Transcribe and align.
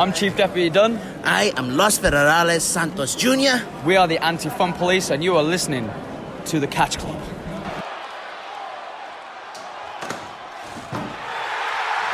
I'm 0.00 0.12
Chief 0.12 0.36
Deputy 0.36 0.70
Dunn. 0.70 0.96
I 1.24 1.52
am 1.56 1.76
Los 1.76 1.98
Federales 1.98 2.60
Santos 2.60 3.16
Jr. 3.16 3.60
We 3.84 3.96
are 3.96 4.06
the 4.06 4.18
Anti 4.18 4.48
Fun 4.48 4.72
Police, 4.72 5.10
and 5.10 5.24
you 5.24 5.36
are 5.36 5.42
listening 5.42 5.90
to 6.44 6.60
the 6.60 6.68
Catch 6.68 6.98
Club. 6.98 7.20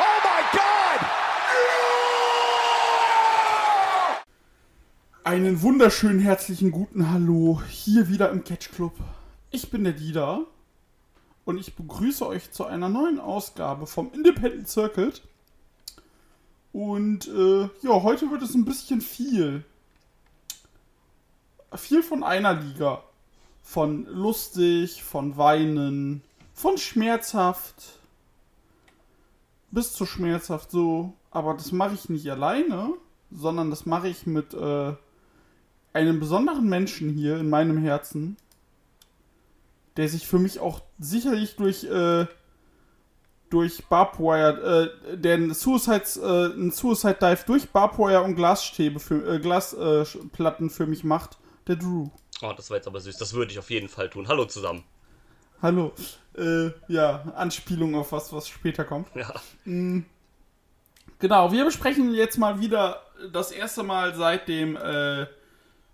Oh 0.00 0.20
my 0.24 0.42
God! 0.54 1.00
Einen 5.24 5.60
wunderschönen 5.60 6.20
herzlichen 6.20 6.70
guten 6.70 7.10
Hallo 7.10 7.60
hier 7.68 8.08
wieder 8.08 8.30
im 8.30 8.44
Catch 8.44 8.72
Club. 8.72 8.94
Ich 9.50 9.70
bin 9.70 9.84
der 9.84 9.92
Dida 9.92 10.38
und 11.44 11.58
ich 11.58 11.74
begrüße 11.74 12.26
euch 12.26 12.50
zu 12.50 12.64
einer 12.64 12.88
neuen 12.88 13.20
Ausgabe 13.20 13.86
vom 13.86 14.10
Independent 14.14 14.70
Circuit. 14.70 15.20
Und 16.74 17.28
äh, 17.28 17.68
ja, 17.82 18.02
heute 18.02 18.32
wird 18.32 18.42
es 18.42 18.56
ein 18.56 18.64
bisschen 18.64 19.00
viel. 19.00 19.64
Viel 21.72 22.02
von 22.02 22.24
einer 22.24 22.54
Liga. 22.54 23.04
Von 23.62 24.06
lustig, 24.06 25.04
von 25.04 25.36
weinen, 25.36 26.22
von 26.52 26.76
schmerzhaft. 26.76 28.00
Bis 29.70 29.92
zu 29.92 30.04
schmerzhaft 30.04 30.72
so. 30.72 31.12
Aber 31.30 31.54
das 31.54 31.70
mache 31.70 31.94
ich 31.94 32.08
nicht 32.08 32.28
alleine, 32.28 32.90
sondern 33.30 33.70
das 33.70 33.86
mache 33.86 34.08
ich 34.08 34.26
mit 34.26 34.52
äh, 34.52 34.94
einem 35.92 36.18
besonderen 36.18 36.68
Menschen 36.68 37.08
hier 37.10 37.38
in 37.38 37.50
meinem 37.50 37.78
Herzen, 37.78 38.36
der 39.96 40.08
sich 40.08 40.26
für 40.26 40.40
mich 40.40 40.58
auch 40.58 40.80
sicherlich 40.98 41.54
durch 41.54 41.84
äh, 41.84 42.26
durch 43.54 43.84
Barbwire, 43.86 44.90
äh, 45.22 45.32
einen 45.32 45.54
Suicide, 45.54 46.02
äh, 46.20 46.52
einen 46.52 46.72
Suicide 46.72 47.18
Dive 47.20 47.44
durch 47.46 47.68
Barbwire 47.68 48.22
und 48.22 48.34
Glasstäbe 48.34 48.98
für 48.98 49.36
äh, 49.36 49.38
Glasplatten 49.38 50.70
für 50.70 50.86
mich 50.86 51.04
macht, 51.04 51.38
der 51.68 51.76
Drew. 51.76 52.08
Oh, 52.42 52.52
das 52.56 52.68
war 52.70 52.78
jetzt 52.78 52.88
aber 52.88 53.00
süß. 53.00 53.16
Das 53.16 53.32
würde 53.32 53.52
ich 53.52 53.58
auf 53.60 53.70
jeden 53.70 53.88
Fall 53.88 54.10
tun. 54.10 54.26
Hallo 54.26 54.44
zusammen. 54.46 54.82
Hallo. 55.62 55.92
Äh, 56.36 56.70
ja, 56.88 57.32
Anspielung 57.36 57.94
auf 57.94 58.10
was, 58.10 58.32
was 58.32 58.48
später 58.48 58.84
kommt. 58.84 59.06
Ja. 59.14 59.32
Genau, 59.64 61.52
wir 61.52 61.64
besprechen 61.64 62.12
jetzt 62.12 62.36
mal 62.38 62.60
wieder 62.60 63.02
das 63.32 63.52
erste 63.52 63.84
Mal 63.84 64.16
seit 64.16 64.48
dem 64.48 64.76
äh, 64.76 65.26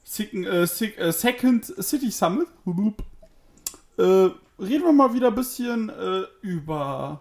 Second, 0.03 0.47
äh, 0.47 0.62
äh, 0.62 1.12
Second 1.12 1.66
City 1.66 2.11
Summit. 2.11 2.48
Äh, 3.98 4.03
reden 4.03 4.84
wir 4.84 4.92
mal 4.92 5.12
wieder 5.12 5.28
ein 5.28 5.34
bisschen 5.34 5.91
äh, 5.91 6.22
über 6.41 7.20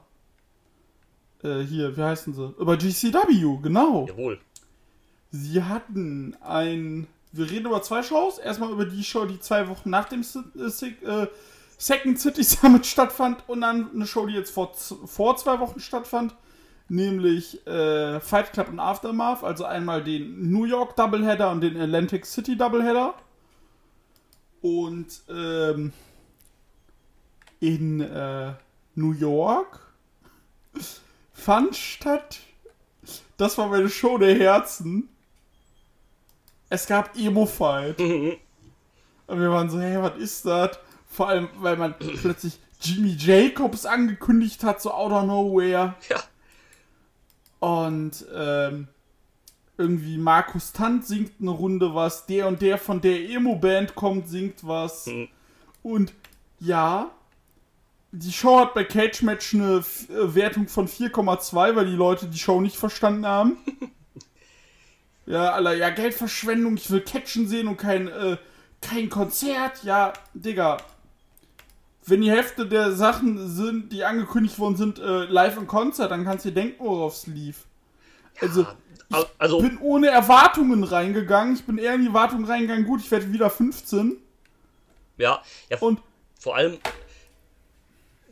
äh, 1.43 1.61
hier, 1.61 1.95
wie 1.95 2.01
heißen 2.01 2.33
sie? 2.33 2.53
Über 2.59 2.77
GCW, 2.77 3.59
genau. 3.61 4.07
Jawohl. 4.07 4.39
Sie 5.31 5.63
hatten 5.63 6.35
ein. 6.41 7.07
Wir 7.31 7.49
reden 7.49 7.67
über 7.67 7.81
zwei 7.81 8.01
Shows. 8.01 8.39
Erstmal 8.39 8.71
über 8.71 8.85
die 8.85 9.03
Show, 9.03 9.25
die 9.25 9.39
zwei 9.39 9.67
Wochen 9.67 9.89
nach 9.89 10.09
dem 10.09 10.21
äh, 10.21 10.87
äh, 11.05 11.27
Second 11.77 12.19
City 12.19 12.43
Summit 12.45 12.85
stattfand 12.85 13.47
und 13.47 13.61
dann 13.61 13.91
eine 13.93 14.07
Show, 14.07 14.25
die 14.25 14.33
jetzt 14.33 14.51
vor, 14.51 14.73
vor 14.73 15.37
zwei 15.37 15.59
Wochen 15.59 15.79
stattfand. 15.79 16.35
Nämlich 16.91 17.65
äh, 17.67 18.19
Fight 18.19 18.51
Club 18.51 18.69
und 18.69 18.79
Aftermath. 18.79 19.43
Also 19.43 19.65
einmal 19.65 20.03
den 20.03 20.51
New 20.51 20.65
York 20.65 20.95
Doubleheader 20.95 21.51
und 21.51 21.61
den 21.61 21.79
Atlantic 21.79 22.25
City 22.25 22.57
Doubleheader. 22.57 23.13
Und 24.61 25.21
ähm, 25.29 25.93
in 27.59 28.01
äh, 28.01 28.53
New 28.95 29.13
York 29.13 29.79
fand 31.39 31.75
statt 31.75 32.39
das 33.39 33.57
war 33.57 33.69
meine 33.69 33.89
Show 33.89 34.17
der 34.17 34.37
Herzen. 34.37 35.07
Es 36.69 36.85
gab 36.85 37.17
Emo-Fight. 37.17 37.97
Und 37.99 39.39
wir 39.39 39.49
waren 39.49 39.69
so, 39.69 39.79
hey, 39.79 40.01
was 40.01 40.17
ist 40.17 40.45
das? 40.45 40.77
Vor 41.07 41.29
allem, 41.29 41.47
weil 41.55 41.77
man 41.77 41.95
plötzlich 41.97 42.59
Jimmy 42.81 43.15
Jacobs 43.17 43.85
angekündigt 43.85 44.63
hat, 44.63 44.81
so 44.81 44.91
out 44.91 45.13
of 45.13 45.23
nowhere. 45.23 45.95
Ja. 46.09 46.23
Und 47.59 48.25
ähm, 48.33 48.89
irgendwie 49.77 50.17
Markus 50.17 50.73
Tant 50.73 51.05
singt 51.05 51.39
eine 51.39 51.51
Runde 51.51 51.95
was, 51.95 52.25
der 52.25 52.45
und 52.47 52.61
der 52.61 52.77
von 52.77 52.99
der 52.99 53.29
Emo-Band 53.29 53.95
kommt, 53.95 54.27
singt 54.27 54.67
was. 54.67 55.07
Mhm. 55.07 55.29
Und 55.81 56.13
ja, 56.59 57.09
die 58.11 58.31
Show 58.31 58.59
hat 58.59 58.73
bei 58.73 58.83
Cage 58.83 59.21
Match 59.21 59.53
eine 59.53 59.77
äh, 60.09 60.35
Wertung 60.35 60.67
von 60.67 60.87
4,2, 60.87 61.75
weil 61.75 61.85
die 61.85 61.95
Leute 61.95 62.27
die 62.27 62.39
Show 62.39 62.59
nicht 62.61 62.75
verstanden 62.75 63.25
haben. 63.25 63.57
ja, 65.25 65.51
Alter, 65.51 65.75
ja, 65.75 65.89
Geldverschwendung, 65.89 66.75
ich 66.77 66.89
will 66.89 67.01
Catchen 67.01 67.47
sehen 67.47 67.67
und 67.67 67.77
kein, 67.77 68.07
äh, 68.07 68.37
kein 68.81 69.09
Konzert. 69.09 69.83
Ja, 69.83 70.13
Digga. 70.33 70.77
Wenn 72.05 72.21
die 72.21 72.31
Hälfte 72.31 72.65
der 72.65 72.93
Sachen 72.93 73.47
sind, 73.47 73.93
die 73.93 74.03
angekündigt 74.03 74.57
worden 74.57 74.75
sind, 74.77 74.97
äh, 74.97 75.25
live 75.25 75.57
im 75.57 75.67
Konzert, 75.67 76.09
dann 76.09 76.23
kannst 76.23 76.45
du 76.45 76.49
dir 76.49 76.55
denken, 76.55 76.83
worauf 76.83 77.13
es 77.13 77.27
lief. 77.27 77.65
Also, 78.41 78.65
Al- 79.11 79.27
Also, 79.37 79.59
bin 79.59 79.77
ohne 79.79 80.07
Erwartungen 80.07 80.83
reingegangen. 80.83 81.53
Ich 81.53 81.63
bin 81.65 81.77
eher 81.77 81.93
in 81.93 82.01
die 82.01 82.07
Erwartungen 82.07 82.45
reingegangen, 82.45 82.85
gut, 82.85 83.01
ich 83.01 83.11
werde 83.11 83.31
wieder 83.31 83.49
15. 83.51 84.17
ja, 85.17 85.41
ja 85.69 85.77
Und 85.79 85.99
vor 86.39 86.55
allem, 86.55 86.77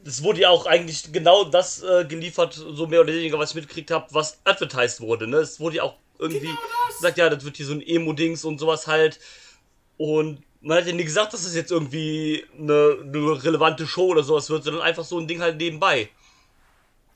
es 0.08 0.24
wurde 0.24 0.42
ja 0.42 0.50
auch 0.50 0.66
eigentlich 0.66 1.12
genau 1.12 1.44
das 1.44 1.84
äh, 1.84 2.06
geliefert, 2.06 2.54
so 2.54 2.88
mehr 2.88 3.02
oder 3.02 3.14
weniger, 3.14 3.38
was 3.38 3.50
ich 3.52 3.56
mitgekriegt 3.56 3.92
habe, 3.92 4.08
was 4.12 4.40
advertised 4.46 5.02
wurde. 5.02 5.28
Ne? 5.28 5.38
Es 5.38 5.60
wurde 5.60 5.78
ja 5.78 5.84
auch 5.84 5.96
irgendwie 6.18 6.48
Genau 6.48 6.60
das. 6.88 6.96
gesagt, 6.98 7.18
ja, 7.18 7.30
das 7.30 7.44
wird 7.44 7.58
hier 7.58 7.66
so 7.66 7.74
ein 7.74 7.82
Emo-Dings 7.86 8.44
und 8.46 8.58
sowas 8.60 8.88
halt. 8.88 9.20
Und 9.98 10.42
man 10.62 10.78
hat 10.80 10.88
ja 10.88 10.94
nie 10.94 11.04
gesagt, 11.04 11.34
dass 11.34 11.46
es 11.46 11.54
jetzt 11.56 11.72
irgendwie 11.72 12.44
eine, 12.58 12.98
eine 13.04 13.44
relevante 13.44 13.86
Show 13.86 14.08
oder 14.08 14.24
sowas 14.24 14.50
wird, 14.50 14.64
sondern 14.64 14.82
einfach 14.82 15.04
so 15.04 15.20
ein 15.20 15.28
Ding 15.28 15.42
halt 15.42 15.58
nebenbei. 15.58 16.10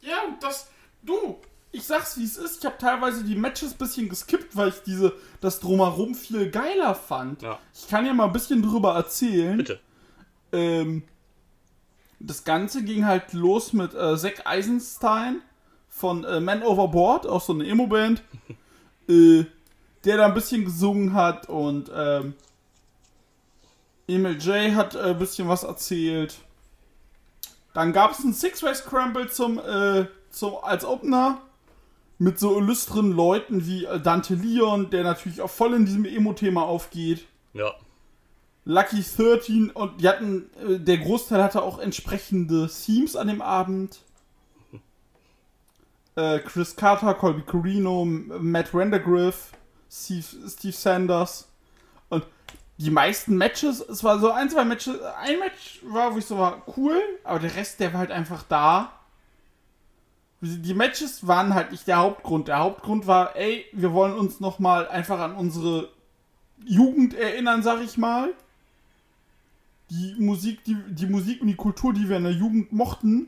Ja, 0.02 0.24
und 0.28 0.42
das. 0.44 0.68
Du, 1.04 1.40
ich 1.72 1.84
sag's 1.84 2.18
wie 2.18 2.24
es 2.26 2.38
ist. 2.38 2.60
Ich 2.60 2.66
habe 2.66 2.78
teilweise 2.78 3.24
die 3.24 3.36
Matches 3.36 3.72
ein 3.72 3.78
bisschen 3.78 4.10
geskippt, 4.10 4.56
weil 4.56 4.70
ich 4.70 4.84
diese 4.86 5.14
das 5.40 5.60
drumherum 5.60 6.14
viel 6.14 6.50
geiler 6.52 6.94
fand. 6.94 7.42
Ja. 7.42 7.58
Ich 7.74 7.88
kann 7.88 8.06
ja 8.06 8.14
mal 8.14 8.26
ein 8.26 8.34
bisschen 8.34 8.62
drüber 8.62 8.94
erzählen. 8.94 9.58
Bitte. 9.58 9.80
Ähm, 10.52 11.04
das 12.24 12.44
Ganze 12.44 12.84
ging 12.84 13.06
halt 13.06 13.34
los 13.34 13.74
mit 13.74 13.94
äh, 13.94 14.18
Zack 14.18 14.46
Eisenstein 14.46 15.42
von 15.90 16.24
äh, 16.24 16.40
Man 16.40 16.64
Overboard, 16.64 17.28
auch 17.28 17.42
so 17.42 17.54
eine 17.54 17.68
Emo-Band, 17.68 18.24
äh, 19.10 19.46
der 20.04 20.18
da 20.18 20.26
ein 20.26 20.34
bisschen 20.34 20.66
gesungen 20.66 21.14
hat 21.14 21.50
und 21.50 21.92
ähm, 21.94 22.34
Emil 24.08 24.38
J 24.40 24.74
hat 24.76 24.96
äh, 24.96 25.12
ein 25.12 25.20
bisschen 25.20 25.48
was 25.48 25.64
erzählt. 25.64 26.40
Dann 27.74 27.94
gab 27.94 28.12
es 28.12 28.20
einen 28.20 28.34
Six-Way 28.34 28.76
Scramble 28.76 29.30
zum, 29.30 29.60
äh, 29.60 30.06
zum, 30.30 30.56
als 30.64 30.84
Opener 30.84 31.42
mit 32.18 32.38
so 32.38 32.58
illustren 32.58 33.12
Leuten 33.12 33.66
wie 33.66 33.86
äh, 33.86 34.00
Dante 34.00 34.36
Leon, 34.36 34.90
der 34.90 35.04
natürlich 35.04 35.42
auch 35.42 35.50
voll 35.50 35.74
in 35.74 35.86
diesem 35.86 36.06
Emo-Thema 36.06 36.64
aufgeht. 36.64 37.26
Ja. 37.54 37.74
Lucky 38.66 39.04
13 39.04 39.72
und 39.72 40.02
die 40.02 40.08
hatten, 40.08 40.50
äh, 40.60 40.80
der 40.80 41.00
Großteil 41.00 41.42
hatte 41.44 41.64
auch 41.64 41.80
entsprechende 41.80 42.70
Themes 42.70 43.16
an 43.16 43.28
dem 43.28 43.42
Abend. 43.42 44.00
Äh, 46.14 46.40
Chris 46.40 46.76
Carter, 46.76 47.14
Colby 47.14 47.42
Corino, 47.44 48.04
Matt 48.04 48.74
Vandergriff, 48.74 49.54
Steve, 49.90 50.26
Steve 50.50 50.74
Sanders. 50.74 51.48
Und 52.10 52.26
die 52.78 52.90
meisten 52.90 53.38
Matches, 53.38 53.80
es 53.80 54.04
war 54.04 54.20
so 54.20 54.30
ein, 54.30 54.50
zwei 54.50 54.66
Matches, 54.66 55.02
ein 55.22 55.40
Match 55.40 55.80
war, 55.84 56.14
wo 56.14 56.18
ich 56.18 56.26
so 56.26 56.38
war, 56.38 56.64
cool, 56.76 57.02
aber 57.24 57.40
der 57.40 57.56
Rest, 57.56 57.80
der 57.80 57.94
war 57.94 58.02
halt 58.02 58.12
einfach 58.12 58.44
da. 58.44 58.92
Die 60.42 60.74
Matches 60.74 61.26
waren 61.26 61.56
halt 61.56 61.72
nicht 61.72 61.88
der 61.88 62.00
Hauptgrund. 62.00 62.50
Der 62.50 62.60
Hauptgrund 62.60 63.08
war, 63.08 63.38
ey, 63.38 63.66
wir 63.72 63.94
wollen 63.94 64.14
uns 64.14 64.42
nochmal 64.42 64.90
einfach 64.90 65.20
an 65.20 65.36
unsere 65.36 65.90
Jugend 66.66 67.14
erinnern, 67.14 67.64
sag 67.64 67.82
ich 67.82 67.98
mal. 67.98 68.34
Die 69.92 70.16
Musik, 70.18 70.64
die, 70.64 70.76
die 70.90 71.06
Musik 71.06 71.42
und 71.42 71.48
die 71.48 71.56
Kultur, 71.56 71.94
die 71.94 72.08
wir 72.10 72.18
in 72.18 72.24
der 72.24 72.32
Jugend 72.32 72.72
mochten. 72.72 73.28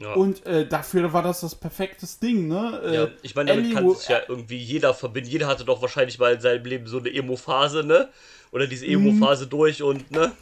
ja. 0.00 0.14
Und 0.14 0.44
äh, 0.44 0.66
dafür 0.66 1.12
war 1.12 1.22
das 1.22 1.40
das 1.40 1.54
perfektes 1.54 2.18
Ding, 2.18 2.48
ne? 2.48 2.80
Äh, 2.84 2.94
Ja, 2.96 3.08
ich 3.22 3.34
meine, 3.36 3.54
damit 3.54 3.72
kann 3.72 3.88
sich 3.94 4.08
ja 4.08 4.18
irgendwie 4.28 4.56
jeder 4.58 4.94
verbinden. 4.94 5.30
Jeder 5.30 5.46
hatte 5.46 5.64
doch 5.64 5.80
wahrscheinlich 5.80 6.18
mal 6.18 6.34
in 6.34 6.40
seinem 6.40 6.64
Leben 6.64 6.86
so 6.88 6.98
eine 6.98 7.10
Emo-Phase, 7.14 7.84
ne? 7.84 8.08
Oder 8.52 8.66
diese 8.66 8.84
Mhm. 8.86 8.92
Emo-Phase 9.08 9.46
durch 9.46 9.82
und, 9.82 10.10
ne? 10.10 10.32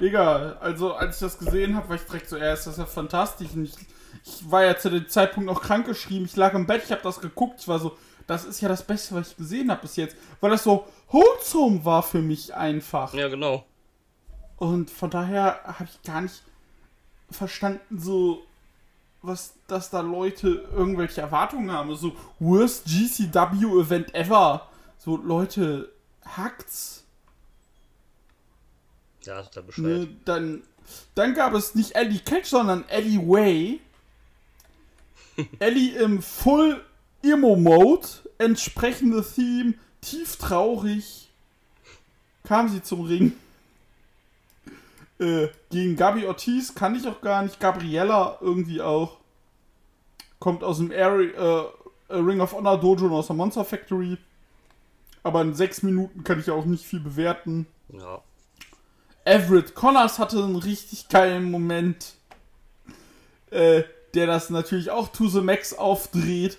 Digga, 0.00 0.56
also 0.60 0.94
als 0.94 1.16
ich 1.16 1.20
das 1.20 1.38
gesehen 1.38 1.76
habe, 1.76 1.88
war 1.88 1.96
ich 1.96 2.02
direkt 2.02 2.28
so, 2.28 2.36
ja, 2.36 2.52
ist 2.52 2.66
das 2.66 2.76
ja 2.76 2.86
fantastisch. 2.86 3.48
Und 3.54 3.64
ich, 3.64 3.74
ich 4.24 4.50
war 4.50 4.64
ja 4.64 4.76
zu 4.78 4.90
dem 4.90 5.08
Zeitpunkt 5.08 5.46
noch 5.46 5.60
krankgeschrieben. 5.60 6.24
Ich 6.26 6.36
lag 6.36 6.54
im 6.54 6.66
Bett, 6.66 6.82
ich 6.84 6.92
habe 6.92 7.02
das 7.02 7.20
geguckt. 7.20 7.60
Ich 7.60 7.68
war 7.68 7.78
so, 7.80 7.96
das 8.26 8.44
ist 8.44 8.60
ja 8.60 8.68
das 8.68 8.82
Beste, 8.84 9.14
was 9.16 9.30
ich 9.32 9.36
gesehen 9.36 9.70
habe 9.70 9.82
bis 9.82 9.96
jetzt. 9.96 10.16
Weil 10.40 10.50
das 10.50 10.62
so 10.62 10.86
wholesome 11.10 11.84
war 11.84 12.02
für 12.02 12.20
mich 12.22 12.54
einfach. 12.54 13.12
Ja, 13.14 13.28
genau. 13.28 13.64
Und 14.58 14.90
von 14.90 15.10
daher 15.10 15.60
habe 15.64 15.88
ich 15.90 16.02
gar 16.02 16.20
nicht 16.20 16.42
verstanden, 17.30 17.98
so 17.98 18.42
was, 19.22 19.54
dass 19.66 19.90
da 19.90 20.00
Leute 20.00 20.68
irgendwelche 20.72 21.20
Erwartungen 21.20 21.70
haben. 21.70 21.94
So, 21.96 22.16
worst 22.38 22.86
GCW 22.86 23.80
Event 23.80 24.14
ever. 24.14 24.68
So, 24.98 25.16
Leute, 25.16 25.92
hackt's. 26.24 27.04
Ja, 29.22 29.42
total 29.42 29.62
bescheuert. 29.64 30.00
Ne, 30.00 30.16
dann, 30.24 30.62
dann 31.14 31.34
gab 31.34 31.54
es 31.54 31.74
nicht 31.74 31.94
Ellie 31.94 32.20
Catch, 32.20 32.46
sondern 32.46 32.88
Ellie 32.88 33.18
Way. 33.18 33.80
Ellie 35.58 35.96
im 35.98 36.22
Full 36.22 36.84
Emo 37.22 37.56
Mode, 37.56 38.06
entsprechende 38.38 39.24
Theme, 39.24 39.74
tief 40.00 40.36
traurig, 40.36 41.28
kam 42.44 42.68
sie 42.68 42.82
zum 42.82 43.02
Ring. 43.02 43.32
Äh, 45.18 45.48
gegen 45.70 45.96
Gabi 45.96 46.26
Ortiz 46.26 46.74
kann 46.74 46.94
ich 46.94 47.06
auch 47.06 47.20
gar 47.20 47.42
nicht. 47.42 47.58
Gabriella 47.60 48.38
irgendwie 48.40 48.80
auch. 48.80 49.18
Kommt 50.38 50.62
aus 50.62 50.78
dem 50.78 50.92
Area, 50.92 51.66
äh, 52.08 52.14
Ring 52.14 52.40
of 52.40 52.52
Honor 52.52 52.78
Dojo 52.78 53.06
und 53.06 53.12
aus 53.12 53.26
der 53.26 53.36
Monster 53.36 53.64
Factory. 53.64 54.18
Aber 55.22 55.42
in 55.42 55.54
sechs 55.54 55.82
Minuten 55.82 56.22
kann 56.22 56.38
ich 56.38 56.50
auch 56.50 56.64
nicht 56.64 56.84
viel 56.84 57.00
bewerten. 57.00 57.66
Ja. 57.88 58.22
Everett 59.24 59.74
Connors 59.74 60.18
hatte 60.18 60.42
einen 60.42 60.56
richtig 60.56 61.08
geilen 61.08 61.50
Moment, 61.50 62.14
äh, 63.50 63.82
der 64.14 64.26
das 64.26 64.48
natürlich 64.48 64.90
auch 64.90 65.08
to 65.08 65.28
the 65.28 65.40
max 65.40 65.74
aufdreht. 65.74 66.58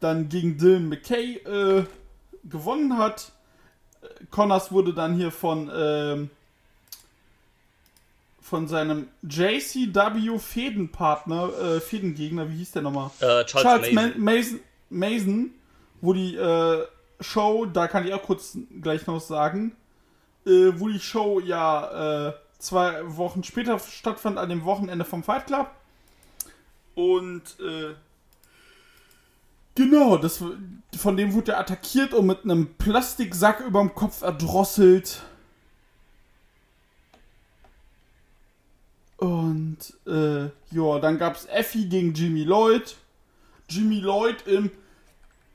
Dann 0.00 0.28
gegen 0.28 0.58
Dylan 0.58 0.88
McKay 0.88 1.36
äh, 1.36 1.84
gewonnen 2.44 2.98
hat. 2.98 3.32
Äh, 4.02 4.24
Connors 4.30 4.70
wurde 4.70 4.92
dann 4.92 5.14
hier 5.14 5.30
von, 5.30 5.70
ähm, 5.74 6.30
von 8.48 8.66
seinem 8.66 9.08
JCW 9.22 10.38
Fädenpartner, 10.38 11.50
äh, 11.58 11.80
Fädengegner, 11.80 12.50
wie 12.50 12.56
hieß 12.56 12.72
der 12.72 12.82
nochmal? 12.82 13.10
Äh, 13.20 13.44
Charles, 13.44 13.92
Mason. 13.92 14.22
Ma 14.22 14.32
Mason, 14.32 14.60
Mason, 14.90 15.50
wo 16.00 16.12
die 16.12 16.34
äh, 16.34 16.84
Show, 17.20 17.66
da 17.66 17.88
kann 17.88 18.06
ich 18.06 18.14
auch 18.14 18.22
kurz 18.22 18.56
gleich 18.80 19.06
noch 19.06 19.20
sagen, 19.20 19.76
äh, 20.46 20.72
wo 20.76 20.88
die 20.88 21.00
Show 21.00 21.40
ja 21.40 22.28
äh, 22.28 22.32
zwei 22.58 23.02
Wochen 23.16 23.44
später 23.44 23.78
stattfand, 23.78 24.38
an 24.38 24.48
dem 24.48 24.64
Wochenende 24.64 25.04
vom 25.04 25.22
Fight 25.22 25.46
Club. 25.46 25.70
Und 26.94 27.42
äh, 27.60 27.94
genau, 29.74 30.16
das, 30.16 30.42
von 30.96 31.16
dem 31.16 31.32
wurde 31.32 31.52
er 31.52 31.60
attackiert 31.60 32.14
und 32.14 32.26
mit 32.26 32.44
einem 32.44 32.74
Plastiksack 32.74 33.60
über 33.60 33.80
dem 33.80 33.94
Kopf 33.94 34.22
erdrosselt. 34.22 35.22
Und 39.18 39.78
äh, 40.06 40.44
ja, 40.70 40.98
dann 41.00 41.18
gab 41.18 41.34
es 41.36 41.46
Effie 41.46 41.88
gegen 41.88 42.14
Jimmy 42.14 42.44
Lloyd. 42.44 42.96
Jimmy 43.68 43.98
Lloyd 43.98 44.46
im. 44.46 44.70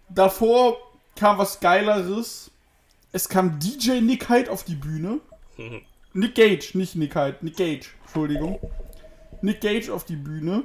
Davor 0.10 0.78
kam 1.16 1.38
was 1.38 1.60
Geileres. 1.60 2.52
Es 3.14 3.30
kam 3.30 3.60
DJ 3.60 4.02
Nick 4.02 4.30
Hyde 4.30 4.52
auf 4.52 4.64
die 4.64 4.76
Bühne. 4.76 5.20
Nick 6.14 6.36
Gage, 6.36 6.78
nicht 6.78 6.96
Nick 6.96 7.16
Hyde. 7.16 7.38
Nick 7.42 7.56
Gage, 7.56 7.88
Entschuldigung. 8.04 8.60
Nick 9.42 9.62
Gage 9.62 9.90
auf 9.94 10.04
die 10.04 10.18
Bühne. 10.18 10.64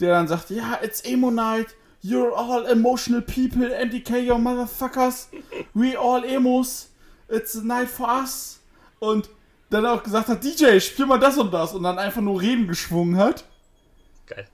Der 0.00 0.10
dann 0.10 0.28
sagte, 0.28 0.54
ja, 0.54 0.80
it's 0.82 1.02
Emo 1.04 1.30
Night. 1.30 1.74
You're 2.04 2.32
all 2.34 2.66
emotional 2.66 3.22
people. 3.22 3.68
MDK, 3.68 4.28
your 4.28 4.38
motherfuckers. 4.38 5.28
We 5.72 5.96
all 5.96 6.24
Emos. 6.24 6.90
It's 7.28 7.56
a 7.56 7.62
night 7.62 7.88
for 7.88 8.08
us. 8.08 8.60
Und 8.98 9.30
dann 9.72 9.86
auch 9.86 10.02
gesagt 10.02 10.28
hat, 10.28 10.44
DJ, 10.44 10.78
spiel 10.80 11.06
mal 11.06 11.18
das 11.18 11.38
und 11.38 11.52
das. 11.52 11.72
Und 11.72 11.82
dann 11.82 11.98
einfach 11.98 12.20
nur 12.20 12.40
Reden 12.40 12.68
geschwungen 12.68 13.16
hat. 13.16 13.44
Geil. 14.26 14.46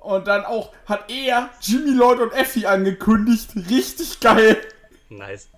Und 0.00 0.26
dann 0.26 0.44
auch 0.44 0.72
hat 0.86 1.10
er 1.10 1.50
Jimmy 1.60 1.90
Lloyd 1.90 2.20
und 2.20 2.32
Effie 2.32 2.66
angekündigt. 2.66 3.50
Richtig 3.70 4.20
geil. 4.20 4.58
Nice. 5.08 5.48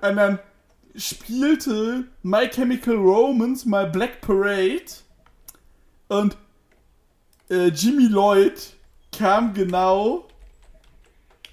Und 0.00 0.16
dann 0.16 0.38
spielte 0.94 2.04
My 2.22 2.48
Chemical 2.48 2.96
Romance 2.96 3.66
My 3.68 3.86
Black 3.86 4.20
Parade. 4.20 4.86
Und 6.08 6.36
äh, 7.50 7.68
Jimmy 7.68 8.06
Lloyd 8.06 8.74
kam 9.16 9.52
genau 9.52 10.26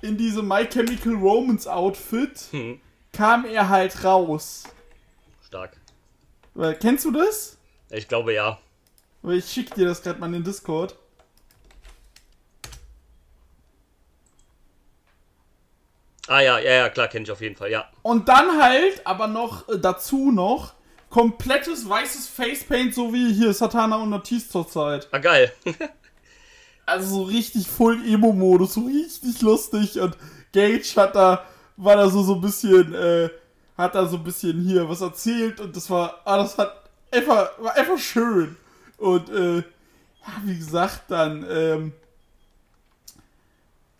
in 0.01 0.17
diese 0.17 0.41
My 0.41 0.65
Chemical 0.65 1.13
Romance 1.13 1.67
Outfit. 1.67 2.47
Hm. 2.51 2.79
Kam 3.11 3.45
er 3.45 3.69
halt 3.69 4.03
raus. 4.03 4.63
Stark. 5.45 5.77
Weil, 6.53 6.75
kennst 6.75 7.05
du 7.05 7.11
das? 7.11 7.57
Ich 7.89 8.07
glaube 8.07 8.33
ja. 8.33 8.59
Weil 9.21 9.37
ich 9.37 9.49
schick 9.51 9.73
dir 9.73 9.85
das 9.85 10.01
gerade 10.01 10.19
mal 10.19 10.27
in 10.27 10.33
den 10.33 10.43
Discord. 10.43 10.95
Ah 16.27 16.39
ja, 16.39 16.57
ja, 16.59 16.71
ja, 16.71 16.89
klar, 16.89 17.07
kenne 17.09 17.23
ich 17.23 17.31
auf 17.31 17.41
jeden 17.41 17.55
Fall, 17.55 17.69
ja. 17.69 17.89
Und 18.01 18.29
dann 18.29 18.61
halt, 18.61 19.05
aber 19.05 19.27
noch 19.27 19.67
äh, 19.67 19.77
dazu 19.77 20.31
noch, 20.31 20.73
komplettes 21.09 21.87
weißes 21.87 22.27
Facepaint, 22.27 22.95
so 22.95 23.13
wie 23.13 23.33
hier 23.33 23.53
Satana 23.53 23.97
und 23.97 24.09
Notiz 24.09 24.49
zurzeit. 24.49 25.07
Ah, 25.11 25.19
geil. 25.19 25.51
Also 26.85 27.15
so 27.15 27.23
richtig 27.23 27.65
voll 27.69 28.05
Emo-Modus, 28.05 28.73
so 28.73 28.81
richtig 28.81 29.41
lustig. 29.41 30.01
Und 30.01 30.17
Gage 30.51 30.83
hat 30.97 31.15
da, 31.15 31.45
war 31.77 31.95
da 31.95 32.09
so, 32.09 32.23
so 32.23 32.35
ein 32.35 32.41
bisschen, 32.41 32.93
äh, 32.93 33.29
hat 33.77 33.95
da 33.95 34.05
so 34.05 34.17
ein 34.17 34.23
bisschen 34.23 34.61
hier 34.61 34.87
was 34.87 35.01
erzählt 35.01 35.59
und 35.59 35.75
das 35.75 35.89
war, 35.89 36.21
ah, 36.25 36.37
das 36.37 36.57
hat 36.57 36.89
einfach, 37.11 37.51
war 37.59 37.75
einfach 37.75 37.97
schön. 37.97 38.55
Und, 38.97 39.29
äh, 39.29 39.57
ja, 39.57 40.41
wie 40.43 40.57
gesagt, 40.57 41.03
dann, 41.09 41.45
ähm, 41.49 41.93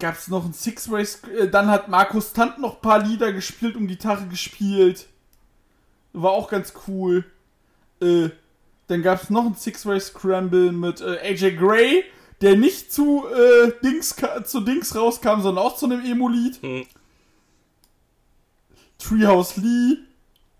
gab 0.03 0.15
es 0.15 0.27
noch 0.27 0.43
ein 0.43 0.53
Six-Race, 0.53 1.21
äh, 1.39 1.47
dann 1.47 1.69
hat 1.69 1.87
Markus 1.87 2.33
Tant 2.33 2.59
noch 2.59 2.75
ein 2.75 2.81
paar 2.81 2.99
Lieder 2.99 3.31
gespielt 3.31 3.77
und 3.77 3.87
Gitarre 3.87 4.27
gespielt. 4.27 5.07
War 6.11 6.31
auch 6.31 6.49
ganz 6.49 6.73
cool. 6.87 7.23
Äh, 8.01 8.29
dann 8.87 9.01
gab 9.01 9.23
es 9.23 9.29
noch 9.29 9.45
ein 9.45 9.55
Six-Race 9.55 10.07
Scramble 10.07 10.73
mit 10.73 10.99
äh, 10.99 11.19
AJ 11.19 11.55
Gray, 11.55 12.03
der 12.41 12.57
nicht 12.57 12.91
zu, 12.91 13.25
äh, 13.27 13.71
Dings, 13.81 14.15
zu 14.43 14.59
Dings 14.59 14.93
rauskam, 14.93 15.39
sondern 15.39 15.63
auch 15.63 15.77
zu 15.77 15.85
einem 15.85 16.03
Emo-Lied. 16.03 16.61
Hm. 16.61 16.85
Treehouse 19.03 19.57
Lee, 19.57 19.97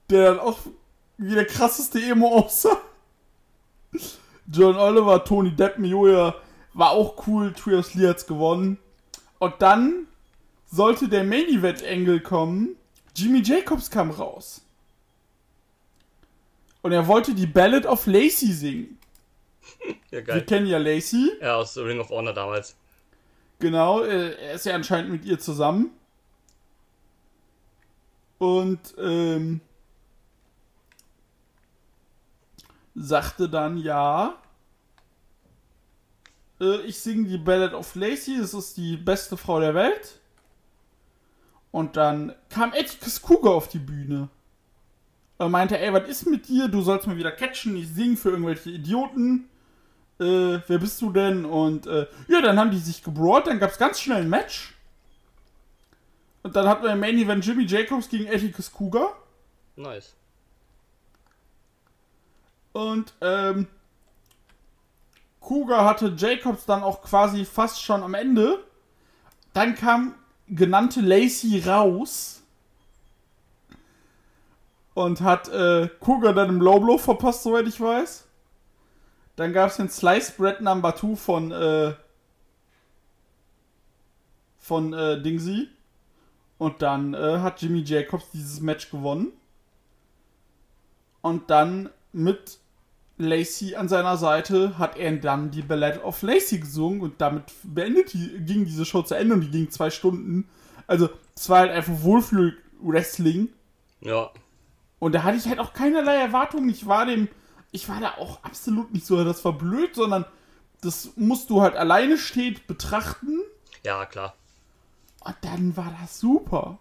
der 0.10 0.32
dann 0.32 0.40
auch 0.40 0.60
wie 1.18 1.34
der 1.36 1.46
krasseste 1.46 2.02
Emo 2.02 2.28
aussah. 2.40 2.78
John 4.52 4.76
Oliver, 4.76 5.24
Tony 5.24 5.52
Depp, 5.52 5.78
Mioja, 5.78 6.36
war 6.74 6.92
auch 6.92 7.28
cool. 7.28 7.54
Treehouse 7.54 7.94
Lee 7.94 8.08
hat's 8.08 8.26
gewonnen. 8.28 8.78
Und 9.40 9.54
dann 9.60 10.08
sollte 10.66 11.08
der 11.08 11.24
Main 11.24 11.48
Event 11.48 11.82
Engel 11.84 12.20
kommen. 12.20 12.76
Jimmy 13.16 13.42
Jacobs 13.44 13.90
kam 13.90 14.10
raus. 14.12 14.62
Und 16.82 16.92
er 16.92 17.08
wollte 17.08 17.34
die 17.34 17.46
Ballad 17.48 17.86
of 17.86 18.06
Lacey 18.08 18.52
singen. 18.52 18.98
Ja, 19.86 19.94
Wir 20.12 20.22
geil. 20.24 20.42
kennen 20.46 20.68
ja 20.68 20.78
Lacey. 20.78 21.32
Ja, 21.40 21.56
aus 21.56 21.78
Ring 21.78 22.00
of 22.00 22.10
Honor 22.10 22.34
damals. 22.34 22.76
Genau, 23.60 24.02
äh, 24.02 24.34
er 24.34 24.54
ist 24.54 24.66
ja 24.66 24.76
anscheinend 24.76 25.12
mit 25.12 25.26
ihr 25.26 25.40
zusammen. 25.40 25.92
Und 28.44 28.94
ähm, 28.98 29.62
sagte 32.94 33.48
dann, 33.48 33.78
ja, 33.78 34.36
äh, 36.60 36.82
ich 36.82 37.00
singe 37.00 37.30
die 37.30 37.38
Ballad 37.38 37.74
of 37.74 37.96
Lacey, 37.96 38.38
das 38.38 38.54
ist 38.54 38.76
die 38.76 38.98
beste 38.98 39.38
Frau 39.38 39.62
der 39.62 39.74
Welt. 39.76 40.20
Und 41.72 41.96
dann 41.96 42.36
kam 42.50 42.74
Atticus 42.74 43.22
Cougar 43.22 43.54
auf 43.54 43.70
die 43.70 43.80
Bühne. 43.80 44.28
Er 45.38 45.48
meinte, 45.48 45.80
ey, 45.80 45.94
was 45.94 46.10
ist 46.10 46.28
mit 46.28 46.50
dir? 46.50 46.68
Du 46.68 46.82
sollst 46.82 47.08
mal 47.08 47.16
wieder 47.16 47.32
catchen, 47.32 47.78
ich 47.78 47.88
singe 47.88 48.18
für 48.18 48.32
irgendwelche 48.32 48.72
Idioten. 48.72 49.48
Äh, 50.20 50.60
wer 50.68 50.80
bist 50.80 51.02
du 51.02 51.14
denn? 51.14 51.46
Und 51.46 51.88
äh, 51.88 52.08
ja, 52.28 52.42
dann 52.42 52.60
haben 52.60 52.72
die 52.72 52.78
sich 52.80 53.02
gebrawlt, 53.04 53.48
dann 53.48 53.60
gab 53.60 53.72
es 53.72 53.78
ganz 53.78 54.02
schnell 54.02 54.24
ein 54.24 54.30
Match. 54.30 54.73
Und 56.44 56.56
dann 56.56 56.68
hatten 56.68 56.84
wir 56.84 56.92
im 56.92 57.00
Main 57.00 57.18
Event 57.18 57.46
Jimmy 57.46 57.66
Jacobs 57.66 58.10
gegen 58.10 58.28
Atticus 58.28 58.72
Cougar. 58.72 59.16
Nice. 59.76 60.14
Und 62.74 63.14
ähm, 63.22 63.68
Cougar 65.40 65.86
hatte 65.86 66.14
Jacobs 66.18 66.66
dann 66.66 66.84
auch 66.84 67.02
quasi 67.02 67.46
fast 67.46 67.82
schon 67.82 68.04
am 68.04 68.14
Ende. 68.14 68.64
Dann 69.54 69.76
kam 69.76 70.16
genannte 70.48 71.02
Lacey 71.02 71.64
raus 71.66 72.42
und 74.94 75.22
hat 75.22 75.50
äh, 75.50 75.90
Cougar 76.00 76.34
dann 76.34 76.50
im 76.50 76.62
Low 76.62 76.80
Blow 76.80 76.98
verpasst, 76.98 77.44
soweit 77.44 77.68
ich 77.68 77.80
weiß. 77.80 78.26
Dann 79.36 79.54
gab 79.54 79.70
es 79.70 79.78
den 79.78 79.90
Slice 79.90 80.34
Bread 80.38 80.62
Number 80.62 80.96
2 80.96 81.16
von 81.16 81.52
äh, 81.52 81.94
von 84.58 84.94
äh, 84.94 85.22
Dingsy. 85.22 85.70
Und 86.58 86.82
dann 86.82 87.14
äh, 87.14 87.40
hat 87.40 87.62
Jimmy 87.62 87.82
Jacobs 87.82 88.32
dieses 88.32 88.62
Match 88.62 88.90
gewonnen. 88.90 89.34
Und 91.22 91.50
dann 91.50 91.90
mit 92.12 92.60
Lacey 93.18 93.76
an 93.76 93.88
seiner 93.88 94.18
Seite 94.18 94.78
hat 94.78 94.98
er 94.98 95.12
dann 95.18 95.52
die 95.52 95.62
Ballad 95.62 96.04
of 96.04 96.22
Lacey 96.22 96.60
gesungen 96.60 97.02
und 97.02 97.22
damit 97.22 97.44
beendet 97.64 98.14
die, 98.14 98.40
ging 98.40 98.66
diese 98.66 98.86
Show 98.86 99.04
zu 99.04 99.16
Ende 99.16 99.36
und 99.36 99.42
die 99.42 99.52
ging 99.52 99.70
zwei 99.70 99.90
Stunden. 99.90 100.50
Also, 100.88 101.10
es 101.36 101.50
war 101.50 101.60
halt 101.60 101.72
einfach 101.72 101.94
Wohlfühl-Wrestling. 102.02 103.50
Ja. 104.02 104.32
Und 105.00 105.14
da 105.16 105.24
hatte 105.24 105.38
ich 105.38 105.48
halt 105.48 105.60
auch 105.60 105.74
keinerlei 105.74 106.16
Erwartungen. 106.16 106.70
Ich 106.70 106.88
war 106.88 107.06
dem, 107.06 107.30
ich 107.72 107.88
war 107.90 108.00
da 108.00 108.16
auch 108.18 108.44
absolut 108.44 108.94
nicht 108.94 109.06
so, 109.06 109.24
das 109.24 109.44
war 109.46 109.54
blöd, 109.54 109.96
sondern 109.96 110.26
das 110.82 111.12
musst 111.16 111.50
du 111.50 111.62
halt 111.62 111.76
alleine 111.76 112.18
steht 112.18 112.68
betrachten. 112.68 113.40
Ja, 113.86 114.06
klar. 114.06 114.36
Und 115.24 115.36
dann 115.42 115.78
war 115.78 115.96
das 116.02 116.20
super. 116.20 116.80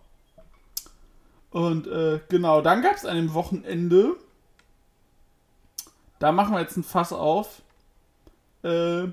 Und 1.51 1.87
äh, 1.87 2.21
genau, 2.29 2.63
dann 2.63 2.83
gab 2.83 2.97
es 2.97 3.05
an 3.05 3.17
dem 3.17 3.35
Wochenende, 3.35 4.17
da 6.19 6.33
machen 6.33 6.55
wir 6.55 6.61
jetzt 6.61 6.77
ein 6.77 6.85
Fass 6.85 7.13
auf. 7.13 7.63
Äh, 8.63 9.09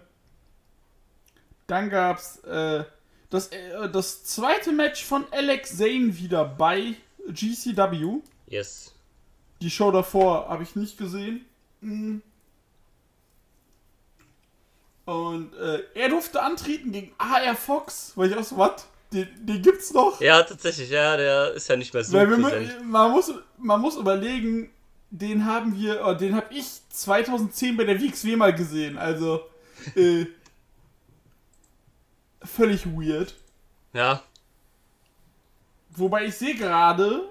dann 1.68 1.90
gab 1.90 2.18
es 2.18 2.38
äh, 2.46 2.86
das, 3.30 3.48
äh, 3.48 3.90
das 3.90 4.24
zweite 4.24 4.72
Match 4.72 5.04
von 5.04 5.26
Alex 5.32 5.78
Zane 5.78 6.18
wieder 6.18 6.46
bei 6.46 6.96
GCW. 7.28 8.22
Yes. 8.48 8.96
Die 9.62 9.70
Show 9.70 9.92
davor 9.92 10.50
habe 10.50 10.64
ich 10.64 10.76
nicht 10.76 10.98
gesehen. 10.98 11.46
Mhm. 11.82 12.24
Und 15.06 15.56
äh, 15.56 15.84
er 15.96 16.10
durfte 16.10 16.42
antreten 16.42 16.92
gegen 16.92 17.12
AR 17.18 17.56
Fox, 17.56 18.14
weil 18.16 18.32
ich 18.32 18.38
auch 18.38 18.44
so, 18.44 18.58
was? 18.58 18.88
Den, 19.12 19.28
den 19.46 19.62
gibt's 19.62 19.92
noch? 19.94 20.22
Ja, 20.22 20.44
tatsächlich, 20.44 20.90
ja, 20.90 21.18
der 21.18 21.54
ist 21.54 21.68
ja 21.68 21.76
nicht 21.76 21.94
mehr 21.94 22.04
so 22.04 22.16
Weil 22.16 22.30
wir, 22.30 22.84
man, 22.84 23.12
muss, 23.12 23.34
man 23.58 23.82
muss 23.82 23.96
überlegen, 23.96 24.70
den 25.10 25.46
haben 25.46 25.76
wir, 25.76 26.06
oh, 26.06 26.14
den 26.14 26.36
habe 26.36 26.54
ich 26.54 26.68
2010 26.90 27.76
bei 27.76 27.86
der 27.86 28.00
WXW 28.00 28.36
mal 28.36 28.54
gesehen. 28.54 28.98
Also, 28.98 29.42
äh, 29.96 30.26
völlig 32.44 32.86
weird. 32.86 33.34
Ja, 33.94 34.22
Wobei 36.00 36.26
ich 36.26 36.36
sehe 36.36 36.56
gerade. 36.56 37.30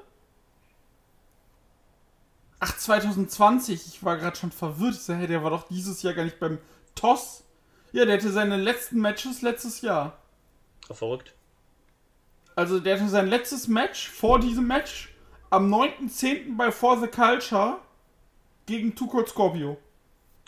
Ach, 2.61 2.77
2020. 2.77 3.87
Ich 3.87 4.05
war 4.05 4.17
gerade 4.17 4.37
schon 4.37 4.53
verwirrt. 4.53 4.95
Ich 4.95 5.01
sag, 5.01 5.27
der 5.27 5.43
war 5.43 5.51
doch 5.51 5.69
dieses 5.69 6.03
Jahr 6.03 6.15
gar 6.15 6.25
nicht 6.25 6.39
beim 6.41 6.59
TOS. 6.95 7.45
Ja, 7.93 8.05
der 8.05 8.19
hatte 8.19 8.31
seine 8.31 8.57
letzten 8.57 9.01
Matches 9.01 9.43
letztes 9.43 9.81
Jahr. 9.81 10.19
verrückt. 10.91 11.35
Also, 12.59 12.81
der 12.81 12.99
hatte 12.99 13.09
sein 13.09 13.29
letztes 13.29 13.69
Match 13.69 14.09
vor 14.09 14.41
diesem 14.41 14.67
Match 14.67 15.15
am 15.49 15.73
9.10. 15.73 16.57
bei 16.57 16.73
For 16.73 16.99
the 16.99 17.07
Culture 17.07 17.79
gegen 18.67 18.97
Cold 18.97 19.29
Scorpio. 19.29 19.79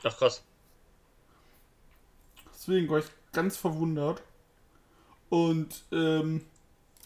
Ach 0.02 0.16
krass. 0.16 0.42
Deswegen 2.52 2.88
war 2.88 2.98
ich 2.98 3.04
ganz 3.32 3.56
verwundert. 3.56 4.24
Und 5.28 5.84
ähm, 5.92 6.44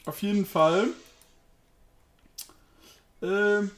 auf 0.07 0.23
jeden 0.23 0.47
Fall. 0.47 0.89
Ähm, 3.21 3.73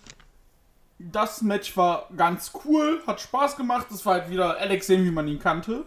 das 1.01 1.43
Match 1.43 1.77
war 1.77 2.09
ganz 2.17 2.53
cool, 2.65 3.03
hat 3.05 3.21
Spaß 3.21 3.57
gemacht. 3.57 3.89
Das 3.91 4.07
war 4.07 4.21
halt 4.21 4.31
wieder 4.31 4.59
Alex 4.59 4.87
Zane, 4.87 5.05
wie 5.05 5.11
man 5.11 5.27
ihn 5.27 5.41
kannte. 5.41 5.87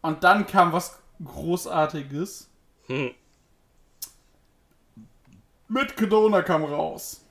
Und 0.00 0.24
dann 0.24 0.46
kam 0.46 0.72
was 0.72 0.98
Großartiges. 1.22 2.48
Hm. 2.86 3.14
Mit 5.70 5.96
Kedona 5.96 6.42
kam 6.42 6.64
raus. 6.64 7.24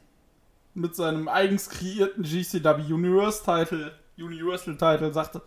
Mit 0.73 0.95
seinem 0.95 1.27
eigens 1.27 1.69
kreierten 1.69 2.23
GCW 2.23 2.93
Universe 2.93 3.43
Title, 3.43 3.91
Universal 4.17 4.77
Title, 4.77 5.11
sagte, 5.11 5.41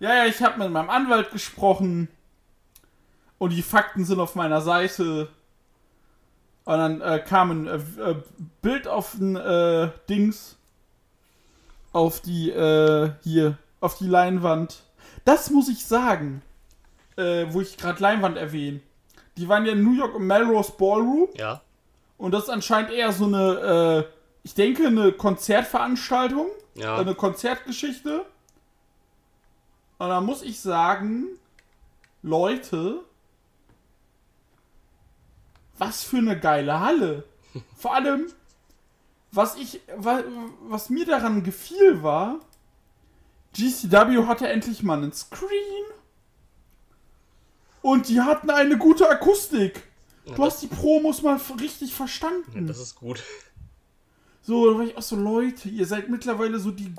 ja, 0.00 0.14
ja, 0.14 0.24
ich 0.24 0.42
habe 0.42 0.58
mit 0.58 0.70
meinem 0.70 0.88
Anwalt 0.88 1.30
gesprochen 1.30 2.08
und 3.36 3.52
die 3.52 3.60
Fakten 3.60 4.06
sind 4.06 4.18
auf 4.18 4.34
meiner 4.34 4.62
Seite. 4.62 5.28
Und 6.64 6.78
dann 6.78 7.00
äh, 7.02 7.18
kam 7.18 7.50
ein 7.50 7.66
äh, 7.66 7.76
äh, 7.76 8.16
Bild 8.62 8.88
auf 8.88 9.12
ein 9.12 9.36
äh, 9.36 9.90
Dings, 10.08 10.56
auf 11.92 12.22
die, 12.22 12.48
äh, 12.48 13.10
hier, 13.24 13.58
auf 13.80 13.98
die 13.98 14.08
Leinwand. 14.08 14.84
Das 15.26 15.50
muss 15.50 15.68
ich 15.68 15.84
sagen, 15.84 16.40
äh, 17.16 17.44
wo 17.50 17.60
ich 17.60 17.76
gerade 17.76 18.02
Leinwand 18.02 18.38
erwähne. 18.38 18.80
Die 19.36 19.50
waren 19.50 19.66
ja 19.66 19.72
in 19.72 19.84
New 19.84 19.92
York 19.92 20.14
im 20.16 20.26
Melrose 20.26 20.72
Ballroom. 20.78 21.28
Ja. 21.34 21.60
Und 22.18 22.32
das 22.32 22.44
ist 22.44 22.50
anscheinend 22.50 22.90
eher 22.90 23.12
so 23.12 23.24
eine, 23.26 24.04
äh, 24.06 24.12
ich 24.42 24.54
denke, 24.54 24.86
eine 24.88 25.12
Konzertveranstaltung. 25.12 26.48
Ja. 26.74 26.96
Eine 26.96 27.14
Konzertgeschichte. 27.14 28.24
Und 29.98 30.08
da 30.08 30.20
muss 30.20 30.42
ich 30.42 30.60
sagen, 30.60 31.26
Leute, 32.22 33.00
was 35.76 36.02
für 36.04 36.18
eine 36.18 36.38
geile 36.38 36.80
Halle. 36.80 37.24
Vor 37.76 37.94
allem, 37.94 38.26
was 39.32 39.56
ich, 39.56 39.80
wa- 39.96 40.22
was 40.68 40.90
mir 40.90 41.06
daran 41.06 41.42
gefiel 41.42 42.02
war, 42.02 42.40
GCW 43.54 44.26
hatte 44.26 44.48
endlich 44.48 44.82
mal 44.82 44.98
einen 44.98 45.12
Screen. 45.12 45.84
Und 47.82 48.08
die 48.08 48.20
hatten 48.20 48.50
eine 48.50 48.76
gute 48.76 49.08
Akustik. 49.08 49.87
Du 50.36 50.44
hast 50.44 50.62
die 50.62 50.66
Promos 50.66 51.22
mal 51.22 51.38
richtig 51.60 51.94
verstanden. 51.94 52.66
Das 52.66 52.78
ist 52.78 52.94
gut. 52.96 53.22
So, 54.42 54.70
da 54.72 54.78
war 54.78 54.84
ich 54.86 54.96
auch 54.96 55.02
so, 55.02 55.16
Leute, 55.16 55.68
ihr 55.68 55.84
seid 55.86 56.08
mittlerweile 56.08 56.58
so 56.58 56.70
die 56.70 56.90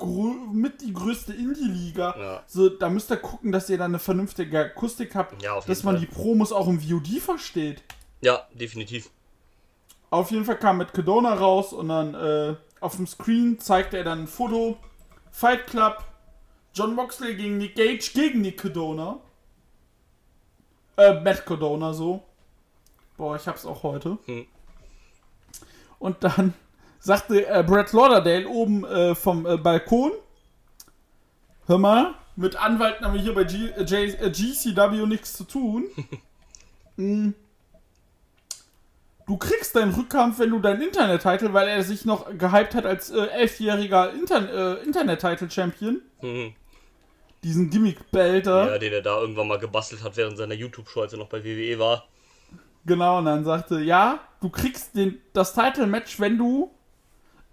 mit 0.52 0.80
die 0.82 0.92
größte 0.92 1.32
Indie-Liga. 1.32 2.14
Ja. 2.16 2.42
So, 2.46 2.68
da 2.68 2.88
müsst 2.88 3.10
ihr 3.10 3.16
gucken, 3.16 3.50
dass 3.50 3.68
ihr 3.68 3.76
da 3.78 3.86
eine 3.86 3.98
vernünftige 3.98 4.58
Akustik 4.66 5.14
habt, 5.16 5.42
Ja, 5.42 5.54
auf 5.54 5.64
dass 5.66 5.82
man 5.82 5.96
Fall. 5.96 6.06
die 6.06 6.12
Promos 6.12 6.52
auch 6.52 6.68
im 6.68 6.80
VOD 6.80 7.18
versteht. 7.20 7.82
Ja, 8.20 8.46
definitiv. 8.54 9.10
Auf 10.10 10.30
jeden 10.30 10.44
Fall 10.44 10.58
kam 10.58 10.78
mit 10.78 10.92
Kedona 10.92 11.34
raus 11.34 11.72
und 11.72 11.88
dann 11.88 12.14
äh, 12.14 12.54
auf 12.80 12.96
dem 12.96 13.06
Screen 13.08 13.58
zeigte 13.58 13.96
er 13.96 14.04
dann 14.04 14.20
ein 14.22 14.26
Foto. 14.28 14.76
Fight 15.32 15.66
Club, 15.66 16.04
John 16.74 16.94
Moxley 16.94 17.34
gegen 17.36 17.58
Nick 17.58 17.74
Gage 17.74 18.10
gegen 18.14 18.42
Nick 18.42 18.60
Kedona. 18.60 19.18
Äh, 20.96 21.20
Matt 21.20 21.46
Kedona 21.46 21.92
so. 21.92 22.22
Boah, 23.20 23.36
ich 23.36 23.46
hab's 23.46 23.66
auch 23.66 23.82
heute. 23.82 24.16
Hm. 24.24 24.46
Und 25.98 26.24
dann 26.24 26.54
sagte 27.00 27.46
äh, 27.46 27.62
Brett 27.62 27.92
Lauderdale 27.92 28.48
oben 28.48 28.82
äh, 28.86 29.14
vom 29.14 29.44
äh, 29.44 29.58
Balkon, 29.58 30.12
hör 31.66 31.76
mal, 31.76 32.14
mit 32.34 32.56
Anwalten 32.56 33.04
haben 33.04 33.12
wir 33.12 33.20
hier 33.20 33.34
bei 33.34 33.44
G 33.44 33.66
äh, 33.76 33.82
J 33.82 34.18
äh, 34.18 34.30
GCW 34.30 35.04
nichts 35.04 35.34
zu 35.34 35.44
tun. 35.44 35.84
Mm. 36.96 37.32
Du 39.26 39.36
kriegst 39.36 39.76
deinen 39.76 39.94
Rückkampf, 39.94 40.40
wenn 40.40 40.50
du 40.50 40.58
deinen 40.58 40.82
Internet-Title, 40.82 41.52
weil 41.52 41.68
er 41.68 41.84
sich 41.84 42.04
noch 42.04 42.36
gehypt 42.36 42.74
hat 42.74 42.84
als 42.84 43.10
äh, 43.10 43.26
elfjähriger 43.26 44.12
Inter 44.12 44.82
Internet-Title-Champion. 44.82 46.02
Hm. 46.18 46.52
Diesen 47.44 47.70
Gimmick-Belter. 47.70 48.72
Ja, 48.72 48.78
den 48.78 48.92
er 48.92 49.02
da 49.02 49.20
irgendwann 49.20 49.46
mal 49.46 49.60
gebastelt 49.60 50.02
hat 50.02 50.16
während 50.16 50.36
seiner 50.36 50.54
YouTube-Show, 50.54 51.02
als 51.02 51.12
er 51.12 51.20
noch 51.20 51.28
bei 51.28 51.44
WWE 51.44 51.78
war. 51.78 52.08
Genau, 52.86 53.18
und 53.18 53.26
dann 53.26 53.44
sagte, 53.44 53.80
ja, 53.80 54.20
du 54.40 54.48
kriegst 54.48 54.96
den, 54.96 55.20
das 55.32 55.54
Title-Match, 55.54 56.18
wenn 56.18 56.38
du 56.38 56.70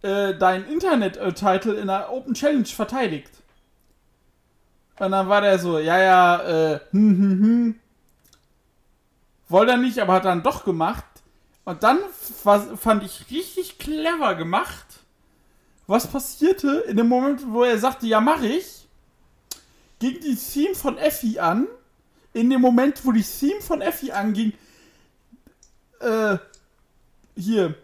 äh, 0.01 0.35
deinen 0.35 0.65
Internet-Title 0.65 1.73
in 1.73 1.87
der 1.87 2.11
Open 2.11 2.33
Challenge 2.33 2.65
verteidigt. 2.65 3.31
Und 4.99 5.11
dann 5.11 5.29
war 5.29 5.41
der 5.41 5.59
so, 5.59 5.79
ja, 5.79 5.99
ja, 5.99 6.41
äh, 6.41 6.79
hm, 6.91 7.17
hm, 7.17 7.43
hm. 7.43 7.79
Wollte 9.49 9.73
er 9.73 9.77
nicht, 9.77 9.99
aber 9.99 10.13
hat 10.13 10.25
dann 10.25 10.43
doch 10.43 10.65
gemacht. 10.65 11.05
Und 11.65 11.83
dann 11.83 11.99
fand 12.13 13.03
ich 13.03 13.29
richtig 13.29 13.77
clever 13.77 14.35
gemacht. 14.35 14.85
Was 15.85 16.07
passierte 16.07 16.79
in 16.87 16.97
dem 16.97 17.07
Moment, 17.07 17.41
wo 17.47 17.63
er 17.63 17.77
sagte, 17.77 18.07
ja, 18.07 18.19
mach 18.19 18.41
ich, 18.41 18.87
ging 19.99 20.19
die 20.19 20.35
Theme 20.35 20.75
von 20.75 20.97
Effie 20.97 21.39
an. 21.39 21.67
In 22.33 22.49
dem 22.49 22.61
Moment, 22.61 23.05
wo 23.05 23.11
die 23.11 23.23
Theme 23.23 23.61
von 23.61 23.81
Effie 23.81 24.11
anging, 24.11 24.53
äh, 25.99 26.37
hier, 27.35 27.75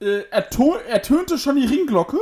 äh, 0.00 0.22
erto- 0.30 0.78
ertönte 0.78 1.38
schon 1.38 1.56
die 1.56 1.66
Ringglocke. 1.66 2.18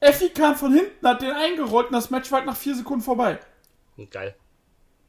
Effi 0.00 0.28
kam 0.30 0.54
von 0.54 0.72
hinten, 0.74 1.06
hat 1.06 1.22
den 1.22 1.30
eingerollt 1.32 1.86
und 1.86 1.92
das 1.94 2.10
Match 2.10 2.30
war 2.30 2.38
halt 2.40 2.46
nach 2.46 2.56
4 2.56 2.76
Sekunden 2.76 3.02
vorbei. 3.02 3.38
Geil. 4.10 4.34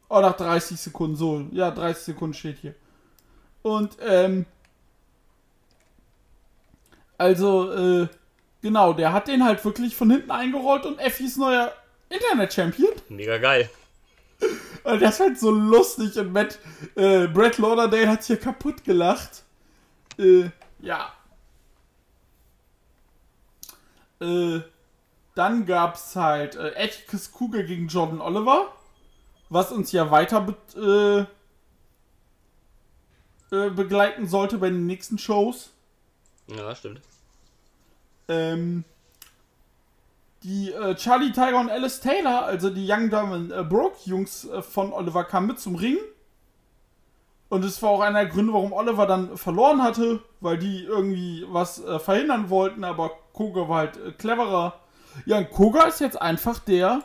Oh, 0.08 0.22
nach 0.22 0.38
30 0.38 0.80
Sekunden, 0.80 1.16
so. 1.16 1.46
Ja, 1.52 1.72
30 1.72 2.04
Sekunden 2.06 2.34
steht 2.34 2.60
hier. 2.60 2.76
Und, 3.64 3.98
ähm, 4.02 4.46
also, 7.18 7.72
äh, 7.74 8.08
genau, 8.62 8.94
der 8.94 9.12
hat 9.14 9.28
den 9.28 9.44
halt 9.44 9.64
wirklich 9.66 9.96
von 9.96 10.10
hinten 10.12 10.32
eingerollt 10.32 10.86
und 10.86 11.00
Effis 11.00 11.38
neuer 11.38 11.74
Internet-Champion. 12.10 12.92
Mega 13.10 13.38
geil. 13.38 13.70
Und 14.86 15.02
das 15.02 15.16
ist 15.16 15.20
halt 15.20 15.40
so 15.40 15.52
lustig 15.52 16.18
und 16.18 16.32
Matt, 16.32 16.60
äh, 16.96 17.28
Brett 17.28 17.58
Lauderdale 17.58 18.08
hat 18.08 18.24
hier 18.24 18.38
kaputt 18.38 18.84
gelacht. 18.84 19.44
Äh, 20.18 20.50
ja. 20.80 21.12
Äh, 24.22 24.62
Dann 25.34 25.66
gab's 25.66 26.16
halt 26.16 26.56
äh, 26.56 26.74
Atticus 26.78 27.32
Cougar 27.32 27.64
gegen 27.64 27.88
Jordan 27.88 28.22
Oliver, 28.22 28.72
was 29.50 29.72
uns 29.72 29.92
ja 29.92 30.10
weiter 30.12 30.42
be 30.42 31.28
äh, 33.52 33.56
äh, 33.56 33.70
begleiten 33.70 34.28
sollte 34.28 34.58
bei 34.58 34.70
den 34.70 34.86
nächsten 34.86 35.18
Shows. 35.18 35.72
Ja, 36.48 36.74
stimmt. 36.76 37.02
Ähm, 38.28 38.86
die 40.46 40.72
äh, 40.72 40.94
Charlie 40.96 41.32
Tiger 41.32 41.60
und 41.60 41.72
Alice 41.72 42.00
Taylor, 42.00 42.46
also 42.46 42.70
die 42.70 42.88
Young 42.88 43.10
Diamond 43.10 43.52
äh, 43.52 43.64
Broke 43.64 43.98
Jungs 44.06 44.48
äh, 44.48 44.62
von 44.62 44.94
Oliver, 44.94 45.24
kamen 45.24 45.48
mit 45.48 45.60
zum 45.60 45.76
Ring. 45.76 45.98
Und 47.50 47.66
es 47.66 47.82
war 47.82 47.90
auch 47.90 48.02
einer 48.02 48.22
der 48.22 48.32
Gründe, 48.32 48.54
warum 48.54 48.72
Oliver 48.72 49.08
dann 49.08 49.38
verloren 49.38 49.82
hatte, 49.82 50.22
weil 50.42 50.60
die 50.60 50.84
irgendwie 50.84 51.46
was 51.50 51.84
äh, 51.84 51.98
verhindern 51.98 52.50
wollten, 52.52 52.84
aber 52.84 53.12
Koga 53.34 53.68
war 53.68 53.78
halt 53.78 53.98
äh, 53.98 54.12
cleverer. 54.12 54.80
Ja, 55.26 55.40
und 55.40 55.50
Koga 55.50 55.84
ist 55.86 56.00
jetzt 56.00 56.22
einfach 56.22 56.60
der 56.60 57.02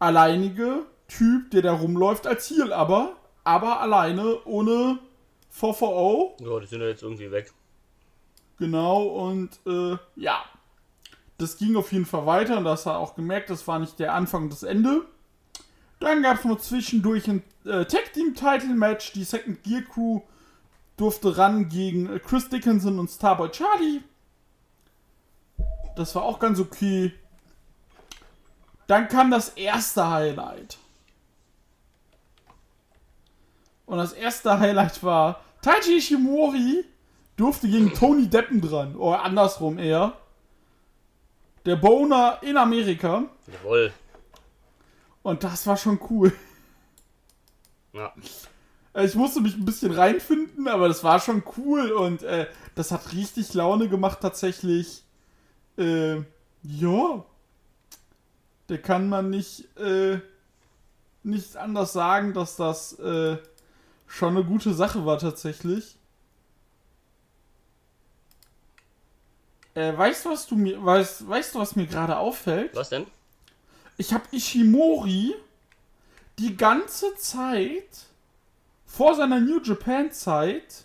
alleinige 0.00 0.86
Typ, 1.06 1.52
der 1.52 1.62
da 1.62 1.72
rumläuft 1.72 2.26
als 2.26 2.50
Heel, 2.50 2.72
aber, 2.72 3.16
aber 3.44 3.80
alleine, 3.80 4.44
ohne 4.44 4.98
VVO. 5.50 6.36
Ja, 6.40 6.58
die 6.58 6.66
sind 6.66 6.80
ja 6.80 6.88
jetzt 6.88 7.02
irgendwie 7.04 7.30
weg. 7.30 7.52
Genau, 8.58 9.02
und 9.04 9.50
äh, 9.66 9.96
ja. 10.16 10.42
Das 11.38 11.58
ging 11.58 11.76
auf 11.76 11.92
jeden 11.92 12.06
Fall 12.06 12.26
weiter 12.26 12.58
und 12.58 12.64
das 12.64 12.86
hat 12.86 12.96
auch 12.96 13.14
gemerkt, 13.14 13.50
das 13.50 13.66
war 13.68 13.78
nicht 13.78 13.98
der 13.98 14.14
Anfang 14.14 14.44
und 14.44 14.52
das 14.52 14.62
Ende. 14.62 15.02
Dann 16.00 16.22
gab 16.22 16.38
es 16.38 16.44
noch 16.44 16.60
zwischendurch 16.60 17.28
ein 17.28 17.42
äh, 17.64 17.84
Tag 17.84 18.12
Team 18.12 18.34
Title 18.34 18.74
Match. 18.74 19.12
Die 19.12 19.24
Second 19.24 19.62
Gear 19.62 19.82
Crew 19.82 20.20
durfte 20.96 21.36
ran 21.36 21.68
gegen 21.68 22.14
äh, 22.14 22.18
Chris 22.18 22.48
Dickinson 22.48 22.98
und 22.98 23.10
Starboy 23.10 23.50
Charlie. 23.50 24.02
Das 25.96 26.14
war 26.14 26.22
auch 26.22 26.38
ganz 26.38 26.58
okay. 26.60 27.12
Dann 28.86 29.08
kam 29.08 29.30
das 29.30 29.50
erste 29.50 30.08
Highlight. 30.08 30.78
Und 33.86 33.98
das 33.98 34.12
erste 34.12 34.58
Highlight 34.58 35.02
war 35.02 35.40
Taiji 35.62 35.96
Ishimori 35.96 36.84
durfte 37.36 37.68
gegen 37.68 37.92
Tony 37.92 38.28
Deppen 38.28 38.60
dran. 38.60 38.96
Oder 38.96 39.22
andersrum 39.22 39.78
eher. 39.78 40.14
Der 41.66 41.74
Boner 41.74 42.38
in 42.42 42.56
Amerika. 42.56 43.24
Jawohl. 43.48 43.92
Und 45.22 45.42
das 45.42 45.66
war 45.66 45.76
schon 45.76 45.98
cool. 46.08 46.32
Ja. 47.92 48.14
Ich 49.02 49.16
musste 49.16 49.40
mich 49.40 49.56
ein 49.56 49.64
bisschen 49.64 49.90
reinfinden, 49.90 50.68
aber 50.68 50.86
das 50.86 51.02
war 51.02 51.18
schon 51.18 51.42
cool 51.56 51.90
und 51.90 52.22
äh, 52.22 52.46
das 52.76 52.92
hat 52.92 53.12
richtig 53.12 53.52
Laune 53.52 53.88
gemacht 53.88 54.20
tatsächlich. 54.22 55.02
Äh, 55.76 56.18
ja. 56.62 57.24
Da 58.68 58.76
kann 58.76 59.08
man 59.08 59.30
nicht, 59.30 59.76
äh, 59.76 60.20
nicht 61.24 61.56
anders 61.56 61.92
sagen, 61.92 62.32
dass 62.32 62.54
das 62.54 62.96
äh, 63.00 63.38
schon 64.06 64.36
eine 64.36 64.44
gute 64.44 64.72
Sache 64.72 65.04
war 65.04 65.18
tatsächlich. 65.18 65.95
Äh, 69.76 69.96
weißt 69.96 70.24
du, 70.24 70.30
was 70.30 70.46
du 70.46 70.56
mir, 70.56 70.82
weißt, 70.84 71.28
weißt 71.28 71.54
du, 71.54 71.58
was 71.60 71.76
mir 71.76 71.86
gerade 71.86 72.16
auffällt? 72.18 72.74
Was 72.74 72.88
denn? 72.88 73.06
Ich 73.98 74.12
habe 74.12 74.24
Ishimori 74.32 75.34
die 76.38 76.56
ganze 76.56 77.14
Zeit 77.16 77.88
vor 78.86 79.14
seiner 79.14 79.38
New 79.38 79.60
Japan 79.62 80.10
Zeit 80.12 80.84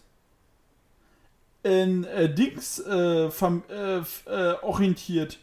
in 1.63 2.03
äh, 2.05 2.33
Dings 2.33 2.79
äh, 2.79 3.29
fam- 3.31 3.63
äh, 3.69 3.99
äh, 4.29 4.55
orientiert. 4.61 5.39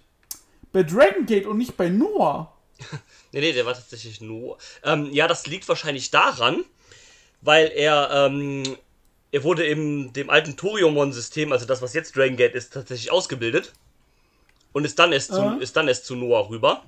Bei 0.72 0.82
Dragon 0.82 1.24
Gate 1.26 1.46
und 1.46 1.58
nicht 1.58 1.76
bei 1.76 1.88
Noah. 1.88 2.52
Nee, 3.32 3.40
nee, 3.40 3.52
der 3.52 3.66
war 3.66 3.74
tatsächlich 3.74 4.22
nur. 4.22 4.56
Ähm, 4.82 5.10
ja, 5.12 5.28
das 5.28 5.46
liegt 5.46 5.68
wahrscheinlich 5.68 6.10
daran, 6.10 6.64
weil 7.42 7.66
er, 7.74 8.08
ähm, 8.10 8.62
er 9.32 9.44
wurde 9.44 9.64
in 9.66 10.12
dem 10.12 10.30
alten 10.30 10.56
Toriumon-System, 10.56 11.52
also 11.52 11.66
das, 11.66 11.82
was 11.82 11.92
jetzt 11.94 12.16
Dragon 12.16 12.36
Gate 12.36 12.54
ist, 12.54 12.72
tatsächlich 12.72 13.10
ausgebildet. 13.12 13.72
Und 14.72 14.84
ist 14.84 14.98
dann 14.98 15.12
erst 15.12 15.32
zu, 15.32 15.40
Äh. 15.40 15.62
ist 15.62 15.76
dann 15.76 15.88
erst 15.88 16.04
zu 16.06 16.14
Noah 16.14 16.48
rüber. 16.48 16.84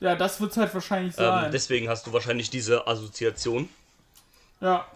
Ja, 0.00 0.14
das 0.16 0.40
wird 0.40 0.56
halt 0.56 0.72
wahrscheinlich 0.74 1.14
sein. 1.14 1.46
Ähm, 1.46 1.50
deswegen 1.52 1.88
hast 1.88 2.06
du 2.06 2.12
wahrscheinlich 2.12 2.50
diese 2.50 2.86
Assoziation. 2.86 3.68
ja. 4.60 4.86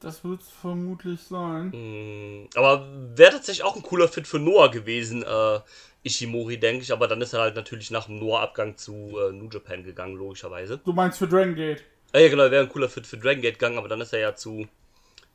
Das 0.00 0.24
wird 0.24 0.42
vermutlich 0.42 1.20
sein. 1.20 1.68
Mm, 1.68 2.48
Aber 2.56 2.88
wäre 3.16 3.30
tatsächlich 3.34 3.62
auch 3.62 3.76
ein 3.76 3.82
cooler 3.82 4.08
Fit 4.08 4.26
für 4.26 4.40
Noah 4.40 4.68
gewesen, 4.68 5.22
äh, 5.22 5.60
Ishimori, 6.02 6.58
denke 6.58 6.82
ich. 6.82 6.92
Aber 6.92 7.06
dann 7.06 7.20
ist 7.20 7.32
er 7.34 7.40
halt 7.42 7.54
natürlich 7.54 7.92
nach 7.92 8.06
dem 8.06 8.18
Noah-Abgang 8.18 8.76
zu 8.76 9.16
äh, 9.16 9.30
New 9.32 9.48
Japan 9.48 9.84
gegangen, 9.84 10.16
logischerweise. 10.16 10.78
Du 10.84 10.92
meinst 10.92 11.18
für 11.20 11.28
Dragon 11.28 11.54
Gate, 11.54 11.84
Äh, 12.12 12.24
ja, 12.24 12.28
genau, 12.28 12.50
wäre 12.50 12.64
ein 12.64 12.68
cooler 12.68 12.88
Fit 12.88 13.06
für 13.06 13.16
Dragon 13.16 13.42
Gate 13.42 13.58
gegangen, 13.58 13.78
aber 13.78 13.88
dann 13.88 14.00
ist 14.00 14.12
er 14.12 14.20
ja 14.20 14.34
zu 14.34 14.66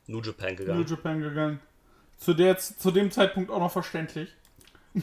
New 0.06 0.20
Japan 0.20 0.50
New 0.50 0.56
gegangen. 0.56 0.86
Japan 0.86 1.20
gegangen. 1.20 1.60
Zu, 2.18 2.34
der, 2.34 2.58
zu 2.58 2.90
dem 2.90 3.10
Zeitpunkt 3.10 3.50
auch 3.50 3.60
noch 3.60 3.72
verständlich. 3.72 4.30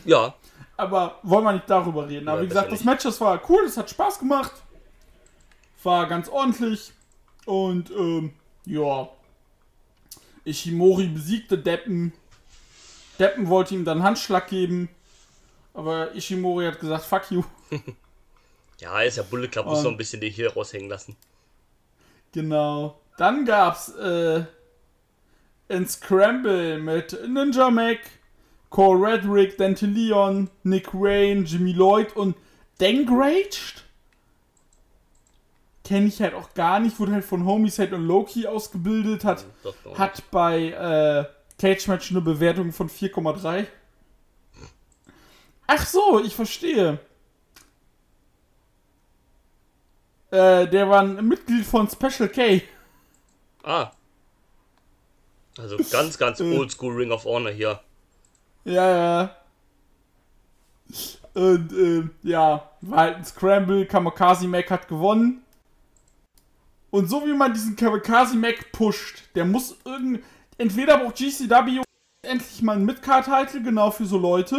Ja, 0.03 0.35
Aber 0.77 1.19
wollen 1.23 1.45
wir 1.45 1.53
nicht 1.53 1.69
darüber 1.69 2.07
reden. 2.07 2.27
Aber 2.27 2.39
Ja, 2.39 2.43
wie 2.43 2.47
gesagt, 2.47 2.71
das 2.71 2.83
Match, 2.83 3.03
das 3.03 3.19
war 3.21 3.41
cool, 3.49 3.61
das 3.65 3.77
hat 3.77 3.89
Spaß 3.89 4.19
gemacht. 4.19 4.51
War 5.83 6.07
ganz 6.07 6.27
ordentlich. 6.27 6.91
Und, 7.45 7.91
ähm, 7.91 8.33
ja. 8.65 9.09
Ishimori 10.43 11.07
besiegte 11.07 11.57
Deppen. 11.57 12.13
Deppen 13.19 13.47
wollte 13.47 13.73
ihm 13.73 13.85
dann 13.85 14.03
Handschlag 14.03 14.47
geben. 14.47 14.89
Aber 15.73 16.13
Ishimori 16.13 16.65
hat 16.65 16.79
gesagt, 16.79 17.05
fuck 17.05 17.31
you. 17.31 17.43
ja, 18.79 19.01
ist 19.01 19.17
ja 19.17 19.23
Bullet 19.23 19.47
Club, 19.47 19.65
muss 19.67 19.83
noch 19.83 19.91
ein 19.91 19.97
bisschen 19.97 20.21
die 20.21 20.29
hier 20.29 20.53
raushängen 20.53 20.89
lassen. 20.89 21.15
Genau. 22.35 22.99
Dann 23.17 23.45
gab's, 23.45 23.89
äh, 23.95 24.43
ein 25.69 25.87
Scramble 25.87 26.79
mit 26.79 27.17
Ninja 27.27 27.71
Mac, 27.71 27.99
Cole 28.69 29.07
Redrick, 29.07 29.57
Dante 29.57 29.85
Leon, 29.85 30.49
Nick 30.63 30.93
Wayne, 30.93 31.43
Jimmy 31.43 31.71
Lloyd 31.71 32.13
und 32.17 32.35
Dengraged. 32.81 33.85
Kenne 35.85 36.07
ich 36.07 36.21
halt 36.21 36.33
auch 36.33 36.53
gar 36.55 36.81
nicht, 36.81 36.99
wurde 36.99 37.13
halt 37.13 37.23
von 37.23 37.45
Homicide 37.45 37.95
und 37.95 38.05
Loki 38.05 38.47
ausgebildet, 38.47 39.23
hat, 39.23 39.45
hat 39.97 40.29
bei 40.29 40.71
äh, 40.71 41.25
Cage 41.57 41.87
Match 41.87 42.11
eine 42.11 42.19
Bewertung 42.19 42.73
von 42.73 42.89
4,3. 42.89 43.65
Ach 45.67 45.85
so, 45.85 46.21
ich 46.21 46.35
verstehe. 46.35 46.99
Äh, 50.35 50.67
der 50.67 50.89
war 50.89 51.01
ein 51.01 51.25
Mitglied 51.27 51.65
von 51.65 51.87
Special 51.89 52.27
K. 52.27 52.61
Ah. 53.63 53.91
Also 55.57 55.77
ganz, 55.89 56.17
ganz 56.17 56.41
Äh. 56.41 56.57
oldschool 56.57 56.93
Ring 56.93 57.11
of 57.11 57.23
Honor 57.23 57.51
hier. 57.51 57.79
Ja, 58.65 58.89
ja. 58.97 59.35
Und, 61.33 61.71
ähm, 61.71 62.11
ja, 62.23 62.69
war 62.81 62.97
halt 62.99 63.17
ein 63.17 63.25
Scramble, 63.25 63.85
Kamikaze 63.85 64.47
Mac 64.47 64.69
hat 64.69 64.87
gewonnen. 64.87 65.43
Und 66.91 67.09
so 67.09 67.25
wie 67.25 67.33
man 67.33 67.53
diesen 67.53 67.75
Kamikaze 67.75 68.35
Mac 68.35 68.71
pusht, 68.73 69.23
der 69.35 69.45
muss 69.45 69.75
irgend. 69.85 70.21
Entweder 70.57 70.97
braucht 70.97 71.17
GCW 71.17 71.81
endlich 72.23 72.61
mal 72.61 72.75
einen 72.75 72.85
Midcard-Titel, 72.85 73.63
genau 73.63 73.91
für 73.91 74.05
so 74.05 74.17
Leute. 74.17 74.57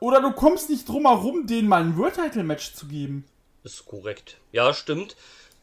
Oder 0.00 0.20
du 0.20 0.32
kommst 0.32 0.70
nicht 0.70 0.88
drum 0.88 1.06
herum, 1.06 1.46
denen 1.46 1.68
mal 1.68 1.82
ein 1.82 1.96
World-Title-Match 1.96 2.74
zu 2.74 2.86
geben. 2.86 3.24
Ist 3.66 3.84
korrekt. 3.84 4.36
Ja, 4.52 4.72
stimmt. 4.72 5.16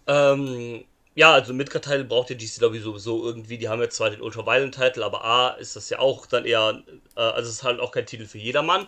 Ähm, 0.07 0.83
ja, 1.15 1.31
also 1.31 1.53
Midcard-Title 1.53 2.03
braucht 2.03 2.29
ja 2.31 2.35
GCW 2.35 2.77
sowieso 2.79 3.23
irgendwie. 3.23 3.57
Die 3.57 3.69
haben 3.69 3.81
jetzt 3.81 3.95
zwar 3.95 4.09
den 4.09 4.21
Ultra-Violent-Title, 4.21 5.05
aber 5.05 5.23
A 5.23 5.49
ist 5.51 5.77
das 5.77 5.89
ja 5.89 5.99
auch 5.99 6.25
dann 6.25 6.43
eher, 6.43 6.83
äh, 7.15 7.21
also 7.21 7.49
es 7.49 7.55
ist 7.55 7.63
halt 7.63 7.79
auch 7.79 7.93
kein 7.93 8.05
Titel 8.05 8.25
für 8.25 8.39
jedermann. 8.39 8.87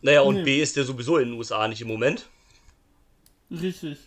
Naja, 0.00 0.22
und 0.22 0.36
Nee. 0.36 0.44
B 0.44 0.62
ist 0.62 0.76
der 0.76 0.84
sowieso 0.84 1.18
in 1.18 1.28
den 1.28 1.38
USA 1.38 1.68
nicht 1.68 1.82
im 1.82 1.88
Moment. 1.88 2.24
Richtig. 3.50 3.98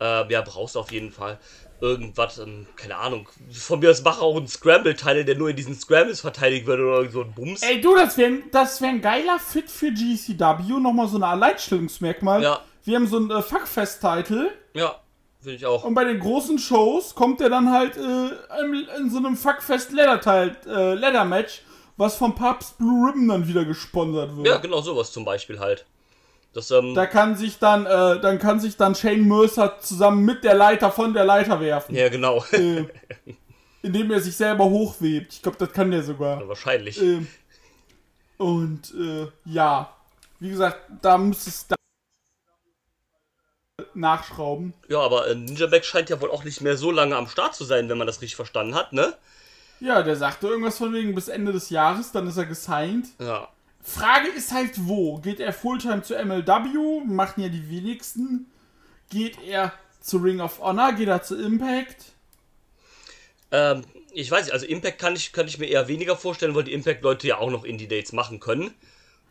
Äh, 0.00 0.32
ja, 0.32 0.40
brauchst 0.40 0.76
du 0.76 0.80
auf 0.80 0.90
jeden 0.90 1.12
Fall 1.12 1.38
irgendwas, 1.82 2.38
ähm, 2.38 2.66
keine 2.76 2.96
Ahnung. 2.96 3.28
Von 3.52 3.80
mir 3.80 3.90
aus 3.90 4.02
mach 4.02 4.22
auch 4.22 4.38
einen 4.38 4.48
Scramble-Teil, 4.48 5.26
der 5.26 5.34
nur 5.34 5.50
in 5.50 5.56
diesen 5.56 5.74
Scrambles 5.74 6.22
verteidigt 6.22 6.66
wird 6.66 6.80
oder 6.80 7.10
so 7.10 7.20
ein 7.20 7.32
Bums. 7.34 7.62
Ey, 7.62 7.82
du, 7.82 7.94
das 7.94 8.16
wäre 8.16 8.38
das 8.50 8.80
wär 8.80 8.88
ein 8.88 9.02
geiler 9.02 9.38
Fit 9.38 9.68
für 9.70 9.92
GCW. 9.92 10.80
Nochmal 10.80 11.06
so 11.08 11.18
ein 11.18 11.22
Alleinstellungsmerkmal. 11.22 12.42
Ja. 12.42 12.64
Wir 12.84 12.96
haben 12.96 13.06
so 13.06 13.16
einen 13.16 13.30
äh, 13.30 13.42
Fuckfest-Titel. 13.42 14.50
Ja, 14.74 14.96
finde 15.40 15.56
ich 15.56 15.66
auch. 15.66 15.84
Und 15.84 15.94
bei 15.94 16.04
den 16.04 16.20
großen 16.20 16.58
Shows 16.58 17.14
kommt 17.14 17.40
er 17.40 17.48
dann 17.48 17.70
halt 17.72 17.96
äh, 17.96 18.00
in, 18.62 18.86
in 18.98 19.10
so 19.10 19.18
einem 19.18 19.36
Fuckfest 19.36 19.92
Leather 19.92 20.54
äh, 20.66 20.94
Leather 20.94 21.44
was 21.96 22.16
vom 22.16 22.34
Papst 22.34 22.76
Blue 22.78 23.08
Ribbon 23.08 23.28
dann 23.28 23.48
wieder 23.48 23.64
gesponsert 23.64 24.36
wird. 24.36 24.46
Ja, 24.46 24.58
genau 24.58 24.80
sowas 24.80 25.12
zum 25.12 25.24
Beispiel 25.24 25.60
halt. 25.60 25.86
Das, 26.52 26.70
ähm, 26.70 26.94
Da 26.94 27.06
kann 27.06 27.36
sich 27.36 27.58
dann, 27.58 27.86
äh, 27.86 28.20
dann 28.20 28.38
kann 28.38 28.60
sich 28.60 28.76
dann 28.76 28.94
Shane 28.94 29.26
Mercer 29.26 29.78
zusammen 29.80 30.24
mit 30.24 30.44
der 30.44 30.54
Leiter 30.54 30.90
von 30.90 31.12
der 31.12 31.24
Leiter 31.24 31.60
werfen, 31.60 31.94
ja, 31.94 32.08
genau. 32.08 32.44
äh, 32.52 32.84
indem 33.82 34.10
er 34.10 34.20
sich 34.20 34.36
selber 34.36 34.64
hochwebt. 34.64 35.32
Ich 35.32 35.42
glaube, 35.42 35.58
das 35.58 35.72
kann 35.72 35.90
der 35.90 36.02
sogar. 36.02 36.46
Wahrscheinlich. 36.48 37.00
Ähm, 37.00 37.26
Und 38.38 38.92
äh, 38.94 39.26
ja, 39.44 39.92
wie 40.38 40.50
gesagt, 40.50 40.78
da 41.02 41.18
müsste 41.18 41.50
es 41.50 41.66
da 41.66 41.74
nachschrauben. 43.94 44.72
Ja, 44.88 45.00
aber 45.00 45.28
äh, 45.28 45.34
Ninja 45.34 45.66
Mac 45.66 45.84
scheint 45.84 46.10
ja 46.10 46.20
wohl 46.20 46.30
auch 46.30 46.44
nicht 46.44 46.60
mehr 46.60 46.76
so 46.76 46.90
lange 46.90 47.16
am 47.16 47.28
Start 47.28 47.54
zu 47.54 47.64
sein, 47.64 47.88
wenn 47.88 47.98
man 47.98 48.06
das 48.06 48.20
richtig 48.20 48.36
verstanden 48.36 48.74
hat, 48.74 48.92
ne? 48.92 49.14
Ja, 49.80 50.02
der 50.02 50.16
sagte 50.16 50.46
irgendwas 50.46 50.78
von 50.78 50.92
wegen 50.92 51.14
bis 51.14 51.28
Ende 51.28 51.52
des 51.52 51.70
Jahres, 51.70 52.12
dann 52.12 52.28
ist 52.28 52.36
er 52.36 52.46
gesigned. 52.46 53.08
Ja. 53.18 53.48
Frage 53.82 54.28
ist 54.28 54.52
halt 54.52 54.72
wo? 54.86 55.18
Geht 55.18 55.40
er 55.40 55.52
Fulltime 55.52 56.02
zu 56.02 56.14
MLW? 56.14 57.04
Machen 57.04 57.42
ja 57.42 57.48
die 57.48 57.68
wenigsten. 57.68 58.46
Geht 59.10 59.36
er 59.46 59.72
zu 60.00 60.18
Ring 60.18 60.40
of 60.40 60.60
Honor? 60.60 60.92
Geht 60.92 61.08
er 61.08 61.22
zu 61.22 61.36
Impact? 61.36 62.12
Ähm, 63.50 63.84
ich 64.12 64.30
weiß 64.30 64.46
nicht, 64.46 64.54
also 64.54 64.66
Impact 64.66 64.98
kann 64.98 65.16
ich, 65.16 65.32
kann 65.32 65.48
ich 65.48 65.58
mir 65.58 65.66
eher 65.66 65.88
weniger 65.88 66.16
vorstellen, 66.16 66.54
weil 66.54 66.64
die 66.64 66.72
Impact-Leute 66.72 67.26
ja 67.26 67.38
auch 67.38 67.50
noch 67.50 67.64
Indie-Dates 67.64 68.12
machen 68.12 68.40
können. 68.40 68.72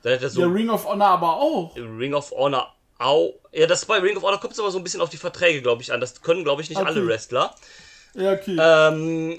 Er 0.03 0.29
so 0.29 0.41
Ja, 0.41 0.47
Ring 0.47 0.69
of 0.69 0.85
Honor 0.85 1.07
aber 1.07 1.37
auch. 1.37 1.75
Ring 1.77 2.13
of 2.13 2.31
Honor 2.31 2.75
auch. 2.97 3.33
Ja, 3.51 3.67
das 3.67 3.85
bei 3.85 3.99
Ring 3.99 4.17
of 4.17 4.23
Honor 4.23 4.39
kommt 4.39 4.53
es 4.53 4.59
aber 4.59 4.71
so 4.71 4.77
ein 4.77 4.83
bisschen 4.83 5.01
auf 5.01 5.09
die 5.09 5.17
Verträge, 5.17 5.61
glaube 5.61 5.81
ich, 5.81 5.91
an. 5.91 5.99
Das 6.01 6.21
können, 6.21 6.43
glaube 6.43 6.61
ich, 6.61 6.69
nicht 6.69 6.79
Okay. 6.79 6.87
alle 6.87 7.07
Wrestler. 7.07 7.55
Ja, 8.13 8.33
okay. 8.33 8.57
Ähm, 8.59 9.37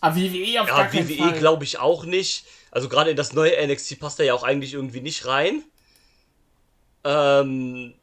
aber 0.00 0.16
WWE 0.16 0.62
auf 0.62 0.68
gar 0.68 0.84
ja, 0.84 0.86
keinen 0.86 1.08
WWE 1.08 1.32
glaube 1.38 1.64
ich 1.64 1.78
auch 1.78 2.04
nicht. 2.04 2.44
Also 2.70 2.88
gerade 2.88 3.10
in 3.10 3.16
das 3.16 3.32
neue 3.32 3.66
NXT 3.66 3.98
passt 4.00 4.20
er 4.20 4.26
ja 4.26 4.34
auch 4.34 4.42
eigentlich 4.42 4.74
irgendwie 4.74 5.00
nicht 5.00 5.26
rein. 5.26 5.62
Ähm, 7.04 7.94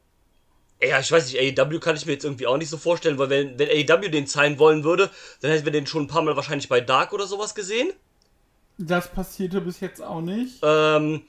ja, 0.82 1.00
ich 1.00 1.12
weiß 1.12 1.32
nicht, 1.32 1.60
AEW 1.60 1.80
kann 1.80 1.96
ich 1.96 2.06
mir 2.06 2.14
jetzt 2.14 2.24
irgendwie 2.26 2.48
auch 2.48 2.58
nicht 2.58 2.70
so 2.70 2.78
vorstellen, 2.78 3.18
weil 3.18 3.30
wenn, 3.30 3.58
wenn 3.58 3.70
AEW 3.70 4.10
den 4.10 4.28
zahlen 4.28 4.60
wollen 4.60 4.84
würde, 4.84 5.10
dann 5.42 5.52
hätten 5.52 5.66
wir 5.66 5.72
den 5.72 5.88
schon 5.88 6.04
ein 6.04 6.08
paar 6.08 6.22
Mal 6.22 6.36
wahrscheinlich 6.36 6.70
bei 6.70 6.82
Dark 6.82 7.14
oder 7.14 7.26
sowas 7.26 7.56
gesehen. 7.56 7.92
Das 8.78 9.08
passierte 9.12 9.60
bis 9.62 9.80
jetzt 9.80 10.04
auch 10.04 10.22
nicht. 10.22 10.60
Ähm, 10.62 11.24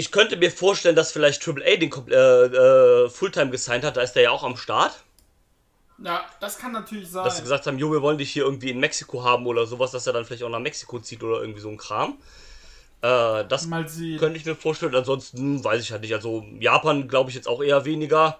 ich 0.00 0.10
könnte 0.10 0.38
mir 0.38 0.50
vorstellen, 0.50 0.96
dass 0.96 1.12
vielleicht 1.12 1.42
Triple 1.42 1.62
A 1.62 1.76
den 1.76 1.92
äh, 2.08 2.14
äh, 2.14 3.10
Fulltime 3.10 3.50
gesigned 3.50 3.84
hat, 3.84 3.98
da 3.98 4.00
ist 4.00 4.14
der 4.14 4.22
ja 4.22 4.30
auch 4.30 4.42
am 4.42 4.56
Start. 4.56 4.92
Ja, 6.02 6.24
das 6.40 6.58
kann 6.58 6.72
natürlich 6.72 7.10
sein. 7.10 7.22
Dass 7.22 7.36
sie 7.36 7.42
gesagt 7.42 7.66
haben, 7.66 7.78
jo, 7.78 7.92
wir 7.92 8.00
wollen 8.00 8.16
dich 8.16 8.32
hier 8.32 8.44
irgendwie 8.44 8.70
in 8.70 8.80
Mexiko 8.80 9.22
haben 9.22 9.46
oder 9.46 9.66
sowas, 9.66 9.90
dass 9.90 10.06
er 10.06 10.14
dann 10.14 10.24
vielleicht 10.24 10.42
auch 10.42 10.48
nach 10.48 10.58
Mexiko 10.58 10.98
zieht 11.00 11.22
oder 11.22 11.42
irgendwie 11.42 11.60
so 11.60 11.68
ein 11.68 11.76
Kram. 11.76 12.16
Äh, 13.02 13.44
das 13.46 13.68
könnte 13.68 14.36
ich 14.36 14.46
mir 14.46 14.56
vorstellen. 14.56 14.94
Ansonsten 14.94 15.62
weiß 15.62 15.82
ich 15.82 15.92
halt 15.92 16.00
nicht. 16.00 16.14
Also 16.14 16.46
Japan 16.58 17.06
glaube 17.06 17.28
ich 17.28 17.36
jetzt 17.36 17.46
auch 17.46 17.62
eher 17.62 17.84
weniger. 17.84 18.38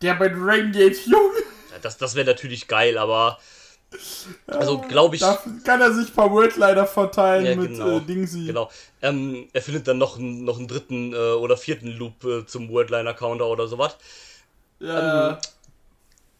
Der 0.00 0.14
bei 0.14 0.30
Dragon 0.30 0.72
Gate, 0.72 1.06
Junge. 1.06 1.42
Das, 1.82 1.98
das 1.98 2.14
wäre 2.14 2.26
natürlich 2.26 2.66
geil, 2.66 2.96
aber 2.96 3.38
also 4.46 4.78
glaube 4.80 5.16
ich. 5.16 5.20
Da 5.20 5.38
kann 5.64 5.80
er 5.80 5.92
sich 5.92 6.08
ein 6.08 6.14
paar 6.14 6.30
Worldliner 6.30 6.86
verteilen 6.86 7.44
Ja, 7.46 7.54
mit 7.56 7.70
genau. 7.72 7.96
äh, 7.98 8.00
Dingsy. 8.00 8.46
Genau. 8.46 8.70
Ähm, 9.00 9.48
er 9.52 9.62
findet 9.62 9.88
dann 9.88 9.98
noch, 9.98 10.18
einen- 10.18 10.44
noch 10.44 10.58
einen 10.58 10.68
dritten 10.68 11.12
äh, 11.12 11.16
oder 11.32 11.56
vierten 11.56 11.88
Loop 11.88 12.24
äh, 12.24 12.46
zum 12.46 12.68
Wordliner-Counter 12.70 13.46
oder 13.46 13.66
sowas. 13.68 13.96
Ja, 14.80 15.38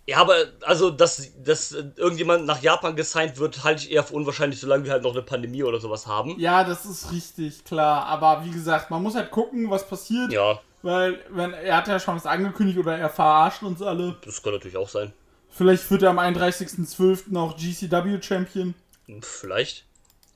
Ja, 0.06 0.18
aber 0.18 0.34
also, 0.62 0.90
dass, 0.90 1.30
dass 1.44 1.72
irgendjemand 1.72 2.44
nach 2.46 2.60
Japan 2.60 2.96
gesigned 2.96 3.38
wird, 3.38 3.62
halte 3.62 3.84
ich 3.84 3.92
eher 3.92 4.02
für 4.02 4.14
unwahrscheinlich, 4.14 4.58
solange 4.58 4.84
wir 4.84 4.90
halt 4.92 5.04
noch 5.04 5.12
eine 5.12 5.22
Pandemie 5.22 5.62
oder 5.62 5.78
sowas 5.78 6.06
haben. 6.08 6.38
ja, 6.40 6.64
das 6.64 6.84
ist 6.84 7.12
richtig, 7.12 7.64
klar. 7.64 8.06
Aber 8.06 8.44
wie 8.44 8.50
gesagt, 8.50 8.90
man 8.90 9.00
muss 9.02 9.14
halt 9.14 9.30
gucken, 9.30 9.70
was 9.70 9.86
passiert. 9.86 10.32
Ja, 10.32 10.60
Weil, 10.82 11.20
wenn 11.30 11.52
er 11.52 11.76
hat 11.76 11.86
ja 11.86 12.00
schon 12.00 12.16
was 12.16 12.26
angekündigt 12.26 12.78
oder 12.80 12.98
er 12.98 13.08
verarscht 13.10 13.62
uns 13.62 13.80
alle. 13.80 14.16
das 14.24 14.42
kann 14.42 14.52
natürlich 14.54 14.76
auch 14.76 14.88
sein. 14.88 15.12
Vielleicht 15.54 15.90
wird 15.90 16.02
er 16.02 16.10
am 16.10 16.18
31.12. 16.18 17.36
auch 17.36 17.56
GCW-Champion 17.56 18.74
Hm, 19.06 19.22
Vielleicht. 19.22 19.84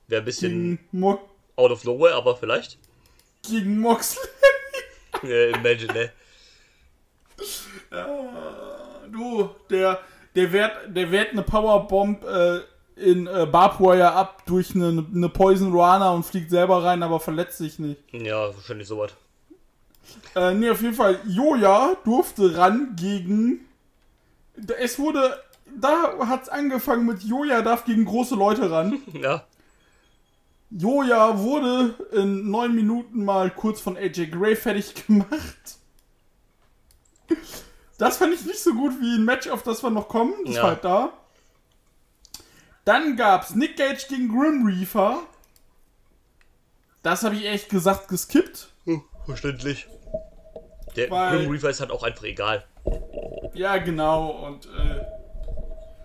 Wäre 0.08 0.22
ein 0.22 0.24
bisschen 0.24 0.78
out 1.56 1.70
of 1.70 1.84
nowhere, 1.84 2.14
aber 2.14 2.36
vielleicht. 2.36 2.78
gegen 3.42 3.80
Moxley. 3.80 4.22
Imagine, 5.54 5.92
ne? 5.92 6.12
Du, 9.12 9.50
der, 9.70 9.98
der 10.34 10.52
wehrt, 10.52 10.72
der 10.94 11.10
wehrt 11.10 11.32
eine 11.32 11.42
Powerbomb 11.42 12.24
äh, 12.24 12.60
in 12.96 13.26
äh, 13.26 13.46
Barbed 13.46 13.80
Wire 13.80 14.12
ab 14.12 14.42
durch 14.46 14.74
eine, 14.74 15.04
eine 15.14 15.28
Poison 15.28 15.72
Ruana 15.72 16.10
und 16.10 16.24
fliegt 16.24 16.50
selber 16.50 16.84
rein, 16.84 17.02
aber 17.02 17.20
verletzt 17.20 17.58
sich 17.58 17.78
nicht. 17.78 18.00
Ja, 18.12 18.54
wahrscheinlich 18.54 18.88
sowas. 18.88 19.12
Äh, 20.34 20.54
nee, 20.54 20.70
auf 20.70 20.80
jeden 20.82 20.94
Fall, 20.94 21.20
Joja 21.26 21.96
durfte 22.04 22.56
ran 22.56 22.94
gegen. 22.96 23.65
Es 24.78 24.98
wurde. 24.98 25.42
Da 25.78 26.14
hat's 26.28 26.48
angefangen 26.48 27.06
mit 27.06 27.22
Joja 27.24 27.60
darf 27.62 27.84
gegen 27.84 28.04
große 28.04 28.34
Leute 28.34 28.70
ran. 28.70 29.02
Ja. 29.12 29.44
Joja 30.70 31.38
wurde 31.38 31.94
in 32.12 32.50
neun 32.50 32.74
Minuten 32.74 33.24
mal 33.24 33.50
kurz 33.50 33.80
von 33.80 33.96
AJ 33.96 34.26
Gray 34.30 34.56
fertig 34.56 35.06
gemacht. 35.06 35.76
Das 37.98 38.16
fand 38.18 38.34
ich 38.34 38.44
nicht 38.44 38.58
so 38.60 38.74
gut 38.74 38.92
wie 39.00 39.16
ein 39.16 39.24
Match, 39.24 39.48
auf 39.48 39.62
das 39.62 39.82
wir 39.82 39.90
noch 39.90 40.08
kommen. 40.08 40.34
Das 40.44 40.56
Ja. 40.56 40.62
war 40.62 40.70
halt 40.70 40.84
da. 40.84 41.12
Dann 42.84 43.16
gab's 43.16 43.54
Nick 43.54 43.76
Gage 43.76 44.06
gegen 44.08 44.28
Grim 44.28 44.66
Reaper. 44.66 45.22
Das 47.02 47.22
habe 47.24 47.36
ich 47.36 47.46
echt 47.46 47.68
gesagt 47.68 48.08
geskippt. 48.08 48.68
Hm, 48.84 49.02
verständlich. 49.24 49.86
Der 50.96 51.10
Weil- 51.10 51.38
Grim 51.38 51.50
Reaper 51.52 51.70
ist 51.70 51.80
halt 51.80 51.90
auch 51.90 52.02
einfach 52.02 52.24
egal. 52.24 52.64
Ja, 53.54 53.78
genau. 53.78 54.30
Und 54.46 54.66
äh, 54.66 55.04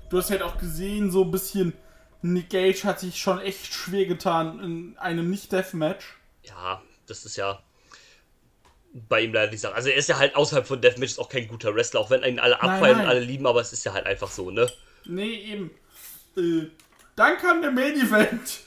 du 0.10 0.18
hast 0.18 0.32
halt 0.32 0.42
auch 0.42 0.58
gesehen, 0.58 1.12
so 1.12 1.24
ein 1.24 1.32
bisschen, 1.32 1.74
Nick 2.22 2.50
Gage 2.50 2.84
hat 2.84 3.00
sich 3.00 3.18
schon 3.18 3.40
echt 3.40 3.74
schwer 3.74 4.06
getan 4.06 4.60
in 4.60 4.98
einem 4.98 5.30
Nicht-Deathmatch. 5.30 6.18
Ja, 6.44 6.82
das 7.08 7.26
ist 7.26 7.36
ja 7.36 7.62
bei 8.94 9.22
ihm 9.22 9.34
leider 9.34 9.52
die 9.52 9.58
Sache. 9.58 9.76
Also 9.76 9.90
er 9.90 9.96
ist 9.96 10.10
ja 10.10 10.18
halt 10.18 10.36
außerhalb 10.36 10.68
von 10.68 10.82
Deathmatches 10.82 11.20
auch 11.20 11.30
kein 11.30 11.48
guter 11.48 11.74
Wrestler, 11.76 12.00
auch 12.00 12.10
wenn 12.10 12.24
ihn 12.24 12.40
alle 12.40 12.62
abfeiern 12.62 12.98
nein. 12.98 13.06
und 13.06 13.12
alle 13.12 13.20
lieben, 13.22 13.48
aber 13.48 13.62
es 13.62 13.74
ist 13.74 13.86
ja 13.86 13.94
halt 13.94 14.06
einfach 14.06 14.30
so, 14.30 14.52
ne? 14.52 14.70
Nee, 15.06 15.34
eben. 15.34 15.72
Äh, 16.38 16.68
dann 17.16 17.38
kam 17.38 17.62
der 17.62 17.72
Main 17.72 17.96
Event. 17.96 18.62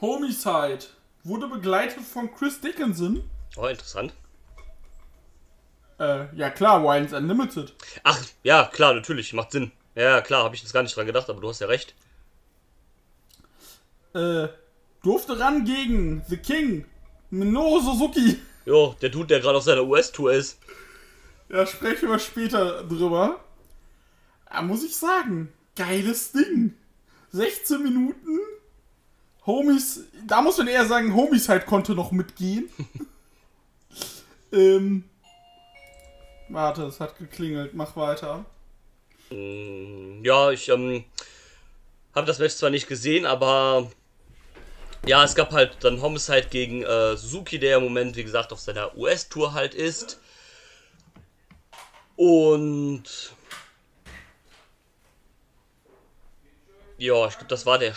Homicide 0.00 0.84
wurde 1.24 1.48
begleitet 1.48 2.02
von 2.02 2.32
Chris 2.34 2.60
Dickinson. 2.60 3.28
Oh, 3.56 3.66
interessant. 3.66 4.12
Äh, 5.98 6.26
ja 6.36 6.50
klar, 6.50 6.82
Wild's 6.84 7.12
Unlimited. 7.12 7.74
Ach, 8.02 8.20
ja, 8.42 8.64
klar, 8.64 8.94
natürlich, 8.94 9.32
macht 9.32 9.52
Sinn. 9.52 9.72
Ja, 9.94 10.20
klar, 10.20 10.44
habe 10.44 10.54
ich 10.54 10.62
jetzt 10.62 10.72
gar 10.72 10.82
nicht 10.82 10.96
dran 10.96 11.06
gedacht, 11.06 11.30
aber 11.30 11.40
du 11.40 11.48
hast 11.48 11.60
ja 11.60 11.66
recht. 11.66 11.94
Äh, 14.14 14.48
durfte 15.02 15.38
ran 15.38 15.64
gegen 15.64 16.22
The 16.28 16.36
King, 16.36 16.84
Minoru 17.30 17.80
Suzuki. 17.80 18.40
Jo, 18.66 18.96
der 19.02 19.10
Dude, 19.10 19.26
der 19.26 19.40
gerade 19.40 19.58
auf 19.58 19.64
seiner 19.64 19.84
US-Tour 19.84 20.32
ist. 20.32 20.58
Da 21.50 21.66
sprechen 21.66 22.08
wir 22.08 22.18
später 22.18 22.82
drüber. 22.84 23.40
Da 24.50 24.62
muss 24.62 24.82
ich 24.82 24.96
sagen, 24.96 25.52
geiles 25.76 26.32
Ding. 26.32 26.74
16 27.32 27.82
Minuten. 27.82 28.38
Homies, 29.46 30.04
da 30.26 30.40
muss 30.40 30.58
man 30.58 30.68
eher 30.68 30.86
sagen, 30.86 31.14
Homies 31.14 31.48
halt 31.48 31.66
konnte 31.66 31.94
noch 31.94 32.12
mitgehen. 32.12 32.68
ähm, 34.52 35.04
warte, 36.48 36.84
es 36.84 37.00
hat 37.00 37.18
geklingelt, 37.18 37.74
mach 37.74 37.94
weiter. 37.96 38.44
Ja, 39.30 40.50
ich 40.50 40.68
ähm, 40.68 41.04
habe 42.14 42.26
das 42.26 42.38
Match 42.38 42.54
zwar 42.54 42.70
nicht 42.70 42.88
gesehen, 42.88 43.26
aber 43.26 43.90
ja, 45.06 45.22
es 45.24 45.34
gab 45.34 45.52
halt 45.52 45.76
dann 45.80 46.00
Homicide 46.00 46.46
gegen 46.48 46.82
äh, 46.82 47.16
Suzuki, 47.16 47.58
der 47.58 47.78
im 47.78 47.84
Moment, 47.84 48.16
wie 48.16 48.24
gesagt, 48.24 48.52
auf 48.52 48.60
seiner 48.60 48.96
US-Tour 48.96 49.52
halt 49.52 49.74
ist. 49.74 50.18
Und 52.16 53.04
ja, 56.96 57.26
ich 57.26 57.34
glaube, 57.34 57.48
das 57.48 57.66
war 57.66 57.78
der 57.78 57.94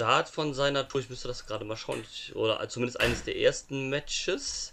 Start 0.00 0.30
von 0.30 0.54
seiner 0.54 0.88
Tour. 0.88 1.02
Ich 1.02 1.10
müsste 1.10 1.28
das 1.28 1.44
gerade 1.46 1.62
mal 1.66 1.76
schauen. 1.76 2.02
Ich, 2.10 2.34
oder 2.34 2.66
zumindest 2.70 2.98
eines 3.00 3.22
der 3.24 3.36
ersten 3.36 3.90
Matches 3.90 4.72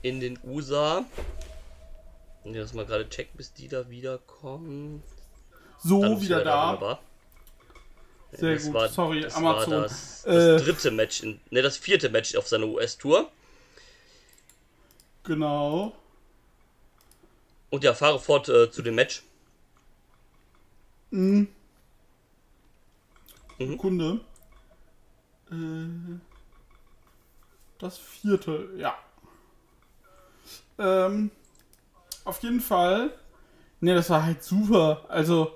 in 0.00 0.18
den 0.18 0.38
USA. 0.42 1.04
Und 2.42 2.54
das 2.54 2.72
mal 2.72 2.86
gerade 2.86 3.06
checken, 3.10 3.36
bis 3.36 3.52
die 3.52 3.68
da 3.68 3.90
wiederkommen. 3.90 5.02
So, 5.84 6.00
Dann 6.00 6.18
wieder 6.22 6.42
da. 6.42 6.68
wunderbar. 6.72 7.02
Sehr 8.32 8.54
Das 8.54 8.64
gut, 8.64 8.72
war- 8.72 8.88
sorry, 8.88 9.20
das 9.20 9.34
Amazon. 9.34 9.72
War 9.74 9.82
das, 9.82 10.22
das 10.22 10.34
Äh. 10.62 10.64
dritte 10.64 10.90
Match, 10.90 11.22
in, 11.22 11.38
ne, 11.50 11.60
das 11.60 11.76
vierte 11.76 12.08
Match 12.08 12.34
auf 12.34 12.48
seiner 12.48 12.66
US-Tour. 12.66 13.30
Genau. 15.24 15.94
Und 17.68 17.84
ja, 17.84 17.92
fahre 17.92 18.18
fort 18.18 18.48
äh, 18.48 18.70
zu 18.70 18.80
dem 18.80 18.94
Match. 18.94 19.22
Sekunde. 23.58 24.20
Äh, 25.50 26.16
das 27.78 27.98
vierte, 27.98 28.68
ja. 28.76 28.94
Ähm, 30.78 31.30
auf 32.24 32.42
jeden 32.42 32.60
Fall. 32.60 33.10
Ne, 33.80 33.94
das 33.94 34.10
war 34.10 34.24
halt 34.24 34.42
super. 34.42 35.04
Also, 35.08 35.52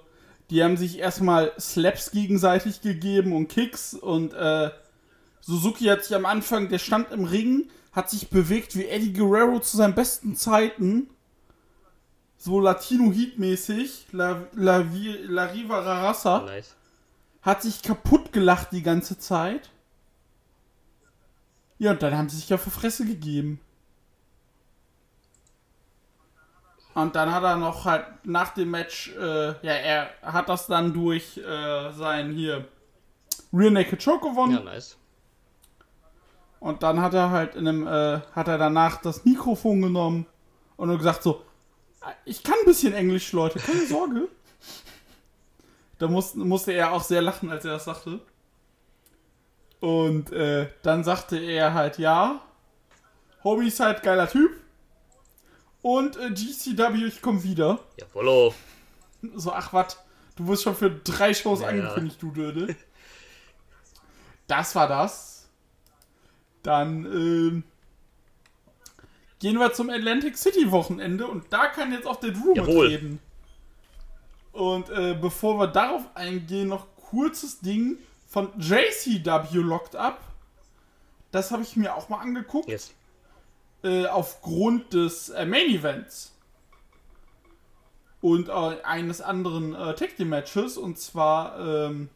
Die 0.51 0.65
haben 0.65 0.77
sich 0.77 0.99
erstmal 0.99 1.53
Slaps 1.61 2.11
gegenseitig 2.11 2.81
gegeben 2.81 3.33
und 3.37 3.47
Kicks 3.49 3.95
und 3.95 4.35
äh, 4.35 4.71
Suzuki 5.41 5.85
hat 5.85 6.03
sich 6.05 6.17
am 6.17 6.27
Anfang, 6.27 6.69
der 6.69 6.79
stand 6.81 7.13
im 7.13 7.25
Ring, 7.25 7.71
hat 7.93 8.11
sich 8.11 8.31
bewegt 8.31 8.77
wie 8.77 8.87
Eddie 8.87 9.13
Guerrero 9.13 9.61
zu 9.61 9.77
seinen 9.77 9.95
besten 9.95 10.35
Zeiten. 10.35 11.09
So 12.37 12.59
Latino 12.59 13.13
Heat 13.13 13.39
mäßig, 13.39 14.07
La, 14.11 14.43
La, 14.55 14.85
La 15.29 15.45
Riva 15.45 15.81
Rarasa, 15.81 16.41
Nice. 16.47 16.75
Hat 17.43 17.63
sich 17.63 17.83
kaputt 17.83 18.33
gelacht 18.33 18.73
die 18.73 18.83
ganze 18.83 19.19
Zeit. 19.19 19.71
Ja, 21.79 21.93
und 21.93 22.03
dann 22.03 22.17
haben 22.17 22.29
sie 22.29 22.37
sich 22.37 22.53
auf 22.53 22.65
die 22.65 22.71
Fresse 22.71 23.07
gegeben. 23.07 23.61
Und 26.95 27.15
dann 27.17 27.33
hat 27.33 27.43
er 27.43 27.57
noch 27.57 27.85
halt 27.85 28.05
nach 28.25 28.53
dem 28.53 28.71
Match, 28.71 29.15
äh, 29.17 29.49
ja, 29.63 29.73
er 29.73 30.11
hat 30.23 30.49
das 30.49 30.67
dann 30.67 30.93
durch 30.93 31.39
äh, 31.39 31.93
sein 31.93 32.33
hier 32.33 32.69
Rear 33.53 33.71
Naked 33.71 34.05
Choke 34.05 34.29
gewonnen. 34.29 34.53
Ja, 34.53 34.61
nice. 34.61 34.97
Und 36.59 36.83
dann 36.83 37.01
hat 37.01 37.15
er 37.15 37.31
halt 37.31 37.55
in 37.55 37.67
einem, 37.67 37.87
äh, 37.87 38.21
hat 38.35 38.49
er 38.49 38.59
danach 38.59 39.01
das 39.01 39.25
Mikrofon 39.25 39.81
genommen 39.81 40.27
und 40.77 40.89
nur 40.89 40.99
gesagt 40.99 41.23
so, 41.23 41.43
ich 42.25 42.43
kann 42.43 42.57
ein 42.61 42.67
bisschen 42.67 42.93
Englisch, 42.93 43.33
Leute, 43.33 43.59
keine 43.59 43.87
Sorge. 43.87 44.29
Da 46.01 46.09
musste, 46.09 46.39
musste 46.39 46.73
er 46.73 46.93
auch 46.93 47.03
sehr 47.03 47.21
lachen, 47.21 47.51
als 47.51 47.65
er 47.65 47.73
das 47.73 47.85
sagte. 47.85 48.21
Und 49.81 50.33
äh, 50.33 50.69
dann 50.83 51.05
sagte 51.05 51.39
er 51.39 51.75
halt, 51.75 51.99
ja, 51.99 52.41
Homie 53.45 53.69
ist 53.69 53.81
halt 53.81 54.03
geiler 54.03 54.29
Typ. 54.29 54.51
Und 55.83 56.17
äh, 56.17 56.31
GCW, 56.31 57.05
ich 57.07 57.21
komm 57.21 57.43
wieder. 57.43 57.81
Jawollo. 57.99 58.55
So, 59.35 59.53
ach 59.53 59.75
was, 59.75 59.99
du 60.37 60.49
wirst 60.49 60.63
schon 60.63 60.75
für 60.75 60.91
drei 60.91 61.35
Shows 61.35 61.61
Ja, 61.61 61.69
angekündigt, 61.69 62.21
du 62.21 62.31
Dödel. 62.33 62.75
Das 64.47 64.75
war 64.75 64.89
das. 64.89 65.51
Dann 66.63 67.05
ähm, 67.05 67.63
gehen 69.39 69.59
wir 69.59 69.73
zum 69.75 69.91
Atlantic 69.91 70.37
City 70.39 70.71
Wochenende 70.71 71.27
und 71.27 71.45
da 71.51 71.67
kann 71.67 71.93
jetzt 71.93 72.07
auch 72.07 72.17
der 72.17 72.31
Drew 72.31 72.55
Jawohl. 72.55 72.89
mitreden. 72.89 73.21
Und 74.53 74.91
äh, 74.91 75.17
bevor 75.21 75.59
wir 75.59 75.69
darauf 75.69 76.03
eingehen, 76.15 76.69
noch 76.69 76.87
kurzes 76.97 77.61
Ding 77.61 77.99
von 78.29 78.49
JCW 78.59 79.59
Locked 79.59 79.97
Up. 79.97 80.21
Das 81.31 81.51
habe 81.51 81.63
ich 81.63 81.77
mir 81.77 81.95
auch 81.95 82.09
mal 82.09 82.19
angeguckt 82.19 82.69
Yes. 82.69 82.93
äh, 83.85 84.07
aufgrund 84.07 84.93
des 84.93 85.29
äh, 85.31 85.47
Main 85.47 85.69
Events 85.71 86.33
und 88.21 88.49
äh, 88.49 88.53
eines 88.83 89.21
anderen 89.21 89.75
äh, 89.75 89.95
Tag 89.95 90.17
Team 90.17 90.29
Matches 90.31 90.77
und 90.77 90.99
zwar 90.99 91.59
ähm, 91.59 92.09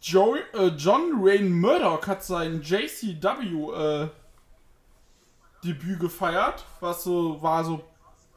Joe, 0.00 0.38
äh, 0.54 0.68
John 0.68 1.12
Rain 1.20 1.52
Murdoch 1.52 2.06
hat 2.06 2.24
sein 2.24 2.62
JCW 2.62 4.08
Debüt 5.64 6.00
gefeiert, 6.00 6.64
was 6.80 7.04
so 7.04 7.40
war 7.40 7.64
so 7.64 7.84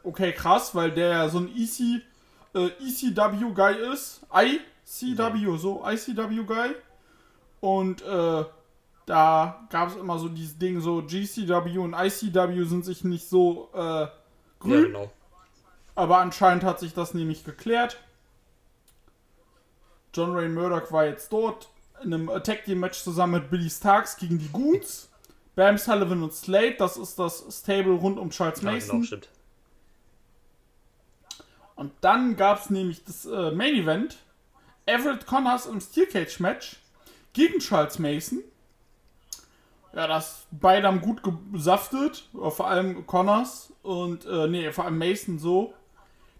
okay 0.03 0.31
krass, 0.31 0.75
weil 0.75 0.91
der 0.91 1.09
ja 1.09 1.29
so 1.29 1.39
ein 1.39 1.47
EC, 1.55 2.03
äh, 2.55 2.67
ECW 2.79 3.51
Guy 3.53 3.75
ist, 3.93 4.21
ICW 4.33 5.57
so 5.57 5.83
ICW 5.85 6.43
Guy 6.45 6.71
und 7.59 8.01
äh, 8.01 8.45
da 9.05 9.67
gab 9.69 9.89
es 9.89 9.95
immer 9.97 10.17
so 10.17 10.29
dieses 10.29 10.57
Ding, 10.57 10.81
so 10.81 11.03
GCW 11.03 11.77
und 11.77 11.93
ICW 11.93 12.63
sind 12.63 12.83
sich 12.85 13.03
nicht 13.03 13.29
so 13.29 13.69
äh, 13.73 13.77
Ja, 13.79 14.11
grün, 14.59 14.83
genau. 14.85 15.11
aber 15.93 16.17
anscheinend 16.17 16.63
hat 16.63 16.79
sich 16.79 16.93
das 16.93 17.13
nämlich 17.13 17.43
geklärt. 17.43 17.97
John 20.13 20.33
Ray 20.33 20.47
Murdoch 20.47 20.91
war 20.91 21.05
jetzt 21.05 21.31
dort 21.31 21.69
in 22.03 22.13
einem 22.13 22.29
Attack 22.29 22.65
Team 22.65 22.79
Match 22.79 23.03
zusammen 23.03 23.33
mit 23.41 23.49
Billy 23.51 23.69
Starks 23.69 24.17
gegen 24.17 24.39
die 24.39 24.49
Goons. 24.49 25.09
Bam 25.55 25.77
Sullivan 25.77 26.21
und 26.23 26.33
Slade, 26.33 26.75
das 26.77 26.97
ist 26.97 27.17
das 27.17 27.45
Stable 27.49 27.93
rund 27.93 28.17
um 28.19 28.29
Charles 28.29 28.61
Ja, 28.61 28.71
Mason. 28.71 28.95
genau, 28.97 29.03
stimmt. 29.05 29.29
Und 31.75 31.91
dann 32.01 32.35
gab 32.35 32.59
es 32.59 32.69
nämlich 32.69 33.03
das 33.03 33.25
äh, 33.25 33.51
Main 33.51 33.75
Event. 33.75 34.17
Everett 34.85 35.25
Connors 35.25 35.65
im 35.65 35.81
Steel 35.81 36.05
Cage 36.07 36.39
Match 36.39 36.77
gegen 37.33 37.59
Charles 37.59 37.99
Mason. 37.99 38.43
Ja, 39.93 40.07
das 40.07 40.45
beide 40.51 40.87
haben 40.87 41.01
gut 41.01 41.21
gesaftet, 41.51 42.29
äh, 42.33 42.49
vor 42.49 42.67
allem 42.67 43.05
Connors 43.07 43.73
und 43.81 44.25
äh, 44.25 44.47
nee, 44.47 44.71
vor 44.71 44.85
allem 44.85 44.97
Mason 44.97 45.39
so. 45.39 45.73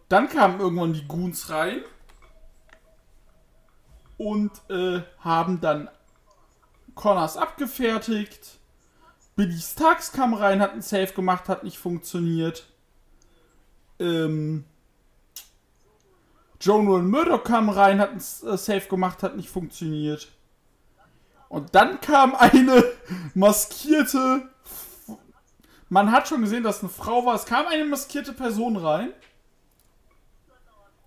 Dann 0.10 0.30
kamen 0.30 0.60
irgendwann 0.60 0.93
die 0.93 1.08
Goons 1.08 1.50
rein 1.50 1.84
und 4.17 4.52
äh, 4.69 5.02
haben 5.19 5.62
dann 5.62 5.89
Connors 6.93 7.38
abgefertigt. 7.38 8.60
Billy 9.36 9.60
Starks 9.60 10.12
kam 10.12 10.34
rein, 10.34 10.62
hat 10.62 10.71
einen 10.71 10.82
Save 10.82 11.13
gemacht, 11.13 11.50
hat 11.50 11.63
nicht 11.63 11.78
funktioniert. 11.78 12.67
Ähm, 14.00 14.65
Joan 16.65 16.88
Rowan 16.88 17.08
Murdoch 17.12 17.43
kam 17.43 17.69
rein, 17.69 17.99
hat 17.99 18.10
einen 18.10 18.17
äh, 18.17 18.58
Save 18.58 18.88
gemacht, 18.89 19.21
hat 19.21 19.36
nicht 19.36 19.49
funktioniert. 19.49 20.32
Und 21.47 21.75
dann 21.75 22.01
kam 22.01 22.34
eine 22.34 22.84
maskierte. 23.36 24.49
Man 25.89 26.12
hat 26.12 26.28
schon 26.28 26.41
gesehen, 26.41 26.63
dass 26.63 26.80
eine 26.80 26.89
Frau 26.89 27.23
war. 27.23 27.36
Es 27.36 27.45
kam 27.45 27.67
eine 27.67 27.86
maskierte 27.86 28.34
Person 28.34 28.78
rein, 28.78 29.13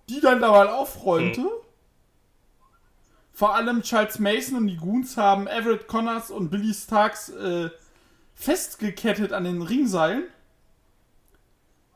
die 0.07 0.21
dann 0.21 0.39
dabei 0.39 0.71
aufräumte. 0.71 1.45
Vor 3.33 3.53
allem 3.53 3.81
Charles 3.81 4.17
Mason 4.17 4.55
und 4.55 4.67
die 4.67 4.77
Goons 4.77 5.17
haben 5.17 5.45
Everett 5.47 5.89
Connors 5.89 6.31
und 6.31 6.51
Billy 6.51 6.73
Starks 6.73 7.27
äh, 7.31 7.69
festgekettet 8.33 9.33
an 9.33 9.43
den 9.43 9.61
Ringseilen. 9.61 10.23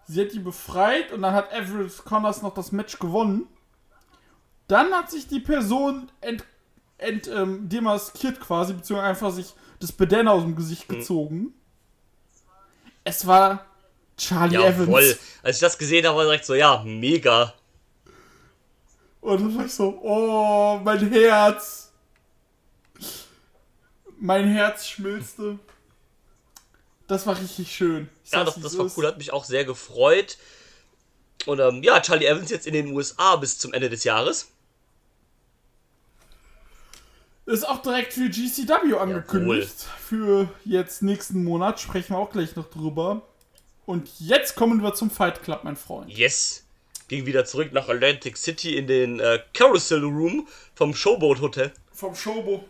Sie 0.05 0.19
hat 0.19 0.33
die 0.33 0.39
befreit 0.39 1.13
und 1.13 1.21
dann 1.21 1.33
hat 1.33 1.53
Everett 1.53 2.03
Connors 2.03 2.41
noch 2.41 2.53
das 2.53 2.73
Match 2.73 2.99
gewonnen. 2.99 3.47
Dann 4.67 4.91
hat 4.93 5.11
sich 5.11 5.27
die 5.27 5.39
Person 5.39 6.11
ent, 6.21 6.45
ent, 6.97 7.27
ähm, 7.27 7.67
demaskiert 7.69 8.39
quasi, 8.39 8.73
beziehungsweise 8.73 9.09
einfach 9.09 9.31
sich 9.31 9.53
das 9.79 9.91
Bedän 9.91 10.27
aus 10.27 10.43
dem 10.43 10.55
Gesicht 10.55 10.87
gezogen. 10.87 11.53
Es 13.03 13.27
war 13.27 13.65
Charlie 14.17 14.55
Jawoll. 14.55 15.03
Evans. 15.03 15.19
Als 15.41 15.57
ich 15.57 15.61
das 15.61 15.77
gesehen 15.77 16.05
habe, 16.05 16.15
war 16.15 16.23
ich 16.23 16.29
direkt 16.29 16.45
so, 16.45 16.55
ja, 16.55 16.81
mega. 16.85 17.53
Und 19.21 19.41
dann 19.41 19.57
war 19.57 19.65
ich 19.65 19.73
so, 19.73 19.99
oh, 20.03 20.79
mein 20.83 21.11
Herz. 21.11 21.91
Mein 24.19 24.47
Herz 24.47 24.87
schmilzte. 24.87 25.59
Das 27.07 27.27
war 27.27 27.37
richtig 27.37 27.73
schön. 27.73 28.09
Ich 28.23 28.31
Ja, 28.31 28.43
das, 28.43 28.55
das 28.59 28.77
war 28.77 28.89
cool, 28.95 29.07
hat 29.07 29.17
mich 29.17 29.33
auch 29.33 29.43
sehr 29.43 29.65
gefreut. 29.65 30.37
Und 31.45 31.59
ähm, 31.59 31.83
ja, 31.83 31.99
Charlie 31.99 32.25
Evans 32.25 32.49
jetzt 32.49 32.67
in 32.67 32.73
den 32.73 32.87
USA 32.93 33.35
bis 33.35 33.59
zum 33.59 33.73
Ende 33.73 33.89
des 33.89 34.03
Jahres. 34.05 34.49
Ist 37.45 37.67
auch 37.67 37.81
direkt 37.81 38.13
für 38.13 38.29
GCW 38.29 38.95
angekündigt. 38.97 39.85
Für 39.99 40.47
jetzt 40.63 41.01
nächsten 41.01 41.43
Monat. 41.43 41.79
Sprechen 41.79 42.13
wir 42.15 42.19
auch 42.19 42.29
gleich 42.29 42.55
noch 42.55 42.69
drüber. 42.69 43.21
Und 43.85 44.09
jetzt 44.19 44.55
kommen 44.55 44.81
wir 44.81 44.93
zum 44.93 45.11
Fight 45.11 45.43
Club, 45.43 45.63
mein 45.63 45.75
Freund. 45.75 46.09
Yes. 46.09 46.65
Ging 47.09 47.25
wieder 47.25 47.43
zurück 47.43 47.73
nach 47.73 47.89
Atlantic 47.89 48.37
City 48.37 48.77
in 48.77 48.87
den 48.87 49.19
äh, 49.19 49.39
Carousel 49.53 50.03
Room 50.03 50.47
vom 50.73 50.93
Showboat 50.93 51.41
Hotel. 51.41 51.73
Vom 51.91 52.15
Showbo. 52.15 52.63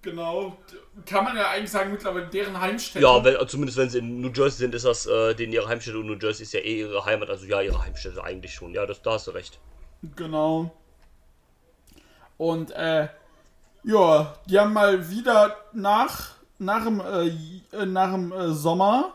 Genau. 0.00 0.56
Kann 1.04 1.24
man 1.24 1.36
ja 1.36 1.50
eigentlich 1.50 1.70
sagen, 1.70 1.92
mittlerweile 1.92 2.26
deren 2.26 2.58
Heimstätte. 2.58 3.04
Ja, 3.04 3.22
wenn, 3.22 3.36
zumindest 3.48 3.76
wenn 3.76 3.90
sie 3.90 3.98
in 3.98 4.22
New 4.22 4.30
Jersey 4.32 4.60
sind, 4.60 4.74
ist 4.74 4.86
das 4.86 5.04
äh, 5.06 5.34
denen 5.34 5.52
ihre 5.52 5.68
Heimstätte 5.68 5.98
und 5.98 6.06
New 6.06 6.16
Jersey 6.16 6.44
ist 6.44 6.54
ja 6.54 6.60
eh 6.60 6.80
ihre 6.80 7.04
Heimat. 7.04 7.28
Also 7.28 7.44
ja, 7.44 7.60
ihre 7.60 7.84
Heimstätte 7.84 8.24
eigentlich 8.24 8.54
schon. 8.54 8.72
Ja, 8.72 8.86
das, 8.86 9.02
da 9.02 9.12
hast 9.12 9.26
du 9.26 9.32
recht. 9.32 9.60
Genau. 10.16 10.74
Und, 12.38 12.70
äh, 12.70 13.08
ja, 13.84 14.34
die 14.46 14.58
haben 14.58 14.72
mal 14.72 15.08
wieder 15.10 15.56
nach, 15.72 16.34
nach 16.58 16.84
dem, 16.84 17.00
äh, 17.00 17.28
äh, 17.76 17.86
nach 17.86 18.12
dem 18.12 18.32
äh, 18.32 18.52
Sommer, 18.52 19.14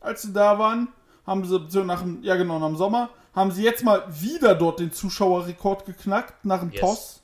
als 0.00 0.22
sie 0.22 0.32
da 0.32 0.58
waren, 0.58 0.88
haben 1.26 1.44
sie, 1.44 1.66
so 1.68 1.84
nach 1.84 2.02
dem, 2.02 2.22
ja 2.22 2.36
genau, 2.36 2.58
nach 2.58 2.68
dem 2.68 2.76
Sommer, 2.76 3.10
haben 3.34 3.50
sie 3.50 3.62
jetzt 3.62 3.84
mal 3.84 4.04
wieder 4.08 4.54
dort 4.54 4.80
den 4.80 4.92
Zuschauerrekord 4.92 5.84
geknackt, 5.84 6.44
nach 6.44 6.60
dem 6.60 6.70
Yes. 6.70 6.80
TOS. 6.80 7.22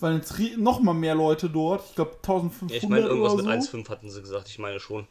Weil 0.00 0.16
jetzt 0.16 0.38
noch 0.58 0.80
mal 0.80 0.94
mehr 0.94 1.14
Leute 1.14 1.50
dort, 1.50 1.84
ich 1.88 1.94
glaube 1.96 2.16
1500 2.16 2.70
Ja, 2.70 2.82
ich 2.82 2.88
meine, 2.88 3.06
irgendwas 3.06 3.32
oder 3.32 3.44
mit 3.44 3.62
so. 3.64 3.76
1,5 3.76 3.88
hatten 3.88 4.10
sie 4.10 4.20
gesagt. 4.20 4.48
Ich 4.48 4.58
meine 4.58 4.78
schon. 4.78 5.08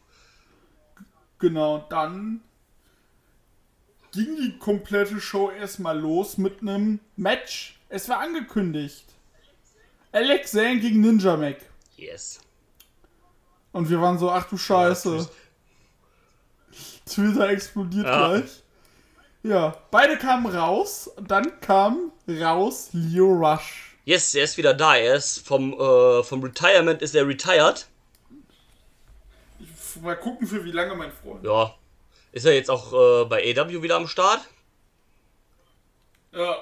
Genau, 1.40 1.86
dann 1.90 2.42
ging 4.14 4.38
die 4.38 4.58
komplette 4.58 5.20
Show 5.20 5.52
erstmal 5.52 6.00
los 6.00 6.38
mit 6.38 6.62
einem 6.62 7.00
Match. 7.16 7.80
Es 7.90 8.08
war 8.08 8.20
angekündigt. 8.20 9.06
Alex 10.12 10.52
Zane 10.52 10.80
gegen 10.80 11.02
Ninja 11.02 11.36
Mac. 11.38 11.58
Yes. 11.96 12.40
Und 13.72 13.90
wir 13.90 14.02
waren 14.02 14.18
so, 14.18 14.32
ach 14.32 14.48
du 14.50 14.58
Scheiße. 14.58 15.30
Twitter 17.06 17.50
explodiert 17.50 18.06
Ja. 18.06 18.30
gleich. 18.30 18.64
Ja, 19.44 19.78
beide 19.92 20.18
kamen 20.18 20.46
raus. 20.48 21.10
Dann 21.22 21.60
kam 21.62 22.12
raus 22.28 22.90
Leo 22.92 23.32
Rush. 23.34 23.96
Yes, 24.06 24.34
er 24.36 24.44
ist 24.46 24.58
wieder 24.58 24.74
da. 24.74 24.96
Er 24.96 25.16
ist 25.16 25.46
vom, 25.46 25.74
äh, 25.74 26.24
vom 26.24 26.44
Retirement 26.44 27.02
ist 27.02 27.16
er 27.16 27.28
retired. 27.28 27.88
Mal 30.02 30.16
gucken, 30.16 30.46
für 30.48 30.64
wie 30.64 30.72
lange, 30.72 30.94
mein 30.96 31.12
Freund. 31.12 31.44
Ja. 31.44 31.74
Ist 32.32 32.46
er 32.46 32.54
jetzt 32.54 32.70
auch 32.70 32.94
äh, 32.94 33.26
bei 33.26 33.42
AW 33.58 33.82
wieder 33.82 33.96
am 33.96 34.08
Start? 34.08 34.42
Ja. 36.32 36.56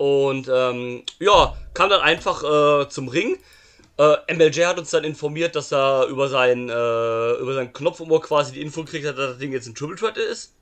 Und 0.00 0.48
ähm, 0.50 1.02
ja, 1.18 1.54
kam 1.74 1.90
dann 1.90 2.00
einfach 2.00 2.42
äh, 2.42 2.88
zum 2.88 3.08
Ring. 3.08 3.36
Äh, 3.98 4.34
MLJ 4.34 4.64
hat 4.64 4.78
uns 4.78 4.88
dann 4.88 5.04
informiert, 5.04 5.54
dass 5.54 5.72
er 5.72 6.06
über 6.06 6.30
seinen, 6.30 6.70
äh, 6.70 7.32
über 7.34 7.52
seinen 7.52 7.70
Knopfuhr 7.74 8.22
quasi 8.22 8.52
die 8.52 8.62
Info 8.62 8.82
gekriegt 8.82 9.06
hat, 9.06 9.18
dass 9.18 9.32
das 9.32 9.38
Ding 9.38 9.52
jetzt 9.52 9.66
ein 9.66 9.74
Triple 9.74 9.96
Threat 9.96 10.16
ist. 10.16 10.54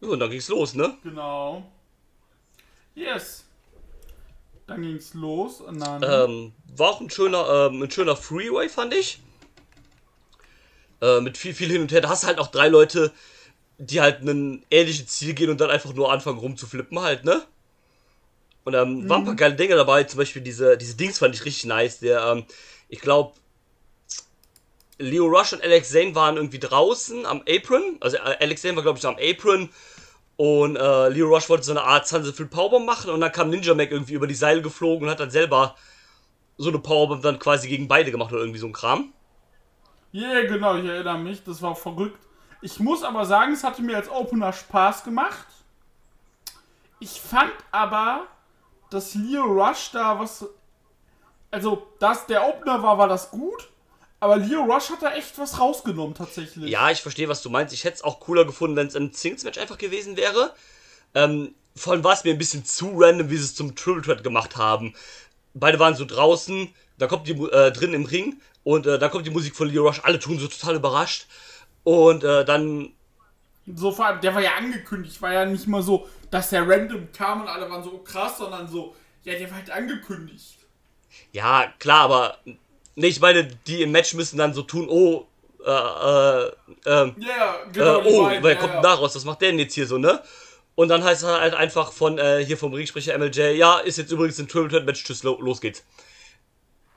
Ja, 0.00 0.08
und 0.08 0.20
dann 0.20 0.30
ging's 0.30 0.48
los, 0.48 0.72
ne? 0.72 0.96
Genau. 1.02 1.70
Yes. 2.94 3.44
Dann 4.66 4.80
ging's 4.80 5.12
los 5.12 5.60
und 5.60 5.80
dann. 5.80 6.02
Ähm, 6.02 6.52
war 6.78 6.92
auch 6.92 7.00
ein 7.02 7.10
schöner, 7.10 7.68
ähm, 7.70 7.82
ein 7.82 7.90
schöner 7.90 8.16
Freeway, 8.16 8.70
fand 8.70 8.94
ich. 8.94 9.20
Äh, 11.02 11.20
mit 11.20 11.36
viel, 11.36 11.52
viel 11.52 11.68
hin 11.68 11.82
und 11.82 11.92
her. 11.92 12.00
Da 12.00 12.08
hast 12.08 12.22
du 12.22 12.28
halt 12.28 12.38
auch 12.38 12.46
drei 12.46 12.68
Leute, 12.68 13.12
die 13.78 14.00
halt 14.00 14.22
ein 14.22 14.64
ähnliches 14.70 15.06
Ziel 15.06 15.34
gehen 15.34 15.50
und 15.50 15.60
dann 15.60 15.70
einfach 15.70 15.92
nur 15.94 16.12
anfangen 16.12 16.38
rumzuflippen 16.38 17.00
halt, 17.00 17.24
ne? 17.24 17.42
Und 18.64 18.74
ähm, 18.74 19.08
waren 19.08 19.22
ein 19.22 19.24
paar 19.24 19.34
geile 19.34 19.54
Dinge 19.54 19.76
dabei, 19.76 20.04
zum 20.04 20.18
Beispiel 20.18 20.42
diese, 20.42 20.76
diese 20.76 20.96
Dings 20.96 21.18
fand 21.18 21.34
ich 21.34 21.44
richtig 21.44 21.64
nice. 21.64 22.00
Der, 22.00 22.22
ähm, 22.22 22.44
ich 22.88 23.00
glaube, 23.00 23.32
Leo 24.98 25.26
Rush 25.26 25.52
und 25.52 25.62
Alex 25.62 25.90
Zane 25.90 26.14
waren 26.14 26.36
irgendwie 26.36 26.58
draußen 26.58 27.24
am 27.24 27.42
Apron. 27.48 27.96
Also 28.00 28.16
äh, 28.18 28.36
Alex 28.40 28.62
Zane 28.62 28.76
war, 28.76 28.82
glaube 28.82 28.98
ich, 28.98 29.06
am 29.06 29.16
Apron. 29.16 29.70
Und 30.36 30.76
äh, 30.76 31.08
Leo 31.08 31.28
Rush 31.28 31.48
wollte 31.48 31.64
so 31.64 31.72
eine 31.72 31.82
Art 31.82 32.06
Sunset 32.06 32.50
Powerbomb 32.50 32.84
machen 32.84 33.10
und 33.10 33.20
dann 33.20 33.32
kam 33.32 33.50
Ninja 33.50 33.74
Mac 33.74 33.90
irgendwie 33.90 34.14
über 34.14 34.26
die 34.26 34.34
Seile 34.34 34.60
geflogen 34.60 35.04
und 35.04 35.10
hat 35.10 35.20
dann 35.20 35.30
selber 35.30 35.76
so 36.58 36.68
eine 36.68 36.78
Powerbomb 36.78 37.22
dann 37.22 37.38
quasi 37.38 37.68
gegen 37.68 37.88
beide 37.88 38.10
gemacht 38.10 38.32
oder 38.32 38.42
irgendwie 38.42 38.60
so 38.60 38.66
ein 38.66 38.72
Kram. 38.72 39.12
Ja, 40.12 40.28
yeah, 40.30 40.46
genau, 40.46 40.76
ich 40.76 40.84
erinnere 40.84 41.18
mich. 41.18 41.42
Das 41.44 41.62
war 41.62 41.74
verrückt. 41.74 42.27
Ich 42.60 42.80
muss 42.80 43.02
aber 43.02 43.24
sagen, 43.24 43.52
es 43.52 43.62
hatte 43.62 43.82
mir 43.82 43.96
als 43.96 44.10
Opener 44.10 44.52
Spaß 44.52 45.04
gemacht. 45.04 45.46
Ich 47.00 47.20
fand 47.20 47.52
aber, 47.70 48.26
dass 48.90 49.14
Leo 49.14 49.44
Rush 49.44 49.90
da 49.92 50.18
was. 50.18 50.46
Also, 51.50 51.86
dass 51.98 52.26
der 52.26 52.46
Opener 52.46 52.82
war, 52.82 52.98
war 52.98 53.08
das 53.08 53.30
gut. 53.30 53.68
Aber 54.20 54.36
Leo 54.36 54.64
Rush 54.64 54.90
hat 54.90 55.02
da 55.02 55.14
echt 55.14 55.38
was 55.38 55.60
rausgenommen, 55.60 56.14
tatsächlich. 56.14 56.68
Ja, 56.70 56.90
ich 56.90 57.00
verstehe, 57.02 57.28
was 57.28 57.40
du 57.42 57.50
meinst. 57.50 57.72
Ich 57.72 57.84
hätte 57.84 57.96
es 57.96 58.04
auch 58.04 58.18
cooler 58.18 58.44
gefunden, 58.44 58.76
wenn 58.76 58.88
es 58.88 58.96
ein 58.96 59.12
Singles-Match 59.12 59.58
einfach 59.58 59.78
gewesen 59.78 60.16
wäre. 60.16 60.54
Ähm, 61.14 61.54
vor 61.76 61.92
allem 61.92 62.02
war 62.02 62.14
es 62.14 62.24
mir 62.24 62.32
ein 62.32 62.38
bisschen 62.38 62.64
zu 62.64 62.90
random, 62.96 63.30
wie 63.30 63.36
sie 63.36 63.44
es 63.44 63.54
zum 63.54 63.76
Triple 63.76 64.02
Threat 64.02 64.24
gemacht 64.24 64.56
haben. 64.56 64.94
Beide 65.54 65.78
waren 65.78 65.94
so 65.94 66.04
draußen, 66.04 66.74
da 66.98 67.06
kommt 67.06 67.28
die 67.28 67.32
äh, 67.32 67.70
drin 67.70 67.94
im 67.94 68.04
Ring 68.04 68.40
und 68.64 68.86
äh, 68.86 68.98
dann 68.98 69.10
kommt 69.10 69.26
die 69.26 69.30
Musik 69.30 69.54
von 69.54 69.68
Leo 69.68 69.86
Rush. 69.86 70.00
Alle 70.02 70.18
tun 70.18 70.40
so 70.40 70.48
total 70.48 70.74
überrascht. 70.74 71.26
Und 71.88 72.24
äh, 72.24 72.44
dann. 72.44 72.92
So 73.74 73.92
vor 73.92 74.06
allem, 74.06 74.20
der 74.20 74.34
war 74.34 74.40
ja 74.40 74.54
angekündigt, 74.56 75.20
war 75.20 75.32
ja 75.32 75.44
nicht 75.44 75.66
mal 75.66 75.82
so, 75.82 76.08
dass 76.30 76.50
der 76.50 76.66
random 76.66 77.08
kam 77.12 77.42
und 77.42 77.48
alle 77.48 77.70
waren 77.70 77.84
so 77.84 77.98
krass, 77.98 78.38
sondern 78.38 78.66
so, 78.66 78.94
ja, 79.24 79.34
der 79.38 79.50
war 79.50 79.58
halt 79.58 79.70
angekündigt. 79.70 80.56
Ja, 81.32 81.72
klar, 81.78 82.04
aber 82.04 82.38
Nee, 82.98 83.06
ich 83.06 83.20
meine, 83.20 83.46
die 83.68 83.82
im 83.82 83.92
Match 83.92 84.14
müssen 84.14 84.38
dann 84.38 84.52
so 84.52 84.62
tun, 84.62 84.88
oh, 84.88 85.24
äh, 85.64 85.70
äh, 85.70 86.50
ähm, 86.84 87.14
ja, 87.16 87.58
genau. 87.72 88.00
Äh, 88.00 88.12
oh, 88.12 88.24
beiden, 88.24 88.42
wer 88.42 88.54
ja, 88.54 88.58
kommt 88.58 88.74
ja. 88.74 88.80
daraus? 88.80 89.14
Was 89.14 89.24
macht 89.24 89.40
der 89.40 89.50
denn 89.50 89.60
jetzt 89.60 89.74
hier 89.74 89.86
so, 89.86 89.98
ne? 89.98 90.20
Und 90.74 90.88
dann 90.88 91.04
heißt 91.04 91.22
es 91.22 91.28
halt 91.28 91.54
einfach 91.54 91.92
von, 91.92 92.18
äh, 92.18 92.44
hier 92.44 92.58
vom 92.58 92.74
Ringsprecher 92.74 93.16
MLJ, 93.16 93.52
ja, 93.56 93.78
ist 93.78 93.98
jetzt 93.98 94.10
übrigens 94.10 94.40
ein 94.40 94.48
Triple 94.48 94.68
Threat 94.68 94.84
Match, 94.84 95.04
tschüss, 95.04 95.22
los 95.22 95.60
geht's. 95.60 95.84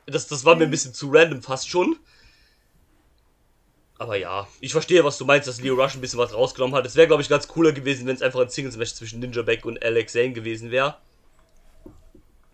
Das, 0.08 0.28
das 0.28 0.44
war 0.44 0.56
mir 0.56 0.64
ein 0.64 0.72
bisschen 0.72 0.96
zu 0.96 1.12
random 1.12 1.44
fast 1.44 1.70
schon. 1.70 2.00
Aber 4.02 4.16
ja, 4.16 4.48
ich 4.62 4.72
verstehe, 4.72 5.04
was 5.04 5.20
du 5.20 5.26
meinst, 5.26 5.48
dass 5.48 5.62
Leo 5.62 5.76
Rush 5.76 5.94
ein 5.94 6.02
bisschen 6.02 6.18
was 6.18 6.34
rausgenommen 6.34 6.76
hat. 6.76 6.88
Es 6.88 6.96
wäre, 6.96 7.06
glaube 7.06 7.22
ich, 7.22 7.30
ganz 7.30 7.48
cooler 7.48 7.72
gewesen, 7.72 8.08
wenn 8.08 8.16
es 8.16 8.24
einfach 8.24 8.40
ein 8.40 8.50
Singles-Match 8.50 8.96
zwischen 8.96 9.20
Ninja 9.20 9.44
Beck 9.44 9.64
und 9.64 9.84
Alex 9.84 10.14
Zane 10.14 10.32
gewesen 10.32 10.72
wäre. 10.72 10.98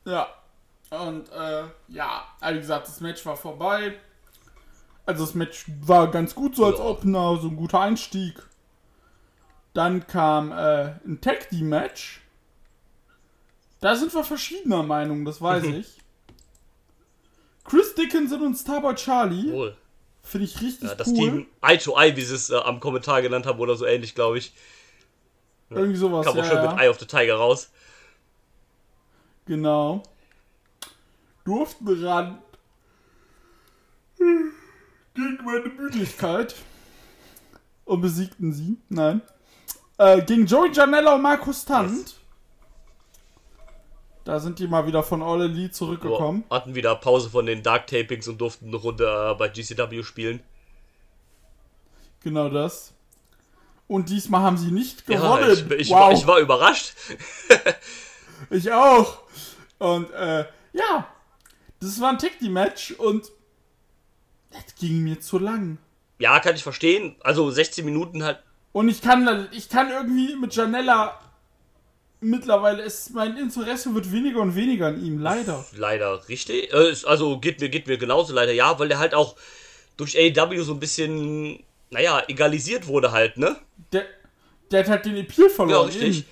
Ja, 0.04 0.28
und 0.90 1.32
äh, 1.32 1.64
ja, 1.88 2.26
wie 2.52 2.58
gesagt, 2.58 2.90
das 2.90 3.00
Match 3.00 3.26
war 3.26 3.38
vorbei. 3.38 3.98
Also 5.06 5.24
das 5.24 5.36
Match 5.36 5.64
war 5.80 6.12
ganz 6.12 6.36
gut 6.36 6.58
so 6.58 6.66
als 6.66 6.82
Opener, 6.82 7.38
so 7.38 7.48
ein 7.48 7.56
guter 7.56 7.80
Einstieg. 7.80 8.36
Dann 9.74 10.06
kam 10.06 10.52
äh, 10.52 10.96
ein 11.06 11.22
Tag 11.22 11.50
Team 11.50 11.70
Match. 11.70 12.20
Da 13.80 13.96
sind 13.96 14.14
wir 14.14 14.26
verschiedener 14.26 14.84
Meinung, 14.84 15.24
das 15.24 15.42
weiß 15.42 15.64
ich. 15.64 15.98
Chris 17.64 17.96
Dickinson 17.96 18.42
und 18.42 18.56
Starboy 18.56 18.96
Charlie. 18.96 19.54
Wohl. 19.54 19.78
Finde 20.28 20.46
ich 20.46 20.62
richtig 20.62 20.90
ja, 20.90 20.96
das 20.96 21.08
cool. 21.08 21.16
Team 21.16 21.48
Eye 21.62 21.78
to 21.78 21.98
Eye, 21.98 22.16
wie 22.16 22.22
sie 22.22 22.36
es 22.36 22.50
äh, 22.50 22.56
am 22.56 22.80
Kommentar 22.80 23.22
genannt 23.22 23.46
haben 23.46 23.60
oder 23.60 23.76
so 23.76 23.86
ähnlich, 23.86 24.14
glaube 24.16 24.38
ich. 24.38 24.54
Ja, 25.70 25.78
Irgendwie 25.78 25.98
sowas. 25.98 26.26
Kam 26.26 26.34
auch 26.34 26.44
ja, 26.44 26.46
schön 26.46 26.58
ja. 26.58 26.72
mit 26.72 26.82
Eye 26.82 26.90
of 26.90 27.00
the 27.00 27.06
Tiger 27.06 27.36
raus. 27.36 27.72
Genau 29.46 30.04
durften 31.48 32.06
ran 32.06 32.40
gegen 34.18 35.46
meine 35.46 35.70
Müdigkeit 35.70 36.56
und 37.86 38.02
besiegten 38.02 38.52
sie. 38.52 38.78
Nein. 38.90 39.22
Äh, 39.98 40.22
gegen 40.24 40.46
Joey 40.46 40.72
Janella 40.74 41.16
und 41.16 41.22
Markus 41.22 41.64
Tant. 41.64 41.92
Yes. 41.92 42.17
Da 44.28 44.42
sind 44.42 44.60
die 44.60 44.68
mal 44.68 44.86
wieder 44.86 45.04
von 45.04 45.24
All 45.24 45.42
Elite 45.42 45.72
zurückgekommen. 45.72 46.44
Ja, 46.50 46.58
hatten 46.58 46.76
wieder 46.76 46.94
Pause 46.96 47.30
von 47.30 47.46
den 47.46 47.64
Dark 47.64 47.88
Tapings 47.88 48.28
und 48.28 48.42
durften 48.42 48.68
eine 48.68 48.76
Runde 48.76 49.06
äh, 49.06 49.34
bei 49.36 49.48
GCW 49.48 50.04
spielen. 50.04 50.42
Genau 52.26 52.50
das. 52.50 52.92
Und 53.88 54.10
diesmal 54.10 54.42
haben 54.42 54.58
sie 54.58 54.70
nicht 54.70 55.06
gewonnen. 55.06 55.48
Ja, 55.48 55.54
ich, 55.54 55.72
ich, 55.80 55.90
wow. 55.92 56.00
war, 56.00 56.12
ich 56.12 56.28
war 56.28 56.40
überrascht. 56.40 56.92
ich 58.50 58.70
auch. 58.70 59.20
Und 59.78 60.12
äh, 60.12 60.44
ja, 60.74 61.08
das 61.80 62.02
war 62.02 62.10
ein 62.10 62.20
Tag-Team-Match 62.20 62.96
und 62.98 63.32
das 64.52 64.76
ging 64.78 65.06
mir 65.06 65.22
zu 65.22 65.40
lang. 65.40 65.78
Ja, 66.20 66.42
kann 66.42 66.56
ich 66.56 66.64
verstehen. 66.64 67.16
Also 67.22 67.50
16 67.50 67.86
Minuten 67.86 68.26
halt. 68.26 68.44
Und 68.74 68.90
ich 68.90 69.02
kann, 69.02 69.48
ich 69.54 69.70
kann 69.70 69.90
irgendwie 69.90 70.36
mit 70.36 70.54
Janella 70.54 71.18
mittlerweile 72.20 72.84
ist 72.84 73.14
mein 73.14 73.38
Interesse 73.38 73.94
wird 73.94 74.12
weniger 74.12 74.40
und 74.40 74.56
weniger 74.56 74.88
an 74.88 75.04
ihm, 75.04 75.20
leider. 75.20 75.66
Leider, 75.76 76.28
richtig. 76.28 76.74
Äh, 76.74 76.96
also 77.06 77.40
geht 77.40 77.60
mir, 77.62 77.70
geht 77.70 77.88
mir 77.88 77.98
genauso 77.98 78.34
leider, 78.34 78.54
ja, 78.54 78.78
weil 78.80 78.88
der 78.88 79.00
halt 79.00 79.14
auch 79.14 79.36
durch 79.98 80.18
AEW 80.18 80.64
so 80.64 80.74
ein 80.74 80.80
bisschen, 80.80 81.64
naja, 81.90 82.24
egalisiert 82.28 82.88
wurde 82.88 83.12
halt, 83.12 83.38
ne? 83.38 83.56
Der, 83.92 84.06
der 84.72 84.80
hat 84.82 84.90
halt 84.90 85.06
den 85.06 85.18
Appeal 85.18 85.50
verloren. 85.50 85.90
Ja, 85.92 86.00
richtig. 86.00 86.26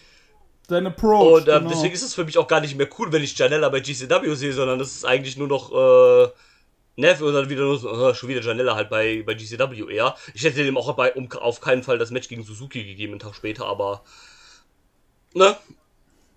Dein 0.67 0.88
Approach. 0.88 1.41
Und 1.41 1.48
ähm, 1.48 1.60
genau. 1.60 1.69
deswegen 1.69 1.93
ist 1.93 2.02
es 2.02 2.15
für 2.15 2.26
mich 2.26 2.38
auch 2.39 2.48
gar 2.48 2.60
nicht 2.60 2.76
mehr 2.76 2.89
cool, 2.98 3.12
wenn 3.12 3.24
ich 3.24 3.38
Janella 3.38 3.69
bei 3.69 3.82
GCW 3.82 4.34
sehe, 4.34 4.52
sondern 4.52 4.80
das 4.80 4.95
ist 4.95 5.06
eigentlich 5.06 5.38
nur 5.38 5.48
noch 5.48 5.71
äh, 5.71 6.30
Neff 6.95 7.21
und 7.21 7.34
dann 7.34 7.50
wieder 7.50 7.62
nur 7.62 7.78
so, 7.78 8.10
äh, 8.10 8.15
schon 8.15 8.30
wieder 8.30 8.41
Janella 8.41 8.76
halt 8.76 8.89
bei, 8.89 9.21
bei 9.24 9.36
GCW 9.36 9.93
eher. 9.93 10.15
Ich 10.34 10.43
hätte 10.43 10.63
dem 10.63 10.78
auch 10.78 10.91
bei, 10.95 11.13
um, 11.13 11.32
auf 11.34 11.62
keinen 11.62 11.84
Fall 11.84 12.00
das 12.00 12.10
Match 12.10 12.30
gegen 12.30 12.43
Suzuki 12.43 12.84
gegeben, 12.84 13.13
einen 13.13 13.19
Tag 13.19 13.36
später, 13.36 13.65
aber. 13.65 14.04
Ne? 15.36 15.56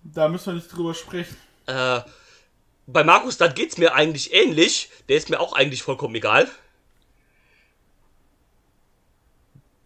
Da 0.03 0.27
müssen 0.27 0.47
wir 0.47 0.53
nicht 0.55 0.67
drüber 0.67 0.93
sprechen. 0.93 1.35
Äh, 1.65 2.01
bei 2.85 3.03
Markus, 3.03 3.37
da 3.37 3.47
geht's 3.47 3.77
mir 3.77 3.95
eigentlich 3.95 4.33
ähnlich. 4.33 4.89
Der 5.07 5.17
ist 5.17 5.29
mir 5.29 5.39
auch 5.39 5.53
eigentlich 5.53 5.83
vollkommen 5.83 6.15
egal. 6.15 6.49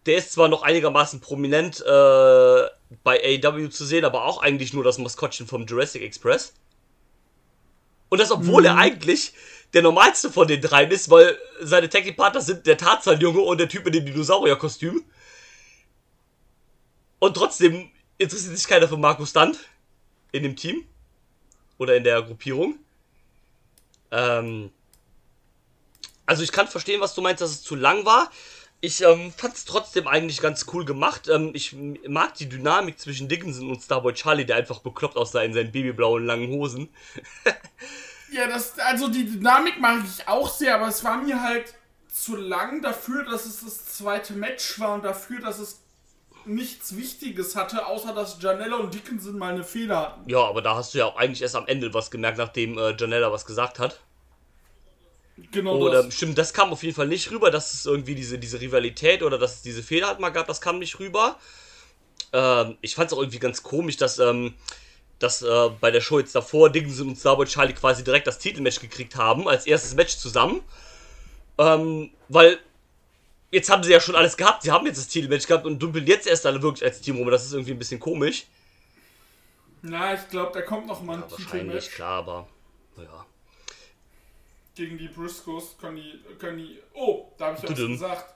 Der 0.06 0.16
ist 0.16 0.32
zwar 0.32 0.48
noch 0.48 0.62
einigermaßen 0.62 1.20
prominent 1.20 1.80
äh, 1.80 2.64
bei 3.04 3.40
AEW 3.44 3.68
zu 3.68 3.84
sehen, 3.86 4.04
aber 4.04 4.24
auch 4.24 4.42
eigentlich 4.42 4.74
nur 4.74 4.84
das 4.84 4.98
Maskottchen 4.98 5.46
vom 5.46 5.64
Jurassic 5.64 6.02
Express. 6.02 6.52
Und 8.08 8.18
das, 8.18 8.32
obwohl 8.32 8.62
mhm. 8.62 8.66
er 8.66 8.76
eigentlich 8.76 9.32
der 9.74 9.82
normalste 9.82 10.30
von 10.30 10.48
den 10.48 10.60
dreien 10.60 10.90
ist, 10.90 11.08
weil 11.08 11.38
seine 11.60 11.88
Tag-Partner 11.88 12.40
sind 12.40 12.66
der 12.66 12.76
Tarzan-Junge 12.76 13.40
und 13.40 13.58
der 13.58 13.68
Typ 13.68 13.86
in 13.86 13.92
dem 13.92 14.06
Dinosaurier-Kostüm. 14.06 15.04
Und 17.20 17.36
trotzdem 17.36 17.90
interessiert 18.24 18.56
sich 18.56 18.66
keiner 18.66 18.88
für 18.88 18.96
Markus 18.96 19.30
Stunt 19.30 19.58
in 20.32 20.42
dem 20.42 20.56
Team. 20.56 20.84
Oder 21.78 21.96
in 21.96 22.04
der 22.04 22.22
Gruppierung. 22.22 22.78
Ähm, 24.10 24.70
also 26.26 26.42
ich 26.42 26.52
kann 26.52 26.68
verstehen, 26.68 27.00
was 27.00 27.14
du 27.14 27.20
meinst, 27.20 27.40
dass 27.40 27.50
es 27.50 27.62
zu 27.62 27.74
lang 27.74 28.04
war. 28.04 28.30
Ich 28.80 29.02
ähm, 29.02 29.32
fand 29.32 29.54
es 29.54 29.64
trotzdem 29.64 30.06
eigentlich 30.06 30.40
ganz 30.40 30.66
cool 30.72 30.84
gemacht. 30.84 31.28
Ähm, 31.28 31.50
ich 31.54 31.74
mag 32.06 32.34
die 32.34 32.48
Dynamik 32.48 32.98
zwischen 32.98 33.28
Dickinson 33.28 33.70
und 33.70 33.82
Starboy 33.82 34.12
Charlie, 34.12 34.44
der 34.44 34.56
einfach 34.56 34.80
bekloppt 34.80 35.16
aussah 35.16 35.42
in 35.42 35.54
seinen 35.54 35.72
babyblauen 35.72 36.26
langen 36.26 36.50
Hosen. 36.50 36.88
ja, 38.32 38.46
das, 38.46 38.78
also 38.78 39.08
die 39.08 39.24
Dynamik 39.24 39.80
mag 39.80 40.02
ich 40.04 40.28
auch 40.28 40.52
sehr, 40.52 40.76
aber 40.76 40.88
es 40.88 41.02
war 41.02 41.16
mir 41.18 41.40
halt 41.40 41.74
zu 42.12 42.36
lang 42.36 42.82
dafür, 42.82 43.24
dass 43.24 43.46
es 43.46 43.64
das 43.64 43.86
zweite 43.96 44.34
Match 44.34 44.78
war 44.78 44.94
und 44.94 45.04
dafür, 45.04 45.40
dass 45.40 45.58
es 45.58 45.80
nichts 46.46 46.96
Wichtiges 46.96 47.56
hatte, 47.56 47.86
außer 47.86 48.14
dass 48.14 48.38
Janella 48.40 48.76
und 48.76 48.92
Dickinson 48.92 49.38
mal 49.38 49.52
eine 49.54 49.64
Fehler 49.64 50.00
hatten. 50.00 50.28
Ja, 50.30 50.40
aber 50.40 50.62
da 50.62 50.76
hast 50.76 50.94
du 50.94 50.98
ja 50.98 51.06
auch 51.06 51.16
eigentlich 51.16 51.42
erst 51.42 51.56
am 51.56 51.66
Ende 51.66 51.92
was 51.94 52.10
gemerkt, 52.10 52.38
nachdem 52.38 52.78
äh, 52.78 52.94
Janella 52.98 53.32
was 53.32 53.46
gesagt 53.46 53.78
hat. 53.78 54.00
Genau 55.50 55.78
Oder 55.78 56.04
das. 56.04 56.14
stimmt, 56.14 56.38
das 56.38 56.52
kam 56.52 56.70
auf 56.70 56.82
jeden 56.82 56.94
Fall 56.94 57.08
nicht 57.08 57.30
rüber, 57.30 57.50
dass 57.50 57.74
es 57.74 57.86
irgendwie 57.86 58.14
diese, 58.14 58.38
diese 58.38 58.60
Rivalität 58.60 59.22
oder 59.22 59.36
dass 59.36 59.56
es 59.56 59.62
diese 59.62 59.82
Fehler 59.82 60.08
halt 60.08 60.20
mal 60.20 60.30
gab, 60.30 60.46
das 60.46 60.60
kam 60.60 60.78
nicht 60.78 61.00
rüber. 61.00 61.36
Ähm, 62.32 62.76
ich 62.80 62.94
fand 62.94 63.10
es 63.10 63.16
auch 63.16 63.20
irgendwie 63.20 63.40
ganz 63.40 63.62
komisch, 63.62 63.96
dass, 63.96 64.20
ähm, 64.20 64.54
dass 65.18 65.42
äh, 65.42 65.70
bei 65.80 65.90
der 65.90 66.00
Show 66.00 66.20
jetzt 66.20 66.34
davor 66.36 66.70
Dickinson 66.70 67.08
und 67.08 67.16
Starboy 67.16 67.46
Charlie 67.46 67.74
quasi 67.74 68.04
direkt 68.04 68.28
das 68.28 68.38
Titelmatch 68.38 68.80
gekriegt 68.80 69.16
haben, 69.16 69.48
als 69.48 69.66
erstes 69.66 69.94
Match 69.94 70.16
zusammen. 70.16 70.60
Ähm, 71.58 72.10
weil 72.28 72.58
jetzt 73.54 73.70
haben 73.70 73.82
sie 73.82 73.92
ja 73.92 74.00
schon 74.00 74.14
alles 74.16 74.36
gehabt, 74.36 74.62
sie 74.62 74.70
haben 74.72 74.84
jetzt 74.86 74.98
das 74.98 75.08
Titelmatch 75.08 75.46
gehabt 75.46 75.64
und 75.66 75.80
dümpeln 75.80 76.06
jetzt 76.06 76.26
erst 76.26 76.44
alle 76.46 76.60
wirklich 76.62 76.84
als 76.84 77.00
Team 77.00 77.16
rum. 77.16 77.30
Das 77.30 77.44
ist 77.44 77.52
irgendwie 77.52 77.72
ein 77.72 77.78
bisschen 77.78 78.00
komisch. 78.00 78.46
Na, 79.82 80.14
ich 80.14 80.28
glaube, 80.30 80.52
da 80.52 80.62
kommt 80.62 80.86
noch 80.86 81.02
mal 81.02 81.14
ein 81.16 81.22
Wahrscheinlich, 81.22 81.50
Titelmatch 81.50 81.90
klar, 81.90 82.18
aber 82.18 82.48
naja. 82.96 83.26
gegen 84.74 84.98
die 84.98 85.08
Briscoes. 85.08 85.76
Können 85.80 85.96
die, 85.96 86.20
können 86.38 86.58
die, 86.58 86.78
oh, 86.94 87.32
da 87.38 87.46
habe 87.46 87.56
ich 87.56 87.62
ja 87.62 87.70
was 87.70 87.76
gesagt. 87.76 88.34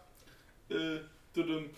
Äh, 0.71 0.99
tudum. 1.35 1.71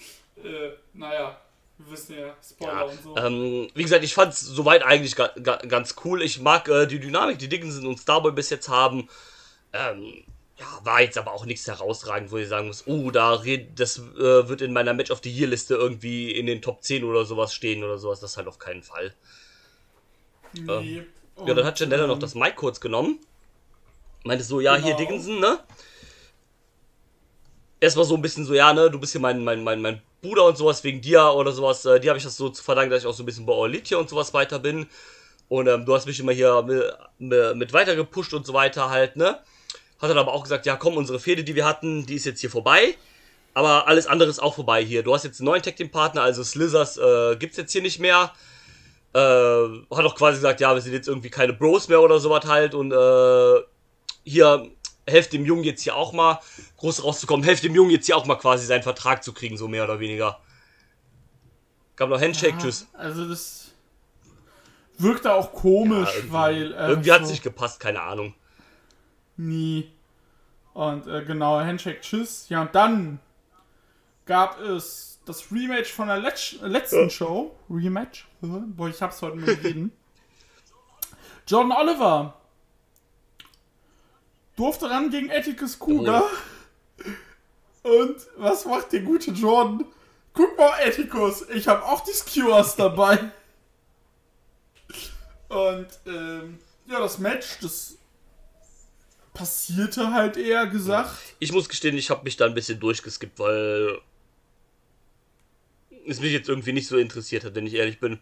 äh, 0.43 0.71
naja, 0.93 1.41
wir 1.79 1.93
wissen 1.93 2.19
ja, 2.19 2.37
Spoiler 2.43 2.73
Ja, 2.73 2.83
und 2.83 3.03
so. 3.03 3.17
ähm, 3.17 3.71
wie 3.75 3.83
gesagt, 3.83 4.05
ich 4.05 4.13
fand 4.13 4.33
es 4.33 4.41
soweit 4.41 4.83
eigentlich 4.83 5.15
ga, 5.17 5.29
ga, 5.43 5.57
ganz 5.57 5.95
cool. 6.05 6.21
Ich 6.23 6.41
mag 6.41 6.69
äh, 6.69 6.87
die 6.87 6.99
Dynamik, 7.01 7.39
die 7.39 7.49
Dickinson 7.49 7.87
und 7.87 7.99
Starboy 7.99 8.33
bis 8.33 8.51
jetzt 8.51 8.69
haben. 8.69 9.09
Ähm, 9.73 10.25
ja, 10.61 10.81
war 10.85 11.01
jetzt 11.01 11.17
aber 11.17 11.33
auch 11.33 11.47
nichts 11.47 11.67
herausragend, 11.67 12.31
wo 12.31 12.37
ich 12.37 12.49
sagen 12.49 12.67
muss, 12.67 12.87
oh, 12.87 13.11
da 13.11 13.33
red, 13.33 13.81
das 13.81 13.99
äh, 13.99 14.49
wird 14.49 14.61
in 14.61 14.75
meiner 14.75 14.93
Match 14.93 15.11
of 15.11 15.21
the 15.25 15.31
Year 15.31 15.49
Liste 15.49 15.75
irgendwie 15.75 16.33
in 16.33 16.45
den 16.45 16.61
Top 16.61 16.83
10 16.85 17.03
oder 17.05 17.25
sowas 17.25 17.55
stehen 17.55 17.83
oder 17.83 17.97
sowas. 17.99 18.21
Das 18.21 18.37
halt 18.37 18.47
auf 18.47 18.59
keinen 18.59 18.83
Fall. 18.83 19.15
nee. 20.81 21.03
Ja, 21.47 21.55
dann 21.55 21.65
hat 21.65 21.81
Janella 21.81 22.07
noch 22.07 22.17
ähm, 22.17 22.21
das 22.21 22.35
Mic 22.35 22.57
kurz 22.57 22.81
genommen. 22.81 23.19
Meinte 24.25 24.45
so, 24.45 24.61
ja, 24.61 24.75
hier 24.77 24.95
Genau. 24.95 24.99
Dickinson, 24.99 25.41
ne? 25.41 25.61
Erstmal 27.81 28.05
so 28.05 28.15
ein 28.15 28.21
bisschen 28.21 28.45
so, 28.45 28.53
ja, 28.53 28.75
ne, 28.75 28.91
du 28.91 29.01
bist 29.01 29.13
hier 29.13 29.23
mein, 29.23 29.43
mein, 29.43 29.65
mein, 29.65 29.81
mein 29.81 30.03
Bruder 30.21 30.45
und 30.45 30.59
sowas 30.59 30.85
wegen 30.85 31.01
dir 31.01 31.33
oder 31.33 31.53
sowas. 31.53 31.87
Äh, 31.87 31.99
dir 31.99 32.11
habe 32.11 32.19
ich 32.19 32.25
das 32.25 32.37
so 32.37 32.51
zu 32.51 32.63
verdanken, 32.63 32.91
dass 32.91 33.03
ich 33.03 33.07
auch 33.07 33.15
so 33.15 33.23
ein 33.23 33.27
bisschen 33.27 33.47
bei 33.47 33.81
hier 33.83 33.99
und 33.99 34.11
sowas 34.11 34.35
weiter 34.35 34.59
bin. 34.59 34.87
Und 35.49 35.67
ähm, 35.67 35.87
du 35.87 35.95
hast 35.95 36.05
mich 36.05 36.21
immer 36.21 36.33
hier 36.33 36.61
mit, 36.63 36.93
mit, 37.19 37.57
mit 37.57 37.73
weiter 37.73 37.97
gepusht 37.97 38.35
und 38.35 38.45
so 38.45 38.53
weiter 38.53 38.91
halt, 38.91 39.17
ne? 39.17 39.41
Hat 40.01 40.11
dann 40.11 40.19
aber 40.19 40.33
auch 40.33 40.43
gesagt, 40.43 40.67
ja 40.67 40.77
komm, 40.77 40.97
unsere 40.97 41.19
Fehde, 41.21 41.45
die 41.45 41.55
wir 41.55 41.65
hatten, 41.67 42.07
die 42.07 42.15
ist 42.15 42.25
jetzt 42.25 42.41
hier 42.41 42.51
vorbei. 42.51 42.95
Aber 43.53 43.89
alles 43.89 44.07
andere 44.07 44.31
ist 44.31 44.39
auch 44.39 44.55
vorbei 44.55 44.85
hier. 44.85 45.03
Du 45.03 45.13
hast 45.13 45.25
jetzt 45.25 45.41
einen 45.41 45.47
neuen 45.47 45.63
Tag 45.63 45.77
Team 45.77 45.91
Partner, 45.91 46.23
also 46.23 46.43
Slithers 46.45 46.97
äh, 46.97 47.37
gibt's 47.37 47.57
jetzt 47.57 47.73
hier 47.73 47.83
nicht 47.83 47.99
mehr. 47.99 48.33
Äh, 49.13 49.19
hat 49.19 50.05
auch 50.05 50.15
quasi 50.15 50.37
gesagt, 50.37 50.61
ja, 50.61 50.73
wir 50.73 50.81
sind 50.81 50.93
jetzt 50.93 51.09
irgendwie 51.09 51.31
keine 51.31 51.53
Bros 51.53 51.89
mehr 51.89 52.01
oder 52.01 52.21
sowas 52.21 52.45
halt. 52.47 52.75
Und 52.75 52.93
äh, 52.93 53.61
hier, 54.25 54.71
helft 55.07 55.33
dem 55.33 55.45
Jungen 55.45 55.65
jetzt 55.65 55.83
hier 55.83 55.97
auch 55.97 56.13
mal 56.13 56.39
groß 56.77 57.03
rauszukommen. 57.03 57.45
Helft 57.45 57.65
dem 57.65 57.75
Jungen 57.75 57.91
jetzt 57.91 58.07
hier 58.07 58.17
auch 58.17 58.25
mal 58.27 58.37
quasi 58.37 58.65
seinen 58.67 58.85
Vertrag 58.85 59.25
zu 59.25 59.33
kriegen, 59.33 59.57
so 59.57 59.67
mehr 59.67 59.83
oder 59.83 59.99
weniger. 59.99 60.39
Gab 61.97 62.09
noch 62.09 62.21
Handshake, 62.21 62.57
tschüss. 62.59 62.87
Also 62.95 63.29
das 63.29 63.73
wirkte 64.97 65.33
auch 65.35 65.53
komisch, 65.53 66.09
Ja, 66.09 66.15
irgendwie- 66.15 66.33
weil 66.33 66.73
äh, 66.73 66.89
Irgendwie 66.89 67.13
hat 67.13 67.23
es 67.23 67.27
so- 67.29 67.33
nicht 67.33 67.43
gepasst, 67.43 67.81
keine 67.81 68.01
Ahnung. 68.03 68.35
Nie. 69.41 69.91
Und 70.75 71.07
äh, 71.07 71.25
genau, 71.25 71.59
Handshake, 71.59 72.03
tschüss. 72.03 72.49
Ja, 72.51 72.61
und 72.61 72.75
dann 72.75 73.21
gab 74.27 74.61
es 74.61 75.19
das 75.25 75.51
Rematch 75.51 75.93
von 75.93 76.09
der 76.09 76.19
Letz 76.19 76.57
letzten 76.61 77.09
Show. 77.09 77.57
Rematch? 77.71 78.29
Boah, 78.41 78.89
ich 78.89 79.01
hab's 79.01 79.23
heute 79.23 79.37
mit 79.37 79.65
reden. 79.65 79.93
John 81.47 81.73
Oliver 81.73 82.35
durfte 84.57 84.91
ran 84.91 85.11
gegen 85.11 85.33
Atticus 85.33 85.79
Cougar. 85.79 86.25
Und 87.83 88.17
was 88.37 88.67
macht 88.67 88.93
der 88.93 89.01
gute 89.01 89.31
John? 89.31 89.87
Guck 90.35 90.57
mal, 90.59 90.73
Atticus, 90.87 91.49
ich 91.49 91.67
habe 91.67 91.83
auch 91.85 92.01
die 92.01 92.13
Skewers 92.13 92.77
dabei. 92.77 93.33
Und 95.49 95.89
ähm, 96.07 96.59
ja, 96.87 97.01
das 97.01 97.19
Match, 97.19 97.59
das 97.63 97.97
passierte 99.35 100.13
halt 100.13 100.37
eher 100.37 100.67
gesagt. 100.67 101.17
Ich 101.39 101.53
muss 101.53 101.69
gestehen, 101.69 101.97
ich 101.97 102.11
habe 102.11 102.25
mich 102.25 102.37
da 102.37 102.47
ein 102.47 102.55
bisschen 102.55 102.81
durchgeskippt, 102.81 103.39
weil 103.39 103.99
es 106.07 106.21
mich 106.21 106.33
jetzt 106.33 106.49
irgendwie 106.49 106.73
nicht 106.73 106.89
so 106.89 106.97
interessiert 106.99 107.45
hat, 107.45 107.55
wenn 107.55 107.67
ich 107.67 107.75
ehrlich 107.75 108.01
bin. 108.01 108.19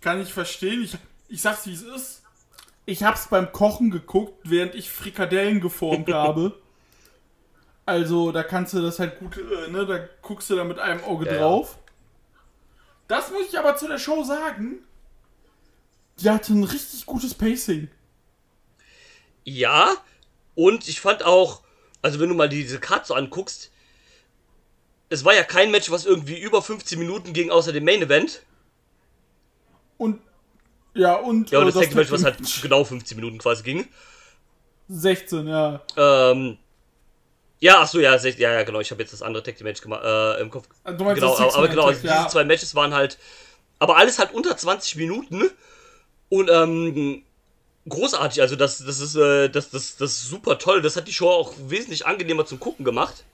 Kann 0.00 0.20
ich 0.20 0.32
verstehen. 0.32 0.82
Ich, 0.82 0.96
ich 1.28 1.42
sag's 1.42 1.66
wie 1.66 1.74
es 1.74 1.82
ist. 1.82 2.22
Ich 2.86 3.02
hab's 3.02 3.28
beim 3.28 3.50
Kochen 3.52 3.90
geguckt, 3.90 4.38
während 4.44 4.74
ich 4.74 4.90
Frikadellen 4.90 5.60
geformt 5.60 6.08
habe. 6.12 6.56
Also, 7.84 8.32
da 8.32 8.42
kannst 8.42 8.74
du 8.74 8.82
das 8.82 8.98
halt 8.98 9.18
gut, 9.18 9.36
äh, 9.38 9.70
ne, 9.70 9.86
da 9.86 9.98
guckst 10.22 10.50
du 10.50 10.56
da 10.56 10.64
mit 10.64 10.78
einem 10.78 11.02
Auge 11.04 11.26
Ja, 11.26 11.32
ja. 11.34 11.38
drauf. 11.40 11.78
Das 13.08 13.30
muss 13.30 13.48
ich 13.48 13.58
aber 13.58 13.76
zu 13.76 13.86
der 13.86 13.98
Show 13.98 14.24
sagen. 14.24 14.78
Die 16.18 16.30
hatte 16.30 16.52
ein 16.54 16.64
richtig 16.64 17.06
gutes 17.06 17.34
Pacing. 17.34 17.88
Ja, 19.46 19.96
und 20.56 20.88
ich 20.88 21.00
fand 21.00 21.24
auch, 21.24 21.62
also 22.02 22.18
wenn 22.18 22.28
du 22.28 22.34
mal 22.34 22.48
diese 22.48 22.80
Karte 22.80 23.06
so 23.06 23.14
anguckst, 23.14 23.70
es 25.08 25.24
war 25.24 25.34
ja 25.34 25.44
kein 25.44 25.70
Match, 25.70 25.88
was 25.92 26.04
irgendwie 26.04 26.36
über 26.36 26.60
15 26.60 26.98
Minuten 26.98 27.32
ging, 27.32 27.50
außer 27.52 27.72
dem 27.72 27.84
Main 27.84 28.02
Event. 28.02 28.42
Und, 29.98 30.20
ja, 30.94 31.14
und, 31.14 31.52
Ja, 31.52 31.60
und 31.60 31.68
äh, 31.68 31.72
das 31.72 31.84
Tag 31.84 31.94
Match, 31.94 32.10
was 32.10 32.24
halt 32.24 32.38
genau 32.60 32.82
15 32.82 33.16
Minuten 33.16 33.38
quasi 33.38 33.62
ging. 33.62 33.86
16, 34.88 35.46
ja. 35.46 35.80
Ähm, 35.96 36.58
ja, 37.60 37.82
ach 37.82 37.86
so, 37.86 38.00
ja, 38.00 38.16
ja, 38.16 38.52
ja, 38.52 38.62
genau, 38.64 38.80
ich 38.80 38.90
habe 38.90 39.00
jetzt 39.00 39.12
das 39.12 39.22
andere 39.22 39.44
Tag 39.44 39.60
Match 39.60 39.80
gemacht, 39.80 40.02
äh, 40.04 40.40
im 40.40 40.50
Kopf. 40.50 40.66
Du 40.84 41.04
meinst 41.04 41.20
genau, 41.22 41.38
das 41.38 41.54
aber, 41.54 41.68
genau, 41.68 41.84
also 41.86 42.00
diese 42.00 42.12
ja. 42.12 42.26
zwei 42.26 42.42
Matches 42.42 42.74
waren 42.74 42.92
halt, 42.94 43.16
aber 43.78 43.96
alles 43.96 44.18
halt 44.18 44.34
unter 44.34 44.56
20 44.56 44.96
Minuten 44.96 45.50
und 46.30 46.50
ähm, 46.50 47.22
großartig, 47.88 48.40
also 48.40 48.56
das, 48.56 48.78
das 48.78 49.00
ist, 49.00 49.16
äh, 49.16 49.48
das, 49.48 49.70
das, 49.70 49.96
das 49.96 50.12
ist 50.12 50.28
super 50.28 50.58
toll, 50.58 50.82
das 50.82 50.96
hat 50.96 51.08
die 51.08 51.12
Show 51.12 51.28
auch 51.28 51.54
wesentlich 51.58 52.06
angenehmer 52.06 52.46
zum 52.46 52.60
Gucken 52.60 52.84
gemacht. 52.84 53.24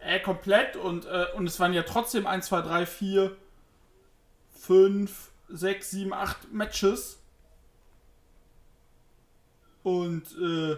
Äh, 0.00 0.20
komplett 0.20 0.76
und, 0.76 1.06
äh, 1.06 1.26
und 1.34 1.46
es 1.46 1.58
waren 1.60 1.72
ja 1.72 1.82
trotzdem 1.82 2.26
1, 2.26 2.46
2, 2.46 2.62
3, 2.62 2.86
4, 2.86 3.36
5, 4.60 5.30
6, 5.48 5.90
7, 5.90 6.12
8 6.12 6.52
Matches. 6.52 7.18
Und, 9.82 10.24
äh, 10.40 10.76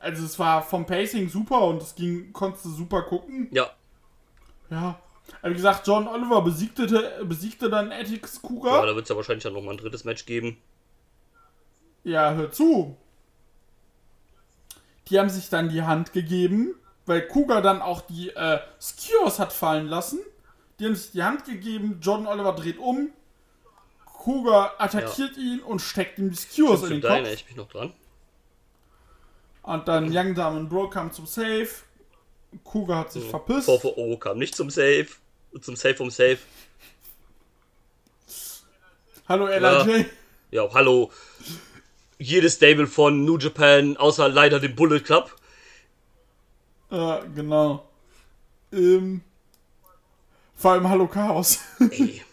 also 0.00 0.24
es 0.24 0.38
war 0.38 0.62
vom 0.62 0.86
Pacing 0.86 1.28
super 1.28 1.62
und 1.62 1.82
es 1.82 1.94
ging, 1.94 2.32
konntest 2.32 2.64
du 2.66 2.70
super 2.70 3.02
gucken. 3.02 3.48
Ja, 3.50 3.70
Ja. 4.70 5.00
Aber 5.42 5.50
wie 5.50 5.56
gesagt, 5.56 5.86
John 5.86 6.08
Oliver 6.08 6.40
besiegte, 6.42 7.20
besiegte 7.24 7.68
dann 7.68 7.92
Atticus 7.92 8.40
ja 8.42 8.48
Cougar. 8.48 8.86
da 8.86 8.94
wird 8.94 9.04
es 9.04 9.08
ja 9.10 9.16
wahrscheinlich 9.16 9.44
dann 9.44 9.52
nochmal 9.52 9.74
ein 9.74 9.78
drittes 9.78 10.04
Match 10.04 10.24
geben. 10.24 10.56
Ja, 12.08 12.32
hör 12.32 12.50
zu. 12.50 12.96
Die 15.08 15.18
haben 15.18 15.28
sich 15.28 15.50
dann 15.50 15.68
die 15.68 15.82
Hand 15.82 16.14
gegeben, 16.14 16.74
weil 17.04 17.20
Cougar 17.28 17.60
dann 17.60 17.82
auch 17.82 18.00
die 18.00 18.30
äh, 18.30 18.60
Skewers 18.80 19.38
hat 19.38 19.52
fallen 19.52 19.86
lassen. 19.86 20.18
Die 20.78 20.86
haben 20.86 20.96
sich 20.96 21.10
die 21.10 21.22
Hand 21.22 21.44
gegeben, 21.44 21.98
John 22.00 22.26
Oliver 22.26 22.54
dreht 22.54 22.78
um, 22.78 23.10
Cougar 24.06 24.74
attackiert 24.78 25.36
ihn 25.36 25.60
und 25.60 25.80
steckt 25.80 26.18
ihm 26.18 26.30
die 26.30 26.36
Skewers 26.36 26.82
in 26.84 27.00
den 27.00 27.02
erinnere 27.02 27.24
Kopf. 27.24 27.40
ich 27.40 27.46
mich 27.46 27.56
noch 27.56 27.68
dran. 27.68 27.92
Und 29.62 29.86
dann 29.86 30.04
Young 30.06 30.34
Diamond 30.34 30.70
Bro 30.70 30.88
kam 30.88 31.12
zum 31.12 31.26
Safe. 31.26 31.68
Cougar 32.64 33.00
hat 33.00 33.12
sich 33.12 33.24
verpisst. 33.24 33.66
VVO 33.66 34.16
kam 34.16 34.38
nicht 34.38 34.56
zum 34.56 34.70
Save, 34.70 35.08
zum 35.60 35.76
Save 35.76 35.94
vom 35.94 36.10
Save. 36.10 36.38
Hallo 39.28 39.46
LRJ. 39.46 40.06
Ja, 40.50 40.72
hallo. 40.72 41.10
Jedes 42.18 42.54
Stable 42.54 42.86
von 42.86 43.24
New 43.24 43.38
Japan, 43.38 43.96
außer 43.96 44.28
leider 44.28 44.58
dem 44.60 44.74
Bullet 44.74 45.00
Club. 45.00 45.34
Ja, 46.90 47.20
genau. 47.34 47.88
Ähm, 48.72 49.20
vor 50.56 50.72
allem 50.72 50.88
Hallo 50.88 51.06
Chaos. 51.06 51.60
Ey. 51.90 52.22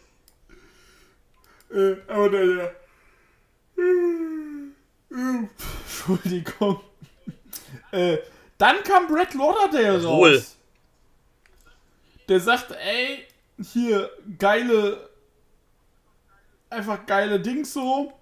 Äh, 1.73 1.97
aber 2.07 2.29
der, 2.29 2.45
der. 2.45 2.75
Entschuldigung. 5.09 6.79
äh, 7.91 8.17
dann 8.57 8.81
kam 8.83 9.07
Brett 9.07 9.33
Lauderdale 9.33 10.01
Jawohl. 10.01 10.35
raus. 10.35 10.55
Der 12.29 12.39
sagt, 12.39 12.71
ey, 12.71 13.25
hier, 13.73 14.09
geile. 14.37 15.09
Einfach 16.69 17.05
geile 17.05 17.39
Dings 17.41 17.73
so 17.73 18.13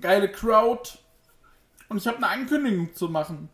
geile 0.00 0.30
Crowd. 0.30 0.90
Und 1.88 1.98
ich 1.98 2.06
habe 2.06 2.18
eine 2.18 2.28
Ankündigung 2.28 2.94
zu 2.94 3.08
machen. 3.08 3.48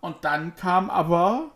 Und 0.00 0.24
dann 0.24 0.54
kam 0.54 0.88
aber 0.88 1.50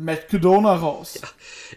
Matt 0.00 0.28
Cadona 0.28 0.76
raus. 0.76 1.18
Ja, 1.20 1.28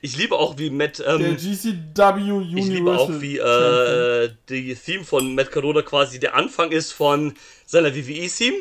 ich 0.01 0.15
liebe 0.15 0.35
auch 0.35 0.55
wie 0.59 0.69
Matt. 0.69 1.03
Ähm, 1.05 1.19
der 1.19 1.33
GCW 1.33 2.31
Universal. 2.31 2.57
Ich 2.59 2.67
liebe 2.67 2.99
auch 2.99 3.09
wie 3.19 3.37
äh, 3.39 4.31
die 4.47 4.75
Theme 4.75 5.03
von 5.03 5.33
Matt 5.33 5.51
Cadona 5.51 5.81
quasi 5.81 6.19
der 6.19 6.35
Anfang 6.35 6.71
ist 6.71 6.91
von 6.91 7.33
seiner 7.65 7.95
WWE-Theme 7.95 8.57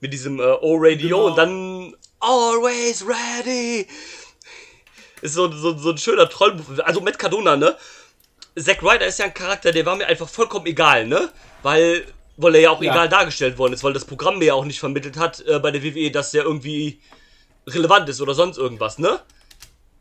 mit 0.00 0.12
diesem 0.12 0.40
äh, 0.40 0.42
Oh 0.60 0.76
Radio 0.78 1.16
genau. 1.16 1.26
und 1.28 1.38
dann 1.38 1.94
Always 2.18 3.04
Ready. 3.06 3.86
Ist 5.22 5.34
so, 5.34 5.50
so, 5.52 5.78
so 5.78 5.90
ein 5.90 5.98
schöner 5.98 6.28
Trollbuch. 6.28 6.78
Also 6.84 7.00
Matt 7.00 7.20
Cadona, 7.20 7.56
ne? 7.56 7.76
Zack 8.58 8.82
Ryder 8.82 9.06
ist 9.06 9.18
ja 9.18 9.26
ein 9.26 9.34
Charakter, 9.34 9.72
der 9.72 9.84
war 9.86 9.96
mir 9.96 10.06
einfach 10.06 10.28
vollkommen 10.28 10.66
egal, 10.66 11.06
ne? 11.06 11.30
Weil, 11.62 12.06
weil 12.36 12.54
er 12.54 12.60
ja 12.62 12.70
auch 12.70 12.82
Ja. 12.82 12.92
egal 12.92 13.08
dargestellt 13.08 13.58
worden 13.58 13.72
ist, 13.74 13.84
weil 13.84 13.92
das 13.92 14.04
Programm 14.04 14.38
mir 14.38 14.46
ja 14.46 14.54
auch 14.54 14.64
nicht 14.64 14.80
vermittelt 14.80 15.16
hat 15.16 15.40
äh, 15.46 15.58
bei 15.58 15.70
der 15.70 15.82
WWE, 15.82 16.10
dass 16.10 16.30
der 16.30 16.44
irgendwie 16.44 17.00
relevant 17.66 18.08
ist 18.08 18.20
oder 18.20 18.34
sonst 18.34 18.56
irgendwas, 18.58 18.98
ne? 18.98 19.20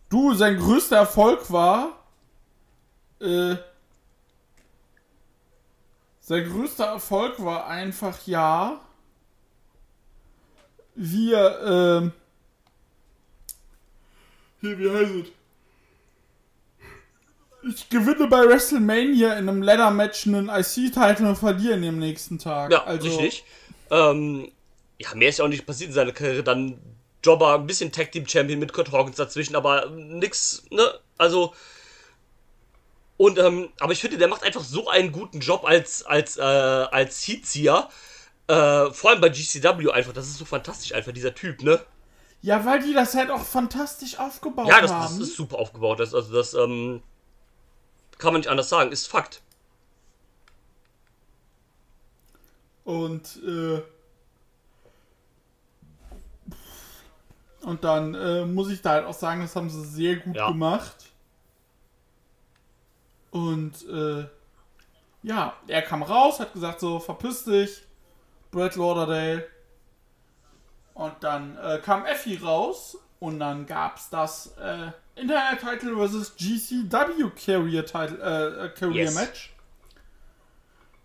Du, 0.09 0.33
sein 0.33 0.57
größter 0.57 0.97
Erfolg 0.97 1.51
war. 1.51 1.99
Äh, 3.19 3.55
sein 6.21 6.49
größter 6.49 6.85
Erfolg 6.85 7.43
war 7.43 7.67
einfach, 7.67 8.17
ja. 8.25 8.79
Wir, 10.95 11.59
ähm. 11.63 12.11
Hier, 14.61 14.79
wie 14.79 14.89
heißt 14.89 15.11
es? 15.11 15.36
Ich 17.69 17.89
gewinne 17.89 18.27
bei 18.27 18.47
WrestleMania 18.47 19.33
in 19.33 19.49
einem 19.49 19.61
Ladder-Match 19.61 20.27
einen 20.27 20.49
IC-Title 20.49 21.27
und 21.27 21.35
verliere 21.35 21.77
ihn 21.77 21.87
am 21.87 21.99
nächsten 21.99 22.39
Tag. 22.39 22.71
Ja, 22.71 22.83
also, 22.83 23.07
richtig. 23.07 23.43
Ähm, 23.89 24.51
ja, 24.99 25.13
mehr 25.15 25.29
ist 25.29 25.39
ja 25.39 25.45
auch 25.45 25.49
nicht 25.49 25.65
passiert 25.65 25.89
in 25.89 25.93
seiner 25.93 26.11
Karriere. 26.11 26.43
Dann 26.43 26.79
Jobber, 27.23 27.55
ein 27.55 27.67
bisschen 27.67 27.91
Tag 27.91 28.11
Team 28.11 28.27
Champion 28.27 28.59
mit 28.59 28.73
Kurt 28.73 28.91
Hawkins 28.91 29.17
dazwischen, 29.17 29.55
aber 29.55 29.89
nix, 29.89 30.63
ne? 30.69 30.83
Also. 31.17 31.53
Und, 33.17 33.39
ähm, 33.39 33.69
aber 33.79 33.93
ich 33.93 33.99
finde, 33.99 34.17
der 34.17 34.27
macht 34.27 34.43
einfach 34.43 34.63
so 34.63 34.89
einen 34.89 35.11
guten 35.11 35.39
Job 35.39 35.65
als, 35.65 36.05
als, 36.05 36.37
äh, 36.37 36.41
als 36.41 37.27
Heatzieher. 37.27 37.89
Äh, 38.47 38.91
vor 38.91 39.09
allem 39.09 39.21
bei 39.21 39.29
GCW 39.29 39.89
einfach. 39.91 40.13
Das 40.13 40.27
ist 40.27 40.37
so 40.37 40.45
fantastisch, 40.45 40.93
einfach 40.93 41.11
dieser 41.11 41.33
Typ, 41.33 41.63
ne? 41.63 41.79
Ja, 42.41 42.63
weil 42.63 42.81
die 42.81 42.93
das 42.93 43.15
halt 43.15 43.31
auch 43.31 43.41
fantastisch 43.43 44.19
aufgebaut 44.19 44.67
Ja, 44.67 44.79
das, 44.79 44.91
haben. 44.91 45.19
das 45.19 45.29
ist 45.29 45.35
super 45.35 45.57
aufgebaut. 45.57 45.99
Das, 45.99 46.13
also, 46.13 46.31
das, 46.31 46.53
ähm, 46.53 47.01
kann 48.17 48.33
man 48.33 48.39
nicht 48.41 48.49
anders 48.49 48.69
sagen. 48.69 48.91
Ist 48.91 49.07
Fakt. 49.07 49.41
Und, 52.83 53.41
äh, 53.43 53.81
und 57.61 57.83
dann 57.83 58.13
äh, 58.15 58.45
muss 58.45 58.69
ich 58.71 58.81
da 58.81 58.91
halt 58.91 59.05
auch 59.05 59.13
sagen, 59.13 59.41
das 59.41 59.55
haben 59.55 59.69
sie 59.69 59.83
sehr 59.85 60.15
gut 60.17 60.35
Ja. 60.35 60.47
gemacht. 60.47 60.95
Und, 63.31 63.85
äh, 63.89 64.25
ja, 65.23 65.53
er 65.67 65.81
kam 65.81 66.01
raus, 66.03 66.39
hat 66.39 66.53
gesagt 66.53 66.79
so, 66.79 66.99
verpiss 66.99 67.43
dich, 67.43 67.83
Brad 68.51 68.75
Lauderdale. 68.77 69.45
Und 70.93 71.13
dann 71.21 71.57
äh, 71.57 71.79
kam 71.83 72.05
Effie 72.05 72.37
raus 72.37 72.97
und 73.19 73.39
dann 73.39 73.65
gab's 73.65 74.09
das 74.09 74.55
äh, 74.57 74.91
Internet 75.19 75.59
Title 75.59 75.95
vs. 76.07 76.35
GCW 76.37 77.29
Carrier 77.45 77.85
Title 77.85 78.17
äh, 78.21 78.65
äh, 78.65 78.69
Carrier 78.69 79.03
Yes. 79.05 79.15
Match. 79.15 79.53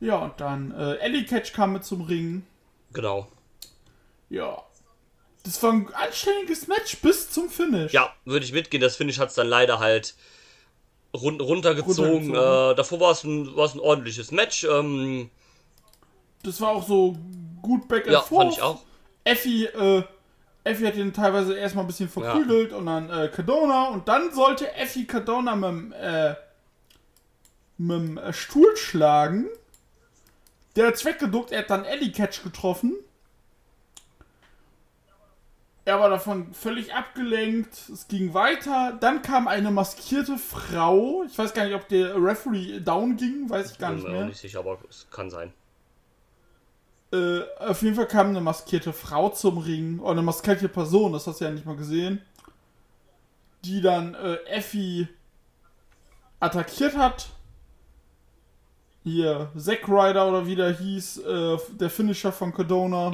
Ja, 0.01 0.17
und 0.17 0.41
dann 0.41 0.73
äh, 0.73 0.95
Ellie 0.97 1.25
Catch 1.25 1.53
kam 1.53 1.73
mit 1.75 1.85
zum 1.85 2.03
Ring. 2.03 2.45
Genau. 2.93 3.29
Ja. 4.31 4.63
Das 5.45 5.63
war 5.63 5.73
ein 5.73 5.93
anständiges 5.95 6.67
Match 6.69 6.99
bis 6.99 7.31
zum 7.31 7.49
Finish. 7.49 7.93
Ja, 7.93 8.13
würde 8.25 8.45
ich 8.45 8.53
mitgehen. 8.53 8.81
Das 8.81 8.97
Finish 8.97 9.19
hat 9.19 9.29
es 9.31 9.35
dann 9.35 9.49
leider 9.49 9.79
halt 9.81 10.15
run 11.15 11.41
runtergezogen. 11.41 12.31
Runtergezogen. 12.31 12.73
Äh, 12.73 12.75
davor 12.75 13.01
war 13.01 13.11
es 13.13 13.25
ein, 13.25 13.55
war's 13.57 13.75
ein 13.75 13.81
ordentliches 13.81 14.31
Match. 14.33 14.65
Ähm, 14.65 15.31
Das 16.43 16.61
war 16.61 16.71
auch 16.71 16.87
so 16.87 17.17
gut 17.61 17.87
back 17.89 18.05
and 18.05 18.13
ja, 18.13 18.21
forth. 18.23 18.43
fand 18.43 18.53
ich 18.55 18.63
auch. 18.63 18.83
Effie, 19.25 19.67
äh, 19.67 20.03
Effie 20.65 20.87
hat 20.87 20.95
ihn 20.97 21.13
teilweise 21.13 21.57
erstmal 21.57 21.85
ein 21.85 21.89
bisschen 21.89 22.09
verprügelt 22.09 22.73
und 22.73 22.87
dann 22.87 23.11
äh, 23.11 23.29
Cardona 23.29 23.89
und 23.89 24.07
dann 24.09 24.33
sollte 24.33 24.73
Effie 24.75 25.07
Cardona 25.07 25.57
mit 25.57 25.69
dem, 25.71 25.93
äh, 25.93 26.35
mit 27.79 27.97
dem 28.01 28.19
äh, 28.19 28.33
Stuhl 28.33 28.77
schlagen. 28.77 29.49
Der 30.77 30.87
hat 30.89 31.05
weggeduckt, 31.05 31.51
er 31.53 31.61
hat 31.61 31.71
dann 31.71 31.85
Ellie 31.85 32.13
Catch 32.13 32.43
getroffen. 32.45 32.95
Er 35.85 35.99
war 35.99 36.09
davon 36.11 36.55
völlig 36.55 36.95
abgelenkt. 36.95 37.77
Es 37.93 38.07
ging 38.07 38.35
weiter. 38.35 38.97
Dann 39.01 39.21
kam 39.21 39.49
eine 39.49 39.73
maskierte 39.73 40.39
Frau. 40.39 41.25
Ich 41.25 41.37
weiß 41.37 41.55
gar 41.55 41.65
nicht, 41.65 41.75
ob 41.75 41.89
der 41.89 42.15
Referee 42.15 42.79
down 42.79 43.17
ging. 43.17 43.51
Weiß 43.51 43.73
ich 43.73 43.79
gar 43.79 43.91
Bin 43.91 43.97
nicht 43.99 44.05
mir 44.07 44.11
auch 44.15 44.19
mehr. 44.19 44.27
nicht 44.27 44.41
sicher, 44.41 44.61
aber 44.61 44.79
es 44.89 45.09
kann 45.11 45.29
sein. 45.29 45.53
Äh, 47.13 47.43
auf 47.59 47.83
jeden 47.83 47.95
Fall 47.95 48.09
kam 48.09 48.29
eine 48.29 48.41
maskierte 48.41 48.93
Frau 48.93 49.29
zum 49.31 49.59
Ring. 49.59 50.01
Oder 50.01 50.13
eine 50.13 50.23
maskierte 50.23 50.69
Person, 50.69 51.13
das 51.13 51.27
hast 51.27 51.41
du 51.41 51.45
ja 51.45 51.51
nicht 51.51 51.67
mal 51.67 51.77
gesehen. 51.77 52.23
Die 53.65 53.81
dann 53.81 54.15
äh, 54.15 54.37
Effie 54.47 55.09
attackiert 56.41 56.97
hat. 56.97 57.29
Hier, 59.05 59.51
Zack 59.57 59.89
Ryder 59.89 60.29
oder 60.29 60.47
wie 60.47 60.55
der 60.55 60.73
hieß, 60.73 61.19
äh, 61.19 61.57
der 61.79 61.91
Finisher 61.91 62.33
von 62.33 62.55
Cardona. 62.55 63.13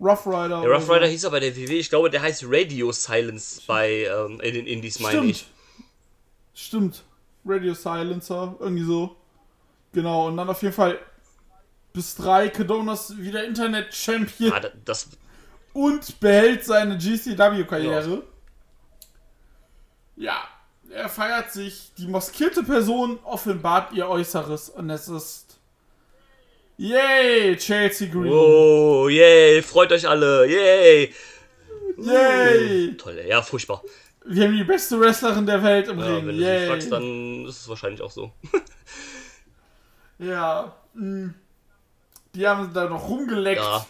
Rough 0.00 0.26
Rider. 0.26 0.60
Der 0.60 0.70
Rough 0.70 0.88
Rider 0.88 1.06
hieß 1.06 1.24
aber 1.24 1.40
der 1.40 1.56
WW, 1.56 1.78
ich 1.78 1.88
glaube, 1.88 2.08
der 2.08 2.22
heißt 2.22 2.44
Radio 2.46 2.92
Silence 2.92 3.60
bei 3.66 4.04
ähm, 4.04 4.40
in 4.40 4.54
den 4.54 4.66
Indies, 4.66 5.00
meine 5.00 5.18
Stimmt. 5.18 5.30
ich. 5.30 5.46
Stimmt. 6.54 7.02
Radio 7.44 7.74
Silencer, 7.74 8.56
irgendwie 8.60 8.84
so. 8.84 9.16
Genau, 9.92 10.28
und 10.28 10.36
dann 10.36 10.48
auf 10.48 10.62
jeden 10.62 10.74
Fall 10.74 10.98
bis 11.98 12.14
drei 12.14 12.48
Cadonas 12.48 13.18
wieder 13.18 13.44
Internet-Champion. 13.44 14.52
Ah, 14.52 14.60
da- 14.60 14.70
das, 14.84 15.08
und 15.72 16.20
behält 16.20 16.64
seine 16.64 16.96
GCW-Karriere. 16.96 18.22
Ja. 20.14 20.44
er 20.90 21.08
feiert 21.08 21.50
sich. 21.52 21.90
Die 21.98 22.06
maskierte 22.06 22.62
Person 22.62 23.18
offenbart 23.24 23.92
ihr 23.94 24.08
Äußeres 24.08 24.70
und 24.70 24.88
es 24.90 25.08
ist. 25.08 25.58
Yay, 26.76 27.56
Chelsea 27.56 28.08
Green. 28.08 28.32
oh, 28.32 29.08
yay, 29.08 29.60
freut 29.62 29.90
euch 29.90 30.08
alle, 30.08 30.46
yay. 30.46 31.12
Yay. 31.98 32.96
Toll, 32.96 33.24
ja, 33.26 33.42
furchtbar. 33.42 33.82
Wir 34.24 34.44
haben 34.44 34.56
die 34.56 34.62
beste 34.62 35.00
Wrestlerin 35.00 35.46
der 35.46 35.60
Welt 35.64 35.88
im 35.88 35.98
Ja, 35.98 36.06
Ring. 36.06 36.26
wenn 36.28 36.36
du 36.36 36.42
sie 36.44 36.48
Yay. 36.48 36.68
fragst, 36.68 36.92
dann 36.92 37.44
ist 37.46 37.62
es 37.62 37.68
wahrscheinlich 37.68 38.00
auch 38.02 38.10
so. 38.12 38.30
Ja. 40.20 40.76
mh. 40.94 41.34
Die 42.38 42.46
haben 42.46 42.72
da 42.72 42.84
noch 42.88 43.08
rumgeleckt. 43.08 43.60
Ja, 43.60 43.84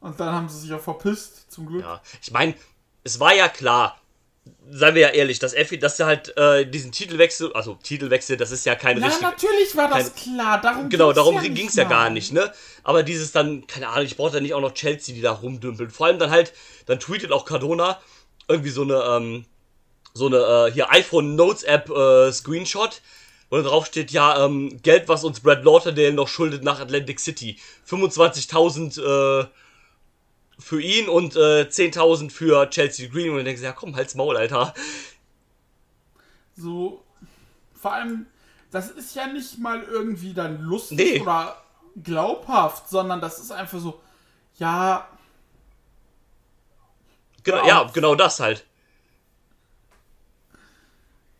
Und 0.00 0.18
dann 0.20 0.32
haben 0.32 0.48
sie 0.48 0.60
sich 0.60 0.72
auch 0.72 0.80
verpisst, 0.80 1.50
zum 1.50 1.66
Glück. 1.66 1.82
ja. 1.82 2.00
Ich 2.22 2.30
meine, 2.30 2.54
es 3.02 3.18
war 3.18 3.34
ja 3.34 3.48
klar, 3.48 4.00
seien 4.70 4.94
wir 4.94 5.02
ja 5.02 5.08
ehrlich, 5.08 5.38
dass 5.40 5.52
Effi, 5.52 5.78
dass 5.80 5.98
er 6.00 6.06
halt 6.06 6.36
äh, 6.36 6.64
diesen 6.64 6.92
Titelwechsel, 6.92 7.52
also 7.54 7.74
Titelwechsel, 7.82 8.36
das 8.36 8.50
ist 8.52 8.64
ja 8.66 8.74
keine 8.76 9.00
Na, 9.00 9.06
richtige. 9.08 9.28
natürlich 9.30 9.76
war 9.76 9.88
das 9.88 10.14
keine- 10.14 10.36
klar. 10.36 10.60
Darum 10.60 10.88
Genau, 10.88 11.12
darum 11.12 11.34
ja 11.36 11.42
ging 11.48 11.66
es 11.66 11.74
ja 11.74 11.84
gar 11.84 12.08
nicht, 12.08 12.32
ne? 12.32 12.52
Aber 12.84 13.02
dieses 13.02 13.32
dann, 13.32 13.66
keine 13.66 13.88
Ahnung, 13.88 14.06
ich 14.06 14.16
brauche 14.16 14.30
da 14.32 14.40
nicht 14.40 14.54
auch 14.54 14.60
noch 14.60 14.72
Chelsea, 14.74 15.14
die 15.14 15.20
da 15.22 15.32
rumdümpeln. 15.32 15.90
Vor 15.90 16.06
allem 16.06 16.18
dann 16.20 16.30
halt, 16.30 16.52
dann 16.86 17.00
tweetet 17.00 17.32
auch 17.32 17.44
Cardona 17.44 18.00
irgendwie 18.48 18.70
so 18.70 18.82
eine, 18.82 18.94
ähm, 19.02 19.44
so 20.14 20.26
eine, 20.26 20.38
äh, 20.68 20.72
hier 20.72 20.90
iPhone 20.90 21.34
Notes 21.36 21.62
App 21.64 21.90
äh, 21.90 22.32
Screenshot, 22.32 23.02
dann 23.58 23.64
drauf 23.64 23.86
steht, 23.86 24.10
ja, 24.12 24.44
ähm, 24.44 24.80
Geld, 24.82 25.08
was 25.08 25.24
uns 25.24 25.40
Brad 25.40 25.64
Lauderdale 25.64 26.12
noch 26.12 26.28
schuldet 26.28 26.62
nach 26.62 26.78
Atlantic 26.80 27.18
City. 27.20 27.58
25.000, 27.88 29.00
äh, 29.42 29.46
für 30.58 30.80
ihn 30.80 31.08
und 31.08 31.36
äh, 31.36 31.62
10.000 31.68 32.30
für 32.30 32.68
Chelsea 32.70 33.08
Green. 33.08 33.30
Und 33.30 33.36
dann 33.38 33.44
denkst 33.46 33.60
du, 33.62 33.66
ja 33.66 33.72
komm, 33.72 33.96
halt's 33.96 34.14
Maul, 34.14 34.36
Alter. 34.36 34.74
So, 36.56 37.02
vor 37.74 37.94
allem, 37.94 38.26
das 38.70 38.90
ist 38.90 39.14
ja 39.16 39.26
nicht 39.26 39.58
mal 39.58 39.82
irgendwie 39.82 40.34
dann 40.34 40.60
lustig 40.60 40.98
Nee. 40.98 41.20
oder 41.20 41.56
glaubhaft, 42.04 42.88
sondern 42.90 43.20
das 43.20 43.38
ist 43.40 43.50
einfach 43.50 43.80
so, 43.80 44.00
ja, 44.58 45.08
Genau, 47.42 47.66
ja, 47.66 47.90
genau 47.92 48.14
das 48.14 48.38
halt. 48.38 48.64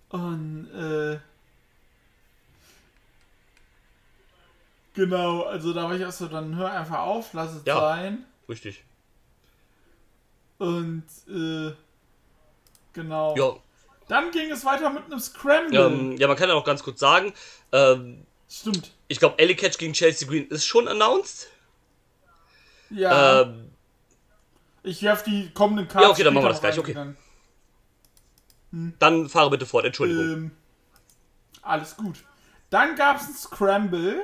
und, 0.08 0.68
äh, 0.74 1.18
genau, 4.94 5.42
also 5.42 5.72
da 5.72 5.84
war 5.84 5.94
ich 5.96 6.04
auch 6.04 6.12
so, 6.12 6.26
dann 6.28 6.56
hör 6.56 6.70
einfach 6.72 7.00
auf, 7.00 7.32
lass 7.32 7.52
es 7.54 7.62
Ja. 7.64 7.80
sein. 7.80 8.24
Richtig. 8.48 8.84
Und, 10.58 11.04
äh, 11.28 11.72
genau. 12.92 13.36
Ja, 13.36 13.56
Dann 14.08 14.30
ging 14.32 14.50
es 14.50 14.64
weiter 14.64 14.90
mit 14.90 15.04
einem 15.04 15.20
Scramble. 15.20 15.78
ähm, 15.80 16.16
ja, 16.18 16.26
man 16.28 16.36
kann 16.36 16.48
ja 16.48 16.54
noch 16.54 16.64
ganz 16.64 16.82
kurz 16.82 16.98
sagen, 17.00 17.32
ähm, 17.72 18.26
Stimmt. 18.48 18.92
ich 19.08 19.18
glaube, 19.20 19.38
Ellie 19.38 19.54
Catch 19.56 19.78
gegen 19.78 19.92
Chelsea 19.92 20.28
Green 20.28 20.48
ist 20.48 20.66
schon 20.66 20.88
announced. 20.88 21.48
Ja. 22.90 23.42
Ähm, 23.42 23.70
Ich 24.82 25.02
werf 25.02 25.22
die 25.22 25.50
kommenden 25.52 25.86
Karten. 25.86 26.04
Ja, 26.06 26.10
okay, 26.10 26.24
dann 26.24 26.34
machen 26.34 26.44
wir 26.46 26.48
das 26.50 26.60
gleich, 26.60 26.78
okay. 26.78 26.92
rein. 26.92 27.16
Dann 28.98 29.28
fahre 29.28 29.50
bitte 29.50 29.66
fort, 29.66 29.84
Entschuldigung. 29.84 30.24
Ähm, 30.24 30.50
alles 31.62 31.96
gut. 31.96 32.16
Dann 32.70 32.96
gab 32.96 33.16
es 33.20 33.28
ein 33.28 33.34
Scramble. 33.34 34.22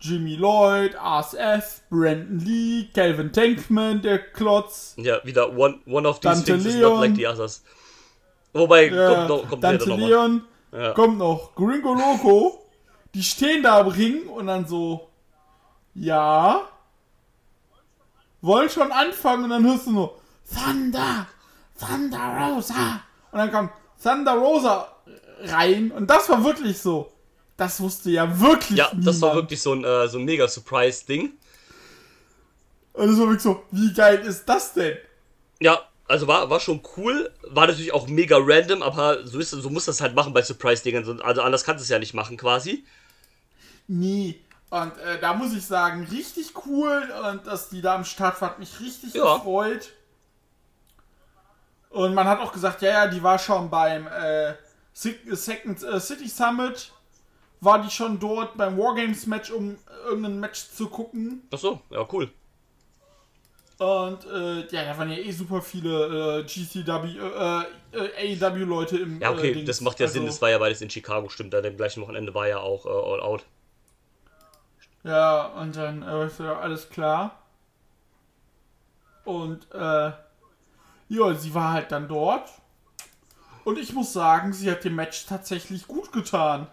Jimmy 0.00 0.36
Lloyd, 0.36 0.96
ASF, 0.96 1.82
Brandon 1.90 2.38
Lee, 2.38 2.88
Calvin 2.94 3.32
Tankman, 3.32 4.00
der 4.00 4.18
Klotz. 4.18 4.94
Ja, 4.96 5.22
wieder 5.24 5.56
one, 5.56 5.78
one 5.86 6.08
of 6.08 6.20
these 6.20 6.34
Dante 6.34 6.52
things 6.52 6.66
is 6.66 6.76
Leon. 6.76 6.92
not 6.92 7.00
like 7.00 7.16
the 7.16 7.26
others. 7.26 7.62
Wobei, 8.52 8.88
Ja, 8.88 9.14
kommt, 9.14 9.28
noch, 9.28 9.48
kommt 9.48 9.64
Dante 9.64 9.88
nochmal. 9.88 10.08
Leon, 10.08 10.42
Ja. 10.72 10.92
kommt 10.92 11.18
noch 11.18 11.54
Gringo 11.54 11.94
Loco. 11.94 12.66
Die 13.14 13.22
stehen 13.22 13.62
da 13.62 13.80
am 13.80 13.88
Ring 13.88 14.26
und 14.28 14.46
dann 14.46 14.66
so, 14.66 15.08
ja, 15.94 16.62
wollen 18.40 18.70
schon 18.70 18.90
anfangen 18.92 19.44
und 19.44 19.50
dann 19.50 19.64
hörst 19.66 19.86
du 19.86 19.90
nur 19.92 20.18
Thunder, 20.48 21.26
Thunder 21.78 22.36
Rosa. 22.54 23.02
Und 23.32 23.38
dann 23.38 23.50
kam 23.50 23.70
Thunder 24.02 24.32
Rosa 24.34 24.88
rein 25.42 25.90
und 25.90 26.08
das 26.08 26.28
war 26.30 26.42
wirklich 26.42 26.78
so. 26.78 27.12
Das 27.60 27.78
wusste 27.78 28.08
ja 28.10 28.40
wirklich 28.40 28.78
Ja, 28.78 28.90
das 28.94 29.20
war 29.20 29.28
niemand. 29.32 29.34
wirklich 29.34 29.60
so 29.60 29.74
ein, 29.74 29.84
äh, 29.84 30.08
so 30.08 30.16
ein 30.18 30.24
mega 30.24 30.48
Surprise-Ding. 30.48 31.34
Und 32.94 33.08
es 33.10 33.18
war 33.18 33.26
wirklich 33.26 33.42
so, 33.42 33.64
wie 33.70 33.92
geil 33.92 34.20
ist 34.20 34.46
das 34.48 34.72
denn? 34.72 34.96
Ja, 35.60 35.78
also 36.08 36.26
war, 36.26 36.48
war 36.48 36.58
schon 36.58 36.80
cool. 36.96 37.30
War 37.48 37.66
natürlich 37.66 37.92
auch 37.92 38.08
mega 38.08 38.38
random, 38.40 38.82
aber 38.82 39.26
so, 39.26 39.38
ist, 39.38 39.50
so 39.50 39.68
muss 39.68 39.84
das 39.84 40.00
halt 40.00 40.14
machen 40.14 40.32
bei 40.32 40.42
Surprise-Dingern. 40.42 41.04
So- 41.04 41.20
Also 41.22 41.42
anders 41.42 41.62
kannst 41.64 41.80
du 41.80 41.84
es 41.84 41.90
ja 41.90 41.98
nicht 41.98 42.14
machen 42.14 42.38
quasi. 42.38 42.82
Nee. 43.86 44.40
Und 44.70 44.96
äh, 44.96 45.20
da 45.20 45.34
muss 45.34 45.52
ich 45.52 45.66
sagen, 45.66 46.06
richtig 46.10 46.54
cool 46.64 47.12
und 47.30 47.46
dass 47.46 47.68
die 47.68 47.82
da 47.82 47.94
am 47.94 48.04
Start 48.06 48.40
war, 48.40 48.50
hat 48.52 48.58
mich 48.58 48.80
richtig 48.80 49.12
Ja. 49.12 49.34
gefreut. 49.36 49.90
Und 51.90 52.14
man 52.14 52.26
hat 52.26 52.38
auch 52.40 52.52
gesagt, 52.52 52.80
ja, 52.80 52.88
ja, 52.90 53.06
die 53.08 53.22
war 53.22 53.38
schon 53.38 53.68
beim 53.68 54.06
äh, 54.06 54.54
Second 54.94 55.82
äh, 55.82 56.00
City 56.00 56.28
Summit, 56.28 56.92
war 57.60 57.82
die 57.82 57.90
schon 57.90 58.18
dort 58.18 58.56
beim 58.56 58.78
Wargames 58.78 59.26
Match, 59.26 59.50
um 59.50 59.76
irgendein 60.06 60.40
Match 60.40 60.70
zu 60.70 60.88
gucken. 60.88 61.42
Ach 61.52 61.58
so, 61.58 61.80
ja, 61.90 62.06
cool. 62.12 62.30
Und 63.78 64.26
äh, 64.26 64.66
ja, 64.68 64.84
da 64.84 64.98
waren 64.98 65.10
ja 65.10 65.16
eh 65.16 65.32
super 65.32 65.62
viele 65.62 66.40
äh, 66.40 66.42
GCW, 66.44 67.16
äh, 67.16 67.64
äh, 67.92 68.36
AEW-Leute 68.36 68.98
im 68.98 69.20
Ja, 69.20 69.30
okay, 69.30 69.52
äh, 69.52 69.64
das 69.64 69.80
macht 69.80 70.00
ja 70.00 70.06
Sinn. 70.06 70.22
Also, 70.22 70.32
Das 70.32 70.42
war 70.42 70.50
ja 70.50 70.58
beides 70.58 70.82
in 70.82 70.90
Chicago, 70.90 71.30
stimmt. 71.30 71.54
An 71.54 71.62
dem 71.62 71.78
gleichen 71.78 72.02
Wochenende 72.02 72.34
war 72.34 72.46
ja 72.46 72.58
auch 72.58 72.84
äh, 72.84 72.90
All 72.90 73.20
Out. 73.20 73.46
Ja, 75.02 75.46
und 75.46 75.76
dann 75.76 76.02
äh, 76.02 76.26
ist 76.26 76.40
ja 76.40 76.58
alles 76.58 76.90
klar. 76.90 77.38
Und 79.24 79.66
äh, 79.72 80.12
ja, 81.08 81.34
sie 81.34 81.54
war 81.54 81.72
halt 81.72 81.90
dann 81.90 82.06
dort. 82.06 82.50
Und 83.64 83.78
ich 83.78 83.94
muss 83.94 84.12
sagen, 84.12 84.52
sie 84.52 84.70
hat 84.70 84.84
dem 84.84 84.94
Match 84.94 85.24
tatsächlich 85.24 85.86
gut 85.86 86.12
getan. 86.12 86.66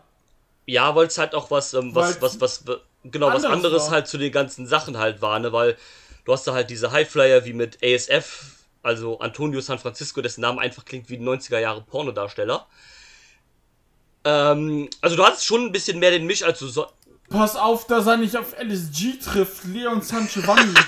Ja, 0.67 0.93
weil 0.95 1.07
es 1.07 1.17
halt 1.17 1.33
auch 1.33 1.49
was, 1.49 1.73
ähm, 1.73 1.95
was, 1.95 2.21
Weil's 2.21 2.41
was, 2.41 2.67
was, 2.67 2.79
genau, 3.05 3.33
was 3.33 3.45
anderes 3.45 3.85
war. 3.85 3.91
halt 3.91 4.07
zu 4.07 4.17
den 4.17 4.33
ganzen 4.33 4.67
Sachen 4.67 4.97
halt 4.97 5.21
war, 5.21 5.39
ne? 5.39 5.53
Weil 5.53 5.77
du 6.25 6.33
hast 6.33 6.45
da 6.45 6.53
halt 6.53 6.69
diese 6.69 6.91
Highflyer 6.91 7.45
wie 7.45 7.53
mit 7.53 7.79
ASF, 7.81 8.65
also 8.83 9.19
Antonio 9.19 9.61
San 9.61 9.79
Francisco, 9.79 10.21
dessen 10.21 10.41
Name 10.41 10.59
einfach 10.59 10.83
klingt 10.83 11.09
wie 11.09 11.15
ein 11.15 11.27
90er 11.27 11.59
Jahre 11.59 11.81
Pornodarsteller. 11.81 12.67
Ähm, 14.25 14.89
also 14.99 15.15
du 15.15 15.25
hattest 15.25 15.45
schon 15.45 15.67
ein 15.67 15.71
bisschen 15.71 15.99
mehr 15.99 16.11
den 16.11 16.25
Misch, 16.25 16.43
als 16.43 16.59
du 16.59 16.67
so. 16.67 16.87
Pass 17.29 17.55
auf, 17.55 17.87
dass 17.87 18.05
er 18.05 18.17
nicht 18.17 18.35
auf 18.35 18.53
LSG 18.59 19.19
trifft, 19.23 19.63
Leon 19.65 20.01
San 20.01 20.27
Giovanni. 20.27 20.73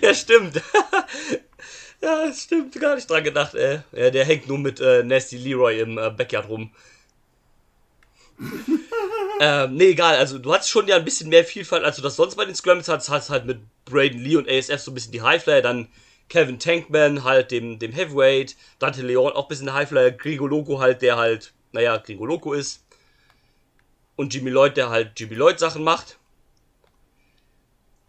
Ja, 0.00 0.14
stimmt. 0.14 0.60
ja, 2.02 2.32
stimmt, 2.32 2.78
gar 2.78 2.94
nicht 2.94 3.08
dran 3.08 3.24
gedacht, 3.24 3.54
ey. 3.54 3.80
Ja, 3.92 4.10
der 4.10 4.24
hängt 4.24 4.46
nur 4.46 4.58
mit 4.58 4.80
äh, 4.80 5.02
Nasty 5.02 5.38
Leroy 5.38 5.80
im 5.80 5.98
äh, 5.98 6.10
Backyard 6.10 6.48
rum. 6.48 6.70
ähm, 9.40 9.74
nee, 9.74 9.90
egal, 9.90 10.16
also 10.16 10.38
du 10.38 10.52
hattest 10.52 10.70
schon 10.70 10.88
ja 10.88 10.96
ein 10.96 11.04
bisschen 11.04 11.28
mehr 11.28 11.44
Vielfalt, 11.44 11.84
als 11.84 11.96
du 11.96 12.02
das 12.02 12.16
sonst 12.16 12.36
bei 12.36 12.44
den 12.44 12.54
Scrums 12.54 12.88
hattest. 12.88 13.10
Hast 13.10 13.30
halt 13.30 13.46
mit 13.46 13.60
Braden 13.84 14.20
Lee 14.20 14.36
und 14.36 14.48
ASF 14.48 14.78
so 14.78 14.90
ein 14.90 14.94
bisschen 14.94 15.12
die 15.12 15.22
Highflyer, 15.22 15.62
dann 15.62 15.88
Kevin 16.28 16.58
Tankman 16.58 17.24
halt 17.24 17.50
dem, 17.50 17.78
dem 17.78 17.92
Heavyweight, 17.92 18.56
Dante 18.78 19.02
Leon 19.02 19.32
auch 19.32 19.44
ein 19.44 19.48
bisschen 19.48 19.72
Highflyer, 19.72 20.12
Grigo 20.12 20.46
Loco 20.46 20.80
halt, 20.80 21.02
der 21.02 21.16
halt, 21.16 21.52
naja, 21.72 21.98
Grigo 21.98 22.24
Loco 22.24 22.52
ist. 22.52 22.84
Und 24.16 24.32
Jimmy 24.32 24.50
Lloyd, 24.50 24.76
der 24.76 24.90
halt 24.90 25.18
Jimmy 25.18 25.34
Lloyd 25.34 25.58
Sachen 25.58 25.84
macht. 25.84 26.18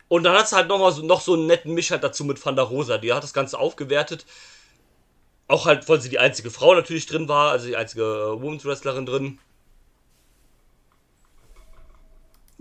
Und 0.07 0.23
dann 0.23 0.37
hat 0.37 0.45
es 0.45 0.53
halt 0.53 0.67
noch 0.67 0.77
mal 0.79 0.91
so, 0.91 1.01
noch 1.01 1.21
so 1.21 1.33
einen 1.33 1.47
netten 1.47 1.73
Misch 1.73 1.91
halt 1.91 2.03
dazu 2.03 2.23
mit 2.23 2.43
Van 2.45 2.55
der 2.55 2.65
Rosa. 2.65 2.97
Die 2.97 3.11
hat 3.11 3.23
das 3.23 3.33
Ganze 3.33 3.57
aufgewertet. 3.57 4.25
Auch 5.47 5.65
halt, 5.65 5.89
weil 5.89 5.99
sie 6.01 6.09
die 6.09 6.19
einzige 6.19 6.51
Frau 6.51 6.75
natürlich 6.75 7.07
drin 7.07 7.27
war, 7.27 7.51
also 7.51 7.67
die 7.67 7.75
einzige 7.75 8.03
äh, 8.03 8.41
Women's 8.41 8.63
Wrestlerin 8.63 9.05
drin. 9.05 9.39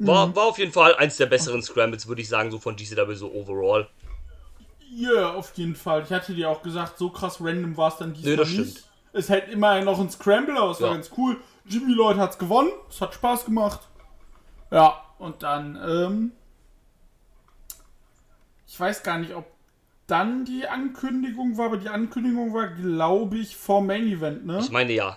War, 0.06 0.34
war 0.36 0.44
auf 0.46 0.58
jeden 0.58 0.72
Fall 0.72 0.94
eins 0.96 1.16
der 1.16 1.26
besseren 1.26 1.62
Scrambles, 1.62 2.06
würde 2.08 2.22
ich 2.22 2.28
sagen, 2.28 2.50
so 2.50 2.58
von 2.58 2.76
GCW 2.76 3.14
so 3.14 3.32
overall. 3.32 3.88
Ja, 4.90 5.32
auf 5.34 5.52
jeden 5.56 5.74
Fall. 5.74 6.02
Ich 6.02 6.12
hatte 6.12 6.34
dir 6.34 6.50
auch 6.50 6.62
gesagt, 6.62 6.98
so 6.98 7.08
krass 7.10 7.38
random 7.40 7.76
war 7.76 7.88
es 7.88 7.96
dann 7.98 8.12
diesmal 8.12 8.32
Nee, 8.32 8.36
das 8.36 8.48
nicht. 8.50 8.70
stimmt. 8.78 8.84
Es 9.14 9.28
hält 9.28 9.48
immerhin 9.48 9.84
noch 9.84 9.98
ein 10.00 10.10
Scramble, 10.10 10.56
aber 10.58 10.70
es 10.72 10.80
war 10.80 10.88
Ja. 10.88 10.94
ganz 10.94 11.10
cool. 11.16 11.36
Jimmy 11.66 11.92
Lloyd 11.92 12.16
hat's 12.16 12.38
gewonnen. 12.38 12.70
Es 12.90 13.00
hat 13.00 13.14
Spaß 13.14 13.44
gemacht. 13.44 13.80
Ja, 14.70 15.02
und 15.18 15.42
dann, 15.42 15.76
ähm, 15.86 16.32
ich 18.66 18.78
weiß 18.80 19.02
gar 19.02 19.18
nicht, 19.18 19.34
ob 19.34 19.46
dann 20.06 20.44
die 20.44 20.66
Ankündigung 20.66 21.56
war, 21.58 21.66
aber 21.66 21.76
die 21.76 21.88
Ankündigung 21.88 22.52
war, 22.54 22.68
glaube 22.68 23.36
ich, 23.38 23.56
vor 23.56 23.82
Main 23.82 24.06
Event, 24.06 24.44
ne? 24.46 24.58
Ich 24.60 24.70
meine 24.70 24.92
ja. 24.92 25.16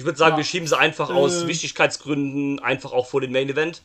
Ich 0.00 0.06
würde 0.06 0.16
sagen, 0.16 0.32
Ja. 0.32 0.36
wir 0.38 0.44
schieben 0.44 0.66
sie 0.66 0.78
einfach 0.78 1.10
aus 1.10 1.42
Äh. 1.42 1.46
Wichtigkeitsgründen 1.46 2.58
einfach 2.60 2.92
auch 2.92 3.06
vor 3.06 3.20
den 3.20 3.32
Main 3.32 3.50
Event. 3.50 3.82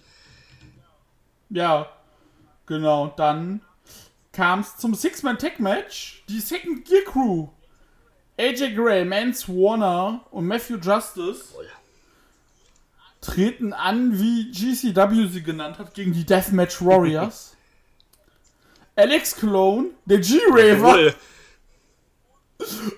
Ja, 1.50 1.90
genau. 2.66 3.08
Dann 3.18 3.60
kam 4.32 4.62
es 4.62 4.78
zum 4.78 4.96
Six-Man-Tag-Match. 4.96 6.24
Die 6.30 6.40
Second 6.40 6.86
Gear 6.86 7.02
Crew. 7.04 7.50
AJ 8.40 8.76
Gray, 8.76 9.04
Mance 9.04 9.50
Warner 9.50 10.26
und 10.32 10.48
Matthew 10.48 10.78
Justice 10.78 11.54
treten 13.20 13.74
an, 13.74 14.18
wie 14.18 14.52
GCW 14.52 15.28
sie 15.28 15.44
genannt 15.44 15.80
hat, 15.80 15.94
gegen 15.96 16.14
die 16.14 16.26
Deathmatch 16.26 16.82
Warriors. 16.82 17.58
Alex 18.96 19.36
Cologne, 19.36 19.90
der 20.06 20.20
G-Raver 20.20 21.14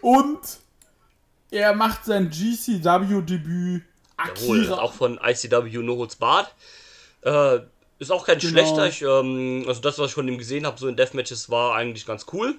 und 0.01 0.39
er 1.51 1.73
macht 1.75 2.05
sein 2.05 2.29
GCW-Debüt. 2.29 3.83
Jawohl, 4.17 4.59
Akira. 4.61 4.79
auch 4.79 4.93
von 4.93 5.19
ICW 5.23 5.77
No 5.83 5.97
Holds 5.97 6.15
Barred. 6.15 6.47
Äh, 7.21 7.59
ist 7.99 8.11
auch 8.11 8.25
kein 8.25 8.39
Genau. 8.39 8.51
schlechter. 8.51 8.87
Ich, 8.87 9.01
ähm, 9.01 9.63
also 9.67 9.81
das, 9.81 9.99
was 9.99 10.09
ich 10.09 10.13
von 10.15 10.27
ihm 10.27 10.37
gesehen 10.37 10.65
habe, 10.65 10.77
so 10.79 10.87
in 10.87 10.95
Deathmatches, 10.95 11.49
war 11.49 11.75
eigentlich 11.75 12.05
ganz 12.05 12.25
cool. 12.33 12.55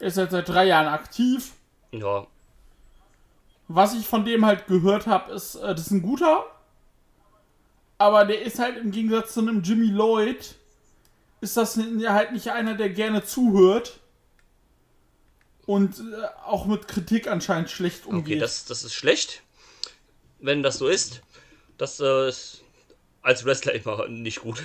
Er 0.00 0.08
ist 0.08 0.16
jetzt 0.16 0.32
seit 0.32 0.48
drei 0.48 0.64
Jahren 0.66 0.88
aktiv. 0.88 1.52
Ja, 1.92 2.26
Was 3.68 3.94
ich 3.94 4.06
von 4.06 4.24
dem 4.24 4.44
halt 4.44 4.66
gehört 4.66 5.06
habe, 5.06 5.32
ist, 5.32 5.54
äh, 5.54 5.74
das 5.74 5.82
ist 5.86 5.90
ein 5.92 6.02
guter. 6.02 6.44
Aber 7.98 8.24
der 8.24 8.42
ist 8.42 8.58
halt 8.58 8.76
im 8.76 8.90
Gegensatz 8.90 9.32
zu 9.34 9.40
einem 9.40 9.62
Jimmy 9.62 9.86
Lloyd, 9.86 10.56
ist 11.40 11.56
das 11.56 11.78
ja 11.98 12.12
halt 12.12 12.32
nicht 12.32 12.50
einer, 12.50 12.74
der 12.74 12.90
gerne 12.90 13.24
zuhört. 13.24 14.00
Und 15.66 15.98
äh, 15.98 16.26
auch 16.44 16.66
mit 16.66 16.88
Kritik 16.88 17.26
anscheinend 17.26 17.70
schlecht 17.70 18.06
okay, 18.06 18.14
umgeht. 18.14 18.42
das, 18.42 18.64
das 18.66 18.84
ist 18.84 18.94
schlecht, 18.94 19.42
wenn 20.40 20.62
das 20.62 20.78
so 20.78 20.88
ist. 20.88 21.22
Das 21.78 22.00
äh, 22.00 22.28
ist 22.28 22.62
als 23.22 23.44
Wrestler 23.44 23.72
immer 23.74 24.06
nicht 24.08 24.40
gut. 24.40 24.62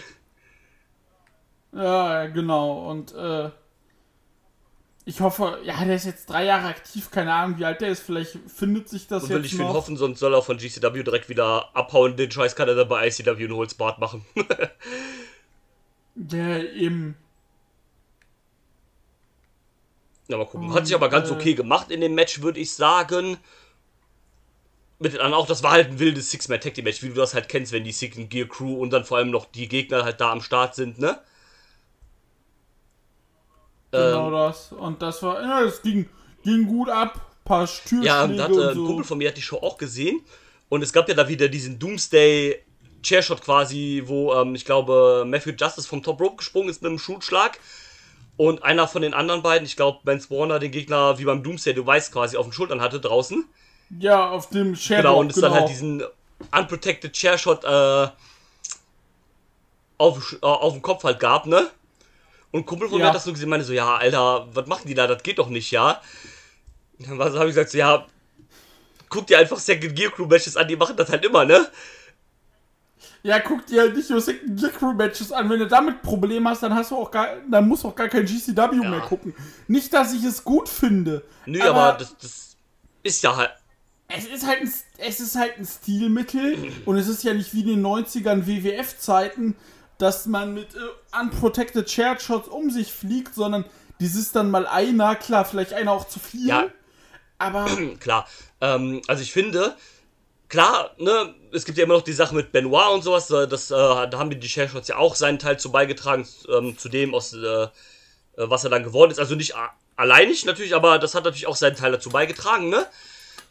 ja, 1.73 2.27
genau. 2.27 2.89
Und 2.89 3.13
äh, 3.13 3.49
ich 5.05 5.21
hoffe, 5.21 5.59
ja, 5.63 5.83
der 5.85 5.95
ist 5.95 6.05
jetzt 6.05 6.29
drei 6.29 6.45
Jahre 6.45 6.67
aktiv, 6.67 7.09
keine 7.09 7.33
Ahnung, 7.33 7.57
wie 7.57 7.65
alt 7.65 7.81
der 7.81 7.89
ist. 7.89 8.01
Vielleicht 8.01 8.37
findet 8.47 8.89
sich 8.89 9.07
das 9.07 9.23
Und 9.23 9.29
will 9.29 9.37
jetzt 9.37 9.53
ich 9.53 9.55
für 9.55 9.63
ihn 9.63 9.69
hoffen, 9.69 9.97
sonst 9.97 10.19
soll 10.19 10.33
er 10.33 10.43
von 10.43 10.57
GCW 10.57 11.01
direkt 11.03 11.29
wieder 11.29 11.75
abhauen. 11.75 12.15
Den 12.15 12.29
Scheiß 12.29 12.55
kann 12.55 12.67
er 12.67 12.75
dann 12.75 12.89
bei 12.89 13.07
ICW 13.07 13.49
Holds 13.49 13.73
Barred 13.73 13.99
machen. 13.99 14.25
Ja, 16.31 16.57
eben. 16.57 17.15
Ja, 20.29 20.37
mal 20.37 20.45
gucken. 20.45 20.73
Hat 20.73 20.85
sich 20.85 20.95
aber 20.95 21.09
ganz 21.09 21.29
äh, 21.29 21.33
okay 21.33 21.55
gemacht 21.55 21.91
in 21.91 22.01
dem 22.01 22.15
Match, 22.15 22.41
würde 22.41 22.59
ich 22.59 22.73
sagen. 22.73 23.37
Mit 24.99 25.13
den 25.13 25.21
anderen 25.21 25.41
auch, 25.41 25.47
das 25.47 25.63
war 25.63 25.71
halt 25.71 25.89
ein 25.89 25.99
wildes 25.99 26.29
Six-Man-Tag-Team-Match, 26.29 27.01
wie 27.03 27.09
du 27.09 27.15
das 27.15 27.33
halt 27.33 27.49
kennst, 27.49 27.71
wenn 27.71 27.83
die 27.83 27.91
Second 27.91 28.29
Gear 28.29 28.47
Crew 28.47 28.75
und 28.75 28.91
dann 28.91 29.05
vor 29.05 29.17
allem 29.17 29.31
noch 29.31 29.45
die 29.45 29.67
Gegner 29.67 30.03
halt 30.03 30.21
da 30.21 30.31
am 30.31 30.41
Start 30.41 30.75
sind, 30.75 30.99
ne? 30.99 31.19
Genau 33.91 34.27
Ähm, 34.27 34.33
das. 34.33 34.71
Und 34.71 35.01
das 35.01 35.23
war, 35.23 35.41
ja, 35.41 35.63
es 35.63 35.81
ging, 35.81 36.07
ging 36.43 36.67
gut 36.67 36.89
ab. 36.89 37.25
Paar 37.43 37.65
Türschläge 37.65 38.05
ja, 38.05 38.27
da 38.27 38.43
hat 38.43 38.51
äh, 38.51 38.53
und 38.53 38.67
ein 38.67 38.75
so. 38.75 38.85
Kumpel 38.85 39.05
von 39.05 39.17
mir 39.17 39.29
hat 39.29 39.37
die 39.37 39.41
Show 39.41 39.57
auch 39.57 39.77
gesehen. 39.77 40.21
Und 40.67 40.83
es 40.83 40.93
gab 40.93 41.09
ja 41.09 41.15
da 41.15 41.27
wieder 41.27 41.47
diesen 41.47 41.79
Doomsday 41.79 42.63
Chairshot 43.01 43.41
quasi, 43.41 44.03
wo 44.05 44.33
ähm, 44.33 44.53
ich 44.53 44.65
glaube 44.65 45.23
Matthew 45.25 45.53
Justice 45.57 45.87
vom 45.87 46.03
Top 46.03 46.21
Rope 46.21 46.37
gesprungen 46.37 46.69
ist 46.69 46.83
mit 46.83 46.89
einem 46.89 46.99
Schutschlag. 46.99 47.57
Und 48.39 48.63
einer 48.63 48.87
von 48.87 49.01
den 49.01 49.13
anderen 49.13 49.41
beiden, 49.41 49.65
ich 49.65 49.75
glaube, 49.75 49.99
Ben 50.05 50.23
Warner, 50.29 50.59
den 50.59 50.71
Gegner 50.71 51.19
wie 51.19 51.25
beim 51.25 51.43
Doomsday 51.43 51.73
Device 51.73 52.09
quasi 52.09 52.37
auf 52.37 52.45
den 52.45 52.53
Schultern 52.53 52.79
hatte 52.79 53.01
draußen. 53.01 53.43
Ja, 53.99 54.29
auf 54.29 54.49
dem 54.49 54.77
Shadow. 54.77 55.01
Genau, 55.01 55.19
und 55.19 55.29
es 55.29 55.41
dann 55.41 55.51
halt 55.51 55.67
diesen 55.67 56.01
unprotected 56.49 57.11
Chairshot 57.11 57.65
äh, 57.65 58.07
auf, 59.97 60.37
äh, 60.41 60.45
auf 60.45 60.71
dem 60.71 60.81
Kopf 60.81 61.03
halt 61.03 61.19
gab, 61.19 61.47
ne? 61.47 61.69
Und 62.51 62.61
ein 62.61 62.65
Kumpel 62.65 62.87
von 62.87 62.99
Ja. 62.99 63.03
mir 63.03 63.09
hat 63.09 63.15
das 63.15 63.25
so 63.25 63.33
gesehen, 63.33 63.49
meinte 63.49 63.65
so, 63.65 63.73
ja, 63.73 63.97
Alter, 63.97 64.47
was 64.53 64.67
machen 64.67 64.87
die 64.87 64.95
da? 64.95 65.05
Das 65.05 65.21
geht 65.21 65.37
doch 65.37 65.49
nicht, 65.49 65.71
ja? 65.71 66.01
Und 66.97 67.09
dann 67.09 67.19
habe 67.19 67.49
ich 67.49 67.55
gesagt, 67.55 67.71
so, 67.71 67.77
ja, 67.77 68.05
guck 69.09 69.27
dir 69.27 69.37
einfach 69.39 69.57
Second 69.57 69.93
Gear 69.93 70.11
Crew 70.11 70.27
Matches 70.27 70.55
an, 70.55 70.65
die 70.65 70.77
machen 70.77 70.95
das 70.95 71.09
halt 71.09 71.25
immer, 71.25 71.43
ne? 71.43 71.69
Ja, 73.21 73.39
guck 73.39 73.65
dir 73.65 73.81
halt 73.81 73.95
nicht 73.95 74.09
nur 74.09 74.21
Second 74.21 74.73
Crew 74.73 74.93
Matches 74.93 75.31
an. 75.31 75.49
Wenn 75.49 75.59
du 75.59 75.67
damit 75.67 76.01
Probleme 76.01 76.49
hast, 76.49 76.63
dann 76.63 76.73
hast 76.73 76.91
du 76.91 76.95
auch 76.95 77.11
gar, 77.11 77.27
dann 77.49 77.67
musst 77.67 77.83
du 77.83 77.89
auch 77.89 77.95
gar 77.95 78.07
kein 78.07 78.25
GCW 78.25 78.75
mehr 78.75 79.01
gucken. 79.01 79.33
Nicht, 79.67 79.93
dass 79.93 80.13
ich 80.13 80.23
es 80.23 80.43
gut 80.43 80.69
finde. 80.69 81.23
Nö, 81.45 81.61
aber, 81.61 81.97
das, 81.97 82.15
das 82.17 82.55
ist 83.03 83.21
ja 83.21 83.35
halt. 83.35 83.51
es 84.07 84.25
ist 84.25 84.47
halt 84.47 84.61
ein, 84.61 84.73
es 84.97 85.19
ist 85.19 85.35
halt 85.35 85.57
ein 85.57 85.65
Stilmittel 85.65 86.71
und 86.85 86.97
es 86.97 87.09
ist 87.09 87.23
ja 87.23 87.33
nicht 87.33 87.53
wie 87.53 87.61
in 87.61 87.67
den 87.67 87.85
90ern 87.85 88.47
WWF-Zeiten, 88.47 89.55
dass 89.97 90.25
man 90.25 90.53
mit 90.53 90.75
äh, 90.75 91.19
unprotected 91.19 91.89
Shared 91.89 92.21
Shots 92.21 92.47
um 92.47 92.69
sich 92.69 92.93
fliegt, 92.93 93.35
sondern 93.35 93.65
dies 93.99 94.15
ist 94.15 94.33
dann 94.33 94.49
mal 94.49 94.65
einer, 94.65 95.15
klar, 95.15 95.43
vielleicht 95.43 95.73
einer 95.73 95.91
auch 95.91 96.07
zu 96.07 96.19
viel. 96.19 96.47
Ja. 96.47 96.67
Aber 97.37 97.65
Klar. 97.99 98.27
Ähm, 98.61 99.01
also 99.07 99.23
ich 99.23 99.33
finde, 99.33 99.75
klar, 100.49 100.91
ne, 100.97 101.33
es 101.51 101.63
gibt 101.65 101.77
ja 101.77 101.85
immer 101.85 101.93
noch 101.93 102.01
die 102.03 102.13
Sache 102.13 102.35
mit 102.35 102.51
Benoit 102.51 102.91
und 102.93 103.03
sowas, 103.03 103.29
äh, 103.31 103.47
das, 103.47 103.71
äh, 103.71 103.75
da 103.75 104.11
haben 104.13 104.29
die 104.29 104.49
Share 104.49 104.67
Shots 104.67 104.87
ja 104.89 104.97
auch 104.97 105.15
seinen 105.15 105.39
Teil 105.39 105.57
zu 105.59 105.71
beigetragen, 105.71 106.27
ähm, 106.51 106.77
zu 106.77 106.89
dem, 106.89 107.15
aus, 107.15 107.33
äh, 107.33 107.37
äh, 107.37 107.67
was 108.35 108.63
er 108.63 108.69
dann 108.69 108.83
geworden 108.83 109.11
ist. 109.11 109.19
Also 109.19 109.35
nicht 109.35 109.53
alleinig 109.95 110.45
natürlich, 110.45 110.75
aber 110.75 110.99
das 110.99 111.15
hat 111.15 111.23
natürlich 111.23 111.47
auch 111.47 111.55
seinen 111.55 111.75
Teil 111.75 111.91
dazu 111.91 112.09
beigetragen, 112.09 112.69
ne? 112.69 112.85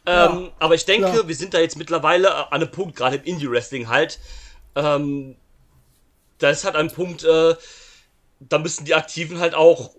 Ähm, 0.05 0.43
Ja, 0.45 0.51
aber 0.59 0.75
ich 0.75 0.85
denke, 0.85 1.11
klar. 1.11 1.27
wir 1.27 1.35
sind 1.35 1.53
da 1.53 1.59
jetzt 1.59 1.77
mittlerweile 1.77 2.35
an 2.51 2.61
einem 2.61 2.71
Punkt, 2.71 2.95
gerade 2.95 3.17
im 3.17 3.23
Indie-Wrestling 3.23 3.87
halt, 3.89 4.19
ähm, 4.75 5.35
da 6.37 6.49
ist 6.49 6.63
halt 6.63 6.75
ein 6.75 6.89
Punkt, 6.91 7.23
äh, 7.23 7.55
da 8.39 8.57
müssen 8.59 8.85
die 8.85 8.95
Aktiven 8.95 9.39
halt 9.39 9.53
auch 9.55 9.91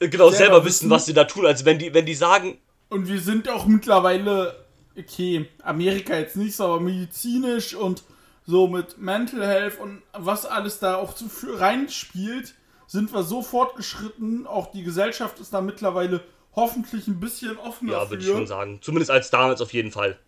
äh, 0.00 0.08
genau 0.08 0.30
Selber 0.30 0.36
selber, 0.36 0.64
wissen, 0.64 0.84
wissen. 0.84 0.90
was 0.90 1.06
sie 1.06 1.12
da 1.14 1.24
tun. 1.24 1.44
Also 1.46 1.64
wenn 1.66 1.78
die, 1.78 1.92
wenn 1.92 2.06
die 2.06 2.14
sagen, 2.14 2.58
Und 2.88 3.06
wir 3.08 3.20
sind 3.20 3.48
auch 3.48 3.66
mittlerweile, 3.66 4.65
okay, 4.98 5.48
Amerika 5.62 6.16
jetzt 6.16 6.36
nicht 6.36 6.56
so, 6.56 6.64
aber 6.64 6.80
medizinisch 6.80 7.74
und 7.74 8.02
so 8.46 8.68
mit 8.68 8.98
Mental 8.98 9.44
Health 9.46 9.78
und 9.80 10.02
was 10.12 10.46
alles 10.46 10.78
da 10.78 10.96
auch 10.96 11.14
zu 11.14 11.26
reinspielt, 11.54 12.54
sind 12.86 13.12
wir 13.12 13.22
so 13.22 13.42
fortgeschritten. 13.42 14.46
Auch 14.46 14.70
die 14.70 14.84
Gesellschaft 14.84 15.40
ist 15.40 15.52
da 15.52 15.60
mittlerweile 15.60 16.20
hoffentlich 16.54 17.08
ein 17.08 17.20
bisschen 17.20 17.58
offener 17.58 17.92
Ja, 17.92 18.10
würde 18.10 18.22
ich 18.22 18.28
schon 18.28 18.46
sagen. 18.46 18.78
Zumindest 18.80 19.10
als 19.10 19.30
damals 19.30 19.60
auf 19.60 19.72
jeden 19.72 19.90
Fall. 19.90 20.18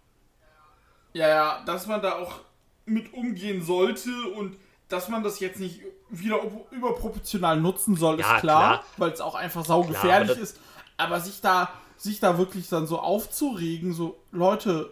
Ja, 1.12 1.28
ja, 1.28 1.62
dass 1.64 1.86
man 1.86 2.02
da 2.02 2.16
auch 2.16 2.40
mit 2.84 3.14
umgehen 3.14 3.64
sollte 3.64 4.10
und 4.36 4.56
dass 4.88 5.08
man 5.08 5.22
das 5.22 5.40
jetzt 5.40 5.60
nicht 5.60 5.80
wieder 6.10 6.40
überproportional 6.70 7.60
nutzen 7.60 7.96
soll, 7.96 8.18
Ja, 8.18 8.34
ist 8.36 8.40
klar, 8.40 8.84
weil 8.96 9.10
es 9.10 9.20
auch 9.20 9.34
einfach 9.34 9.64
saugefährlich 9.64 10.38
ist. 10.38 10.58
Aber 10.96 11.20
sich 11.20 11.40
da, 11.40 11.70
sich 11.98 12.20
da 12.20 12.38
wirklich 12.38 12.68
dann 12.68 12.86
so 12.86 12.98
aufzuregen, 12.98 13.92
so, 13.92 14.16
Leute, 14.32 14.90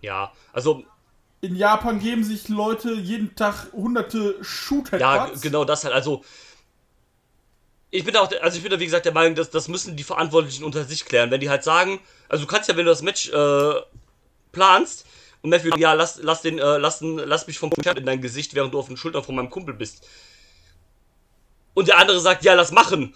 Ja, 0.00 0.32
also, 0.52 0.84
in 1.40 1.54
Japan 1.56 1.98
geben 2.00 2.24
sich 2.24 2.48
Leute 2.48 2.94
jeden 2.94 3.34
Tag 3.36 3.72
hunderte 3.72 4.42
shoot 4.42 4.90
ja, 4.92 5.30
genau 5.40 5.64
das 5.64 5.84
halt. 5.84 5.94
Also, 5.94 6.24
ich 7.90 8.04
bin 8.04 8.14
da 8.14 8.20
auch, 8.20 8.30
also 8.42 8.56
ich 8.56 8.62
bin 8.62 8.70
da 8.72 8.80
wie 8.80 8.84
gesagt 8.84 9.06
der 9.06 9.12
Meinung, 9.12 9.34
dass 9.34 9.50
das 9.50 9.68
müssen 9.68 9.96
die 9.96 10.02
Verantwortlichen 10.04 10.64
unter 10.64 10.84
sich 10.84 11.04
klären. 11.04 11.30
Wenn 11.30 11.40
die 11.40 11.50
halt 11.50 11.62
sagen, 11.64 12.00
also 12.28 12.44
du 12.44 12.50
kannst 12.50 12.68
ja, 12.68 12.76
wenn 12.76 12.84
du 12.84 12.90
das 12.90 13.02
Match 13.02 13.30
äh, 13.30 13.74
planst 14.52 15.06
und 15.42 15.50
Matthew, 15.50 15.76
ja, 15.78 15.92
lass, 15.92 16.18
lass 16.22 16.42
den, 16.42 16.58
äh, 16.58 16.78
lass, 16.78 16.98
den- 16.98 17.18
lass 17.18 17.46
mich 17.46 17.58
vom 17.58 17.70
Pferd 17.70 17.98
in 17.98 18.06
dein 18.06 18.20
Gesicht, 18.20 18.54
während 18.54 18.74
du 18.74 18.78
auf 18.78 18.88
den 18.88 18.96
Schultern 18.96 19.22
von 19.22 19.34
meinem 19.36 19.50
Kumpel 19.50 19.74
bist. 19.74 20.06
Und 21.74 21.88
der 21.88 21.98
andere 21.98 22.20
sagt, 22.20 22.44
ja, 22.44 22.54
lass 22.54 22.72
machen. 22.72 23.14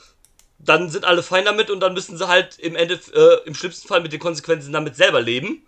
Dann 0.62 0.90
sind 0.90 1.04
alle 1.04 1.22
fein 1.22 1.44
damit 1.44 1.70
und 1.70 1.80
dann 1.80 1.94
müssen 1.94 2.18
sie 2.18 2.28
halt 2.28 2.58
im 2.58 2.76
Ende, 2.76 3.00
äh, 3.14 3.46
im 3.46 3.54
schlimmsten 3.54 3.88
Fall 3.88 4.00
mit 4.00 4.12
den 4.12 4.20
Konsequenzen 4.20 4.72
damit 4.72 4.94
selber 4.96 5.20
leben. 5.20 5.66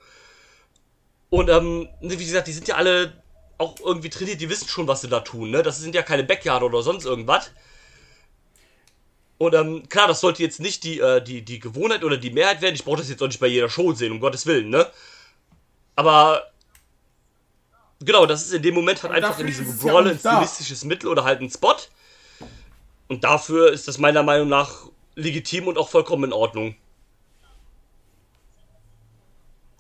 Und 1.31 1.49
ähm, 1.49 1.89
wie 2.01 2.17
gesagt, 2.17 2.47
die 2.47 2.53
sind 2.53 2.69
ja 2.69 2.77
alle 2.77 3.23
auch 3.57 3.81
irgendwie 3.81 4.11
trainiert, 4.11 4.41
die 4.41 4.51
wissen 4.51 4.69
schon, 4.69 4.89
was 4.89 5.01
sie 5.01 5.09
da 5.09 5.21
tun, 5.21 5.51
ne? 5.51 5.63
Das 5.63 5.79
sind 5.79 5.95
ja 5.95 6.03
keine 6.03 6.25
Backyard 6.25 6.63
oder 6.63 6.83
sonst 6.83 7.05
irgendwas. 7.05 7.51
Und 9.39 9.55
ähm, 9.55 9.89
klar, 9.89 10.09
das 10.09 10.21
sollte 10.21 10.43
jetzt 10.43 10.61
nicht 10.61 10.85
die, 10.85 11.01
äh, 11.01 11.23
die, 11.23 11.43
die 11.43 11.59
Gewohnheit 11.59 12.05
oder 12.05 12.17
die 12.17 12.31
Mehrheit 12.31 12.61
werden. 12.61 12.75
Ich 12.75 12.85
brauche 12.85 12.99
das 12.99 13.09
jetzt 13.09 13.23
auch 13.23 13.27
nicht 13.27 13.41
bei 13.41 13.47
jeder 13.47 13.69
Show 13.69 13.93
sehen, 13.93 14.13
um 14.13 14.21
Gottes 14.21 14.47
Willen, 14.47 14.69
ne? 14.69 14.87
Aber 15.97 16.53
genau, 18.01 18.27
das 18.27 18.43
ist 18.43 18.53
in 18.53 18.63
dem 18.63 18.75
Moment 18.75 19.03
halt 19.03 19.13
Aber 19.13 19.27
einfach 19.27 19.41
in 19.41 19.47
diesem 19.47 19.79
Brawl 19.79 20.09
ein 20.09 20.19
stilistisches 20.19 20.85
Mittel 20.85 21.09
oder 21.09 21.25
halt 21.25 21.41
ein 21.41 21.51
Spot. 21.51 21.77
Und 23.13 23.25
dafür 23.25 23.71
ist 23.71 23.89
das 23.89 23.99
meiner 23.99 24.23
Meinung 24.23 24.49
nach 24.49 24.87
legitim 25.17 25.69
und 25.69 25.77
auch 25.77 25.91
vollkommen 25.91 26.25
in 26.25 26.33
Ordnung. 26.33 26.77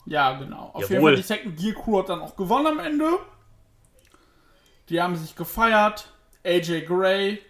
Ja, 0.04 0.32
genau. 0.38 0.70
Auf 0.74 0.82
jeden 0.82 0.96
Jawohl. 0.96 1.12
Fall, 1.12 1.16
die 1.16 1.22
Second 1.22 1.56
Gear 1.58 1.74
Crew 1.74 1.98
hat 2.00 2.10
dann 2.10 2.20
auch 2.20 2.36
gewonnen 2.36 2.66
am 2.66 2.78
Ende. 2.78 3.06
Die 4.90 5.00
haben 5.00 5.16
sich 5.16 5.34
gefeiert. 5.34 6.08
AJ 6.44 6.82
Gray 6.82 7.40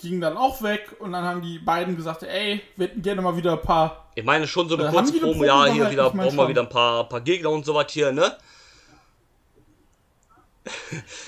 ging 0.00 0.22
dann 0.22 0.38
auch 0.38 0.62
weg 0.62 0.96
und 1.00 1.12
dann 1.12 1.24
haben 1.24 1.42
die 1.42 1.58
beiden 1.58 1.94
gesagt, 1.94 2.22
ey, 2.22 2.62
wir 2.76 2.86
hätten 2.86 3.02
gerne 3.02 3.20
mal 3.20 3.36
wieder 3.36 3.52
ein 3.52 3.60
paar. 3.60 4.06
Ich 4.14 4.24
meine 4.24 4.46
schon 4.46 4.70
so 4.70 4.76
eine 4.78 4.86
Äh, 4.88 4.90
kurze 4.90 5.20
Promo, 5.20 5.44
ja, 5.44 5.66
hier 5.66 5.90
wieder, 5.90 6.04
brauchen 6.04 6.20
wir 6.20 6.30
schon. 6.30 6.48
wieder 6.48 6.62
ein 6.62 6.68
paar, 6.70 7.06
paar 7.10 7.20
Gegner 7.20 7.50
und 7.50 7.66
sowas 7.66 7.86
hier, 7.90 8.10
ne? 8.10 8.34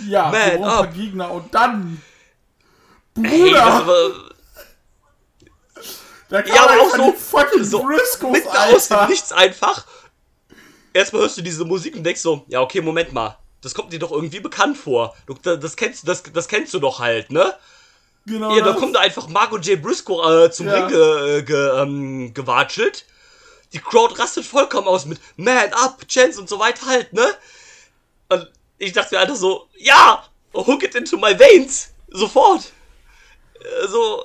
Ja, 0.08 0.30
Man 0.30 0.32
wir 0.32 0.52
ein 0.54 0.60
paar. 0.62 0.86
Gegner 0.86 1.30
und 1.30 1.54
dann. 1.54 2.00
Hey, 3.22 3.50
das 3.52 3.60
Bruder, 3.60 3.62
aber 3.64 4.10
da 6.28 6.42
kam 6.42 6.54
ja, 6.56 6.62
aber 6.64 6.80
auch 6.82 6.96
so- 6.96 7.12
fucking 7.12 7.64
so 7.64 7.82
Briscoes, 7.82 8.32
mitten 8.32 8.48
aus 8.48 8.88
dem 8.88 8.96
Alter. 8.96 9.08
Nichts 9.08 9.32
einfach. 9.32 9.86
Erstmal 10.92 11.22
hörst 11.22 11.36
du 11.38 11.42
diese 11.42 11.64
Musik 11.64 11.94
und 11.94 12.04
denkst 12.04 12.20
so, 12.20 12.44
ja, 12.48 12.60
okay, 12.62 12.80
Moment 12.80 13.12
mal. 13.12 13.38
Das 13.60 13.74
kommt 13.74 13.92
dir 13.92 13.98
doch 13.98 14.12
irgendwie 14.12 14.40
bekannt 14.40 14.76
vor. 14.76 15.14
Du, 15.26 15.34
das, 15.34 15.76
kennst, 15.76 16.06
das, 16.08 16.22
das 16.22 16.48
kennst 16.48 16.72
du 16.74 16.78
doch 16.78 16.98
halt, 16.98 17.30
ne? 17.30 17.54
Genau 18.26 18.56
Ja, 18.56 18.64
da 18.64 18.72
kommt 18.72 18.96
da 18.96 19.00
einfach 19.00 19.28
Marco 19.28 19.56
J. 19.58 19.80
Briscoe 19.80 20.46
äh, 20.46 20.50
zum 20.50 20.66
Ja. 20.66 20.74
Ring 20.74 20.88
ge, 20.88 21.42
ge, 21.42 21.80
ähm, 21.80 22.34
gewatschelt. 22.34 23.04
Die 23.72 23.78
Crowd 23.78 24.18
rastet 24.18 24.44
vollkommen 24.44 24.88
aus 24.88 25.06
mit 25.06 25.20
Man 25.36 25.72
up, 25.74 26.06
Chance 26.08 26.40
und 26.40 26.48
so 26.48 26.58
weiter 26.58 26.86
halt, 26.86 27.12
ne? 27.12 27.26
Und 28.28 28.50
ich 28.78 28.92
dachte 28.92 29.14
mir 29.14 29.20
einfach 29.20 29.36
so, 29.36 29.68
ja, 29.76 30.24
hook 30.54 30.82
it 30.82 30.94
into 30.94 31.16
my 31.18 31.38
veins. 31.38 31.90
Sofort. 32.08 32.72
So, 33.88 34.22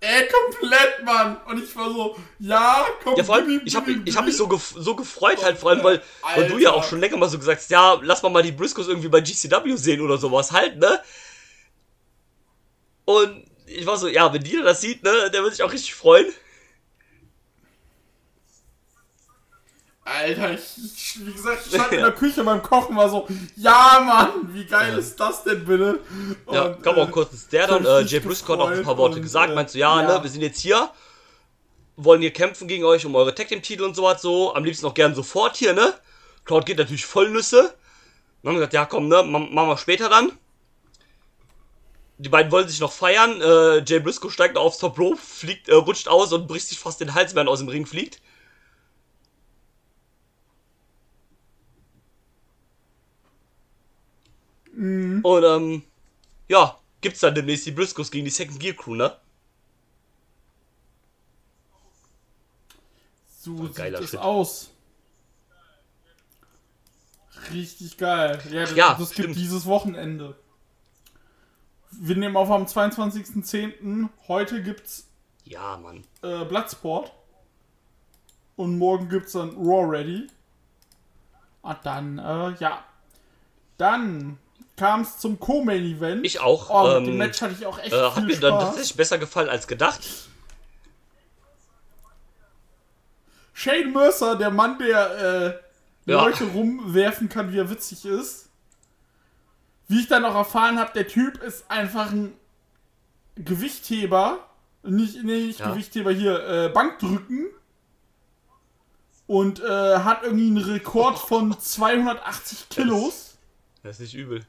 Ey, 0.00 0.28
komplett, 0.28 1.02
Mann. 1.04 1.38
Und 1.46 1.62
ich 1.62 1.74
war 1.74 1.90
so, 1.90 2.16
ja, 2.38 2.86
komm, 3.02 3.16
Ja, 3.16 3.24
vor 3.24 3.36
allem, 3.36 3.62
ich 3.64 3.74
habe 3.74 3.90
ich 4.04 4.16
hab 4.16 4.26
mich 4.26 4.36
so, 4.36 4.46
gef 4.46 4.74
so 4.76 4.94
gefreut 4.94 5.42
halt, 5.42 5.56
vor 5.58 5.70
allem, 5.70 5.82
weil, 5.82 6.02
weil 6.34 6.48
du 6.48 6.58
ja 6.58 6.72
auch 6.72 6.84
schon 6.84 7.00
länger 7.00 7.16
mal 7.16 7.28
so 7.28 7.38
gesagt 7.38 7.60
hast, 7.62 7.70
ja, 7.70 7.98
lass 8.02 8.22
mal 8.22 8.28
mal 8.28 8.42
die 8.42 8.52
Briscoes 8.52 8.88
irgendwie 8.88 9.08
bei 9.08 9.20
GCW 9.20 9.74
sehen 9.76 10.02
oder 10.02 10.18
sowas 10.18 10.52
halt, 10.52 10.76
ne? 10.76 11.00
Und 13.06 13.46
ich 13.66 13.86
war 13.86 13.96
so, 13.96 14.06
ja, 14.06 14.32
wenn 14.32 14.44
die 14.44 14.60
das 14.62 14.82
sieht, 14.82 15.02
ne, 15.02 15.30
der 15.32 15.42
wird 15.42 15.54
sich 15.54 15.62
auch 15.62 15.72
richtig 15.72 15.94
freuen. 15.94 16.26
Alter, 20.06 20.52
ich, 20.54 21.18
wie 21.26 21.32
gesagt, 21.32 21.66
ich 21.66 21.74
stand 21.74 21.90
in 21.92 22.00
der 22.02 22.12
Küche 22.12 22.44
beim 22.44 22.62
Kochen, 22.62 22.96
war 22.96 23.08
so, 23.10 23.26
ja, 23.56 24.00
Mann, 24.06 24.54
wie 24.54 24.64
geil 24.64 24.96
ist 24.98 25.18
das 25.18 25.42
denn 25.42 25.64
bitte? 25.64 25.98
Ja, 26.50 26.66
Und, 26.66 26.82
komm 26.82 26.96
auch 26.96 27.08
äh, 27.08 27.10
kurz 27.10 27.32
ins 27.32 27.48
der 27.48 27.66
dann. 27.66 27.84
Äh, 27.84 28.02
Jay 28.02 28.20
Briscoe 28.20 28.52
hat 28.52 28.60
auch 28.60 28.70
ein 28.70 28.84
paar 28.84 28.96
Worte 28.98 29.16
und, 29.16 29.22
gesagt, 29.22 29.50
äh, 29.50 29.54
meinst 29.54 29.74
du, 29.74 29.78
ja, 29.80 30.00
ja. 30.00 30.06
ne, 30.18 30.22
wir 30.22 30.30
sind 30.30 30.42
jetzt 30.42 30.60
hier, 30.60 30.90
wollen 31.96 32.20
hier 32.20 32.32
kämpfen 32.32 32.68
gegen 32.68 32.84
euch 32.84 33.04
um 33.04 33.16
eure 33.16 33.34
Tag 33.34 33.48
Team 33.48 33.62
Titel 33.62 33.82
und 33.82 33.96
sowas 33.96 34.22
so, 34.22 34.54
am 34.54 34.64
liebsten 34.64 34.86
auch 34.86 34.94
gern 34.94 35.14
sofort 35.14 35.56
hier, 35.56 35.72
ne? 35.72 35.92
Crowd 36.44 36.64
geht 36.66 36.78
natürlich 36.78 37.04
voll 37.04 37.30
Nüsse. 37.30 37.74
Dann 38.42 38.50
haben 38.50 38.54
wir 38.54 38.60
gesagt, 38.60 38.74
ja, 38.74 38.84
komm, 38.84 39.08
ne, 39.08 39.24
ma- 39.24 39.40
machen 39.40 39.68
wir 39.68 39.76
später 39.76 40.08
dann. 40.08 40.30
Die 42.18 42.28
beiden 42.28 42.52
wollen 42.52 42.68
sich 42.68 42.78
noch 42.80 42.92
feiern. 42.92 43.40
Äh, 43.42 43.78
Jay 43.84 43.98
Briscoe 43.98 44.30
steigt 44.30 44.56
aufs 44.56 44.78
Top 44.78 44.98
Rope, 44.98 45.16
fliegt, 45.18 45.68
äh, 45.68 45.74
rutscht 45.74 46.06
aus 46.06 46.32
und 46.32 46.46
bricht 46.46 46.68
sich 46.68 46.78
fast 46.78 47.00
den 47.00 47.14
Hals, 47.14 47.34
während 47.34 47.48
er 47.48 47.52
aus 47.52 47.58
dem 47.58 47.68
Ring 47.68 47.84
fliegt. 47.86 48.20
Und 54.76 55.44
ähm, 55.44 55.82
ja, 56.48 56.78
gibt's 57.00 57.20
dann 57.20 57.34
demnächst 57.34 57.66
die 57.66 57.70
Briscoes 57.72 58.10
gegen 58.10 58.24
die 58.26 58.30
Second 58.30 58.60
Gear 58.60 58.74
Crew, 58.74 58.94
ne? 58.94 59.16
So 63.40 63.66
sieht 63.68 63.78
es 63.78 64.10
Shit. 64.10 64.18
aus. 64.20 64.70
Richtig 67.52 67.96
geil. 67.96 68.40
Ja, 68.50 68.60
das, 68.62 68.74
Ja, 68.76 68.94
das 68.98 69.10
gibt 69.12 69.36
dieses 69.36 69.66
Wochenende. 69.66 70.36
Wir 71.92 72.16
nehmen 72.16 72.36
auf 72.36 72.50
am 72.50 72.64
22.10. 72.64 74.08
Heute 74.28 74.62
gibt's 74.62 75.06
Ja, 75.44 75.76
Mann. 75.78 76.04
äh, 76.22 76.44
Bloodsport. 76.44 77.12
Und 78.56 78.78
morgen 78.78 79.08
gibt's 79.08 79.32
dann 79.32 79.50
Raw 79.56 79.86
Ready. 79.88 80.26
Und 81.62 81.78
dann, 81.84 82.18
äh, 82.18 82.50
ja. 82.58 82.84
Dann 83.78 84.38
kam 84.76 85.00
es 85.02 85.18
zum 85.18 85.38
Co-Main-Event. 85.40 86.24
Ich 86.26 86.40
auch, 86.40 86.68
Oh, 86.70 86.96
ähm, 86.98 87.04
dem 87.04 87.16
Match 87.16 87.40
hatte 87.40 87.54
ich 87.58 87.64
auch 87.66 87.78
echt 87.78 87.92
Äh, 87.92 87.96
hat 88.02 88.14
viel 88.14 88.24
mir 88.26 88.38
dann 88.38 88.52
Spaß. 88.54 88.64
tatsächlich 88.64 88.96
besser 88.96 89.18
gefallen 89.18 89.48
als 89.48 89.66
gedacht. 89.66 90.00
Shane 93.52 93.92
Mercer, 93.92 94.36
der 94.36 94.50
Mann, 94.50 94.78
der 94.78 95.58
äh, 96.06 96.10
Ja. 96.10 96.22
Leute 96.22 96.44
rumwerfen 96.44 97.28
kann, 97.28 97.52
wie 97.52 97.58
er 97.58 97.70
witzig 97.70 98.04
ist. 98.04 98.48
Wie 99.88 100.00
ich 100.00 100.08
dann 100.08 100.24
auch 100.24 100.34
erfahren 100.34 100.78
habe, 100.78 100.92
der 100.94 101.08
Typ 101.08 101.42
ist 101.42 101.70
einfach 101.70 102.10
ein 102.12 102.34
Gewichtheber. 103.36 104.40
Nicht, 104.82 105.22
nee, 105.24 105.46
nicht 105.46 105.60
Ja. 105.60 105.70
Gewichtheber 105.70 106.12
hier, 106.12 106.46
äh, 106.46 106.68
Bankdrücken. 106.68 107.46
Und 109.26 109.60
äh, 109.60 109.98
hat 109.98 110.22
irgendwie 110.22 110.46
einen 110.48 110.58
Rekord 110.58 111.18
von 111.18 111.56
280 111.60 112.68
Kilos 112.68 113.36
Das 113.82 113.96
ist 113.96 114.00
nicht 114.00 114.14
übel. 114.14 114.44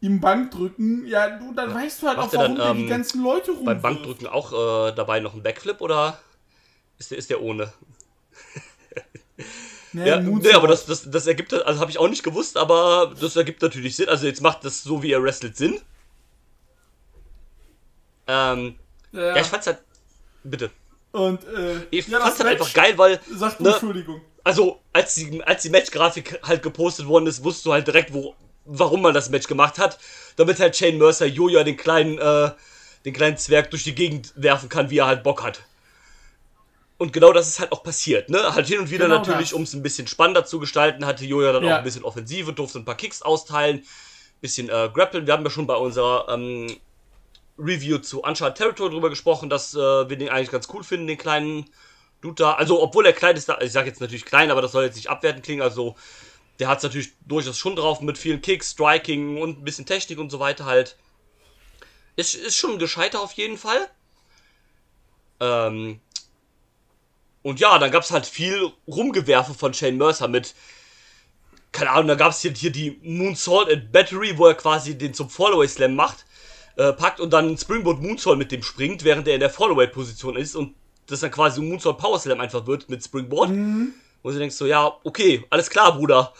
Im 0.00 0.20
Bankdrücken. 0.20 1.06
Ja, 1.06 1.38
du, 1.38 1.52
dann 1.54 1.74
weißt 1.74 2.02
du 2.02 2.06
halt 2.08 2.16
Macht 2.18 2.28
auch, 2.28 2.38
warum 2.38 2.56
dann, 2.56 2.64
der 2.66 2.74
die 2.74 2.82
ähm, 2.82 2.88
ganzen 2.88 3.22
Leute 3.22 3.50
rum. 3.52 3.64
Beim 3.64 3.82
Bankdrücken 3.82 4.26
auch 4.26 4.52
äh, 4.88 4.92
dabei 4.92 5.20
noch 5.20 5.34
ein 5.34 5.42
Backflip 5.42 5.80
oder 5.80 6.18
ist 6.98 7.10
der, 7.10 7.18
ist 7.18 7.30
der 7.30 7.42
ohne? 7.42 7.72
Nee, 9.92 10.08
Ja, 10.08 10.20
nee, 10.20 10.52
aber 10.52 10.68
das, 10.68 10.86
das, 10.86 11.10
das 11.10 11.26
ergibt, 11.26 11.52
also 11.52 11.80
habe 11.80 11.90
ich 11.90 11.98
auch 11.98 12.08
nicht 12.08 12.22
gewusst, 12.22 12.56
aber 12.56 13.12
das 13.20 13.34
ergibt 13.34 13.60
natürlich 13.60 13.96
Sinn. 13.96 14.08
Also 14.08 14.24
jetzt 14.26 14.40
macht 14.40 14.64
das 14.64 14.84
so, 14.84 15.02
wie 15.02 15.10
er 15.10 15.20
wrestelt, 15.20 15.56
Sinn. 15.56 15.80
Ähm, 18.28 18.76
Ja, 19.12 19.20
ja, 19.34 19.40
ich 19.40 19.46
fand's 19.48 19.66
halt, 19.66 19.78
bitte. 20.44 20.70
und 21.12 21.42
äh, 21.44 21.80
Ich 21.90 22.06
ja, 22.06 22.20
fand's 22.20 22.38
halt 22.38 22.50
Match- 22.50 22.60
einfach 22.60 22.72
geil, 22.72 22.98
weil, 22.98 23.20
Sagt 23.28 23.60
ne, 23.60 23.70
Entschuldigung. 23.70 24.20
also 24.44 24.80
als 24.92 25.14
die, 25.16 25.42
als 25.42 25.62
die 25.62 25.70
Matchgrafik 25.70 26.38
halt 26.46 26.62
gepostet 26.62 27.06
worden 27.08 27.26
ist, 27.26 27.42
wusstest 27.42 27.66
du 27.66 27.72
halt 27.72 27.86
direkt, 27.88 28.12
wo, 28.14 28.34
warum 28.64 29.02
man 29.02 29.14
das 29.14 29.30
Match 29.30 29.46
gemacht 29.46 29.78
hat. 29.78 29.98
Damit 30.36 30.60
halt 30.60 30.76
Shane 30.76 30.98
Mercer 30.98 31.26
Joja 31.26 31.64
den 31.64 31.76
kleinen, 31.76 32.18
äh, 32.18 32.50
den 33.04 33.12
kleinen 33.12 33.36
Zwerg 33.36 33.70
durch 33.70 33.84
die 33.84 33.94
Gegend 33.94 34.32
werfen 34.36 34.68
kann, 34.68 34.90
wie 34.90 34.98
er 34.98 35.06
halt 35.06 35.22
Bock 35.22 35.42
hat. 35.42 35.62
Und 36.98 37.14
genau 37.14 37.32
das 37.32 37.48
ist 37.48 37.60
halt 37.60 37.72
auch 37.72 37.82
passiert, 37.82 38.28
ne? 38.28 38.54
Halt 38.54 38.66
hin 38.66 38.78
und 38.78 38.90
wieder 38.90 39.06
Genau 39.06 39.18
natürlich, 39.18 39.54
um 39.54 39.62
es 39.62 39.72
ein 39.72 39.82
bisschen 39.82 40.06
spannender 40.06 40.44
zu 40.44 40.58
gestalten, 40.58 41.06
hatte 41.06 41.24
Joja 41.24 41.52
dann 41.52 41.64
Ja. 41.64 41.74
auch 41.74 41.78
ein 41.78 41.84
bisschen 41.84 42.04
Offensive, 42.04 42.52
durfte 42.52 42.78
ein 42.78 42.84
paar 42.84 42.94
Kicks 42.96 43.22
austeilen, 43.22 43.86
bisschen 44.42 44.68
äh, 44.68 44.90
grappeln. 44.92 45.26
Wir 45.26 45.32
haben 45.32 45.42
ja 45.42 45.50
schon 45.50 45.66
bei 45.66 45.76
unserer 45.76 46.26
ähm, 46.28 46.76
Review 47.58 47.98
zu 47.98 48.22
Uncharted 48.22 48.58
Territory 48.58 48.90
drüber 48.90 49.08
gesprochen, 49.08 49.48
dass 49.48 49.74
äh, 49.74 49.78
wir 49.78 50.16
den 50.16 50.28
eigentlich 50.28 50.50
ganz 50.50 50.68
cool 50.74 50.84
finden, 50.84 51.06
den 51.06 51.16
kleinen 51.18 51.70
Dude 52.20 52.34
da. 52.42 52.52
Also, 52.52 52.82
obwohl 52.82 53.06
er 53.06 53.14
klein 53.14 53.34
ist, 53.34 53.50
ich 53.60 53.72
sag 53.72 53.86
jetzt 53.86 54.02
natürlich 54.02 54.26
klein, 54.26 54.50
aber 54.50 54.60
das 54.60 54.72
soll 54.72 54.84
jetzt 54.84 54.96
nicht 54.96 55.08
abwertend 55.08 55.42
klingen. 55.42 55.62
Also, 55.62 55.96
der 56.60 56.68
hat 56.68 56.78
es 56.78 56.84
natürlich 56.84 57.12
durchaus 57.26 57.58
schon 57.58 57.74
drauf 57.74 58.00
mit 58.02 58.18
vielen 58.18 58.42
Kicks, 58.42 58.72
Striking 58.72 59.40
und 59.40 59.60
ein 59.60 59.64
bisschen 59.64 59.86
Technik 59.86 60.18
und 60.18 60.30
so 60.30 60.38
weiter 60.38 60.66
halt. 60.66 60.96
Ist, 62.16 62.34
ist 62.34 62.56
schon 62.56 62.72
ein 62.72 62.78
Gescheiter 62.78 63.20
auf 63.20 63.32
jeden 63.32 63.56
Fall. 63.56 63.88
Ähm, 65.40 66.00
und 67.42 67.60
ja, 67.60 67.78
dann 67.78 67.90
gab 67.90 68.02
es 68.02 68.10
halt 68.10 68.26
viel 68.26 68.72
Rumgewerfe 68.86 69.54
von 69.54 69.72
Shane 69.72 69.96
Mercer 69.96 70.28
mit, 70.28 70.54
keine 71.72 71.90
Ahnung, 71.92 72.08
da 72.08 72.14
gab 72.14 72.32
es 72.32 72.40
hier, 72.40 72.52
hier 72.52 72.70
die 72.70 73.00
Moonsault 73.02 73.70
and 73.70 73.90
Battery, 73.90 74.36
wo 74.36 74.46
er 74.46 74.54
quasi 74.54 74.98
den 74.98 75.14
zum 75.14 75.30
Fallaway 75.30 75.66
Slam 75.66 75.94
macht, 75.94 76.26
äh, 76.76 76.92
packt 76.92 77.20
und 77.20 77.32
dann 77.32 77.56
Springboard 77.56 78.02
Moonsault 78.02 78.36
mit 78.36 78.52
dem 78.52 78.62
springt, 78.62 79.02
während 79.02 79.26
er 79.26 79.34
in 79.34 79.40
der 79.40 79.48
Fallaway 79.48 79.86
Position 79.86 80.36
ist 80.36 80.54
und 80.54 80.74
das 81.06 81.20
dann 81.20 81.30
quasi 81.30 81.62
ein 81.62 81.68
Moonsault 81.68 81.96
Power 81.96 82.18
Slam 82.18 82.40
einfach 82.40 82.66
wird 82.66 82.90
mit 82.90 83.02
Springboard. 83.02 83.48
Wo 84.22 84.30
du 84.30 84.38
denkst 84.38 84.56
so, 84.56 84.66
ja, 84.66 84.92
okay, 85.04 85.44
alles 85.50 85.70
klar, 85.70 85.96
Bruder. 85.96 86.32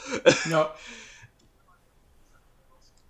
Ja. 0.50 0.74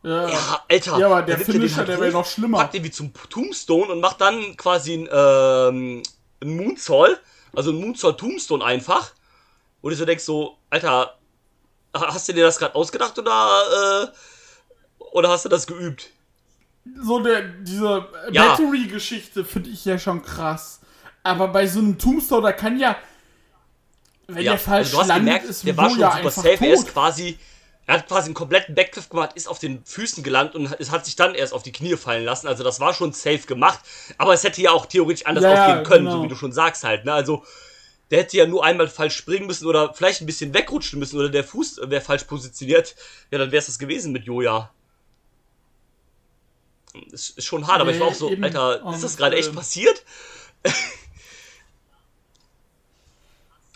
Ja. 0.03 0.29
Ja, 0.31 0.65
Alter. 0.67 0.99
Ja, 0.99 1.07
aber 1.09 1.23
der 1.23 1.39
er 1.39 1.45
den 1.45 1.53
Finisher, 1.53 1.85
der 1.85 2.01
wäre 2.01 2.11
noch 2.11 2.25
schlimmer. 2.25 2.59
Packt 2.59 2.73
den 2.75 2.85
wie 2.85 2.91
zum 2.91 3.13
Tombstone 3.29 3.93
und 3.93 4.01
macht 4.01 4.21
dann 4.21 4.57
quasi 4.57 4.95
ein, 4.95 5.09
ähm, 5.13 6.03
ein 6.43 6.57
Moonsault, 6.57 7.21
also 7.55 7.71
ein 7.71 7.77
Moonsault 7.77 8.19
Tombstone 8.19 8.65
einfach. 8.65 9.13
Wo 9.83 9.91
du 9.91 9.97
so 9.97 10.07
denkst 10.07 10.25
so, 10.25 10.57
Alter, 10.71 11.19
hast 11.93 12.29
du 12.29 12.33
dir 12.33 12.45
das 12.45 12.59
gerade 12.59 12.75
ausgedacht 12.75 13.19
oder, 13.19 14.09
äh, 14.09 15.05
oder 15.13 15.29
hast 15.29 15.45
du 15.45 15.51
das 15.51 15.67
geübt? 15.67 16.09
So 17.03 17.21
der, 17.21 17.43
diese 17.43 18.07
Ja. 18.31 18.49
Battery-Geschichte 18.49 19.45
finde 19.45 19.69
ich 19.69 19.85
ja 19.85 19.99
schon 19.99 20.23
krass. 20.23 20.81
Aber 21.23 21.49
bei 21.49 21.67
so 21.67 21.79
einem 21.79 21.99
Tombstone, 21.99 22.43
da 22.43 22.53
kann 22.53 22.79
ja, 22.79 22.97
wenn 24.35 24.45
der 24.45 24.59
falsch 24.59 24.87
also 24.87 24.97
du 24.97 25.01
hast 25.01 25.09
landet, 25.09 25.27
gemerkt, 25.27 25.45
ist 25.47 25.67
der 25.67 25.77
war 25.77 25.91
schon 25.91 25.99
super 25.99 26.31
safe. 26.31 26.67
Er 26.67 26.73
ist 26.73 26.85
tot. 26.85 26.93
quasi, 26.93 27.39
er 27.87 27.95
hat 27.95 28.09
quasi 28.09 28.27
einen 28.27 28.35
kompletten 28.35 28.75
Backflip 28.75 29.11
gemacht, 29.11 29.31
ist 29.35 29.49
auf 29.49 29.59
den 29.59 29.85
Füßen 29.85 30.23
gelandet 30.23 30.55
und 30.55 30.75
es 30.79 30.91
hat 30.91 31.05
sich 31.05 31.17
dann 31.17 31.35
erst 31.35 31.53
auf 31.53 31.63
die 31.63 31.73
Knie 31.73 31.97
fallen 31.97 32.25
lassen. 32.25 32.47
Also 32.49 32.65
das 32.65 32.81
war 32.81 32.95
schon 32.95 33.13
safe 33.13 33.47
gemacht. 33.47 33.81
Aber 34.19 34.33
es 34.35 34.45
hätte 34.45 34.63
ja 34.63 34.73
auch 34.73 34.87
theoretisch 34.87 35.27
anders 35.27 35.45
Ja, 35.45 35.67
ausgehen 35.67 35.85
können, 35.85 36.05
genau. 36.05 36.19
so 36.19 36.23
wie 36.25 36.29
du 36.29 36.37
schon 36.37 36.53
sagst 36.53 36.85
halt. 36.85 37.05
Ne? 37.05 37.13
Also 37.13 37.45
der 38.11 38.21
hätte 38.21 38.37
ja 38.37 38.47
nur 38.47 38.65
einmal 38.65 38.89
falsch 38.89 39.17
springen 39.17 39.47
müssen 39.47 39.67
oder 39.67 39.95
vielleicht 39.95 40.21
ein 40.21 40.27
bisschen 40.27 40.53
wegrutschen 40.53 40.99
müssen 40.99 41.19
oder 41.19 41.29
der 41.29 41.45
Fuß 41.45 41.81
wäre 41.85 42.01
falsch 42.01 42.25
positioniert. 42.25 42.97
Ja, 43.31 43.39
dann 43.39 43.53
wäre 43.53 43.61
es 43.61 43.67
das 43.67 43.79
gewesen 43.79 44.13
mit 44.13 44.25
Joja. 44.25 44.71
Ist, 47.13 47.39
ist 47.39 47.45
schon 47.45 47.69
hart, 47.69 47.81
aber 47.81 47.93
ich 47.93 48.01
war 48.01 48.09
auch 48.09 48.15
so, 48.15 48.31
eben. 48.31 48.43
Alter, 48.43 48.85
ist 48.93 49.05
das 49.05 49.17
gerade 49.17 49.37
echt 49.37 49.51
ähm, 49.51 49.55
passiert? 49.55 50.05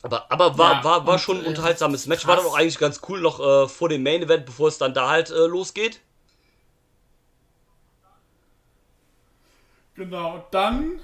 aber 0.05 0.31
aber 0.31 0.59
war, 0.59 0.75
Ja, 0.77 0.85
war, 0.85 1.07
war 1.07 1.19
schon 1.19 1.39
ein 1.39 1.45
äh, 1.45 1.49
unterhaltsames 1.49 2.07
Match. 2.07 2.27
War 2.27 2.37
dann 2.37 2.45
krass. 2.45 2.55
auch 2.55 2.57
eigentlich 2.57 2.79
ganz 2.79 3.01
cool 3.09 3.21
noch 3.21 3.41
äh, 3.41 3.69
vor 3.69 3.89
dem 3.89 4.03
Main 4.05 4.23
Event, 4.23 4.47
bevor 4.47 4.69
es 4.69 4.79
dann 4.79 4.95
da 4.95 5.09
halt 5.11 5.31
äh, 5.31 5.47
losgeht. 5.47 6.01
Genau, 9.95 10.47
dann 10.51 11.01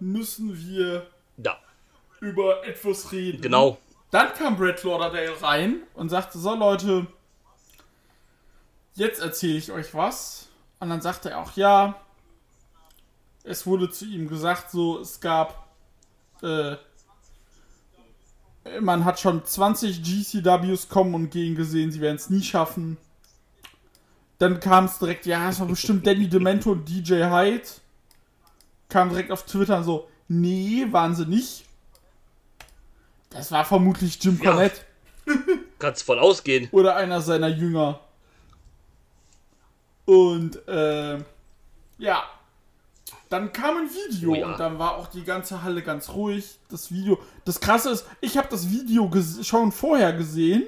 müssen 0.00 0.56
wir 0.56 1.06
Ja, 1.36 1.58
über 2.20 2.66
etwas 2.66 3.12
reden. 3.12 3.42
genau. 3.42 3.78
Dann 4.10 4.32
kam 4.34 4.56
Brett 4.56 4.82
Lauderdale 4.84 5.40
rein 5.42 5.82
und 5.94 6.08
sagte, 6.08 6.38
so 6.38 6.54
Leute, 6.54 7.06
jetzt 8.94 9.20
erzähle 9.20 9.58
ich 9.58 9.72
euch 9.72 9.94
was. 9.94 10.48
Und 10.80 10.90
dann 10.90 11.00
sagte 11.00 11.30
er 11.30 11.38
auch, 11.40 11.52
ja, 11.56 12.00
es 13.44 13.66
wurde 13.66 13.90
zu 13.90 14.04
ihm 14.04 14.28
gesagt, 14.28 14.70
so, 14.70 15.00
es 15.00 15.20
gab, 15.20 15.68
äh, 16.42 16.76
man 18.80 19.04
hat 19.04 19.18
schon 19.20 19.44
20 19.44 20.02
GCWs 20.02 20.88
kommen 20.88 21.14
und 21.14 21.30
gehen 21.30 21.54
gesehen, 21.54 21.90
sie 21.92 22.00
werden 22.00 22.16
es 22.16 22.30
nie 22.30 22.42
schaffen. 22.42 22.96
Dann 24.38 24.60
kam 24.60 24.84
es 24.84 24.98
direkt, 24.98 25.26
ja, 25.26 25.48
es 25.48 25.58
war 25.60 25.66
bestimmt 25.66 26.06
Danny 26.06 26.28
Demento 26.28 26.72
und 26.72 26.88
DJ 26.88 27.24
Hyde. 27.24 27.62
Kam 28.88 29.08
direkt 29.10 29.30
auf 29.32 29.44
Twitter 29.44 29.82
so, 29.82 30.08
nee, 30.28 30.86
waren 30.90 31.14
sie 31.14 31.26
nicht. 31.26 31.64
Das 33.30 33.50
war 33.52 33.64
vermutlich 33.64 34.22
Jim 34.22 34.38
Ja. 34.42 34.50
Cornette 34.52 34.80
Kannst 35.78 36.02
voll 36.04 36.18
ausgehen. 36.18 36.68
oder 36.72 36.96
einer 36.96 37.20
seiner 37.20 37.48
Jünger. 37.48 38.00
Und 40.06 40.66
äh, 40.66 41.18
ja, 41.98 42.24
dann 43.28 43.52
kam 43.52 43.76
ein 43.76 43.88
Video 43.90 44.30
Oh 44.32 44.34
ja. 44.34 44.46
und 44.48 44.58
dann 44.60 44.78
war 44.78 44.96
auch 44.96 45.08
die 45.08 45.22
ganze 45.24 45.62
Halle 45.62 45.82
ganz 45.82 46.10
ruhig. 46.10 46.58
Das 46.70 46.90
Video, 46.90 47.18
das 47.44 47.60
Krasse 47.60 47.90
ist, 47.90 48.06
ich 48.20 48.36
habe 48.38 48.48
das 48.50 48.70
Video 48.70 49.10
schon 49.42 49.72
vorher 49.72 50.12
gesehen, 50.12 50.64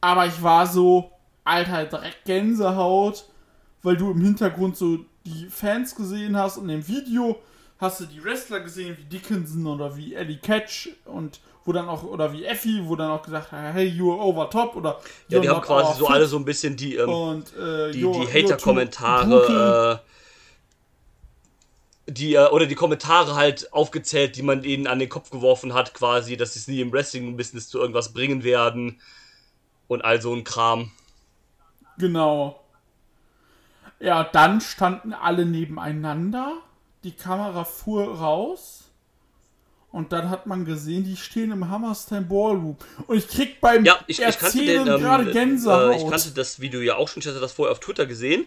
aber 0.00 0.26
ich 0.26 0.42
war 0.42 0.66
so, 0.66 1.10
Alter, 1.44 1.84
direkt 1.86 2.24
Gänsehaut, 2.24 3.24
weil 3.82 3.96
du 3.96 4.10
im 4.10 4.20
Hintergrund 4.20 4.76
so 4.76 4.98
die 5.24 5.46
Fans 5.50 5.94
gesehen 5.94 6.36
hast 6.36 6.58
und 6.58 6.68
im 6.68 6.86
Video 6.86 7.40
hast 7.78 8.00
du 8.00 8.06
die 8.06 8.22
Wrestler 8.24 8.60
gesehen, 8.60 8.96
wie 8.98 9.04
Dickinson 9.04 9.66
oder 9.66 9.96
wie 9.96 10.14
Eddie 10.14 10.38
Catch 10.38 10.88
und 11.04 11.40
wo 11.64 11.72
dann 11.72 11.88
auch, 11.88 12.04
oder 12.04 12.32
wie 12.32 12.44
Effie, 12.44 12.80
wo 12.84 12.94
dann 12.96 13.10
auch 13.10 13.22
gesagt 13.22 13.50
hey, 13.52 13.88
you're 13.88 14.18
over 14.18 14.48
top 14.48 14.76
oder 14.76 15.00
Ja, 15.28 15.40
die 15.40 15.48
haben 15.48 15.60
quasi 15.60 15.98
so 15.98 16.06
fit. 16.06 16.14
alle 16.14 16.26
so 16.26 16.36
ein 16.38 16.44
bisschen 16.44 16.76
die, 16.76 16.94
ähm, 16.94 17.08
und 17.08 17.56
äh, 17.56 17.90
die, 17.90 18.00
die. 18.02 18.26
Hater-Kommentare, 18.26 20.00
äh, 20.00 20.15
die, 22.06 22.34
äh, 22.34 22.48
oder 22.48 22.66
die 22.66 22.74
Kommentare 22.74 23.34
halt 23.34 23.72
aufgezählt, 23.72 24.36
die 24.36 24.42
man 24.42 24.62
ihnen 24.62 24.86
an 24.86 24.98
den 24.98 25.08
Kopf 25.08 25.30
geworfen 25.30 25.74
hat, 25.74 25.94
quasi, 25.94 26.36
dass 26.36 26.54
sie 26.54 26.60
es 26.60 26.68
nie 26.68 26.80
im 26.80 26.92
Wrestling-Business 26.92 27.68
zu 27.68 27.78
irgendwas 27.78 28.12
bringen 28.12 28.44
werden 28.44 29.00
und 29.88 30.04
all 30.04 30.20
so 30.20 30.34
ein 30.34 30.44
Kram. 30.44 30.92
Genau. 31.98 32.60
Ja, 33.98 34.24
dann 34.24 34.60
standen 34.60 35.12
alle 35.12 35.46
nebeneinander. 35.46 36.58
Die 37.04 37.12
Kamera 37.12 37.64
fuhr 37.64 38.18
raus. 38.18 38.84
Und 39.90 40.12
dann 40.12 40.28
hat 40.28 40.46
man 40.46 40.66
gesehen, 40.66 41.04
die 41.04 41.16
stehen 41.16 41.52
im 41.52 41.70
Hammerstein 41.70 42.28
Ballroom. 42.28 42.76
Und 43.06 43.16
ich 43.16 43.28
krieg 43.28 43.60
beim 43.62 43.84
Ja, 43.84 43.98
ich, 44.06 44.18
ich 44.18 44.24
Erzählen 44.24 44.84
den, 44.84 44.94
ähm, 44.94 45.00
gerade 45.00 45.30
äh, 45.30 45.32
Gänsehaut. 45.32 45.96
ich 45.96 46.06
kannte 46.06 46.32
das 46.32 46.60
Video 46.60 46.80
ja 46.80 46.96
auch 46.96 47.08
schon, 47.08 47.22
ich 47.22 47.26
hatte 47.26 47.40
das 47.40 47.52
vorher 47.52 47.72
auf 47.72 47.80
Twitter 47.80 48.04
gesehen. 48.04 48.44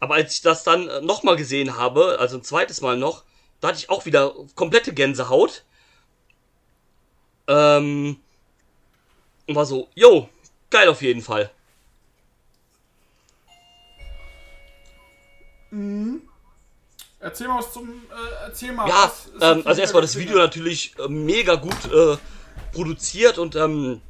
Aber 0.00 0.14
als 0.14 0.34
ich 0.34 0.42
das 0.42 0.64
dann 0.64 0.86
nochmal 1.04 1.36
gesehen 1.36 1.76
habe, 1.76 2.18
also 2.20 2.38
ein 2.38 2.44
zweites 2.44 2.80
Mal 2.80 2.96
noch, 2.96 3.24
da 3.60 3.68
hatte 3.68 3.78
ich 3.78 3.90
auch 3.90 4.06
wieder 4.06 4.34
komplette 4.54 4.94
Gänsehaut. 4.94 5.64
Ähm, 7.48 8.16
und 9.46 9.54
war 9.54 9.66
so, 9.66 9.88
yo, 9.94 10.28
geil 10.70 10.88
auf 10.88 11.02
jeden 11.02 11.22
Fall. 11.22 11.50
Erzähl 17.20 17.48
mal 17.48 17.58
was 17.58 17.72
zum. 17.72 17.88
Äh, 17.88 18.44
erzähl 18.46 18.72
mal 18.72 18.88
Ja, 18.88 19.12
ähm, 19.40 19.62
also 19.66 19.80
erstmal 19.80 20.02
das 20.02 20.16
Video 20.16 20.38
natürlich 20.38 20.94
äh, 20.98 21.08
mega 21.08 21.56
gut 21.56 21.92
äh, 21.92 22.16
produziert 22.72 23.38
und 23.38 23.56
ähm, 23.56 24.00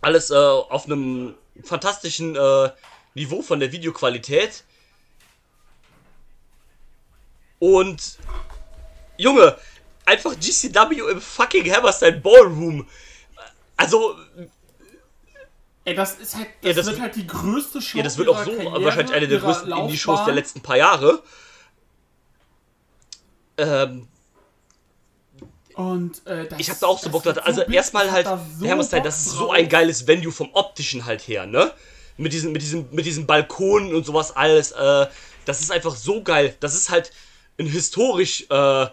alles 0.00 0.30
äh, 0.30 0.34
auf 0.34 0.86
einem 0.86 1.34
fantastischen 1.62 2.36
äh, 2.36 2.70
Niveau 3.14 3.42
von 3.42 3.60
der 3.60 3.70
Videoqualität. 3.72 4.64
Und 7.58 8.18
Junge, 9.16 9.56
einfach 10.04 10.34
GCW 10.38 11.10
im 11.10 11.20
fucking 11.20 11.70
Hammerstein 11.72 12.22
Ballroom. 12.22 12.86
Also, 13.76 14.16
Ey, 15.84 15.94
das 15.94 16.16
ist 16.18 16.36
halt. 16.36 16.48
Das, 16.60 16.68
Ja, 16.68 16.72
das 16.74 16.86
wird 16.86 17.00
halt 17.00 17.16
die 17.16 17.26
größte 17.26 17.80
Show. 17.80 17.98
ja, 17.98 18.04
das 18.04 18.18
wird 18.18 18.28
auch 18.28 18.44
so 18.44 18.52
Karriere, 18.52 18.84
wahrscheinlich 18.84 19.14
eine 19.14 19.28
der 19.28 19.38
größten 19.38 19.72
Indie-Shows 19.72 20.24
der 20.24 20.34
letzten 20.34 20.60
paar 20.60 20.76
Jahre. 20.76 21.22
Ähm, 23.56 24.06
Und 25.74 26.26
äh, 26.26 26.46
das, 26.46 26.60
ich 26.60 26.68
habe 26.70 26.78
da 26.80 26.86
auch 26.86 26.98
so 26.98 27.10
Bock 27.10 27.22
drauf. 27.22 27.38
Also 27.44 27.62
erstmal 27.62 28.10
halt, 28.10 28.26
hab 28.26 28.44
so 28.58 28.68
Hammerstein, 28.68 29.02
das 29.02 29.18
ist 29.18 29.30
so 29.30 29.50
ein 29.50 29.68
geiles 29.68 30.06
Venue 30.06 30.30
vom 30.30 30.50
optischen 30.52 31.06
halt 31.06 31.22
her, 31.26 31.46
ne? 31.46 31.72
Mit 32.16 32.32
diesen, 32.32 32.52
mit 32.52 32.62
diesem, 32.62 32.88
mit 32.90 33.06
diesem 33.06 33.26
Balkon 33.26 33.94
und 33.94 34.04
sowas 34.04 34.36
alles. 34.36 34.72
Äh, 34.72 35.06
das 35.44 35.60
ist 35.60 35.72
einfach 35.72 35.94
so 35.96 36.22
geil. 36.22 36.54
Das 36.60 36.74
ist 36.74 36.90
halt 36.90 37.12
ein 37.58 37.66
historisch 37.66 38.46
äh, 38.50 38.82
äh, 38.84 38.90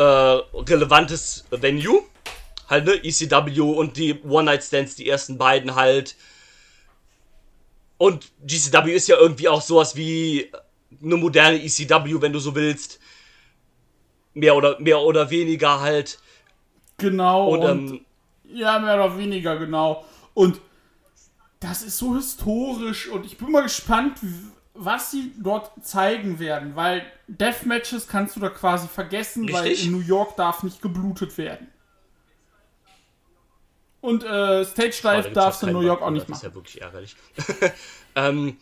relevantes 0.00 1.44
Venue. 1.50 2.02
Halt, 2.68 2.84
ne? 2.84 2.92
ECW 3.02 3.60
und 3.60 3.96
die 3.96 4.20
One-Night-Stands, 4.22 4.94
die 4.96 5.08
ersten 5.08 5.38
beiden 5.38 5.74
halt. 5.74 6.16
Und 7.96 8.30
GCW 8.46 8.92
ist 8.92 9.08
ja 9.08 9.16
irgendwie 9.18 9.48
auch 9.48 9.62
sowas 9.62 9.96
wie 9.96 10.50
eine 11.02 11.16
moderne 11.16 11.62
ECW, 11.62 12.20
wenn 12.20 12.32
du 12.32 12.38
so 12.38 12.54
willst. 12.54 13.00
Mehr 14.34 14.54
oder, 14.54 14.78
mehr 14.78 15.00
oder 15.00 15.30
weniger 15.30 15.80
halt. 15.80 16.18
Genau. 16.98 17.48
Und, 17.48 17.60
Und, 17.60 17.90
ähm, 17.90 18.04
ja, 18.44 18.78
mehr 18.78 18.94
oder 18.94 19.18
weniger, 19.18 19.56
genau. 19.56 20.04
Und 20.34 20.60
das 21.60 21.82
ist 21.82 21.98
so 21.98 22.14
historisch 22.14 23.08
und 23.08 23.26
ich 23.26 23.36
bin 23.36 23.50
mal 23.50 23.62
gespannt, 23.62 24.18
w- 24.22 24.52
was 24.80 25.10
sie 25.10 25.32
dort 25.38 25.72
zeigen 25.84 26.38
werden, 26.38 26.76
weil 26.76 27.02
Deathmatches 27.26 28.06
kannst 28.06 28.36
du 28.36 28.40
da 28.40 28.48
quasi 28.48 28.86
vergessen, 28.86 29.52
weil 29.52 29.64
Richtig. 29.64 29.86
in 29.86 29.92
New 29.92 30.00
York 30.00 30.36
darf 30.36 30.62
nicht 30.62 30.80
geblutet 30.80 31.36
werden. 31.36 31.68
Und 34.00 34.22
äh, 34.22 34.64
Stage 34.64 35.00
Dive 35.02 35.30
darfst 35.32 35.62
du 35.62 35.66
in 35.66 35.72
New 35.72 35.80
York 35.80 36.00
auch 36.00 36.10
nicht 36.10 36.28
Das 36.28 36.38
ist 36.38 36.42
machen. 36.44 36.50
ja 36.52 36.54
wirklich 36.54 36.80
ärgerlich. 36.80 37.16
ähm, 38.14 38.56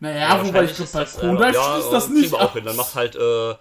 Naja, 0.00 0.36
ja, 0.36 0.44
wobei 0.44 0.64
ich 0.64 0.74
glaube, 0.74 0.82
ist 0.84 0.92
bei 0.92 1.00
das, 1.00 1.16
Pro 1.16 1.26
äh, 1.26 1.36
Dive 1.36 1.52
ja, 1.54 1.72
schließt 1.74 1.92
das 1.92 2.08
nicht 2.08 2.34
auch 2.34 2.52
hin. 2.54 2.64
Dann 2.64 2.74
macht 2.76 2.94
halt, 2.96 3.14
äh, 3.14 3.54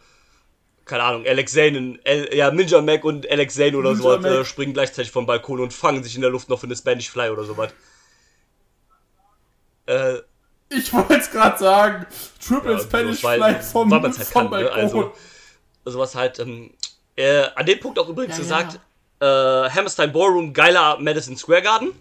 keine 0.86 1.04
Ahnung, 1.04 1.26
Alex 1.28 1.54
Zane, 1.54 1.78
und 1.78 1.99
El, 2.04 2.36
ja, 2.36 2.49
Ninja 2.49 2.82
Mac 2.82 3.04
und 3.04 3.30
Alex 3.30 3.54
Zane 3.54 3.78
oder 3.78 3.93
Ninja 3.93 4.18
Mac. 4.18 4.26
äh, 4.26 4.45
springen 4.45 4.74
gleichzeitig 4.74 5.12
vom 5.12 5.28
Balkon 5.28 5.60
und 5.60 5.74
fangen 5.74 6.04
sich 6.04 6.16
in 6.16 6.22
der 6.22 6.32
Luft 6.32 6.49
noch 6.49 6.60
für 6.60 6.66
eine 6.66 6.76
Spanish 6.76 7.10
Fly 7.12 7.30
oder 7.30 7.43
sowas. 7.43 7.72
Äh, 9.92 10.22
Ich 10.70 10.94
wollte 10.94 11.16
es 11.16 11.30
gerade 11.30 11.58
sagen. 11.58 12.06
Triple 12.46 12.74
Ja, 12.74 12.80
Spanish 12.80 13.24
weil- 13.24 13.39
Fly 13.39 13.62
vom, 13.62 13.92
weil 13.92 14.02
halt 14.02 14.16
vom 14.16 14.34
kann, 14.34 14.44
ne? 14.46 14.50
Balkon. 14.50 14.80
Also- 14.80 15.14
sowas 15.86 16.16
halt, 16.16 16.39
ähm, 16.39 16.72
äh, 17.16 17.44
an 17.56 17.66
dem 17.66 17.80
Punkt 17.80 18.00
auch 18.00 18.08
übrigens 18.08 18.38
Ja, 18.38 18.44
gesagt, 18.44 18.80
äh, 19.20 19.26
Hammerstein 19.70 20.12
Ballroom, 20.14 20.54
geiler 20.54 20.98
Madison 21.00 21.36
Square 21.36 21.62
Garden. 21.62 21.92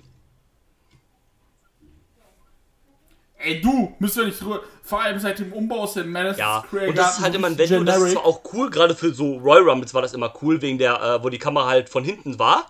Ey, 3.39 3.61
du, 3.61 3.95
müsst 3.99 4.19
ihr 4.19 4.25
nicht 4.27 4.41
drüber. 4.41 4.61
Vor 4.83 5.01
allem 5.01 5.19
seit 5.19 5.39
dem 5.39 5.53
Umbau 5.53 5.81
aus 5.81 5.95
dem 5.95 6.13
Madison 6.13 6.39
Ja, 6.41 6.65
Square 6.67 6.89
und 6.89 6.99
das 6.99 7.07
ist 7.07 7.13
Garden 7.13 7.25
halt 7.25 7.35
immer 7.37 7.47
ein 7.47 7.59
Venue, 7.59 7.85
das 7.85 8.03
ist 8.03 8.13
zwar 8.13 8.27
auch 8.27 8.41
cool, 8.53 8.71
gerade 8.71 8.95
für 8.95 9.15
so 9.15 9.37
Royal 9.39 9.69
Rumbles 9.69 9.95
war 9.95 10.03
das 10.03 10.13
immer 10.13 10.33
cool, 10.43 10.61
wegen 10.61 10.77
der, 10.79 11.01
äh, 11.01 11.23
wo 11.25 11.29
die 11.31 11.39
Kamera 11.39 11.67
halt 11.67 11.89
von 11.89 12.05
hinten 12.05 12.39
war. 12.39 12.67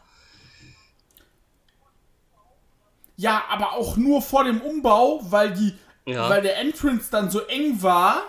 Ja, 3.21 3.45
aber 3.51 3.75
auch 3.75 3.99
nur 3.99 4.23
vor 4.23 4.45
dem 4.45 4.62
Umbau, 4.62 5.21
weil 5.25 5.53
die, 5.53 5.75
Ja. 6.07 6.31
weil 6.31 6.41
der 6.41 6.57
Entrance 6.59 7.11
dann 7.11 7.31
so 7.31 7.41
eng 7.41 7.83
war, 7.83 8.23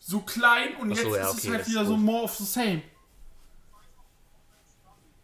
so 0.00 0.20
klein 0.22 0.74
und 0.80 0.90
Ach 0.92 0.96
jetzt 0.96 1.04
so, 1.04 1.14
ja, 1.14 1.22
ist 1.22 1.38
okay, 1.38 1.48
es 1.48 1.54
halt 1.54 1.68
wieder 1.68 1.82
ist 1.82 1.88
so 1.88 1.96
more 1.96 2.24
of 2.24 2.34
the 2.34 2.44
same. 2.44 2.82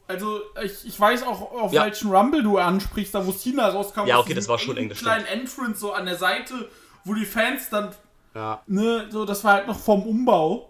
Also, 0.07 0.43
ich, 0.63 0.87
ich 0.87 1.01
weiß 1.01 1.25
auch, 1.25 1.41
auf 1.53 1.73
Ja. 1.73 1.85
welchen 1.87 2.15
Rumble 2.15 2.45
du 2.45 2.59
ansprichst, 2.59 3.13
da 3.13 3.27
wo 3.27 3.33
Cena 3.33 3.69
rauskam. 3.69 4.07
Ja, 4.07 4.21
okay, 4.21 4.35
das 4.35 4.47
war 4.47 4.61
schon 4.61 4.77
engen 4.77 4.85
eng, 4.85 4.89
das 4.91 4.99
kleinen 5.01 5.27
Entrance 5.27 5.81
so 5.81 5.93
an 5.93 6.07
der 6.07 6.17
Seite, 6.17 6.69
wo 7.05 7.15
die 7.15 7.25
Fans 7.27 7.69
dann, 7.69 7.93
Ja. 8.33 8.63
ne, 8.69 9.07
so, 9.11 9.25
das 9.25 9.43
war 9.43 9.55
halt 9.55 9.67
noch 9.67 9.79
vom 9.79 10.05
Umbau. 10.05 10.69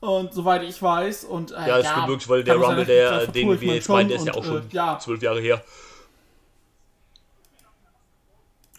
Und 0.00 0.34
soweit 0.34 0.62
ich 0.64 0.82
weiß, 0.82 1.24
und 1.24 1.52
äh, 1.52 1.66
Ja, 1.66 1.78
das 1.78 1.88
stimmt 1.88 2.08
wirklich, 2.08 2.28
weil 2.28 2.44
der 2.44 2.56
Rumble, 2.56 2.84
der, 2.84 3.26
den 3.28 3.58
wir 3.58 3.74
jetzt 3.74 3.88
meinen, 3.88 4.08
der 4.08 4.18
ist 4.18 4.26
ja 4.26 4.34
auch 4.34 4.44
schon 4.44 4.58
äh, 4.68 4.74
ja, 4.74 4.98
zwölf 4.98 5.22
Jahre 5.22 5.40
her. 5.40 5.64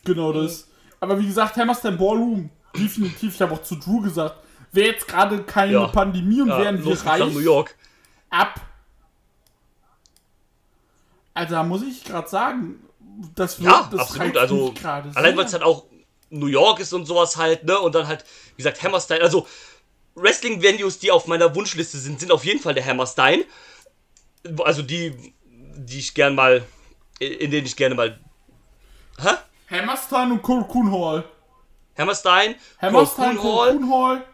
Genau 0.05 0.31
das. 0.31 0.67
Aber 1.01 1.19
wie 1.19 1.27
gesagt, 1.27 1.57
Hammerstein 1.57 1.97
Ballroom, 1.97 2.49
definitiv, 2.75 3.35
ich 3.35 3.41
habe 3.41 3.53
auch 3.53 3.61
zu 3.61 3.75
Drew 3.75 4.01
gesagt, 4.01 4.37
wäre 4.71 4.87
jetzt 4.93 5.07
gerade 5.07 5.43
keine 5.43 5.73
Ja. 5.73 5.87
Pandemie 5.87 6.41
und 6.41 6.47
Ja, 6.47 6.59
wären 6.61 6.83
wir 6.83 7.05
reich 7.05 7.33
New 7.33 7.39
York. 7.39 7.75
ab. 8.29 8.61
Also 11.33 11.55
da 11.55 11.63
muss 11.63 11.81
ich 11.83 12.03
gerade 12.03 12.29
sagen, 12.29 12.79
das 13.35 13.59
wird 13.59 13.71
Ja, 13.71 13.89
das 13.91 13.99
absolut. 13.99 14.37
Also, 14.37 14.73
allein 15.15 15.35
weil 15.37 15.45
es 15.45 15.53
halt 15.53 15.63
auch 15.63 15.85
New 16.29 16.47
York 16.47 16.79
ist 16.79 16.93
und 16.93 17.05
sowas 17.05 17.35
halt, 17.37 17.63
ne? 17.65 17.77
Und 17.79 17.93
dann 17.95 18.07
halt, 18.07 18.23
wie 18.55 18.63
gesagt, 18.63 18.81
Hammerstein. 18.83 19.21
Also, 19.21 19.45
Wrestling-Venues, 20.15 20.99
die 20.99 21.11
auf 21.11 21.27
meiner 21.27 21.53
Wunschliste 21.55 21.97
sind, 21.97 22.19
sind 22.19 22.31
auf 22.31 22.45
jeden 22.45 22.59
Fall 22.61 22.73
der 22.73 22.85
Hammerstein. 22.85 23.43
Also 24.63 24.81
die, 24.81 25.33
die 25.45 25.99
ich 25.99 26.13
gern 26.13 26.35
mal, 26.35 26.63
in 27.19 27.51
denen 27.51 27.65
ich 27.65 27.75
gerne 27.75 27.95
mal. 27.95 28.19
Hä? 29.19 29.29
Hammerstein 29.81 30.31
und 30.31 30.41
Kurkun 30.41 30.91
Hall. 30.91 31.23
Hammerstein, 31.97 32.55
Hammerstein, 32.81 33.37
Kurkun 33.37 33.89
Hall, 33.89 34.25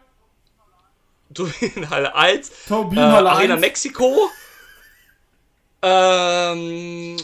Turbinenhalle 1.32 2.14
1, 2.14 2.48
äh, 2.48 2.52
Turbinenhalle 2.68 3.30
Arena 3.30 3.54
1. 3.54 3.60
Mexiko, 3.60 4.30
ähm, 5.82 7.16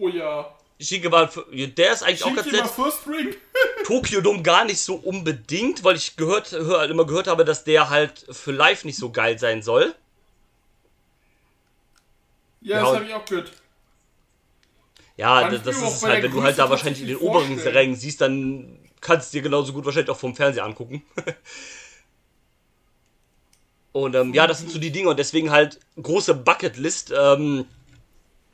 Oh 0.00 0.08
ja. 0.08 0.50
Shigeban, 0.80 1.28
der 1.52 1.92
ist 1.92 2.02
eigentlich 2.02 2.24
auch 2.24 2.34
ganz 2.34 2.50
nett. 2.50 2.66
First 2.66 3.06
Ring. 3.06 3.34
Tokyo 3.86 4.20
Dome 4.20 4.42
gar 4.42 4.64
nicht 4.64 4.80
so 4.80 4.96
unbedingt, 4.96 5.84
weil 5.84 5.96
ich 5.96 6.16
gehört, 6.16 6.50
hör, 6.52 6.84
immer 6.90 7.06
gehört 7.06 7.26
habe, 7.28 7.44
dass 7.44 7.64
der 7.64 7.90
halt 7.90 8.26
für 8.30 8.52
live 8.52 8.84
nicht 8.84 8.98
so 8.98 9.10
geil 9.10 9.38
sein 9.38 9.62
soll. 9.62 9.94
ja, 12.60 12.76
Ja, 12.78 12.82
das 12.82 12.94
habe 12.96 13.04
ich 13.04 13.14
auch 13.14 13.24
gehört. 13.24 13.52
Ja, 15.16 15.48
das, 15.48 15.62
das 15.62 15.76
ist 15.80 16.02
halt, 16.02 16.22
wenn 16.22 16.32
du 16.32 16.42
halt 16.42 16.58
da 16.58 16.68
wahrscheinlich 16.68 17.02
in 17.02 17.06
den 17.06 17.16
tatsächlich 17.16 17.36
oberen 17.36 17.52
vorstellen. 17.54 17.76
Rängen 17.76 17.96
siehst, 17.96 18.20
dann 18.20 18.78
kannst 19.00 19.32
du 19.32 19.38
dir 19.38 19.42
genauso 19.42 19.72
gut 19.72 19.84
wahrscheinlich 19.84 20.10
auch 20.10 20.18
vom 20.18 20.34
Fernseher 20.34 20.64
angucken. 20.64 21.02
Und 23.92 24.16
ähm, 24.16 24.34
ja, 24.34 24.48
das 24.48 24.58
sind 24.58 24.72
so 24.72 24.80
die 24.80 24.90
Dinge 24.90 25.08
und 25.08 25.20
deswegen 25.20 25.52
halt 25.52 25.78
große 26.02 26.34
Bucketlist. 26.34 27.14
Ähm, 27.16 27.64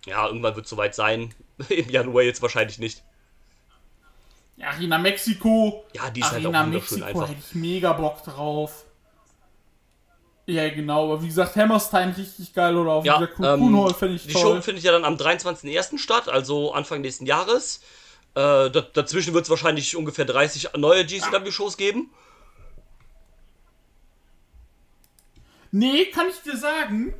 ja, 0.04 0.26
irgendwann 0.26 0.54
wird 0.54 0.66
es 0.66 0.70
soweit 0.70 0.94
sein. 0.94 1.34
Im 1.70 1.88
Januar 1.88 2.24
jetzt 2.24 2.42
wahrscheinlich 2.42 2.78
nicht. 2.78 3.02
Ja, 4.58 4.68
Arena 4.68 4.98
Mexiko. 4.98 5.86
Ja, 5.94 6.10
die 6.10 6.20
ist 6.20 6.30
halt 6.30 6.44
Arena 6.44 6.60
auch 6.60 6.66
wunderschön 6.66 7.00
Mexiko 7.00 7.20
einfach. 7.20 7.30
hätte 7.30 7.40
ich 7.48 7.54
mega 7.54 7.94
Bock 7.94 8.22
drauf. 8.22 8.84
Ja, 10.50 10.68
genau. 10.68 11.04
Aber 11.04 11.22
wie 11.22 11.28
gesagt, 11.28 11.54
Hammerstein 11.56 12.10
richtig 12.10 12.52
geil 12.52 12.76
oder 12.76 12.92
auch 12.92 13.04
Ja, 13.04 13.16
wieder 13.18 13.28
Cocoon 13.28 13.88
ähm, 13.88 13.94
finde 13.94 14.14
ich 14.16 14.26
die 14.26 14.32
toll. 14.32 14.56
Show 14.56 14.62
findet 14.62 14.84
ja 14.84 14.92
dann 14.92 15.04
am 15.04 15.14
23.01. 15.14 15.98
statt, 15.98 16.28
also 16.28 16.72
Anfang 16.72 17.00
nächsten 17.02 17.24
Jahres. 17.26 17.80
Äh, 18.34 18.70
da, 18.70 18.80
dazwischen 18.92 19.32
wird 19.34 19.44
es 19.44 19.50
wahrscheinlich 19.50 19.96
ungefähr 19.96 20.24
30 20.24 20.70
neue 20.76 21.04
GCW-Shows 21.04 21.76
geben. 21.76 22.10
Nee, 25.72 26.06
kann 26.06 26.26
ich 26.28 26.40
dir 26.42 26.56
sagen. 26.56 27.14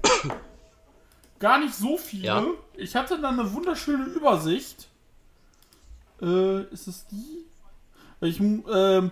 Gar 1.39 1.61
nicht 1.61 1.75
so 1.75 1.97
viele. 1.97 2.25
Ja. 2.25 2.45
Ich 2.75 2.97
hatte 2.97 3.21
dann 3.21 3.39
eine 3.39 3.53
wunderschöne 3.53 4.05
Übersicht. 4.07 4.89
Äh, 6.21 6.63
ist 6.65 6.87
es 6.89 7.07
die? 7.07 7.47
Ich, 8.23 8.41
ähm, 8.41 9.11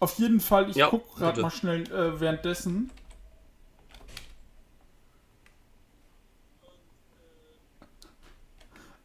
auf 0.00 0.18
jeden 0.18 0.40
Fall, 0.40 0.70
ich 0.70 0.76
Ja, 0.76 0.88
guck 0.88 1.16
gerade 1.16 1.40
mal 1.42 1.50
schnell 1.50 1.82
äh, 1.92 2.18
währenddessen. 2.18 2.90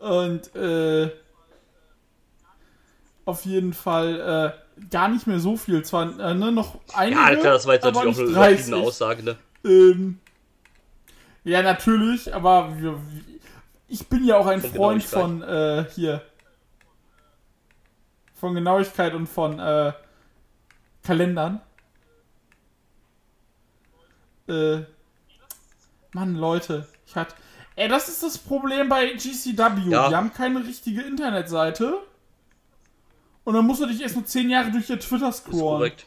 Und, 0.04 0.56
äh, 0.56 1.12
auf 3.26 3.46
jeden 3.46 3.74
Fall 3.74 4.54
äh, 4.80 4.86
gar 4.90 5.08
nicht 5.08 5.28
mehr 5.28 5.40
so 5.40 5.56
viel. 5.58 5.84
Zwar 5.84 6.20
äh, 6.20 6.34
ne, 6.34 6.52
noch 6.52 6.80
einige, 6.94 7.20
Ja, 7.20 7.36
klar, 7.36 7.54
das 7.54 7.66
war 7.66 7.76
jetzt 7.76 7.84
natürlich 7.84 7.98
auch 7.98 8.20
eine 8.20 8.26
nicht 8.26 8.36
übertriebene 8.36 8.76
30. 8.78 8.88
Aussage, 8.88 9.24
ne? 9.24 9.38
Ähm, 9.64 10.20
ja, 11.44 11.62
natürlich, 11.62 12.34
aber 12.34 12.78
wir, 12.78 13.00
ich 13.88 14.08
bin 14.08 14.26
ja 14.26 14.38
auch 14.38 14.48
ein 14.48 14.62
Von 14.62 14.72
Freund 14.72 15.04
von 15.04 15.42
äh, 15.42 15.86
hier 15.94 16.22
von 18.36 18.56
Genauigkeit 18.56 19.14
und 19.14 19.28
von 19.28 19.60
äh, 19.60 19.94
Kalendern. 21.02 21.62
Äh, 24.50 24.82
Mann, 26.12 26.36
Leute, 26.36 26.88
ich 27.06 27.16
hatte. 27.16 27.36
Ey, 27.76 27.88
das 27.88 28.08
ist 28.10 28.22
das 28.24 28.38
Problem 28.38 28.88
bei 28.90 29.14
GCW. 29.14 29.90
Ja. 29.90 30.10
Die 30.10 30.16
haben 30.16 30.32
keine 30.34 30.64
richtige 30.66 31.02
Internetseite. 31.02 31.98
Und 33.44 33.56
dann 33.56 33.66
musst 33.66 33.82
du 33.82 33.86
dich 33.88 34.02
erst 34.02 34.16
nur 34.16 34.26
10 34.26 34.50
Jahre 34.50 34.72
durch 34.72 34.90
ihr 34.90 35.00
Twitter 35.00 35.30
Ist 35.30 35.38
scrollen. 35.40 35.60
korrekt. 35.62 36.06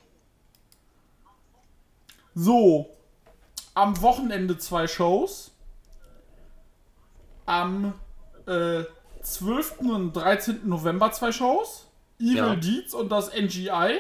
So, 2.34 2.94
am 3.74 4.00
Wochenende 4.02 4.58
zwei 4.58 4.86
Shows. 4.86 5.50
Am 7.46 7.94
äh, 8.46 8.84
12. 9.22 9.78
und 9.78 10.12
13. 10.12 10.68
November 10.68 11.12
zwei 11.12 11.32
Shows. 11.32 11.86
Evil 12.18 12.36
Ja. 12.36 12.56
Deeds 12.56 12.94
und 12.94 13.10
das 13.10 13.32
NGI. 13.34 13.98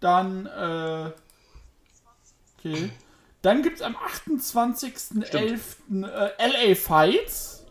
Dann, 0.00 0.46
äh, 0.46 1.10
okay. 2.58 2.90
Dann 3.44 3.62
gibt's 3.62 3.82
am 3.82 3.94
28.11. 3.94 6.02
Äh, 6.02 6.70
LA 6.70 6.74
Fights. 6.74 7.66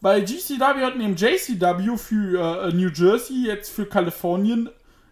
Bei 0.00 0.20
GCW 0.20 0.82
hat 0.82 0.96
neben 0.96 1.14
JCW 1.14 1.98
für 1.98 2.68
äh, 2.68 2.72
New 2.72 2.88
Jersey 2.88 3.44
jetzt 3.46 3.70
für 3.70 3.84
Kalifornien 3.84 4.70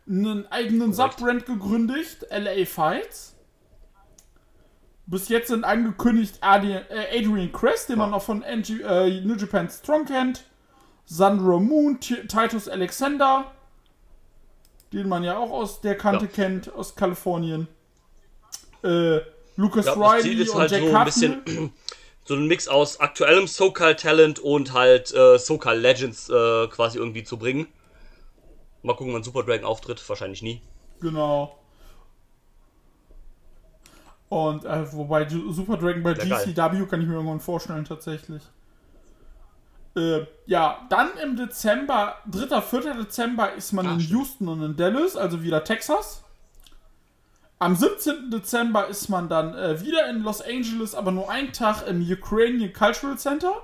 einen 0.08 0.50
eigenen. 0.50 0.94
Subbrand 0.94 1.44
gegründet, 1.44 2.26
LA 2.30 2.64
Fights. 2.64 3.36
Bis 5.04 5.28
jetzt 5.28 5.48
sind 5.48 5.64
angekündigt 5.64 6.38
Adi, 6.40 6.72
äh, 6.72 7.18
Adrian 7.18 7.52
Crest, 7.52 7.90
den 7.90 7.98
man 7.98 8.14
auch 8.14 8.22
von 8.22 8.42
NG, 8.42 8.80
äh, 8.80 9.20
New 9.20 9.36
Japan 9.36 9.68
Strong 9.68 10.06
kennt, 10.06 10.44
Sandra 11.04 11.58
Moon, 11.58 12.00
T 12.00 12.26
Titus 12.26 12.66
Alexander, 12.66 13.52
den 14.94 15.06
man 15.06 15.22
ja 15.22 15.36
auch 15.36 15.50
aus 15.50 15.82
der 15.82 15.98
Kante 15.98 16.24
Ja. 16.24 16.30
kennt, 16.30 16.72
aus 16.72 16.94
Kalifornien. 16.94 17.68
Äh, 18.86 19.20
Lucas 19.56 19.86
Ziel 19.86 19.94
Riley 20.02 20.42
ist 20.42 20.50
und 20.50 20.60
halt 20.60 20.70
Jack 20.70 20.82
so 20.82 20.94
ein 20.96 21.04
bisschen 21.04 21.72
so 22.24 22.34
ein 22.34 22.46
Mix 22.46 22.68
aus 22.68 23.00
aktuellem 23.00 23.46
SoCal-Talent 23.46 24.38
und 24.38 24.72
halt 24.72 25.12
äh, 25.14 25.38
SoCal-Legends 25.38 26.28
äh, 26.28 26.66
quasi 26.68 26.98
irgendwie 26.98 27.24
zu 27.24 27.38
bringen. 27.38 27.66
Mal 28.82 28.94
gucken, 28.94 29.14
wann 29.14 29.22
Super 29.22 29.42
Dragon 29.42 29.64
auftritt. 29.64 30.06
Wahrscheinlich 30.08 30.42
nie. 30.42 30.60
Genau. 31.00 31.58
Und 34.28 34.64
äh, 34.64 34.92
wobei 34.92 35.26
Super 35.28 35.76
Dragon 35.76 36.02
bei 36.02 36.12
Ja, 36.14 36.24
geil. 36.24 36.46
GCW 36.46 36.86
kann 36.86 37.00
ich 37.00 37.06
mir 37.06 37.14
irgendwann 37.14 37.40
vorstellen, 37.40 37.84
tatsächlich. 37.84 38.42
Äh, 39.96 40.26
ja, 40.46 40.86
dann 40.90 41.08
im 41.22 41.36
Dezember, 41.36 42.16
3. 42.30 42.60
4. 42.60 42.94
Dezember 42.94 43.54
ist 43.54 43.72
man 43.72 43.86
Ah, 43.86 43.92
in 43.94 44.00
stimmt. 44.00 44.18
Houston 44.20 44.48
und 44.48 44.62
in 44.62 44.76
Dallas, 44.76 45.16
also 45.16 45.42
wieder 45.42 45.64
Texas. 45.64 46.22
Am 47.58 47.74
17. 47.74 48.30
Dezember 48.30 48.86
ist 48.88 49.08
man 49.08 49.28
dann 49.28 49.54
äh, 49.54 49.80
wieder 49.80 50.08
in 50.10 50.22
Los 50.22 50.42
Angeles, 50.42 50.94
aber 50.94 51.10
nur 51.10 51.30
einen 51.30 51.52
Tag 51.52 51.86
im 51.86 52.02
Ukrainian 52.02 52.72
Cultural 52.72 53.16
Center. 53.18 53.54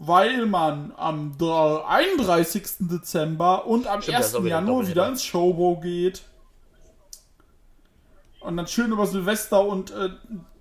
Weil 0.00 0.46
man 0.46 0.92
am 0.96 1.36
dr- 1.36 1.88
31. 1.88 2.62
Dezember 2.88 3.66
und 3.66 3.88
am 3.88 4.00
Stimmt, 4.02 4.14
da 4.16 4.20
ist 4.20 4.26
1. 4.26 4.34
auch 4.36 4.44
wieder 4.44 4.58
ein 4.58 4.64
Januar 4.66 4.82
Doppelheader. 4.82 5.02
wieder 5.02 5.08
ins 5.12 5.24
Showbow 5.24 5.80
geht. 5.80 6.22
Und 8.40 8.56
dann 8.56 8.68
schön 8.68 8.92
über 8.92 9.06
Silvester 9.06 9.64
und 9.66 9.90
äh, 9.90 10.10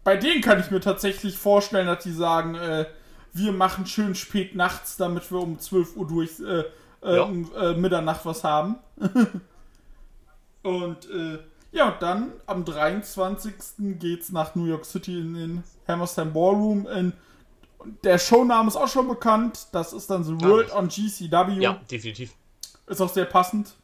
bei 0.04 0.18
denen 0.18 0.42
kann 0.42 0.60
ich 0.60 0.72
mir 0.72 0.80
tatsächlich 0.82 1.38
vorstellen, 1.38 1.86
dass 1.86 2.02
die 2.04 2.12
sagen, 2.12 2.56
äh, 2.56 2.86
wir 3.34 3.52
machen 3.52 3.86
schön 3.86 4.16
spät 4.16 4.56
nachts, 4.56 4.98
damit 4.98 5.30
wir 5.32 5.40
um 5.40 5.60
12 5.60 5.96
Uhr 5.96 6.08
durch 6.08 6.40
äh, 6.40 6.64
Ja. 7.04 7.22
um 7.22 7.52
äh, 7.56 7.74
Mitternacht 7.76 8.26
was 8.26 8.44
haben. 8.44 8.78
und 10.68 11.10
äh, 11.10 11.40
ja, 11.72 11.90
und 11.94 12.02
dann 12.02 12.32
am 12.46 12.66
23. 12.66 13.54
geht's 14.00 14.32
nach 14.32 14.56
New 14.56 14.66
York 14.66 14.86
City 14.86 15.20
in 15.20 15.34
den 15.34 15.64
Hammerstein 15.88 16.34
Ballroom. 16.34 16.88
In, 16.88 17.14
der 18.04 18.18
Showname 18.18 18.68
ist 18.68 18.76
auch 18.76 18.88
schon 18.88 19.08
bekannt. 19.08 19.68
Das 19.72 19.94
ist 19.94 20.10
dann 20.10 20.24
The 20.24 20.40
World 20.42 20.74
on 20.74 20.90
GCW. 20.90 21.62
Ja, 21.62 21.80
definitiv. 21.90 22.34
Ist 22.88 23.02
auch 23.02 23.10
sehr 23.10 23.26
passend. 23.26 23.76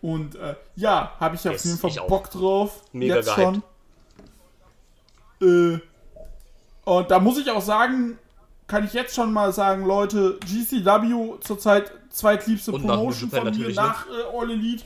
Und 0.00 0.34
äh, 0.34 0.56
ja, 0.76 1.12
habe 1.18 1.36
ich 1.36 1.46
auf 1.48 1.54
Yes, 1.54 1.64
jeden 1.64 1.78
Fall. 1.78 2.06
Bock 2.08 2.30
drauf. 2.30 2.82
Mega 2.92 3.16
jetzt 3.16 3.34
gehypt. 3.34 3.60
schon. 5.40 5.74
Äh, 5.74 5.80
und 6.84 7.10
da 7.10 7.20
muss 7.20 7.38
ich 7.38 7.50
auch 7.50 7.62
sagen, 7.62 8.18
kann 8.72 8.86
ich 8.86 8.94
jetzt 8.94 9.14
schon 9.14 9.34
mal 9.34 9.52
sagen, 9.52 9.84
Leute, 9.84 10.38
GCW 10.40 11.38
zurzeit 11.40 11.92
zweitliebste 12.08 12.72
Und 12.72 12.86
Promotion 12.86 13.28
von 13.28 13.44
mir 13.54 13.68
nach 13.74 14.06
äh, 14.06 14.34
All 14.34 14.50
Elite. 14.50 14.82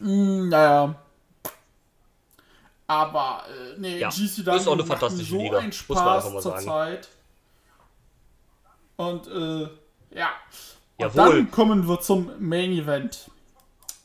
mm, 0.00 0.48
naja. 0.50 0.94
Aber 2.86 3.44
äh, 3.48 3.78
nee, 3.78 3.98
Ja, 4.00 4.10
GCW 4.10 4.54
ist 4.54 4.68
auch 4.68 4.72
eine 4.74 4.84
fantastische 4.84 5.30
so 5.30 5.38
Liga, 5.38 5.60
einen 5.60 5.68
muss 5.68 5.88
man 5.88 5.96
Spaß 5.98 6.24
einfach 6.26 6.32
mal 6.34 6.42
sagen. 6.42 6.56
zurzeit. 6.60 7.08
Und 8.96 9.26
äh, 9.28 9.68
ja. 10.18 10.28
Und 10.98 11.14
Jawohl. 11.16 11.36
dann 11.36 11.50
kommen 11.50 11.88
wir 11.88 12.00
zum 12.02 12.32
Main 12.38 12.72
Event. 12.72 13.30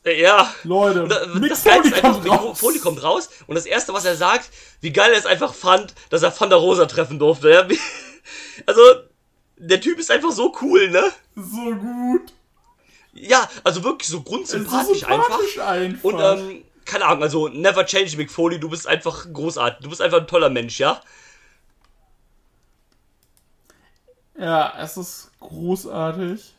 Ja. 0.06 0.54
Leute, 0.64 1.08
da- 1.08 1.26
Mick 1.40 1.50
das 1.50 1.62
Foley 1.64 1.88
ist 1.88 1.94
einfach, 1.96 2.12
kommt 2.12 2.24
Mick 2.24 2.32
raus. 2.34 2.60
Foley 2.60 2.80
kommt 2.80 3.04
raus 3.04 3.30
und 3.48 3.56
das 3.56 3.66
erste, 3.66 3.92
was 3.94 4.06
er 4.06 4.16
sagt, 4.16 4.50
wie 4.82 4.92
geil 4.94 5.12
er 5.12 5.18
es 5.18 5.26
einfach 5.26 5.54
fand, 5.54 5.96
dass 6.12 6.22
er 6.22 6.40
Van 6.40 6.50
der 6.50 6.60
Rosa 6.60 6.86
treffen 6.86 7.18
durfte. 7.20 7.50
Ja, 7.50 7.68
Also, 8.68 8.82
der 9.58 9.82
Typ 9.82 9.98
ist 10.00 10.12
einfach 10.12 10.32
so 10.32 10.56
cool, 10.62 10.90
ne? 10.90 11.12
So 11.36 11.76
gut. 11.76 12.34
Ja, 13.14 13.50
also 13.64 13.84
wirklich 13.84 14.08
so 14.10 14.22
grundsympathisch 14.22 15.02
so 15.02 15.06
einfach. 15.08 15.40
einfach. 15.60 16.04
Und, 16.04 16.20
ähm, 16.20 16.64
keine 16.86 17.06
Ahnung, 17.06 17.24
also 17.24 17.48
never 17.48 17.86
change 17.86 18.16
Mick 18.18 18.30
Foley, 18.30 18.60
du 18.60 18.70
bist 18.70 18.88
einfach 18.88 19.26
großartig. 19.34 19.80
Du 19.84 19.90
bist 19.90 20.02
einfach 20.02 20.20
ein 20.20 20.28
toller 20.28 20.50
Mensch, 20.50 20.80
ja? 20.80 21.02
Ja, 24.38 24.74
es 24.80 24.98
ist 24.98 25.32
großartig. 25.40 26.54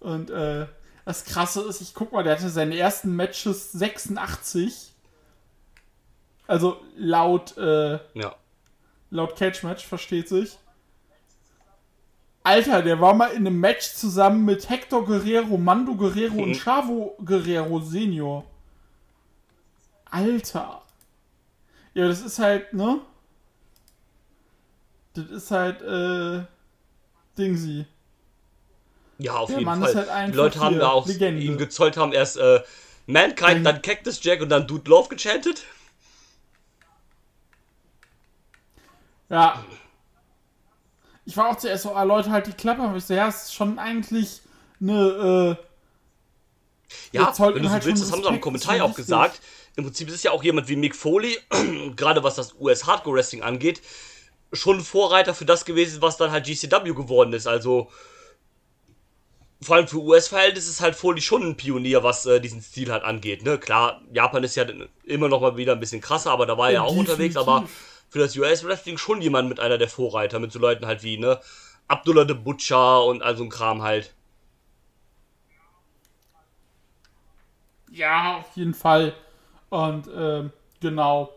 Und 0.00 0.30
äh, 0.30 0.66
das 1.04 1.24
Krasse 1.24 1.62
ist, 1.62 1.80
ich 1.80 1.94
guck 1.94 2.12
mal, 2.12 2.22
der 2.24 2.36
hatte 2.36 2.48
seine 2.48 2.76
ersten 2.76 3.14
Matches 3.14 3.72
86. 3.72 4.92
Also 6.46 6.80
laut, 6.96 7.56
äh, 7.56 7.98
Ja. 8.14 8.34
laut 9.10 9.36
Catch-Match, 9.36 9.86
versteht 9.86 10.28
sich. 10.28 10.58
Alter, 12.42 12.82
der 12.82 13.00
war 13.00 13.14
mal 13.14 13.28
in 13.28 13.46
einem 13.46 13.58
Match 13.58 13.92
zusammen 13.94 14.44
mit 14.44 14.68
Hector 14.68 15.04
Guerrero, 15.06 15.56
Mando 15.56 15.94
Guerrero 15.94 16.42
und 16.42 16.50
Mhm. 16.50 16.54
Chavo 16.54 17.16
Guerrero 17.24 17.80
Senior. 17.80 18.44
Alter. 20.10 20.82
Ja, 21.94 22.06
das 22.08 22.20
ist 22.20 22.38
halt, 22.38 22.72
ne? 22.74 23.00
Das 25.14 25.26
ist 25.26 25.50
halt, 25.50 25.80
äh, 25.82 26.44
Dingsy. 27.38 27.86
Ja, 29.18 29.36
auf 29.36 29.48
Der 29.48 29.58
jeden 29.58 29.66
Mann 29.66 29.80
Fall. 29.82 29.94
halt 30.10 30.32
Die 30.32 30.36
Leute 30.36 30.58
haben 30.60 30.78
da 30.78 30.90
auch 30.90 31.06
Legende. 31.06 31.40
ihm 31.42 31.56
gezollt, 31.56 31.96
haben 31.96 32.12
erst 32.12 32.36
äh, 32.36 32.62
Mankind, 33.06 33.64
dann 33.64 33.80
Cactus 33.82 34.22
Jack 34.22 34.40
und 34.40 34.48
dann 34.48 34.66
Dude 34.66 34.88
Love 34.90 35.08
gechantet. 35.08 35.64
Ja. 39.28 39.64
Ich 41.24 41.36
war 41.36 41.48
auch 41.50 41.56
zuerst 41.56 41.84
so, 41.84 41.94
ah, 41.94 42.02
Leute, 42.02 42.30
halt 42.30 42.46
die 42.46 42.52
Klappe. 42.52 42.82
Aber 42.82 42.96
ich 42.96 43.04
so, 43.04 43.14
ja, 43.14 43.28
es 43.28 43.44
ist 43.44 43.54
schon 43.54 43.78
eigentlich 43.78 44.42
eine, 44.80 45.56
äh, 45.58 45.64
Ja, 47.12 47.32
wenn 47.38 47.62
du 47.62 47.68
so 47.68 47.70
halt 47.70 47.84
willst, 47.84 48.02
das 48.02 48.12
haben 48.12 48.20
sie 48.22 48.28
am 48.28 48.34
Respekt, 48.34 48.42
Kommentar 48.42 48.84
auch 48.84 48.94
gesagt. 48.94 49.40
Im 49.76 49.84
Prinzip 49.84 50.08
ist 50.08 50.14
es 50.14 50.22
ja 50.22 50.30
auch 50.30 50.42
jemand 50.44 50.68
wie 50.68 50.76
Mick 50.76 50.94
Foley, 50.94 51.38
gerade 51.96 52.22
was 52.22 52.34
das 52.36 52.54
US 52.60 52.86
Hardcore 52.86 53.16
Wrestling 53.16 53.42
angeht, 53.42 53.80
schon 54.52 54.80
Vorreiter 54.80 55.34
für 55.34 55.44
das 55.46 55.64
gewesen, 55.64 56.00
was 56.02 56.16
dann 56.16 56.30
halt 56.30 56.46
GCW 56.46 56.92
geworden 56.94 57.32
ist. 57.32 57.46
Also 57.46 57.90
vor 59.64 59.76
allem 59.76 59.88
für 59.88 59.98
US-Verhältnisse 59.98 60.70
ist 60.70 60.80
halt 60.80 60.94
Foley 60.94 61.20
schon 61.20 61.42
ein 61.42 61.56
Pionier, 61.56 62.02
was 62.02 62.26
äh, 62.26 62.40
diesen 62.40 62.62
Stil 62.62 62.92
halt 62.92 63.04
angeht. 63.04 63.44
Ne? 63.44 63.58
Klar, 63.58 64.00
Japan 64.12 64.44
ist 64.44 64.54
ja 64.54 64.64
immer 65.04 65.28
noch 65.28 65.40
mal 65.40 65.56
wieder 65.56 65.72
ein 65.72 65.80
bisschen 65.80 66.00
krasser, 66.00 66.30
aber 66.30 66.46
da 66.46 66.56
war 66.58 66.68
er 66.68 66.74
ja 66.74 66.82
auch 66.82 66.96
unterwegs. 66.96 67.36
Aber 67.36 67.68
für 68.08 68.18
das 68.18 68.36
US-Wrestling 68.36 68.98
schon 68.98 69.20
jemand 69.22 69.48
mit 69.48 69.60
einer 69.60 69.78
der 69.78 69.88
Vorreiter, 69.88 70.38
mit 70.38 70.52
so 70.52 70.58
Leuten 70.58 70.86
halt 70.86 71.02
wie 71.02 71.18
ne 71.18 71.40
Abdullah 71.88 72.26
the 72.26 72.34
Butcher 72.34 73.04
und 73.04 73.22
all 73.22 73.36
so 73.36 73.44
ein 73.44 73.50
Kram 73.50 73.82
halt. 73.82 74.14
ja, 77.94 78.38
auf 78.38 78.56
jeden 78.56 78.74
Fall. 78.74 79.14
Und, 79.70 80.08
ähm, 80.14 80.52
genau. 80.80 81.30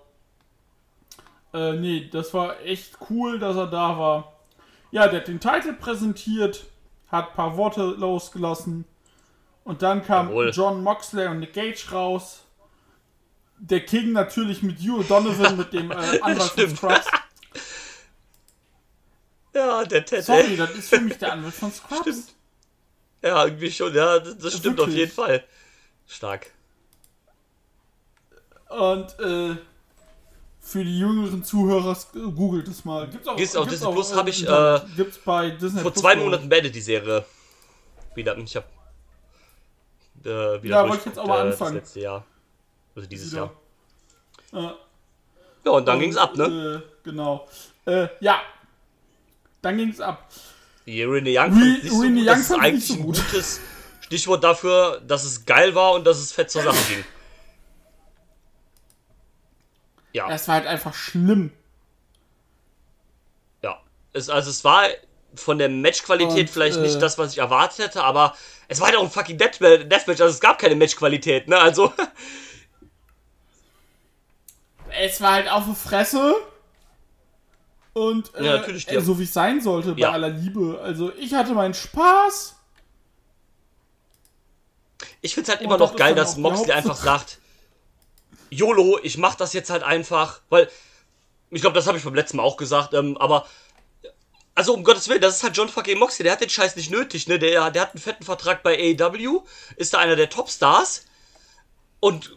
Äh, 1.53 1.73
nee, 1.73 2.09
das 2.11 2.33
war 2.33 2.59
echt 2.61 2.97
cool, 3.09 3.39
dass 3.39 3.55
er 3.55 3.67
da 3.67 3.97
war. 3.97 4.33
Ja, 4.91 5.07
der 5.07 5.21
hat 5.21 5.27
den 5.27 5.39
Titel 5.39 5.73
präsentiert, 5.73 6.65
hat 7.09 7.29
ein 7.29 7.35
paar 7.35 7.57
Worte 7.57 7.83
losgelassen. 7.83 8.85
Und 9.63 9.81
dann 9.81 10.05
kam 10.05 10.29
Jawohl. 10.29 10.51
John 10.53 10.81
Moxley 10.83 11.27
und 11.27 11.39
Nick 11.39 11.53
Gage 11.53 11.91
raus. 11.91 12.43
Der 13.59 13.83
King 13.83 14.13
natürlich 14.13 14.61
mit 14.63 14.79
Hugh 14.79 15.03
Donovan, 15.03 15.57
mit 15.57 15.73
dem 15.73 15.91
äh, 15.91 15.95
Anwalt 16.21 16.41
von. 16.43 16.75
Scrubs. 16.75 17.07
Ja, 19.53 19.83
der 19.85 20.05
Ted. 20.05 20.23
Sorry, 20.23 20.55
das 20.55 20.69
ist 20.75 20.89
für 20.89 21.01
mich 21.01 21.17
der 21.17 21.31
Anwalt 21.33 21.53
von 21.55 21.71
Scrubs. 21.73 22.01
Stimmt. 22.01 22.35
Ja, 23.23 23.43
irgendwie 23.45 23.71
schon. 23.71 23.93
Ja, 23.95 24.19
das, 24.19 24.37
das 24.37 24.57
stimmt 24.57 24.79
auf 24.79 24.85
Wirklich. 24.85 24.99
jeden 24.99 25.11
Fall. 25.11 25.43
Stark. 26.05 26.51
Und 28.69 29.19
äh, 29.19 29.55
für 30.67 30.83
die 30.83 30.99
jüngeren 30.99 31.43
Zuhörer, 31.43 31.97
äh, 32.15 32.19
googelt 32.31 32.67
es 32.67 32.83
mal. 32.83 33.07
Gibt's 33.07 33.27
auch, 33.27 33.35
Gibt's 33.37 33.55
auf 33.55 33.65
gibt's 33.67 33.79
Disney 33.79 33.93
Plus, 33.93 34.11
äh, 34.11 34.15
hab 34.15 34.27
ich, 34.27 34.39
Internet. 34.41 34.83
äh, 34.83 34.95
gibt's 34.97 35.17
bei 35.19 35.49
Disney 35.51 35.81
Vor 35.81 35.91
Plus, 35.91 36.01
zwei. 36.01 36.15
Monaten 36.17 36.49
beendet 36.49 36.75
die 36.75 36.81
Serie. 36.81 37.23
Wieder. 38.15 38.37
Ich 38.37 38.55
hab. 38.55 38.65
Äh, 40.25 40.61
wieder 40.63 40.75
Ja, 40.75 40.81
wollte 40.89 40.97
ich 41.01 41.05
jetzt 41.05 41.19
auch 41.19 41.27
mal 41.27 41.37
äh, 41.45 41.51
anfangen. 41.51 41.75
Das 41.75 41.83
letzte 41.83 41.99
Jahr. 42.01 42.25
Also 42.95 43.07
dieses 43.07 43.31
Wieder. 43.31 43.51
Jahr. 44.53 44.63
Äh, 44.71 44.73
Ja, 45.65 45.71
und 45.71 45.85
dann 45.87 45.95
und, 45.95 46.01
ging's 46.01 46.17
ab, 46.17 46.35
ne? 46.35 46.83
Äh, 46.83 46.99
genau. 47.03 47.47
Äh, 47.85 48.07
ja. 48.19 48.41
Dann 49.61 49.77
ging's 49.77 49.99
ab. 50.01 50.27
Die 50.85 51.03
Rene 51.03 51.29
Young 51.29 51.53
Re- 51.53 51.59
fand 51.59 51.77
ich 51.77 51.83
nicht 51.83 51.91
so. 51.93 52.01
Young 52.03 52.25
Das 52.25 52.39
ist 52.39 52.51
eigentlich 52.51 52.73
nicht 52.73 52.87
so 52.87 52.93
ein 52.95 53.01
gut. 53.03 53.15
gutes 53.17 53.59
Stichwort 54.01 54.43
dafür, 54.43 55.01
dass 55.05 55.23
es 55.23 55.45
geil 55.45 55.75
war 55.75 55.93
und 55.93 56.05
dass 56.07 56.17
es 56.17 56.31
fett 56.31 56.49
zur 56.51 56.63
Sache 56.63 56.77
ging. 56.89 57.03
Ja, 60.17 60.29
Es 60.31 60.47
war 60.47 60.55
halt 60.55 60.67
einfach 60.67 60.93
schlimm. 60.93 61.51
ja. 63.61 63.79
Es, 64.13 64.29
also 64.29 64.49
es 64.49 64.63
war 64.63 64.83
von 65.35 65.57
der 65.59 65.69
Matchqualität 65.69 66.47
Und, 66.47 66.49
vielleicht 66.49 66.77
äh, 66.77 66.81
nicht 66.81 67.01
das, 67.01 67.17
was 67.17 67.31
ich 67.33 67.37
erwartet 67.37 67.79
hätte, 67.85 68.03
aber 68.03 68.35
es 68.67 68.79
war 68.79 68.87
halt 68.87 68.97
auch 68.97 69.03
ein 69.03 69.11
fucking 69.11 69.37
Death- 69.37 69.59
Deathmatch, 69.59 70.19
also 70.21 70.25
es 70.33 70.39
gab 70.39 70.57
keine 70.59 70.75
Matchqualität, 70.75 71.47
ne? 71.47 71.57
Also, 71.57 71.93
Es 74.99 75.21
war 75.21 75.33
halt 75.33 75.49
auf 75.49 75.65
die 75.65 75.75
Fresse. 75.75 76.33
Und 77.93 78.33
äh, 78.35 78.45
Ja, 78.45 78.57
natürlich, 78.57 78.85
die 78.85 78.95
äh, 78.95 79.01
so 79.01 79.19
wie 79.19 79.23
es 79.23 79.33
sein 79.33 79.59
sollte, 79.61 79.93
bei 79.93 79.99
Ja. 80.01 80.11
aller 80.11 80.29
Liebe. 80.29 80.79
Also 80.81 81.11
ich 81.15 81.33
hatte 81.33 81.53
meinen 81.53 81.73
Spaß. 81.73 82.55
ich 85.21 85.33
find's 85.35 85.49
halt 85.49 85.59
Und 85.59 85.65
immer 85.65 85.77
noch 85.77 85.95
geil, 85.95 86.15
dass 86.15 86.37
Moxley 86.37 86.71
einfach 86.71 86.95
sagt, 86.95 87.39
YOLO, 88.49 88.99
ich 89.03 89.17
mach 89.17 89.35
das 89.35 89.53
jetzt 89.53 89.69
halt 89.69 89.83
einfach, 89.83 90.41
weil, 90.49 90.69
ich 91.51 91.61
glaube, 91.61 91.75
das 91.75 91.87
habe 91.87 91.97
ich 91.97 92.03
beim 92.03 92.15
letzten 92.15 92.37
Mal 92.37 92.43
auch 92.43 92.57
gesagt, 92.57 92.93
ähm, 92.93 93.17
aber 93.17 93.45
also 94.55 94.73
um 94.73 94.83
Gottes 94.83 95.07
Willen, 95.07 95.21
das 95.21 95.35
ist 95.37 95.43
halt 95.43 95.55
John 95.55 95.69
fucking 95.69 95.99
Moxley, 95.99 96.23
der 96.23 96.33
hat 96.33 96.41
den 96.41 96.49
Scheiß 96.49 96.75
nicht 96.75 96.89
nötig, 96.89 97.27
ne? 97.27 97.37
Der, 97.37 97.69
der 97.69 97.81
hat 97.83 97.93
einen 97.93 98.01
fetten 98.01 98.23
Vertrag 98.23 98.63
bei 98.63 98.75
AEW, 98.99 99.43
ist 99.75 99.93
da 99.93 99.99
einer 99.99 100.15
der 100.15 100.31
Topstars 100.31 101.05
und 101.99 102.35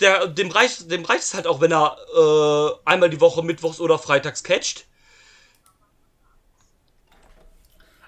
der, 0.00 0.28
dem 0.28 0.50
reicht, 0.50 0.90
dem 0.90 1.04
reicht 1.04 1.24
es 1.24 1.34
halt 1.34 1.48
auch, 1.48 1.60
wenn 1.60 1.72
er 1.72 1.96
äh, 2.16 2.88
einmal 2.88 3.10
die 3.10 3.20
Woche 3.20 3.42
mittwochs 3.42 3.80
oder 3.80 3.98
freitags 3.98 4.44
catcht. 4.44 4.86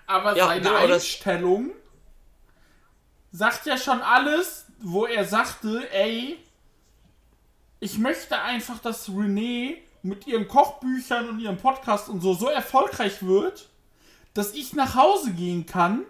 Aber 0.06 0.36
Ja, 0.36 0.46
seine 0.46 0.62
genau, 0.62 0.76
Einstellung 0.76 1.72
sagt 3.32 3.66
ja 3.66 3.76
schon 3.76 4.00
alles, 4.02 4.66
wo 4.78 5.04
er 5.06 5.24
sagte, 5.24 5.88
ey, 5.92 6.38
ich 7.80 7.98
möchte 7.98 8.38
einfach, 8.40 8.78
dass 8.78 9.08
Renee 9.08 9.82
mit 10.02 10.26
ihren 10.26 10.48
Kochbüchern 10.48 11.28
und 11.28 11.40
ihrem 11.40 11.56
Podcast 11.56 12.08
und 12.08 12.20
so 12.20 12.34
so 12.34 12.48
erfolgreich 12.48 13.22
wird, 13.22 13.68
dass 14.34 14.52
ich 14.52 14.72
nach 14.74 14.94
Hause 14.94 15.32
gehen 15.32 15.66
kann. 15.66 16.04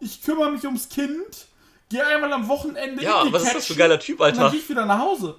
Ich 0.00 0.22
kümmere 0.22 0.50
mich 0.50 0.64
ums 0.64 0.88
Kind, 0.88 1.46
gehe 1.88 2.04
einmal 2.06 2.32
am 2.32 2.48
Wochenende 2.48 3.02
Ja, 3.02 3.20
in 3.22 3.28
die 3.28 3.32
was 3.32 3.42
ist 3.42 3.54
das 3.54 3.66
für 3.66 3.74
Catchen 3.74 3.76
ein 3.76 3.78
geiler 3.78 4.00
Typ, 4.00 4.20
Und 4.20 4.26
dann 4.28 4.38
Alter? 4.38 4.50
gehe 4.50 4.60
ich 4.60 4.68
wieder 4.68 4.86
nach 4.86 4.98
Hause. 4.98 5.38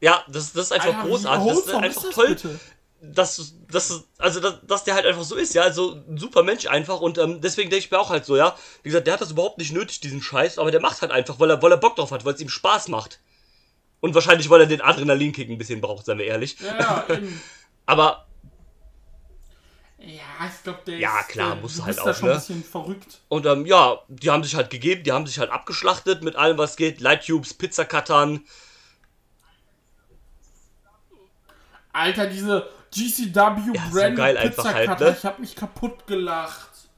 Ja, 0.00 0.22
das, 0.28 0.52
das 0.52 0.66
ist 0.66 0.72
einfach 0.72 0.94
Alter, 0.96 1.08
großartig. 1.08 1.48
Das 1.48 1.58
ist 1.58 1.74
einfach 1.74 2.02
das 2.02 2.14
toll. 2.14 2.28
bitte? 2.28 2.60
dass, 3.00 3.54
dass, 3.70 4.04
also, 4.18 4.40
dass, 4.40 4.54
dass 4.66 4.84
der 4.84 4.94
halt 4.94 5.06
einfach 5.06 5.22
so 5.22 5.36
ist, 5.36 5.54
ja, 5.54 5.62
also 5.62 6.02
ein 6.08 6.18
super 6.18 6.42
Mensch 6.42 6.66
einfach 6.66 7.00
und 7.00 7.16
ähm, 7.18 7.40
deswegen 7.40 7.70
denke 7.70 7.84
ich 7.84 7.90
mir 7.90 7.98
auch 7.98 8.10
halt 8.10 8.24
so, 8.24 8.36
ja, 8.36 8.56
wie 8.82 8.88
gesagt, 8.88 9.06
der 9.06 9.14
hat 9.14 9.20
das 9.20 9.30
überhaupt 9.30 9.58
nicht 9.58 9.72
nötig, 9.72 10.00
diesen 10.00 10.20
Scheiß, 10.20 10.58
aber 10.58 10.70
der 10.72 10.80
macht 10.80 11.00
halt 11.00 11.12
einfach, 11.12 11.38
weil 11.38 11.50
er, 11.50 11.62
weil 11.62 11.70
er 11.70 11.78
Bock 11.78 11.94
drauf 11.96 12.10
hat, 12.10 12.24
weil 12.24 12.34
es 12.34 12.40
ihm 12.40 12.48
Spaß 12.48 12.88
macht. 12.88 13.20
Und 14.00 14.14
wahrscheinlich, 14.14 14.48
weil 14.50 14.60
er 14.62 14.66
den 14.66 14.80
Adrenalinkick 14.80 15.48
ein 15.50 15.58
bisschen 15.58 15.80
braucht, 15.80 16.06
seien 16.06 16.18
wir 16.18 16.26
ehrlich. 16.26 16.56
Ja, 16.60 16.78
ja. 16.78 17.06
Aber, 17.86 18.26
Ja, 19.98 20.46
ich 20.46 20.62
glaube, 20.62 20.80
der 20.86 20.98
Ja, 20.98 21.10
ist, 21.20 21.28
klar, 21.28 21.56
äh, 21.56 21.60
muss 21.60 21.76
du 21.76 21.84
halt 21.84 21.98
bist 21.98 22.06
da 22.06 22.12
auch, 22.12 22.14
schon 22.14 22.28
ne? 22.28 22.34
ein 22.34 22.38
bisschen 22.38 22.64
verrückt. 22.64 23.20
und 23.28 23.46
ähm, 23.46 23.66
ja, 23.66 24.00
die 24.08 24.30
haben 24.30 24.44
sich 24.44 24.54
halt 24.56 24.70
gegeben, 24.70 25.02
die 25.04 25.12
haben 25.12 25.26
sich 25.26 25.38
halt 25.38 25.50
abgeschlachtet 25.50 26.22
mit 26.22 26.36
allem, 26.36 26.58
was 26.58 26.76
geht, 26.76 27.00
Lighttubes, 27.00 27.54
Pizzacuttern, 27.54 28.44
Alter, 31.92 32.26
diese 32.26 32.68
GCW 32.90 33.74
Ja, 33.74 33.90
so 33.90 33.90
Brand 33.90 34.14
geil 34.14 34.36
einfach 34.36 34.64
Pizza 34.64 34.72
halt, 34.72 34.88
ne? 35.00 35.16
ich 35.18 35.24
hab 35.24 35.38
mich 35.38 35.54
kaputt 35.56 36.06
gelacht. 36.06 36.88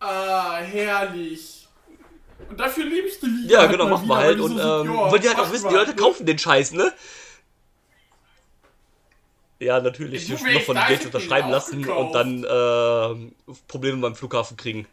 Ah, 0.00 0.58
herrlich. 0.62 1.59
Und 2.48 2.58
dafür 2.58 2.84
liebe 2.84 3.08
ich 3.08 3.20
die 3.20 3.46
ja, 3.48 3.60
halt 3.60 3.70
genau, 3.70 3.84
mal 3.84 3.90
machen 3.90 4.08
wir 4.08 4.16
halt 4.16 4.40
und 4.40 4.58
so 4.58 4.60
ähm, 4.60 4.86
sind, 4.86 4.94
ja, 4.94 5.12
weil 5.12 5.18
die 5.20 5.28
halt 5.28 5.38
auch 5.38 5.52
wissen, 5.52 5.68
die 5.68 5.74
Leute 5.74 5.94
kaufen 5.94 6.26
den 6.26 6.38
Scheiß, 6.38 6.72
ne? 6.72 6.92
Ja, 9.60 9.80
natürlich. 9.80 10.26
Du, 10.26 10.42
wer 10.42 10.54
noch 10.54 10.62
von 10.62 10.78
jetzt 10.88 11.04
unterschreiben 11.04 11.50
lassen 11.50 11.86
und 11.86 12.12
dann 12.12 12.44
äh, 12.44 13.52
Probleme 13.68 13.98
beim 13.98 14.16
Flughafen 14.16 14.56
kriegen. 14.56 14.86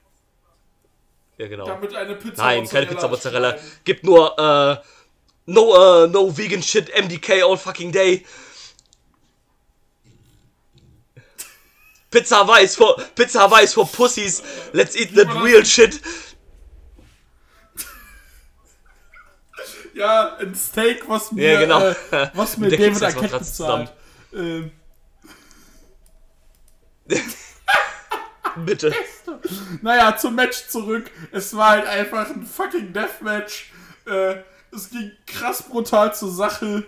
Ja, 1.37 1.47
genau. 1.47 1.65
Damit 1.65 1.95
eine 1.95 2.15
Pizza 2.15 2.43
Nein, 2.43 2.67
keine 2.67 2.87
Pizza 2.87 3.07
Mozzarella. 3.07 3.51
Mozzarella. 3.51 3.71
Gibt 3.85 4.03
nur 4.03 4.37
äh, 4.37 4.77
no, 5.45 6.03
äh, 6.03 6.07
no 6.07 6.35
vegan 6.37 6.61
shit, 6.61 6.91
MDK 6.93 7.43
all 7.43 7.57
fucking 7.57 7.91
day. 7.91 8.25
Pizza 12.09 12.37
Hawaii 12.37 12.67
for 12.67 12.97
Pizza 13.15 13.41
Hawaii 13.41 13.67
for 13.67 13.85
Pussies. 13.85 14.41
Let's 14.73 14.95
eat 14.95 15.15
that 15.15 15.27
real 15.43 15.63
shit. 15.63 16.01
Ja, 19.97 20.35
ein 20.37 20.53
Steak, 20.55 21.07
was 21.09 21.31
mir, 21.31 21.53
Ja, 21.53 21.59
genau. 21.61 21.81
äh, 21.87 22.29
was 22.33 22.57
mir 22.57 22.69
Der 22.69 22.77
David 22.79 23.03
Arquette 23.03 23.39
bezahlt. 23.39 23.93
Ähm, 24.33 24.71
Bitte. 28.65 28.93
Naja, 29.81 30.17
zum 30.17 30.35
Match 30.35 30.67
zurück. 30.67 31.09
Es 31.31 31.55
war 31.55 31.69
halt 31.71 31.85
einfach 31.87 32.29
ein 32.29 32.45
fucking 32.45 32.91
Deathmatch. 32.91 33.71
Äh, 34.05 34.41
es 34.71 34.89
ging 34.89 35.11
krass 35.25 35.63
brutal 35.63 36.13
zur 36.13 36.31
Sache. 36.31 36.83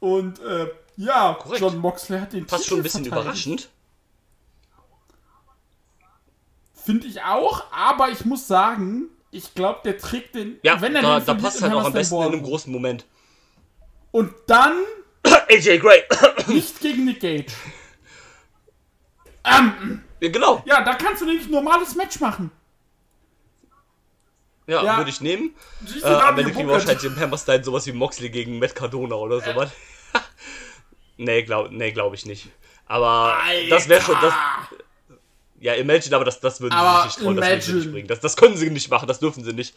Und 0.00 0.40
äh, 0.40 0.68
ja, 0.96 1.36
Korrekt. 1.40 1.60
John 1.60 1.78
Moxley 1.78 2.18
hat 2.20 2.32
den 2.32 2.46
Fast 2.46 2.64
Titel 2.64 2.68
schon 2.70 2.80
ein 2.80 2.82
bisschen 2.82 3.04
verteidigt. 3.04 3.24
überraschend. 3.46 3.68
Finde 6.74 7.06
ich 7.06 7.22
auch, 7.22 7.64
aber 7.72 8.10
ich 8.10 8.24
muss 8.24 8.46
sagen, 8.46 9.04
ich 9.30 9.54
glaube, 9.54 9.80
der 9.84 9.98
trägt 9.98 10.34
den. 10.34 10.58
Ja, 10.62 10.80
wenn 10.80 10.94
er 10.96 11.02
da, 11.02 11.18
den 11.20 11.26
da 11.26 11.34
passt 11.34 11.62
halt 11.62 11.72
auch 11.72 11.84
am 11.84 11.92
besten 11.92 12.14
in 12.14 12.20
Ballroom. 12.20 12.34
einem 12.34 12.42
großen 12.44 12.72
Moment. 12.72 13.04
Und 14.10 14.32
dann 14.46 14.82
AJ 15.50 15.78
Gray. 15.78 16.02
nicht 16.48 16.80
gegen 16.80 17.04
Nick 17.04 17.20
Gage. 17.20 17.46
Ähm, 19.44 20.02
ja, 20.20 20.28
genau. 20.30 20.62
ja, 20.66 20.82
da 20.82 20.94
kannst 20.94 21.22
du 21.22 21.26
nämlich 21.26 21.46
ein 21.46 21.52
normales 21.52 21.94
Match 21.94 22.20
machen. 22.20 22.50
Ja, 24.66 24.82
Ja. 24.82 24.96
würde 24.98 25.10
ich 25.10 25.20
nehmen. 25.20 25.54
Äh, 26.02 26.06
am 26.06 26.38
Ende 26.38 26.52
kriegen 26.52 26.68
wir 26.68 26.74
wahrscheinlich 26.74 27.04
im 27.04 27.18
Hammerstein 27.18 27.64
sowas 27.64 27.86
wie 27.86 27.92
Moxley 27.92 28.28
gegen 28.28 28.58
Matt 28.58 28.74
Cardona 28.74 29.14
oder 29.14 29.40
sowas. 29.40 29.70
nee, 31.16 31.42
glaube 31.42 31.74
nee, 31.74 31.92
glaub 31.92 32.12
ich 32.12 32.26
nicht. 32.26 32.48
Aber 32.86 33.38
das 33.70 33.88
wäre 33.88 34.02
schon 34.02 34.16
das. 34.20 34.34
Ja, 35.60 35.74
Imagine, 35.74 36.14
aber 36.16 36.24
das, 36.24 36.38
das 36.40 36.60
würden 36.60 36.72
sie 36.72 36.78
Aber 36.78 37.02
sich 37.08 37.16
nicht 37.18 37.24
trauen, 37.24 37.36
das 37.36 37.46
würden 37.48 37.60
sie 37.60 37.70
Imagine. 37.70 37.76
nicht 37.84 37.92
bringen. 37.92 38.08
Das, 38.08 38.20
das 38.20 38.36
können 38.36 38.56
sie 38.56 38.70
nicht 38.70 38.90
machen, 38.90 39.08
das 39.08 39.18
dürfen 39.18 39.42
sie 39.44 39.52
nicht. 39.52 39.74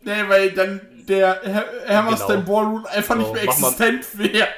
Nee, 0.00 0.28
weil 0.28 0.52
dann 0.52 0.80
der 1.08 1.40
Ha- 1.42 1.94
Hammerstein 1.96 2.44
Genau. 2.44 2.52
Ballroom 2.60 2.86
einfach 2.86 3.14
So, 3.16 3.20
nicht 3.22 3.32
mehr 3.32 3.44
mach 3.46 3.58
mal- 3.58 3.68
existent 3.72 4.06
wäre. 4.18 4.48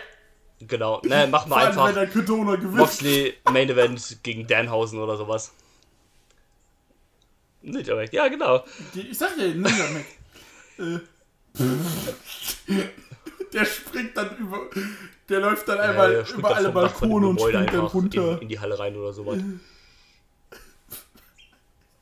Genau. 0.60 1.00
Ne, 1.04 1.14
allem, 1.14 1.76
wenn 1.76 1.96
einfach. 1.98 2.70
Moxley 2.78 3.34
Main 3.50 3.70
Event 3.70 4.18
gegen 4.22 4.46
Danhausen 4.46 4.98
oder 4.98 5.16
sowas. 5.16 5.52
Nicht 7.62 7.86
direkt. 7.86 8.12
Ja, 8.12 8.28
genau. 8.28 8.64
Ich 8.94 9.16
sag 9.18 9.36
ja, 9.38 9.46
Ninja 9.46 9.84
Mac. 9.90 10.04
äh, 10.78 10.98
der 13.52 13.64
springt 13.64 14.16
dann 14.16 14.36
über. 14.36 14.60
Der 15.28 15.40
läuft 15.40 15.68
dann 15.68 15.78
einmal 15.80 16.24
springt 16.24 16.38
über 16.40 16.56
alle 16.56 16.70
Balkone 16.70 17.26
und 17.26 17.40
springt 17.40 17.72
dann 17.72 17.80
runter. 17.80 18.32
In, 18.32 18.38
in 18.42 18.48
die 18.48 18.58
Halle 18.60 18.78
rein 18.78 18.96
oder 18.96 19.12
sowas. 19.12 19.38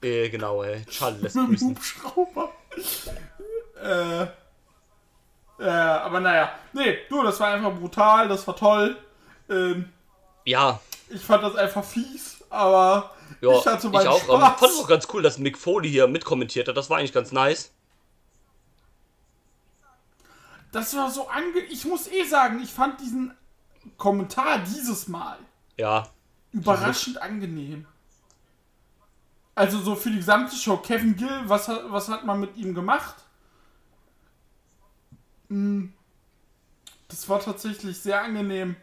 äh, 0.02 0.28
genau, 0.28 0.62
ey. 0.62 0.84
Charlie 0.86 1.20
lässt 1.22 1.36
mit 1.36 1.48
grüßen. 1.48 1.70
Hubschrauber. 1.70 2.50
Äh, 3.82 4.26
ja, 5.58 6.02
aber 6.02 6.20
naja. 6.20 6.52
Nee, 6.72 6.98
du, 7.08 7.22
das 7.22 7.40
war 7.40 7.48
einfach 7.54 7.74
brutal, 7.74 8.28
das 8.28 8.46
war 8.46 8.56
toll. 8.56 8.96
Ähm, 9.48 9.88
Ja, 10.44 10.80
ich 11.08 11.20
fand 11.22 11.42
das 11.42 11.56
einfach 11.56 11.84
fies, 11.84 12.44
aber 12.50 13.10
ja 13.40 13.50
ich 13.58 13.66
hatte 13.66 13.88
meinen 13.88 14.08
auch. 14.08 14.20
Ähm, 14.20 14.24
Spaß. 14.40 14.60
fand 14.60 14.72
es 14.72 14.78
auch 14.80 14.88
ganz 14.88 15.08
cool, 15.12 15.22
dass 15.22 15.38
Mick 15.38 15.56
Foley 15.58 15.88
hier 15.90 16.06
mitkommentiert 16.08 16.68
hat. 16.68 16.76
Das 16.76 16.90
war 16.90 16.98
eigentlich 16.98 17.12
ganz 17.12 17.32
nice. 17.32 17.72
Das 20.72 20.94
war 20.96 21.10
so 21.10 21.28
ange... 21.28 21.60
Ich 21.70 21.84
muss 21.84 22.06
eh 22.08 22.24
sagen, 22.24 22.60
ich 22.62 22.70
fand 22.72 23.00
diesen 23.00 23.34
Kommentar 23.96 24.58
dieses 24.60 25.08
Mal 25.08 25.38
Ja, 25.76 26.08
überraschend 26.52 27.20
angenehm. 27.20 27.86
Also 29.54 29.80
so 29.80 29.94
für 29.96 30.10
die 30.10 30.16
gesamte 30.18 30.54
Show. 30.54 30.76
Kevin 30.78 31.16
Gill, 31.16 31.42
was 31.46 31.68
hat, 31.68 31.84
was 31.90 32.08
hat 32.08 32.24
man 32.24 32.40
mit 32.40 32.56
ihm 32.56 32.74
gemacht? 32.74 33.14
Hm, 35.48 35.92
Das 37.08 37.28
war 37.28 37.40
tatsächlich 37.40 37.98
sehr 37.98 38.22
angenehm. 38.22 38.76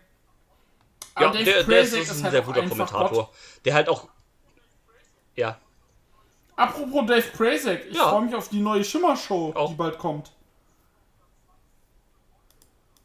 ja 1.20 1.30
Dave 1.30 1.44
der, 1.44 1.64
der 1.64 1.82
ist, 1.82 1.94
ist 1.94 2.10
ein 2.12 2.24
halt 2.24 2.32
sehr 2.32 2.42
guter 2.42 2.68
Kommentator. 2.68 3.10
Gott. 3.10 3.30
Der 3.66 3.74
halt 3.74 3.90
auch. 3.90 4.08
Ja, 5.36 5.60
Apropos 6.56 7.06
Dave 7.08 7.28
Prazak, 7.36 7.86
ich 7.90 7.96
Ja. 7.96 8.10
freue 8.10 8.22
mich 8.26 8.36
auf 8.36 8.48
die 8.50 8.60
neue 8.60 8.84
Schimmer-Show, 8.84 9.68
die 9.70 9.74
bald 9.74 9.98
kommt. 9.98 10.32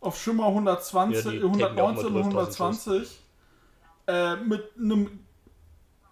Auf 0.00 0.20
Schimmer 0.20 0.46
120, 0.46 1.24
Ja, 1.24 1.30
die 1.30 1.36
äh, 1.38 1.40
ja 1.40 1.66
119 1.66 2.06
und 2.06 2.14
12.000 2.14 2.26
120. 2.28 3.20
Äh, 4.06 4.36
mit 4.36 4.70
einem 4.78 5.20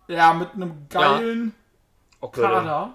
ja, 0.09 0.33
mit 0.33 0.53
einem 0.55 0.89
geilen 0.89 1.55
okay. 2.21 2.43
Kader. 2.43 2.95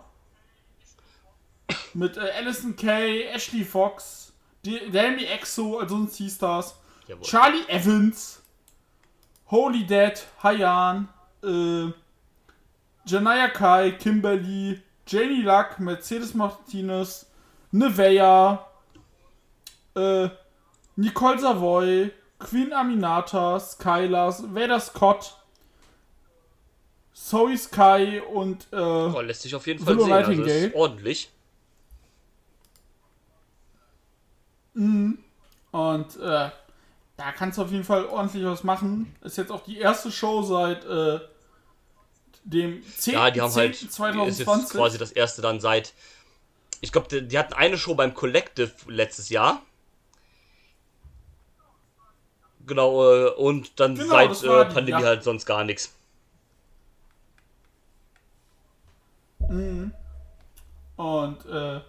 Mit 1.93 2.17
äh, 2.17 2.31
Alison 2.37 2.75
Kay, 2.75 3.23
Ashley 3.25 3.65
Fox, 3.65 4.33
Demi 4.63 5.25
Exo, 5.25 5.79
also 5.79 6.05
das. 6.05 6.77
Jawohl. 7.07 7.23
Charlie 7.23 7.67
Evans, 7.67 8.41
Holy 9.47 9.85
Dead, 9.85 10.25
Hayan, 10.41 11.09
äh, 11.43 11.91
Janaya 13.05 13.49
Kai, 13.49 13.91
Kimberly, 13.91 14.81
Janie 15.05 15.41
Luck, 15.41 15.79
Mercedes 15.79 16.33
Martinez, 16.33 17.25
Nevea, 17.71 18.65
äh, 19.95 20.29
Nicole 21.01 21.39
Savoy, 21.39 22.11
Queen 22.37 22.71
Aminata, 22.73 23.59
Skylar, 23.59 24.35
Vader 24.53 24.79
Scott, 24.79 25.35
Zoe 27.13 27.57
Sky 27.57 28.21
und 28.31 28.67
äh, 28.71 28.75
Oh, 28.75 29.21
lässt 29.21 29.41
sich 29.41 29.55
auf 29.55 29.65
jeden 29.67 29.83
Fall 29.83 29.97
Willow 29.97 30.05
sehen. 30.05 30.41
Also 30.41 30.41
ist 30.41 30.75
ordentlich. 30.75 31.29
Und 34.73 36.15
äh, 36.17 36.49
da 37.17 37.31
kannst 37.35 37.57
du 37.57 37.63
auf 37.63 37.71
jeden 37.71 37.83
Fall 37.83 38.05
ordentlich 38.05 38.45
was 38.45 38.63
machen. 38.63 39.15
Ist 39.21 39.37
jetzt 39.37 39.51
auch 39.51 39.63
die 39.63 39.79
erste 39.79 40.11
Show 40.11 40.43
seit 40.43 40.85
äh, 40.85 41.19
dem 42.43 42.83
10. 42.97 43.13
Ja, 43.13 43.31
die 43.31 43.41
haben 43.41 43.53
halt. 43.53 43.75
10. 43.75 43.87
Ist 43.87 43.95
2020. 43.95 44.63
jetzt 44.63 44.71
quasi 44.73 44.97
das 44.97 45.11
erste 45.11 45.41
dann 45.41 45.59
seit. 45.59 45.93
Ich 46.79 46.91
glaube, 46.91 47.07
die, 47.09 47.27
die 47.27 47.37
hatten 47.37 47.53
eine 47.53 47.77
Show 47.77 47.95
beim 47.95 48.13
Collective 48.13 48.71
letztes 48.87 49.29
Jahr. 49.29 49.61
Genau, 52.65 53.11
äh, 53.11 53.29
und 53.31 53.79
dann 53.79 53.95
Genau, 53.95 54.09
seit 54.09 54.43
äh, 54.43 54.67
die, 54.67 54.73
Pandemie 54.73 55.01
ja. 55.01 55.07
halt 55.07 55.23
sonst 55.23 55.45
gar 55.45 55.63
nichts. 55.63 55.93
Und 60.95 61.45
äh, 61.45 61.81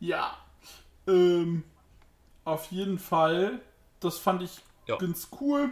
ja, 0.00 0.36
ähm, 1.06 1.64
auf 2.44 2.70
jeden 2.70 2.98
Fall, 2.98 3.60
das 4.00 4.18
fand 4.18 4.42
ich 4.42 4.60
Ja. 4.86 4.96
ganz 4.96 5.28
cool. 5.40 5.70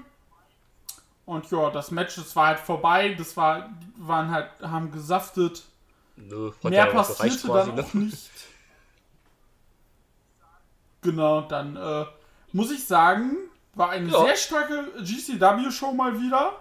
Und 1.27 1.51
ja, 1.51 1.70
das 1.70 1.91
Match, 1.91 2.16
das 2.16 2.35
war 2.35 2.49
halt 2.49 2.61
vorbei. 2.61 3.15
Das 3.15 3.37
war, 3.37 3.70
waren 3.99 4.31
halt, 4.31 4.51
haben 4.62 4.91
gesaftet. 4.91 5.62
Nö, 6.16 6.51
Mehr 6.62 6.87
ja 6.87 6.87
passierte 6.87 7.47
quasi, 7.47 7.69
dann 7.69 7.77
ne? 7.77 7.85
auch 7.85 7.95
nicht. 7.95 8.31
Genau, 11.03 11.43
dann 11.43 11.77
äh, 11.77 12.07
muss 12.53 12.70
ich 12.70 12.85
sagen, 12.85 13.37
war 13.79 13.91
eine 13.91 14.11
Ja. 14.11 14.25
sehr 14.25 14.37
starke 14.37 14.91
GCW-Show 15.01 15.93
mal 15.93 16.21
wieder. 16.21 16.61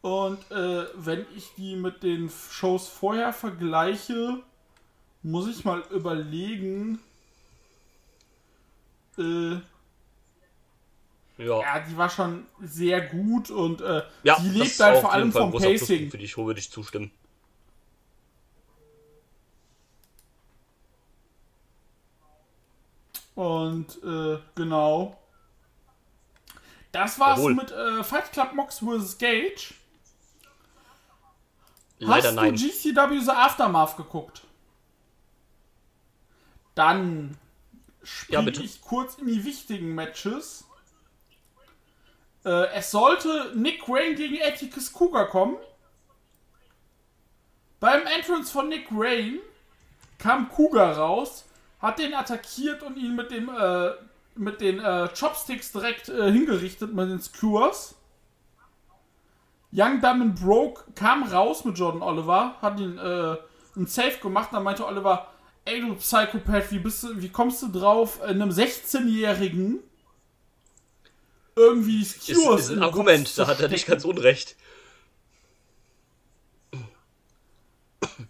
Und 0.00 0.38
äh, 0.52 0.86
wenn 0.94 1.26
ich 1.36 1.50
die 1.56 1.74
mit 1.74 2.02
den 2.04 2.30
Shows 2.30 2.86
vorher 2.88 3.32
vergleiche, 3.32 4.40
muss 5.22 5.48
ich 5.48 5.64
mal 5.64 5.82
überlegen. 5.90 7.00
Äh, 9.18 9.56
Ja, 11.38 11.60
ja, 11.60 11.80
die 11.80 11.96
war 11.96 12.08
schon 12.08 12.46
sehr 12.60 13.00
gut 13.00 13.50
und 13.50 13.80
äh, 13.80 14.02
ja 14.22 14.38
die 14.40 14.50
lebt 14.50 14.78
halt 14.80 15.00
vor 15.00 15.12
allem 15.12 15.32
Fall 15.32 15.42
vom 15.50 15.60
Pacing. 15.60 16.10
Für 16.10 16.18
die 16.18 16.28
Show 16.28 16.46
würde 16.46 16.60
ich 16.60 16.70
zustimmen. 16.70 17.10
Und 23.34 24.02
äh, 24.02 24.38
genau. 24.54 25.16
Das 26.92 27.18
war's 27.18 27.38
Jawohl. 27.38 27.54
mit 27.54 27.70
äh, 27.70 28.02
Fight 28.02 28.32
Club 28.32 28.54
Mox 28.54 28.78
vs. 28.78 29.18
Gage. 29.18 29.74
Leider 31.98 32.28
Hast 32.28 32.34
nein. 32.34 32.54
du 32.54 32.60
GCW 32.62 33.18
The 33.20 33.30
Aftermath 33.30 33.96
geguckt? 33.96 34.42
Dann 36.74 37.36
spiele 38.02 38.52
Ja, 38.52 38.60
ich 38.62 38.80
kurz 38.80 39.16
in 39.16 39.26
die 39.26 39.44
wichtigen 39.44 39.94
Matches. 39.94 40.64
Äh, 42.44 42.68
es 42.74 42.90
sollte 42.92 43.52
Nick 43.56 43.88
Wayne 43.88 44.14
gegen 44.14 44.38
Atticus 44.42 44.92
Cougar 44.92 45.26
kommen. 45.26 45.56
Beim 47.80 48.06
Entrance 48.06 48.50
von 48.52 48.68
Nick 48.68 48.90
Wayne 48.90 49.40
kam 50.18 50.48
Cougar 50.48 50.96
raus, 50.96 51.44
hat 51.80 51.98
den 51.98 52.14
attackiert 52.14 52.82
und 52.82 52.96
ihn 52.96 53.14
mit 53.16 53.30
dem 53.30 53.48
äh, 53.48 53.90
mit 54.38 54.60
den 54.60 54.80
äh, 54.80 55.08
Chopsticks 55.18 55.72
direkt 55.72 56.08
äh, 56.08 56.30
hingerichtet 56.30 56.94
mit 56.94 57.10
den 57.10 57.20
Skewers. 57.20 57.94
Young 59.70 60.00
Dumb 60.00 60.22
and 60.22 60.40
Broke 60.40 60.84
kam 60.94 61.24
raus 61.24 61.64
mit 61.64 61.78
Jordan 61.78 62.02
Oliver, 62.02 62.56
hat 62.62 62.80
ihn 62.80 62.96
äh, 62.96 63.36
ein 63.76 63.86
Safe 63.86 64.18
gemacht, 64.20 64.48
dann 64.52 64.62
meinte 64.62 64.86
Oliver, 64.86 65.28
ey 65.64 65.80
du 65.80 65.94
Psychopath, 65.96 66.70
wie 66.70 66.78
bist 66.78 67.02
du, 67.02 67.20
wie 67.20 67.28
kommst 67.28 67.62
du 67.62 67.68
drauf, 67.68 68.22
einem 68.22 68.50
16-Jährigen 68.50 69.80
irgendwie 71.54 72.02
Ist, 72.02 72.22
Skewers 72.22 72.62
ist 72.62 72.70
in 72.70 72.78
ein 72.78 72.84
Argument, 72.84 73.36
da 73.36 73.46
hat 73.46 73.60
er 73.60 73.68
nicht 73.68 73.86
ganz 73.86 74.04
unrecht. 74.04 74.56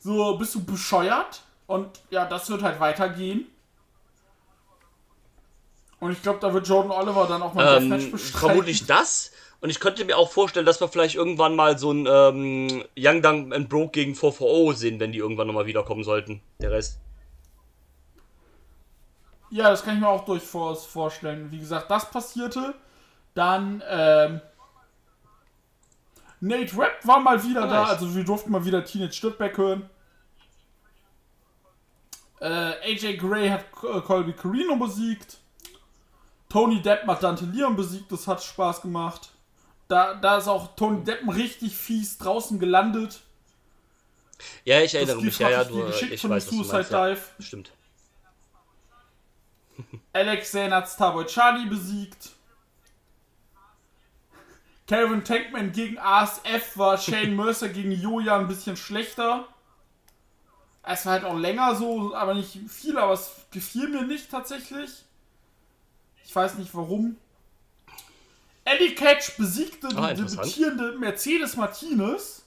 So, 0.01 0.37
bist 0.39 0.55
du 0.55 0.65
bescheuert? 0.65 1.43
Und 1.67 2.01
ja, 2.11 2.25
das 2.25 2.49
wird 2.49 2.63
halt 2.63 2.81
weitergehen. 2.81 3.47
Und 6.01 6.13
ich 6.13 6.23
glaube, 6.23 6.39
da 6.41 6.53
wird 6.53 6.67
Jordan 6.69 6.93
Oliver 6.93 7.27
dann 7.27 7.43
auch 7.43 7.55
mal 7.55 7.67
ein 7.67 7.81
Deathmatch 7.83 8.05
Ähm, 8.05 8.11
bestreiten. 8.13 8.39
vermutlich 8.49 8.87
das. 8.87 9.33
Und 9.61 9.71
ich 9.71 9.81
könnte 9.81 10.05
mir 10.05 10.17
auch 10.17 10.31
vorstellen, 10.31 10.65
dass 10.67 10.81
wir 10.81 10.87
vielleicht 10.89 11.17
irgendwann 11.17 11.57
mal 11.57 11.77
so 11.79 11.91
ein 11.91 12.07
ähm, 12.09 12.85
Young 12.97 13.21
Dunk 13.23 13.53
and 13.53 13.69
Broke 13.69 13.91
gegen 13.91 14.15
440 14.15 14.79
sehen, 14.79 15.01
wenn 15.01 15.11
die 15.11 15.19
irgendwann 15.19 15.49
nochmal 15.49 15.67
wiederkommen 15.67 16.05
sollten. 16.05 16.41
Der 16.61 16.71
Rest. 16.71 17.01
Ja, 19.51 19.71
das 19.71 19.83
kann 19.83 19.95
ich 19.95 20.01
mir 20.01 20.09
auch 20.09 20.25
durchaus 20.25 20.87
vorstellen. 20.87 21.51
Wie 21.51 21.59
gesagt, 21.59 21.91
das 21.91 22.09
passierte. 22.11 22.75
Dann, 23.35 23.83
ähm, 23.89 24.41
Nate 26.41 26.77
Rapp 26.79 27.05
war 27.05 27.19
mal 27.19 27.43
wieder 27.43 27.63
da, 27.67 27.81
Nice. 27.83 27.91
also 27.91 28.15
wir 28.15 28.23
durften 28.25 28.53
mal 28.53 28.65
wieder 28.65 28.85
Teenage 28.85 29.19
Dirtbag 29.21 29.57
hören. 29.57 29.91
Äh, 32.41 32.47
AJ 32.93 33.17
Gray 33.17 33.49
hat 33.49 33.65
äh, 33.83 34.01
Colby 34.03 34.33
Carino 34.35 34.77
besiegt. 34.77 35.39
Tony 36.49 36.81
Depp 36.81 37.07
hat 37.07 37.23
Dante 37.23 37.45
Leon 37.45 37.77
besiegt, 37.77 38.11
das 38.11 38.27
hat 38.27 38.43
Spaß 38.43 38.83
gemacht. 38.83 39.31
Da, 39.89 40.15
da 40.15 40.39
ist 40.39 40.49
auch 40.49 40.75
Tony 40.77 41.05
Deppen 41.05 41.31
richtig 41.31 41.77
fies 41.77 42.19
draußen 42.19 42.59
gelandet. 42.59 43.21
Ja, 44.65 44.81
ich 44.81 44.93
Das 44.93 44.95
erinnere 44.95 45.23
mich. 45.23 45.39
Ja, 45.39 45.51
ja, 45.51 45.65
du, 45.65 45.85
geschickt 45.87 46.13
ich 46.13 46.21
von 46.21 46.31
weiß, 46.31 46.47
Suicide 46.47 46.73
meinst. 46.75 46.91
Ja, 46.91 47.09
Dive. 47.09 47.21
stimmt. 47.41 47.73
Alex 50.13 50.53
Zane 50.53 50.75
hat 50.75 50.89
Starboy 50.89 51.27
Charlie 51.27 51.67
besiegt. 51.67 52.31
Calvin 54.87 55.23
Tankman 55.23 55.73
gegen 55.73 55.99
ASF 55.99 56.77
war 56.77 56.97
Shane 56.99 57.37
Mercer 57.37 57.69
gegen 57.69 57.93
Joja 57.93 58.39
ein 58.39 58.49
bisschen 58.49 58.77
schlechter. 58.77 59.47
Es 60.83 61.05
war 61.05 61.13
halt 61.15 61.25
auch 61.25 61.37
länger 61.37 61.75
so, 61.75 62.15
aber 62.15 62.33
nicht 62.33 62.59
viel, 62.69 62.97
aber 62.97 63.13
es 63.13 63.33
gefiel 63.51 63.89
mir 63.89 64.03
nicht 64.03 64.31
tatsächlich. 64.31 65.05
Ich 66.29 66.37
weiß 66.37 66.57
nicht 66.57 66.75
warum. 66.75 67.17
Eddie 68.65 68.95
Catch 68.95 69.39
besiegte 69.39 69.89
Ah, 69.97 70.13
die 70.13 70.23
debütierende 70.23 70.99
Mercedes 70.99 71.57
Martinez. 71.57 72.45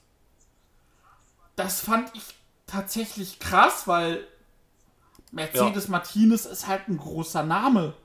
Das 1.56 1.82
fand 1.82 2.16
ich 2.16 2.22
tatsächlich 2.68 3.40
krass, 3.40 3.88
weil 3.88 4.28
Mercedes 5.32 5.88
Martinez 5.88 6.46
ist 6.46 6.68
halt 6.68 6.90
ein 6.90 6.98
großer 6.98 7.42
Name. 7.42 7.96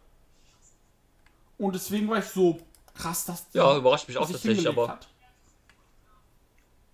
Und 1.59 1.74
deswegen 1.74 2.09
war 2.09 2.20
ich 2.20 2.24
so 2.24 2.59
krass, 2.94 3.27
dass 3.27 3.51
die 3.51 3.59
Ja, 3.59 3.77
überrascht 3.77 4.09
mich 4.09 4.16
auch 4.16 4.27
sich 4.27 4.36
tatsächlich, 4.36 4.66
aber. 4.66 4.89
hat. 4.89 5.09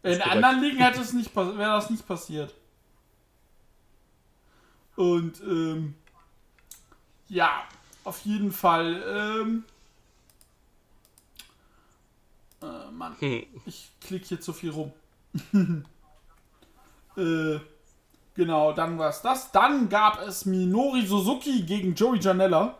In 0.02 0.20
anderen 0.22 0.60
Ligen 0.60 0.78
hätte 0.78 1.00
es 1.02 1.12
nicht, 1.12 1.34
wäre 1.36 1.76
das 1.76 1.88
nicht 1.88 2.04
passiert. 2.04 2.52
Und 4.96 5.40
ähm, 5.42 5.94
ja, 7.28 7.62
auf 8.04 8.20
jeden 8.20 8.52
Fall. 8.52 9.02
Ähm, 9.06 9.64
äh, 12.62 12.90
Mann, 12.90 13.16
Hm. 13.18 13.44
ich 13.66 13.90
klicke 14.00 14.26
hier 14.26 14.40
zu 14.40 14.52
viel 14.52 14.70
rum. 14.70 14.92
äh, 17.16 17.58
genau, 18.34 18.72
dann 18.72 18.98
war 18.98 19.08
es 19.10 19.22
das. 19.22 19.50
Dann 19.52 19.88
gab 19.88 20.20
es 20.22 20.44
Minori 20.44 21.06
Suzuki 21.06 21.62
gegen 21.62 21.94
Joey 21.94 22.18
Janella. 22.20 22.78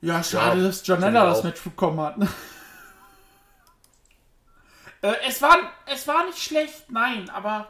Ja, 0.00 0.22
schade, 0.22 0.60
Ja, 0.60 0.66
dass 0.68 0.86
Janella 0.86 1.24
das. 1.26 1.42
Match 1.42 1.62
bekommen 1.62 2.00
hat. 2.00 2.16
Äh, 5.00 5.14
es, 5.28 5.40
war, 5.40 5.56
es 5.86 6.08
war 6.08 6.26
nicht 6.26 6.38
schlecht, 6.38 6.90
nein, 6.90 7.30
aber 7.30 7.68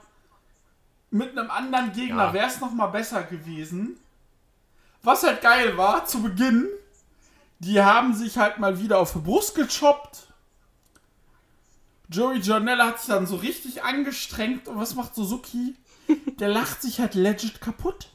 mit 1.10 1.36
einem 1.36 1.50
anderen 1.50 1.92
Gegner 1.92 2.28
Ja. 2.28 2.32
wäre 2.32 2.46
es 2.46 2.58
noch 2.58 2.70
mal 2.72 2.86
besser 2.86 3.22
gewesen. 3.22 4.00
Was 5.02 5.22
halt 5.22 5.40
geil 5.42 5.76
war, 5.76 6.06
zu 6.06 6.22
Beginn, 6.22 6.68
die 7.60 7.80
haben 7.80 8.14
sich 8.14 8.36
halt 8.38 8.58
mal 8.58 8.78
wieder 8.80 8.98
auf 8.98 9.12
die 9.12 9.18
Brust 9.20 9.54
gechoppt. 9.54 10.26
Joey 12.10 12.38
Janella 12.40 12.86
hat 12.88 12.98
sich 13.00 13.08
dann 13.08 13.26
so 13.26 13.36
richtig 13.36 13.82
angestrengt. 13.82 14.66
Und 14.68 14.78
was 14.78 14.94
macht 14.94 15.14
Suzuki? 15.14 15.76
Der 16.38 16.48
lacht 16.48 16.82
sich 16.82 17.00
halt 17.00 17.14
legit 17.14 17.60
kaputt. 17.60 18.08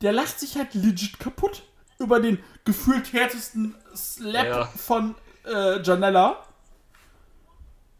Der 0.00 0.12
lacht 0.12 0.40
sich 0.40 0.56
halt 0.56 0.74
legit 0.74 1.18
kaputt. 1.18 1.62
Über 1.98 2.18
den 2.20 2.42
gefühlt 2.64 3.12
härtesten 3.12 3.74
Slap 3.94 4.46
Ja. 4.46 4.64
von 4.66 5.14
äh, 5.46 5.80
Janella. 5.82 6.44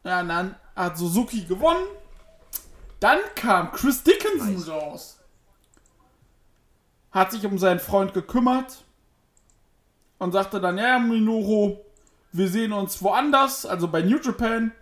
Ja, 0.02 0.20
und 0.20 0.28
dann 0.28 0.56
hat 0.74 0.98
Suzuki 0.98 1.44
gewonnen. 1.44 1.86
Dann 2.98 3.20
kam 3.36 3.70
Chris 3.72 4.02
Dickinson 4.02 4.60
raus. 4.70 5.18
Hat 7.14 7.32
sich 7.32 7.46
um 7.46 7.58
seinen 7.58 7.80
Freund 7.80 8.12
gekümmert. 8.12 8.84
Und 10.18 10.32
sagte 10.32 10.60
dann, 10.60 10.78
ja, 10.78 10.98
Minoru, 10.98 11.78
wir 12.32 12.48
sehen 12.48 12.72
uns 12.72 13.02
woanders, 13.02 13.64
also 13.64 13.88
bei 13.88 14.02
New 14.02 14.18
Japan. 14.18 14.72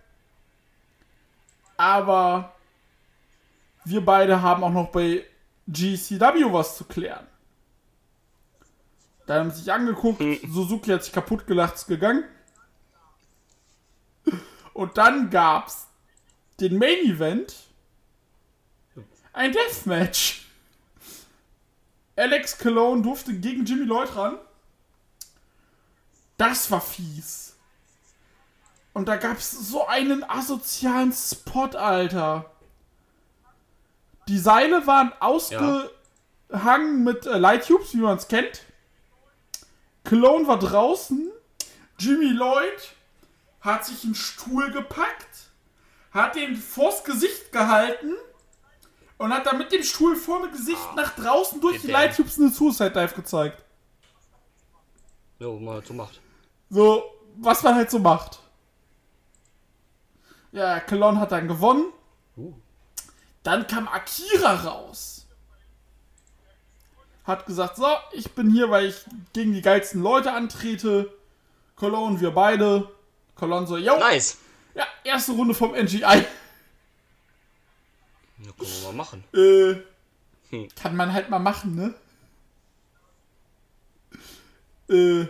Aber 1.77 2.53
wir 3.85 4.03
beide 4.03 4.41
haben 4.41 4.63
auch 4.63 4.71
noch 4.71 4.89
bei 4.91 5.25
GCW 5.67 6.51
was 6.51 6.77
zu 6.77 6.85
klären. 6.85 7.27
Dann 9.25 9.39
haben 9.39 9.51
sie 9.51 9.61
sich 9.61 9.71
angeguckt, 9.71 10.21
Suzuki 10.49 10.91
hat 10.91 11.03
sich 11.03 11.13
kaputt 11.13 11.47
gelacht, 11.47 11.75
ist 11.75 11.87
gegangen. 11.87 12.23
Und 14.73 14.97
dann 14.97 15.29
gab's 15.29 15.87
den 16.59 16.77
Main 16.77 17.05
Event. 17.05 17.55
Ein 19.31 19.51
Deathmatch. 19.51 20.42
Alex 22.15 22.57
Cologne 22.57 23.01
durfte 23.01 23.33
gegen 23.33 23.65
Jimmy 23.65 23.85
Lloyd 23.85 24.15
ran. 24.15 24.37
Das 26.37 26.69
war 26.69 26.81
fies. 26.81 27.55
Und 28.93 29.07
da 29.07 29.15
gab's 29.15 29.51
so 29.51 29.87
einen 29.87 30.23
asozialen 30.23 31.11
Spot, 31.11 31.69
Alter. 31.75 32.51
Die 34.27 34.37
Seile 34.37 34.85
waren 34.85 35.11
ausgehangen 35.19 37.03
mit 37.03 37.25
äh, 37.25 37.37
Light 37.37 37.67
Tubes, 37.67 37.93
wie 37.93 38.01
man 38.01 38.17
es 38.17 38.27
kennt. 38.27 38.61
Cologne 40.03 40.47
war 40.47 40.59
draußen. 40.59 41.31
Jimmy 41.97 42.29
Lloyd 42.29 42.95
hat 43.61 43.85
sich 43.85 44.03
einen 44.03 44.15
Stuhl 44.15 44.71
gepackt, 44.71 45.49
hat 46.11 46.35
den 46.35 46.55
vors 46.55 47.03
Gesicht 47.03 47.51
gehalten 47.51 48.13
und 49.23 49.33
hat 49.33 49.45
dann 49.45 49.57
mit 49.57 49.71
dem 49.71 49.83
Stuhl 49.83 50.17
vorne 50.17 50.49
Gesicht 50.51 50.95
nach 50.97 51.15
draußen 51.15 51.61
durch 51.61 51.79
die 51.79 51.87
Damn. 51.87 51.93
Light 51.93 52.17
Tubes 52.17 52.37
eine 52.37 52.49
Suicide 52.49 52.91
Dive 52.91 53.13
gezeigt. 53.15 53.63
Ja, 55.39 55.47
was 55.47 55.61
man 55.61 55.73
halt 55.75 55.87
so 55.87 55.93
macht. 55.93 56.21
So, 56.69 57.03
was 57.37 57.63
man 57.63 57.75
halt 57.75 57.89
so 57.89 57.99
macht. 57.99 58.39
Ja, 60.51 60.81
Cologne 60.81 61.21
hat 61.21 61.31
dann 61.31 61.47
gewonnen. 61.47 61.85
Dann 63.43 63.65
kam 63.65 63.87
Akira 63.87 64.55
raus. 64.55 65.25
Hat 67.23 67.45
gesagt, 67.45 67.77
so, 67.77 67.87
ich 68.11 68.29
bin 68.33 68.51
hier, 68.51 68.69
weil 68.69 68.87
ich 68.87 69.05
gegen 69.31 69.53
die 69.53 69.61
geilsten 69.61 70.01
Leute 70.03 70.33
antrete. 70.33 71.13
Cologne, 71.77 72.19
wir 72.19 72.31
beide. 72.31 72.91
Cologne 73.35 73.67
so, 73.67 73.77
yo, 73.77 73.97
Nice. 73.99 74.37
ja, 74.75 74.85
erste 75.05 75.31
Runde 75.31 75.53
vom 75.53 75.71
NGI. 75.71 76.25
Ja, 78.45 78.51
können 78.57 78.71
wir 78.81 78.87
mal 78.91 78.93
machen. 78.95 79.23
Äh, 79.33 79.75
Hm. 80.49 80.67
kann 80.75 80.95
man 80.95 81.13
halt 81.13 81.29
mal 81.29 81.39
machen, 81.39 81.75
ne? 81.75 81.93
Äh, 84.89 85.27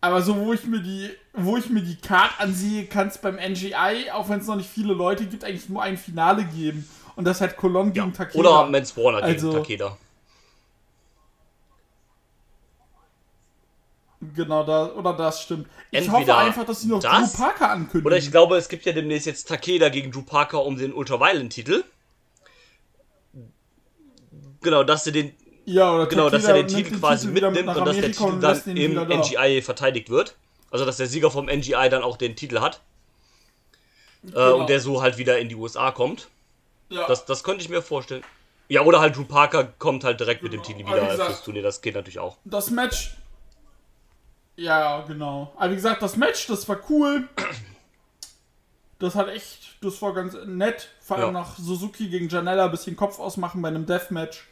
aber 0.00 0.22
so, 0.22 0.36
wo 0.36 0.52
ich 0.52 0.64
mir 0.64 0.80
die, 0.80 1.10
wo 1.32 1.56
ich 1.56 1.70
mir 1.70 1.80
die 1.82 1.96
Card 1.96 2.32
ansehe, 2.38 2.86
kann 2.86 3.08
es 3.08 3.18
beim 3.18 3.36
NGI, 3.36 4.10
auch 4.12 4.28
wenn 4.28 4.40
es 4.40 4.46
noch 4.46 4.56
nicht 4.56 4.68
viele 4.68 4.94
Leute 4.94 5.26
gibt, 5.26 5.44
eigentlich 5.44 5.68
nur 5.68 5.82
ein 5.82 5.96
Finale 5.96 6.44
geben. 6.44 6.88
Und 7.16 7.24
das 7.24 7.40
halt 7.40 7.56
Cologne 7.56 7.92
Ja. 7.94 8.02
gegen 8.04 8.14
Takeda. 8.14 8.38
Oder 8.38 8.66
Mans 8.70 8.96
Warner 8.96 9.22
Also- 9.22 9.48
gegen 9.50 9.62
Takeda. 9.62 9.96
Genau, 14.34 14.64
da, 14.64 14.86
oder 14.94 15.12
das 15.12 15.42
stimmt. 15.42 15.68
Ich 15.92 16.00
hoffe 16.08 16.16
Entweder 16.18 16.38
einfach, 16.38 16.64
dass 16.64 16.80
sie 16.80 16.88
noch 16.88 17.00
das, 17.00 17.32
Drew 17.32 17.38
Parker 17.42 17.70
ankündigen. 17.70 18.06
Oder 18.06 18.16
ich 18.16 18.30
glaube, 18.32 18.56
es 18.56 18.68
gibt 18.68 18.84
ja 18.84 18.92
demnächst 18.92 19.26
jetzt 19.26 19.46
Takeda 19.48 19.88
gegen 19.90 20.10
Drew 20.10 20.22
Parker 20.22 20.64
um 20.64 20.76
den 20.76 20.92
Ultraviolent-Titel. 20.92 21.84
Genau, 24.60 24.82
dass 24.84 25.04
sie 25.04 25.12
den, 25.12 25.34
ja, 25.64 25.92
oder 25.94 26.06
genau, 26.06 26.30
dass 26.30 26.44
er 26.44 26.54
den 26.54 26.68
Titel 26.68 26.98
quasi 26.98 27.28
mit 27.28 27.42
mitnimmt 27.42 27.76
und 27.76 27.84
dass 27.86 27.96
der 27.96 28.12
Titel 28.12 28.22
und 28.24 28.40
dann 28.40 28.76
im 28.76 28.94
da. 28.94 29.04
NGI 29.04 29.62
verteidigt 29.62 30.10
wird. 30.10 30.34
Also, 30.70 30.84
dass 30.84 30.96
der 30.98 31.06
Sieger 31.06 31.30
vom 31.30 31.46
NGI 31.46 31.88
dann 31.90 32.02
auch 32.02 32.16
den 32.16 32.36
Titel 32.36 32.60
hat. 32.60 32.80
Äh, 34.24 34.30
Genau. 34.32 34.56
und 34.58 34.68
der 34.68 34.80
so 34.80 35.00
halt 35.00 35.16
wieder 35.16 35.38
in 35.38 35.48
die 35.48 35.54
USA 35.54 35.90
kommt. 35.92 36.28
Ja. 36.90 37.06
Das, 37.06 37.24
das 37.24 37.44
könnte 37.44 37.62
ich 37.62 37.68
mir 37.68 37.82
vorstellen. 37.82 38.22
Ja, 38.68 38.82
oder 38.82 39.00
halt 39.00 39.16
Drew 39.16 39.24
Parker 39.24 39.64
kommt 39.78 40.04
halt 40.04 40.20
direkt 40.20 40.42
mit 40.42 40.52
dem 40.52 40.62
Titel 40.62 40.82
Aber 40.86 40.96
wie 40.96 41.00
wieder 41.02 41.10
gesagt- 41.12 41.30
fürs 41.30 41.44
Turnier. 41.44 41.62
Das 41.62 41.80
geht 41.80 41.94
natürlich 41.94 42.18
auch. 42.18 42.36
das 42.44 42.70
Match. 42.70 43.14
Ja, 44.56 45.02
genau. 45.06 45.52
Aber 45.56 45.70
wie 45.70 45.76
gesagt, 45.76 46.02
das 46.02 46.16
Match, 46.16 46.46
das 46.48 46.68
war 46.68 46.78
cool. 46.90 47.28
Das 48.98 49.14
hat 49.14 49.28
echt, 49.28 49.76
das 49.80 50.00
war 50.02 50.12
ganz 50.12 50.36
nett. 50.46 50.88
Vor 51.00 51.16
allem 51.18 51.26
Ja. 51.26 51.32
nach 51.32 51.56
Suzuki 51.58 52.08
gegen 52.08 52.28
Janella 52.28 52.64
ein 52.64 52.70
bisschen 52.70 52.96
Kopf 52.96 53.18
ausmachen 53.20 53.62
bei 53.62 53.68
einem 53.68 53.86
Deathmatch. 53.86 54.46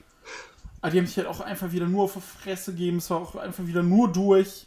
Aber 0.80 0.90
die 0.92 0.98
haben 0.98 1.06
sich 1.06 1.16
halt 1.16 1.26
auch 1.26 1.40
einfach 1.40 1.72
wieder 1.72 1.86
nur 1.86 2.04
auf 2.04 2.14
die 2.14 2.20
Fresse 2.20 2.72
gegeben. 2.72 2.98
Es 2.98 3.10
war 3.10 3.18
auch 3.22 3.34
einfach 3.34 3.66
wieder 3.66 3.82
nur 3.82 4.12
durch. 4.12 4.66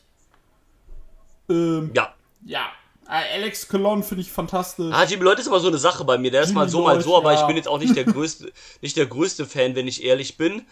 Ähm, 1.49 1.91
Ja. 1.93 2.14
ja. 2.45 2.65
Äh, 3.07 3.38
Alex 3.38 3.68
Cologne 3.68 4.03
finde 4.03 4.22
ich 4.22 4.31
fantastisch. 4.31 4.93
Ah, 4.93 5.03
Jimmy 5.03 5.23
Lloyd 5.23 5.39
ist 5.39 5.47
immer 5.47 5.60
so 5.60 5.68
eine 5.69 5.77
Sache 5.80 6.03
bei 6.06 6.18
mir. 6.18 6.30
Der 6.30 6.41
ist 6.41 6.49
Jimmy 6.49 6.60
mal 6.60 6.69
so, 6.69 6.84
mal 6.84 7.01
so, 7.01 7.18
aber 7.18 7.34
ja. 7.34 7.39
ich 7.41 7.47
bin 7.47 7.56
jetzt 7.56 7.68
auch 7.68 7.80
nicht 7.80 7.95
der 7.95 8.03
größte, 8.06 8.51
nicht 8.81 8.97
der 8.97 9.07
größte 9.07 9.45
Fan, 9.45 9.76
wenn 9.76 9.88
ich 9.88 10.03
ehrlich 10.03 10.38
bin. 10.38 10.65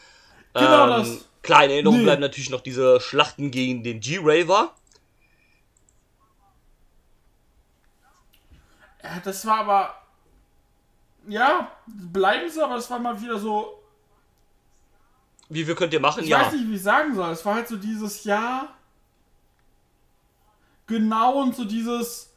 Genau 0.54 0.84
ähm, 0.84 0.90
das. 0.90 1.26
Klar, 1.42 1.64
in 1.66 1.72
Erinnerung 1.72 1.98
Nee. 2.00 2.04
bleiben 2.04 2.22
natürlich 2.22 2.50
noch 2.50 2.62
diese 2.62 3.00
Schlachten 3.00 3.52
gegen 3.52 3.84
den 3.84 4.02
G-Raver. 4.02 4.74
Das 9.24 9.46
war 9.46 9.60
aber. 9.60 9.96
Ja, 11.28 11.72
bleiben 11.88 12.50
sie, 12.50 12.64
aber 12.64 12.76
das 12.76 12.90
war 12.90 13.00
mal 13.00 13.20
wieder 13.22 13.38
so. 13.38 13.82
Wie 15.50 15.64
viel 15.66 15.76
könnt 15.76 15.94
ihr 15.94 16.00
machen? 16.00 16.24
Ich 16.24 16.30
ja. 16.30 16.42
weiß 16.42 16.54
nicht, 16.54 16.68
wie 16.70 16.76
ich 16.76 16.84
sagen 16.84 17.16
soll. 17.16 17.32
Es 17.32 17.46
war 17.46 17.56
halt 17.56 17.68
so 17.68 17.76
dieses 17.78 18.24
Jahr. 18.24 18.70
Genau 20.88 21.42
und 21.42 21.56
so 21.56 21.66
dieses. 21.66 22.32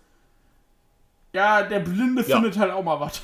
Ja, 1.33 1.63
der 1.63 1.81
Blinde 1.81 2.25
Ja. 2.27 2.37
findet 2.37 2.59
halt 2.59 2.73
auch 2.73 2.83
mal 2.83 2.99
was. 2.99 3.23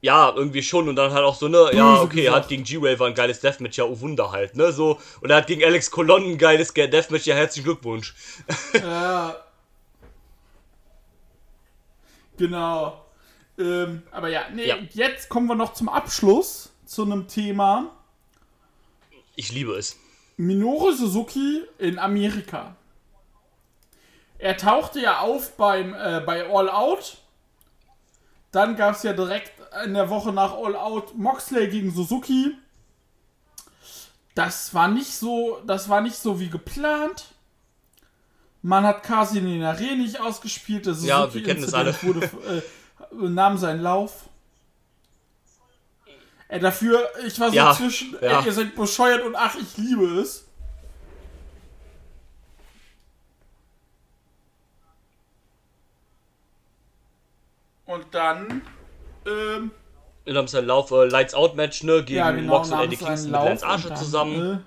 Ja, 0.00 0.32
irgendwie 0.34 0.62
schon. 0.62 0.88
Und 0.88 0.96
dann 0.96 1.12
halt 1.12 1.24
auch 1.24 1.34
so, 1.36 1.48
ne, 1.48 1.70
ja, 1.72 2.00
okay, 2.00 2.26
er 2.26 2.34
hat 2.34 2.48
gegen 2.48 2.64
G-Raver 2.64 3.06
ein 3.06 3.14
geiles 3.14 3.40
Deathmatch, 3.40 3.78
ja, 3.78 3.84
oh 3.84 3.98
Wunder 4.00 4.30
halt, 4.30 4.54
ne, 4.56 4.72
so. 4.72 5.00
Und 5.20 5.30
er 5.30 5.36
hat 5.36 5.46
gegen 5.46 5.64
Alex 5.64 5.90
Colon 5.90 6.24
ein 6.24 6.38
geiles 6.38 6.74
Ge- 6.74 6.88
Deathmatch, 6.88 7.26
ja, 7.26 7.34
herzlichen 7.34 7.64
Glückwunsch. 7.64 8.14
Ja. 8.74 9.36
Genau. 12.36 13.04
Ähm, 13.58 14.02
aber 14.10 14.28
ja, 14.28 14.42
nee, 14.52 14.66
Ja. 14.66 14.76
jetzt 14.92 15.28
kommen 15.28 15.46
wir 15.46 15.54
noch 15.54 15.72
zum 15.72 15.88
Abschluss 15.88 16.70
zu 16.84 17.02
einem 17.02 17.26
Thema. 17.28 17.90
Ich 19.34 19.52
liebe 19.52 19.72
es. 19.74 19.96
Minoru 20.36 20.92
Suzuki 20.92 21.62
in 21.78 21.98
Amerika. 21.98 22.76
Er 24.38 24.56
tauchte 24.58 25.00
ja 25.00 25.20
auf 25.20 25.56
beim, 25.56 25.94
äh, 25.94 26.20
bei 26.24 26.46
All 26.48 26.68
Out. 26.68 27.18
Dann 28.52 28.76
gab 28.76 28.94
es 28.94 29.02
ja 29.02 29.12
direkt 29.14 29.52
in 29.84 29.94
der 29.94 30.10
Woche 30.10 30.32
nach 30.32 30.52
All 30.54 30.76
Out 30.76 31.14
Moxley 31.16 31.68
gegen 31.68 31.90
Suzuki. 31.90 32.52
Das 34.34 34.74
war 34.74 34.88
nicht 34.88 35.12
so, 35.14 35.62
das 35.66 35.88
war 35.88 36.02
nicht 36.02 36.16
so 36.16 36.38
wie 36.38 36.48
geplant. 36.50 37.24
Man 38.62 38.84
hat 38.84 39.02
der 39.60 39.78
Reh 39.78 39.94
nicht 39.96 40.20
ausgespielt. 40.20 40.86
Das 40.86 41.04
Ja, 41.04 41.32
wir 41.32 41.42
kennen 41.42 41.62
das 41.62 41.74
alle. 41.74 41.94
Wurde, 42.02 42.26
äh, 42.26 42.62
nahm 43.28 43.56
seinen 43.58 43.80
Lauf. 43.82 44.28
Äh, 46.48 46.60
dafür, 46.60 47.08
ich 47.26 47.38
war 47.40 47.50
so 47.50 47.56
Ja, 47.56 47.72
zwischen, 47.74 48.16
ja. 48.20 48.40
äh, 48.40 48.46
ihr 48.46 48.52
seid 48.52 48.74
bescheuert 48.76 49.24
und 49.24 49.34
ach, 49.36 49.56
ich 49.56 49.76
liebe 49.76 50.04
es. 50.20 50.44
Und 57.86 58.04
dann, 58.12 58.62
ähm, 59.26 59.70
In 60.24 60.36
einem 60.36 60.48
seinen 60.48 60.66
Lauf 60.66 60.90
äh, 60.90 61.04
Lights 61.04 61.34
Out 61.34 61.54
Match, 61.54 61.82
ne, 61.84 62.02
gegen 62.02 62.18
ja, 62.18 62.30
genau, 62.32 62.56
Mox 62.58 62.70
und 62.70 62.80
Eddie 62.80 62.96
Kingston 62.96 63.30
mit 63.30 63.40
Lance 63.40 63.64
Archer 63.66 63.94
zusammen. 63.94 64.54
äh, 64.56 64.58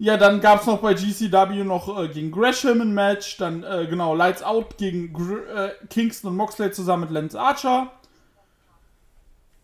ja, 0.00 0.16
dann 0.16 0.40
gab 0.40 0.60
es 0.60 0.66
noch 0.66 0.78
bei 0.78 0.94
GCW 0.94 1.64
noch 1.64 2.00
äh, 2.00 2.08
gegen 2.08 2.30
Gresham 2.30 2.80
ein 2.80 2.94
Match, 2.94 3.36
dann 3.36 3.64
äh, 3.64 3.86
genau 3.90 4.14
Lights 4.14 4.44
Out 4.44 4.78
gegen 4.78 5.12
Gr 5.12 5.46
äh, 5.48 5.70
Kingston 5.90 6.30
und 6.30 6.36
Moxley 6.36 6.70
zusammen 6.70 7.02
mit 7.02 7.10
Lance 7.10 7.38
Archer. 7.38 7.90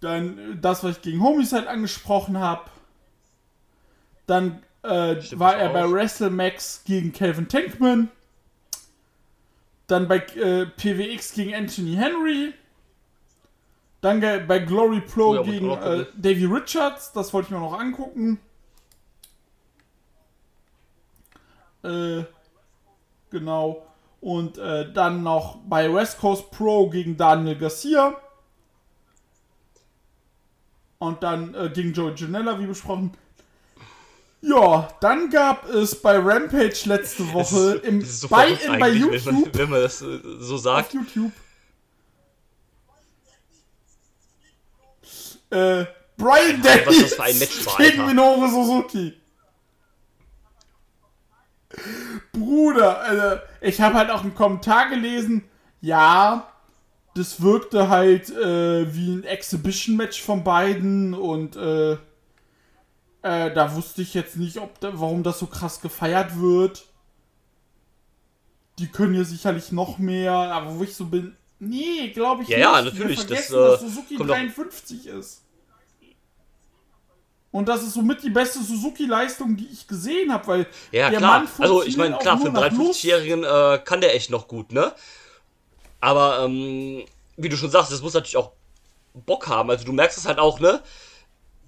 Dann 0.00 0.38
äh, 0.38 0.56
das, 0.60 0.82
was 0.82 0.96
ich 0.96 1.02
gegen 1.02 1.22
Homicide 1.22 1.68
angesprochen 1.68 2.38
habe. 2.38 2.62
Dann 4.26 4.60
äh, 4.82 5.16
war 5.38 5.56
er 5.56 5.68
bei 5.68 5.84
auch? 5.84 5.92
WrestleMax 5.92 6.82
gegen 6.84 7.12
Calvin 7.12 7.48
Tankman. 7.48 8.10
Dann 9.86 10.08
bei 10.08 10.16
äh, 10.16 10.66
PWX 10.66 11.34
gegen 11.34 11.54
Anthony 11.54 11.94
Henry. 11.94 12.54
Dann 14.00 14.20
bei 14.20 14.58
Glory 14.58 15.00
Pro 15.00 15.28
Oh 15.28 15.34
ja, 15.36 15.42
gegen. 15.42 15.68
Davey 16.16 16.44
Richards. 16.44 17.12
Das 17.12 17.32
wollte 17.32 17.46
ich 17.46 17.50
mir 17.52 17.60
noch 17.60 17.78
angucken. 17.78 18.38
Äh, 21.84 22.24
genau. 23.30 23.86
Und 24.20 24.56
äh, 24.58 24.90
dann 24.92 25.22
noch 25.22 25.58
bei 25.66 25.92
West 25.92 26.18
Coast 26.18 26.50
Pro 26.50 26.88
gegen 26.88 27.16
Daniel 27.16 27.56
Garcia. 27.56 28.16
Und 30.98 31.22
dann 31.22 31.54
äh, 31.54 31.68
gegen 31.68 31.92
Joey 31.92 32.14
Janella, 32.16 32.58
wie 32.58 32.66
besprochen. 32.66 33.12
Ja, 34.40 34.88
dann 35.00 35.30
gab 35.30 35.68
es 35.68 36.00
bei 36.00 36.18
Rampage 36.18 36.82
letzte 36.84 37.32
Woche 37.32 37.80
im, 37.82 38.00
Das 38.00 38.08
ist 38.10 38.20
so 38.20 38.28
bei, 38.28 38.48
in, 38.48 38.78
bei 38.78 38.86
eigentlich, 38.86 39.24
wenn 39.26 39.34
man, 39.34 39.42
YouTube. 39.42 39.58
wenn 39.58 39.70
man 39.70 39.80
das 39.82 40.02
äh, 40.02 40.20
so 40.38 40.54
Auf 40.56 40.60
sagt. 40.60 40.94
YouTube. 40.94 41.32
Äh, 45.50 45.84
Brian 46.16 46.62
was 46.62 46.84
Daniels 46.84 47.00
das 47.00 47.14
für 47.14 47.22
ein 47.22 47.38
Match 47.38 47.66
war, 47.66 47.76
gegen. 47.76 48.06
Minoru 48.06 48.48
Suzuki. 48.48 49.14
Bruder, 52.32 53.00
also, 53.00 53.40
ich 53.60 53.80
habe 53.80 53.94
halt 53.96 54.10
auch 54.10 54.22
einen 54.22 54.34
Kommentar 54.34 54.88
gelesen. 54.90 55.44
Ja, 55.80 56.48
das 57.14 57.40
wirkte 57.42 57.88
halt 57.88 58.30
äh, 58.30 58.92
wie 58.94 59.14
ein 59.16 59.24
Exhibition-Match 59.24 60.22
von 60.22 60.42
beiden 60.44 61.14
und 61.14 61.56
äh, 61.56 61.92
äh, 61.92 63.52
da 63.54 63.74
wusste 63.76 64.02
ich 64.02 64.14
jetzt 64.14 64.36
nicht, 64.36 64.58
ob 64.58 64.80
da, 64.80 64.98
warum 64.98 65.22
das 65.22 65.38
so 65.38 65.46
krass 65.46 65.80
gefeiert 65.80 66.40
wird. 66.40 66.86
Die 68.80 68.88
können 68.88 69.14
ja 69.14 69.22
sicherlich 69.24 69.70
noch 69.70 69.98
mehr, 69.98 70.32
aber 70.32 70.76
wo 70.78 70.82
ich 70.82 70.96
so 70.96 71.04
bin, 71.04 71.36
nee, 71.60 72.08
glaube 72.08 72.42
ich 72.42 72.48
Ja, 72.48 72.58
ja, 72.58 72.82
nicht. 72.82 72.94
natürlich, 72.94 73.18
Wir 73.28 73.36
das, 73.36 73.46
vergessen, 73.46 73.54
äh, 73.54 73.68
dass 73.68 73.80
Suzuki 73.80 74.16
kommt 74.16 74.30
doch- 74.30 74.34
53 74.34 75.06
ist. 75.06 75.43
Und 77.54 77.68
das 77.68 77.84
ist 77.84 77.94
somit 77.94 78.20
die 78.24 78.30
beste 78.30 78.60
Suzuki-Leistung, 78.60 79.56
die 79.56 79.68
ich 79.72 79.86
gesehen 79.86 80.32
habe, 80.32 80.44
weil 80.48 80.66
Ja, 80.90 81.08
der 81.08 81.20
klar. 81.20 81.38
Mann 81.38 81.48
Also, 81.60 81.84
ich 81.84 81.96
meine, 81.96 82.18
klar, 82.18 82.36
für 82.36 82.46
einen 82.46 82.54
nach 82.54 82.72
Lust. 82.72 83.04
53-Jährigen 83.04 83.44
äh, 83.44 83.78
kann 83.84 84.00
der 84.00 84.12
echt 84.12 84.28
noch 84.28 84.48
gut, 84.48 84.72
ne? 84.72 84.92
Aber, 86.00 86.40
ähm, 86.44 87.04
wie 87.36 87.48
du 87.48 87.56
schon 87.56 87.70
sagst, 87.70 87.92
das 87.92 88.02
muss 88.02 88.12
natürlich 88.12 88.36
auch 88.36 88.50
Bock 89.12 89.46
haben. 89.46 89.70
Also, 89.70 89.84
du 89.84 89.92
merkst 89.92 90.18
es 90.18 90.26
halt 90.26 90.40
auch, 90.40 90.58
ne? 90.58 90.82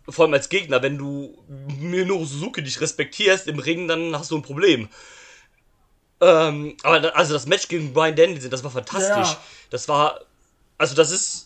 Vor 0.08 0.24
allem 0.24 0.34
als 0.34 0.48
Gegner, 0.48 0.82
wenn 0.82 0.98
du 0.98 1.38
Minoru 1.78 2.24
Suzuki 2.24 2.62
nicht 2.62 2.80
respektierst 2.80 3.46
im 3.46 3.60
Ring, 3.60 3.86
dann 3.86 4.18
hast 4.18 4.32
du 4.32 4.38
ein 4.38 4.42
Problem. 4.42 4.88
Ähm, 6.20 6.76
aber 6.82 6.98
da, 6.98 7.08
also 7.10 7.32
das 7.32 7.46
Match 7.46 7.68
gegen 7.68 7.92
Brian 7.92 8.16
Danielson, 8.16 8.50
das 8.50 8.64
war 8.64 8.72
fantastisch. 8.72 9.34
Ja. 9.34 9.40
Das 9.70 9.86
war, 9.88 10.18
also 10.78 10.96
das 10.96 11.12
ist, 11.12 11.45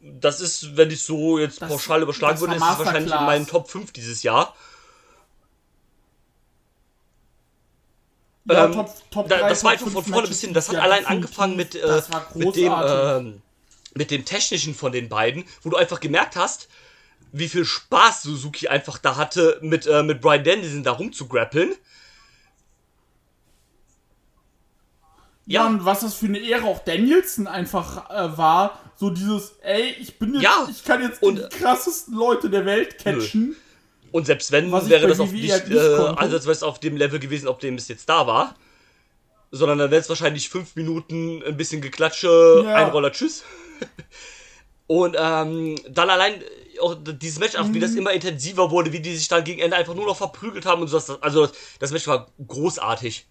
das 0.00 0.40
ist, 0.40 0.76
wenn 0.76 0.90
ich 0.90 1.02
so 1.02 1.38
jetzt 1.38 1.60
Das- 1.62 1.68
pauschal 1.68 2.02
überschlagen 2.02 2.40
würde, 2.40 2.54
ist 2.54 2.62
es 2.62 2.78
wahrscheinlich 2.78 3.12
in 3.12 3.24
meinen 3.26 3.46
Top 3.46 3.70
5 3.70 3.92
dieses 3.92 4.22
Jahr. 4.22 4.54
Ja, 8.50 8.64
Ähm, 8.64 8.72
Top, 8.72 9.10
Top 9.10 9.28
da, 9.28 9.38
3, 9.40 9.48
das 9.50 9.64
war 9.64 9.72
einfach 9.72 9.86
von 9.90 10.02
5 10.04 10.08
vorne 10.14 10.28
bis 10.28 10.40
hin. 10.40 10.54
Das 10.54 10.68
hat 10.68 10.74
dieses 10.76 10.84
allein 10.84 11.04
angefangen 11.06 11.56
mit, 11.56 11.74
äh, 11.74 12.02
mit 12.34 12.56
dem, 12.56 12.72
ähm, 12.82 13.42
mit 13.94 14.10
dem 14.10 14.24
technischen 14.24 14.74
von 14.74 14.92
den 14.92 15.08
beiden, 15.08 15.44
wo 15.62 15.70
du 15.70 15.76
einfach 15.76 16.00
gemerkt 16.00 16.36
hast, 16.36 16.68
wie 17.32 17.48
viel 17.48 17.66
Spaß 17.66 18.22
Suzuki 18.22 18.68
einfach 18.68 18.96
da 18.98 19.16
hatte, 19.16 19.58
mit, 19.60 19.86
äh, 19.86 20.02
mit 20.02 20.22
Brian 20.22 20.44
Danielson 20.44 20.82
da 20.82 20.92
rumzugrappeln. 20.92 21.74
Ja, 25.50 25.66
und 25.66 25.84
was 25.84 26.00
das 26.00 26.14
für 26.14 26.26
eine 26.26 26.38
Ehre 26.38 26.64
auch 26.66 26.80
Danielson 26.84 27.46
einfach 27.46 28.10
äh, 28.10 28.36
war, 28.36 28.78
so 28.96 29.08
dieses, 29.10 29.56
ey, 29.62 29.94
ich 29.98 30.18
bin 30.18 30.34
jetzt, 30.34 30.42
Ja, 30.42 30.68
ich 30.70 30.84
kann 30.84 31.00
jetzt 31.02 31.22
und- 31.22 31.36
die 31.36 31.48
krassesten 31.58 32.14
Leute 32.14 32.50
der 32.50 32.64
Welt 32.66 32.98
catchen. 32.98 33.56
Und 34.12 34.26
selbst 34.26 34.52
wenn, 34.52 34.70
wäre 34.72 35.06
das 35.06 35.20
auf 35.20 35.32
nicht, 35.32 35.50
halt 35.52 35.68
nicht 35.68 35.78
äh, 35.78 35.94
ansatzweise 36.16 36.66
auf 36.66 36.80
dem 36.80 36.96
Level 36.96 37.18
gewesen, 37.18 37.48
auf 37.48 37.58
dem 37.58 37.74
es 37.76 37.88
jetzt 37.88 38.08
da 38.08 38.26
war. 38.26 38.54
Sondern 39.50 39.78
dann 39.78 39.90
wäre 39.90 40.00
es 40.02 40.08
wahrscheinlich 40.10 40.48
fünf 40.50 40.76
Minuten 40.76 41.42
ein 41.46 41.56
bisschen 41.56 41.80
Geklatsche, 41.80 42.62
Ja. 42.64 42.74
ein 42.74 42.90
Roller, 42.90 43.10
tschüss. 43.12 43.44
Und 44.86 45.16
ähm, 45.18 45.76
dann 45.88 46.08
allein 46.10 46.34
äh, 46.40 46.78
auch 46.80 46.96
dieses 47.02 47.38
Match, 47.38 47.56
auch 47.56 47.66
wie 47.68 47.76
Mhm. 47.78 47.80
das 47.80 47.94
immer 47.94 48.12
intensiver 48.12 48.70
wurde, 48.70 48.92
wie 48.92 49.00
die 49.00 49.14
sich 49.16 49.28
dann 49.28 49.44
gegen 49.44 49.60
Ende 49.60 49.76
einfach 49.76 49.94
nur 49.94 50.06
noch 50.06 50.16
verprügelt 50.16 50.64
haben 50.66 50.80
und 50.82 50.88
so. 50.88 50.96
Das, 50.98 51.22
also 51.22 51.48
das 51.78 51.90
Match 51.90 52.06
war 52.06 52.26
großartig. 52.46 53.26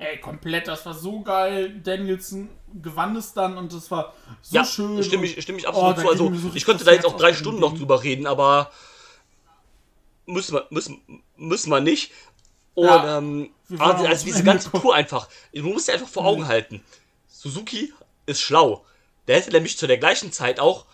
Ey, 0.00 0.18
komplett, 0.18 0.66
das 0.66 0.86
war 0.86 0.94
so 0.94 1.20
geil. 1.20 1.78
Danielson 1.84 2.48
gewann 2.82 3.14
es 3.16 3.34
dann 3.34 3.58
und 3.58 3.70
das 3.74 3.90
war 3.90 4.14
so 4.40 4.56
ja, 4.56 4.64
schön. 4.64 5.02
stimme 5.04 5.26
ich, 5.26 5.42
stimme 5.42 5.58
ich 5.58 5.68
Oh, 5.68 5.72
absolut 5.72 5.98
da 5.98 6.02
zu. 6.02 6.08
Also 6.08 6.34
so 6.38 6.50
ich 6.54 6.64
könnte 6.64 6.84
da 6.84 6.92
jetzt 6.92 7.04
auch 7.04 7.18
drei 7.18 7.34
Stunden 7.34 7.60
den 7.60 7.70
noch 7.70 7.76
drüber 7.76 8.02
reden, 8.02 8.26
aber 8.26 8.70
müssen 10.24 10.54
wir, 10.54 10.66
müssen, 10.70 11.02
müssen 11.36 11.68
wir 11.68 11.80
nicht. 11.82 12.12
Und 12.72 12.86
Ja, 12.86 13.18
ähm, 13.18 13.50
also, 13.78 14.06
also 14.06 14.24
diese 14.24 14.42
ganze. 14.42 14.70
Tour 14.70 14.94
einfach, 14.94 15.28
du 15.52 15.64
musst 15.64 15.88
dir 15.88 15.92
einfach 15.92 16.08
vor 16.08 16.24
Augen 16.24 16.48
halten. 16.48 16.82
Suzuki 17.28 17.92
ist 18.24 18.40
schlau. 18.40 18.86
Der 19.28 19.36
hätte 19.36 19.50
nämlich 19.50 19.76
zu 19.76 19.86
der 19.86 19.98
gleichen 19.98 20.32
Zeit 20.32 20.60
auch 20.60 20.86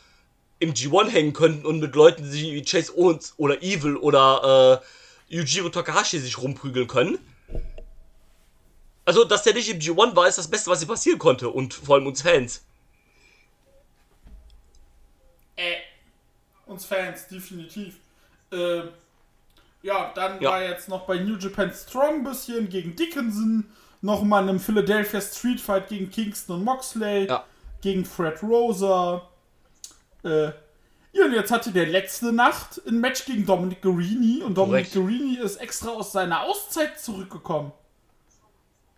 im 0.58 0.74
G1 0.74 1.10
hängen 1.10 1.32
können 1.32 1.64
und 1.64 1.78
mit 1.78 1.94
Leuten 1.94 2.32
wie 2.32 2.60
Chase 2.64 2.92
Owens 2.96 3.34
oder 3.36 3.62
Evil 3.62 3.96
oder 3.98 4.82
äh, 5.30 5.34
Yujiro 5.36 5.68
Takahashi 5.68 6.18
sich 6.18 6.38
rumprügeln 6.38 6.88
können. 6.88 7.18
Also, 9.06 9.24
dass 9.24 9.44
der 9.44 9.54
nicht 9.54 9.70
im 9.70 9.78
G1 9.78 10.14
war, 10.16 10.26
ist 10.28 10.36
das 10.36 10.48
Beste, 10.50 10.68
was 10.68 10.82
ihm 10.82 10.88
passieren 10.88 11.18
konnte. 11.18 11.48
Und 11.48 11.72
vor 11.74 11.94
allem 11.94 12.06
uns 12.08 12.20
Fans. 12.22 12.62
Äh, 15.56 15.76
uns 16.66 16.84
Fans, 16.84 17.28
definitiv. 17.28 17.94
Äh, 18.52 18.82
ja, 19.82 20.12
dann 20.14 20.40
Ja. 20.40 20.50
war 20.50 20.62
jetzt 20.62 20.88
noch 20.88 21.06
bei 21.06 21.18
New 21.18 21.36
Japan 21.36 21.72
Strong 21.72 22.16
ein 22.16 22.24
bisschen 22.24 22.68
gegen 22.68 22.96
Dickinson. 22.96 23.64
Nochmal 24.02 24.42
in 24.42 24.50
einem 24.50 24.60
Philadelphia 24.60 25.20
Street 25.20 25.60
Fight 25.60 25.88
gegen 25.88 26.10
Kingston 26.10 26.56
und 26.56 26.64
Moxley. 26.64 27.26
Ja. 27.26 27.44
Gegen 27.80 28.04
Fred 28.04 28.42
Rosa. 28.42 29.28
Äh, 30.24 30.46
ja, 31.12 31.24
und 31.24 31.32
jetzt 31.32 31.50
hatte 31.50 31.70
der 31.70 31.86
letzte 31.86 32.32
Nacht 32.32 32.80
ein 32.86 33.00
Match 33.00 33.24
gegen 33.24 33.46
Dominic 33.46 33.80
Guarini. 33.80 34.42
Und 34.42 34.56
Dominic. 34.56 34.92
Guarini 34.92 35.38
ist 35.38 35.56
extra 35.56 35.90
aus 35.90 36.12
seiner 36.12 36.42
Auszeit 36.42 37.00
zurückgekommen. 37.00 37.72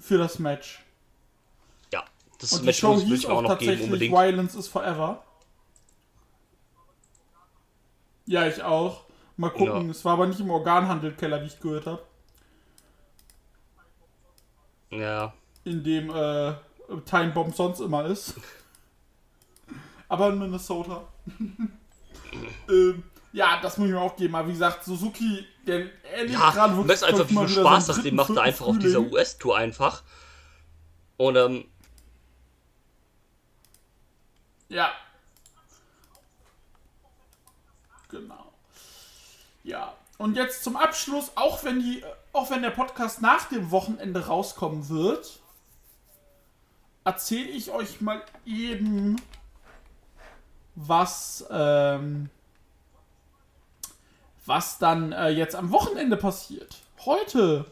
Für 0.00 0.18
das 0.18 0.38
Match. 0.38 0.84
Ja, 1.92 2.04
das 2.38 2.52
Und 2.52 2.62
die 2.62 2.66
Match 2.66 2.78
Show 2.78 2.94
muss 2.94 3.04
hieß 3.04 3.18
ich 3.20 3.26
auch 3.26 3.38
auch 3.38 3.42
noch 3.42 3.58
geben, 3.58 3.58
tatsächlich 3.58 3.84
unbedingt. 3.84 4.14
Violence 4.14 4.54
is 4.54 4.68
Forever. 4.68 5.24
Ja, 8.26 8.46
ich 8.46 8.62
auch. 8.62 9.04
Mal 9.36 9.50
gucken. 9.50 9.86
Ja. 9.86 9.90
Es 9.90 10.04
war 10.04 10.14
aber 10.14 10.26
nicht 10.26 10.40
im 10.40 10.50
Organhandelkeller, 10.50 11.42
wie 11.42 11.46
ich 11.46 11.60
gehört 11.60 11.86
habe. 11.86 12.02
Ja. 14.90 15.32
In 15.64 15.82
dem 15.84 16.10
äh, 16.10 16.54
Time 17.04 17.32
Bomb 17.32 17.54
sonst 17.54 17.80
immer 17.80 18.06
ist. 18.06 18.34
aber 20.08 20.28
in 20.30 20.38
Minnesota. 20.38 21.02
ähm, 22.68 23.02
ja, 23.32 23.60
das 23.60 23.78
muss 23.78 23.88
ich 23.88 23.94
mir 23.94 24.00
auch 24.00 24.16
geben. 24.16 24.34
Aber 24.34 24.48
wie 24.48 24.52
gesagt, 24.52 24.84
Suzuki, 24.84 25.46
der 25.68 25.86
er 26.12 26.22
lebt 26.22 26.32
Ja, 26.32 26.50
gerade 26.50 26.72
du 26.74 26.78
wirklich 26.78 27.00
merkst 27.00 27.04
einfach, 27.04 27.28
wie 27.28 27.36
viel 27.36 27.48
Spaß 27.48 27.86
seinen 27.86 27.96
das 27.96 28.04
dem 28.04 28.14
macht, 28.16 28.36
da 28.36 28.42
einfach 28.42 28.66
auf 28.66 28.78
dieser. 28.78 29.00
US-Tour 29.00 29.56
einfach. 29.56 30.02
Und 31.16 31.36
ähm, 31.36 31.64
Ja. 34.68 34.92
Genau. 38.08 38.52
Ja. 39.64 39.94
Und 40.18 40.36
jetzt 40.36 40.64
zum 40.64 40.76
Abschluss, 40.76 41.32
auch 41.36 41.62
wenn 41.64 41.80
die, 41.80 42.02
auch 42.32 42.50
wenn 42.50 42.62
der 42.62 42.70
Podcast 42.70 43.22
nach 43.22 43.48
dem 43.48 43.70
Wochenende 43.70 44.26
rauskommen 44.26 44.88
wird, 44.88 45.40
erzähle 47.04 47.48
ich 47.48 47.70
euch 47.70 48.00
mal 48.00 48.22
eben, 48.44 49.20
was, 50.74 51.46
ähm, 51.50 52.30
was 54.48 54.78
dann 54.78 55.12
äh, 55.12 55.28
jetzt 55.28 55.54
am 55.54 55.70
Wochenende 55.70 56.16
passiert. 56.16 56.78
Heute 57.04 57.66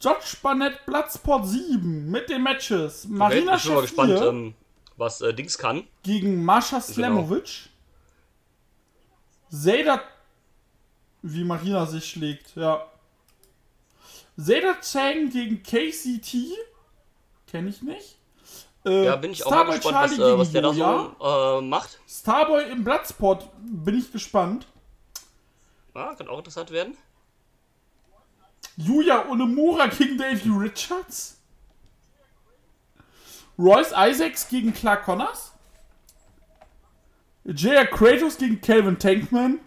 Judge 0.00 0.36
Barnett 0.40 0.86
Bloodsport 0.86 1.46
7 1.46 2.10
mit 2.10 2.30
den 2.30 2.42
Matches. 2.42 3.06
Marina 3.08 3.56
ich 3.56 3.64
bin 3.64 3.74
mal 3.74 3.80
gespannt, 3.82 4.20
ähm, 4.22 4.54
was 4.96 5.20
äh, 5.20 5.34
Dings 5.34 5.58
kann. 5.58 5.84
gegen 6.04 6.44
Mascha 6.44 6.80
Slamovic. 6.80 7.70
Zayda, 9.50 10.00
wie 11.22 11.44
Marina 11.44 11.86
sich 11.86 12.08
schlägt, 12.08 12.54
ja. 12.56 12.86
Zayda 14.38 14.76
Chang 14.80 15.30
gegen 15.30 15.62
KCT. 15.62 16.52
Kenne 17.48 17.70
ich 17.70 17.82
nicht. 17.82 18.16
Äh, 18.84 19.06
Ja, 19.06 19.16
bin 19.16 19.32
ich 19.32 19.44
auch 19.44 19.50
mal 19.50 19.56
Starboy 19.56 19.74
gespannt, 19.76 19.96
was, 19.96 20.16
Charlie 20.16 20.34
äh, 20.34 20.38
was 20.38 20.52
der 20.52 20.62
da 20.62 20.72
so 20.72 21.58
äh, 21.58 21.60
macht. 21.62 21.98
Starboy 22.08 22.70
im 22.70 22.84
Bloodsport 22.84 23.48
bin 23.58 23.98
ich 23.98 24.12
gespannt. 24.12 24.66
Ja, 25.96 26.14
kann 26.14 26.28
auch 26.28 26.38
interessant 26.38 26.70
werden. 26.70 26.94
Yuya 28.76 29.30
Onemura 29.30 29.86
gegen 29.86 30.18
Davey 30.18 30.50
Richards. 30.50 31.40
Royce 33.58 33.92
Isaacs 33.96 34.48
gegen 34.50 34.74
Clark 34.74 35.04
Connors. 35.06 35.54
J.R. 37.44 37.86
Kratos 37.86 38.36
gegen 38.36 38.60
Calvin 38.60 38.98
Tankman. 38.98 39.60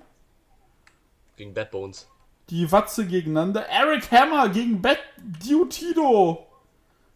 Gegen 1.35 1.56
Bad 1.56 1.72
Bones. 1.72 2.07
Die 2.51 2.72
Watze 2.72 3.07
gegeneinander. 3.07 3.68
Eric 3.68 4.11
Hammer 4.11 4.49
gegen 4.49 4.84
Bad 4.84 4.99
Dutido. 5.18 6.45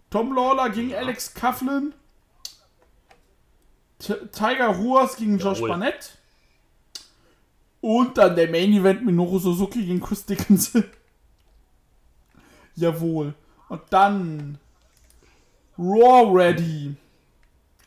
Tom 0.09 0.33
Lawler 0.33 0.71
gegen 0.71 0.95
Alex 0.95 1.35
Coughlin. 1.35 1.93
T 3.99 4.15
Tiger 4.31 4.69
Ruas 4.69 5.17
gegen 5.17 5.37
Josh 5.37 5.57
Jawohl. 5.57 5.69
Barnett. 5.69 6.17
Und 7.83 8.17
dann 8.17 8.33
der 8.37 8.49
Main 8.49 8.71
Event 8.71 9.03
Minoru 9.03 9.39
Suzuki 9.39 9.85
gegen 9.85 9.99
Chris 9.99 10.25
Dickinson. 10.25 10.85
Jawohl. 12.75 13.33
Und 13.67 13.81
dann 13.89 14.57
Raw 15.77 16.31
Ready. 16.33 16.95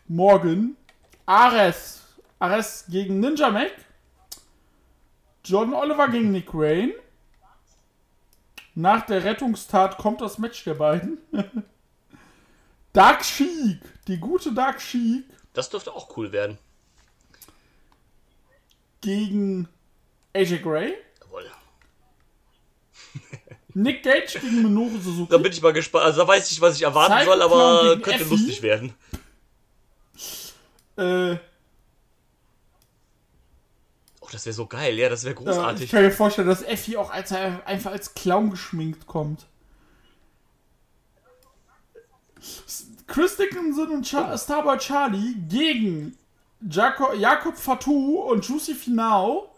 Morgan. 0.06 0.76
Ares. 1.24 2.02
Ares 2.38 2.84
gegen 2.90 3.20
Ninja 3.20 3.48
Mac. 3.48 3.72
John 5.42 5.72
Oliver 5.72 6.08
gegen 6.08 6.30
Nick 6.30 6.50
Rain. 6.52 6.92
Nach 8.74 9.06
der 9.06 9.24
Rettungstat 9.24 9.96
kommt 9.96 10.20
das 10.20 10.36
Match 10.36 10.62
der 10.64 10.74
beiden. 10.74 11.16
Dark 12.92 13.24
Sheik. 13.24 13.80
Die 14.08 14.18
gute 14.18 14.52
Dark 14.52 14.78
Sheik 14.82 15.24
Das 15.54 15.70
dürfte 15.70 15.94
auch 15.94 16.14
cool 16.18 16.32
werden. 16.32 16.58
gegen 19.00 19.68
AJ 20.36 20.58
Gray. 20.62 20.94
Jawohl. 21.24 21.50
Nick 23.74 24.02
Gage 24.02 24.38
gegen 24.40 24.62
Minoru 24.62 24.98
Suzuki. 24.98 25.30
Da 25.30 25.38
bin 25.38 25.52
ich 25.52 25.60
mal 25.62 25.72
gespannt. 25.72 26.04
Also 26.04 26.22
da 26.22 26.28
weiß 26.28 26.50
ich, 26.50 26.60
was 26.60 26.76
ich 26.76 26.82
erwarten 26.82 27.18
Cyclone 27.18 27.42
soll, 27.42 27.42
aber 27.42 28.00
könnte 28.00 28.22
Effie. 28.22 28.30
lustig 28.30 28.62
werden. 28.62 28.94
Äh, 30.96 31.36
Oh, 34.26 34.28
das 34.32 34.44
wäre 34.44 34.54
so 34.54 34.66
geil. 34.66 34.98
Ja, 34.98 35.08
das 35.08 35.22
wäre 35.24 35.36
äh, 35.36 35.38
ich 35.38 35.44
großartig. 35.44 35.90
kann 35.90 36.02
mir 36.02 36.10
vorstellen, 36.10 36.48
dass 36.48 36.62
Effie 36.62 36.96
auch 36.96 37.10
als, 37.10 37.30
einfach 37.32 37.92
als 37.92 38.14
Clown 38.14 38.50
geschminkt 38.50 39.06
kommt. 39.06 39.46
Chris 43.06 43.36
Dickinson 43.36 43.88
und 43.90 44.06
Char 44.06 44.36
Starboy 44.36 44.78
Charlie 44.78 45.34
gegen 45.48 46.16
Jaco 46.68 47.12
Jakob 47.14 47.56
Fatou 47.56 48.22
und 48.22 48.44
Juicy 48.44 48.74
Finau. 48.74 49.54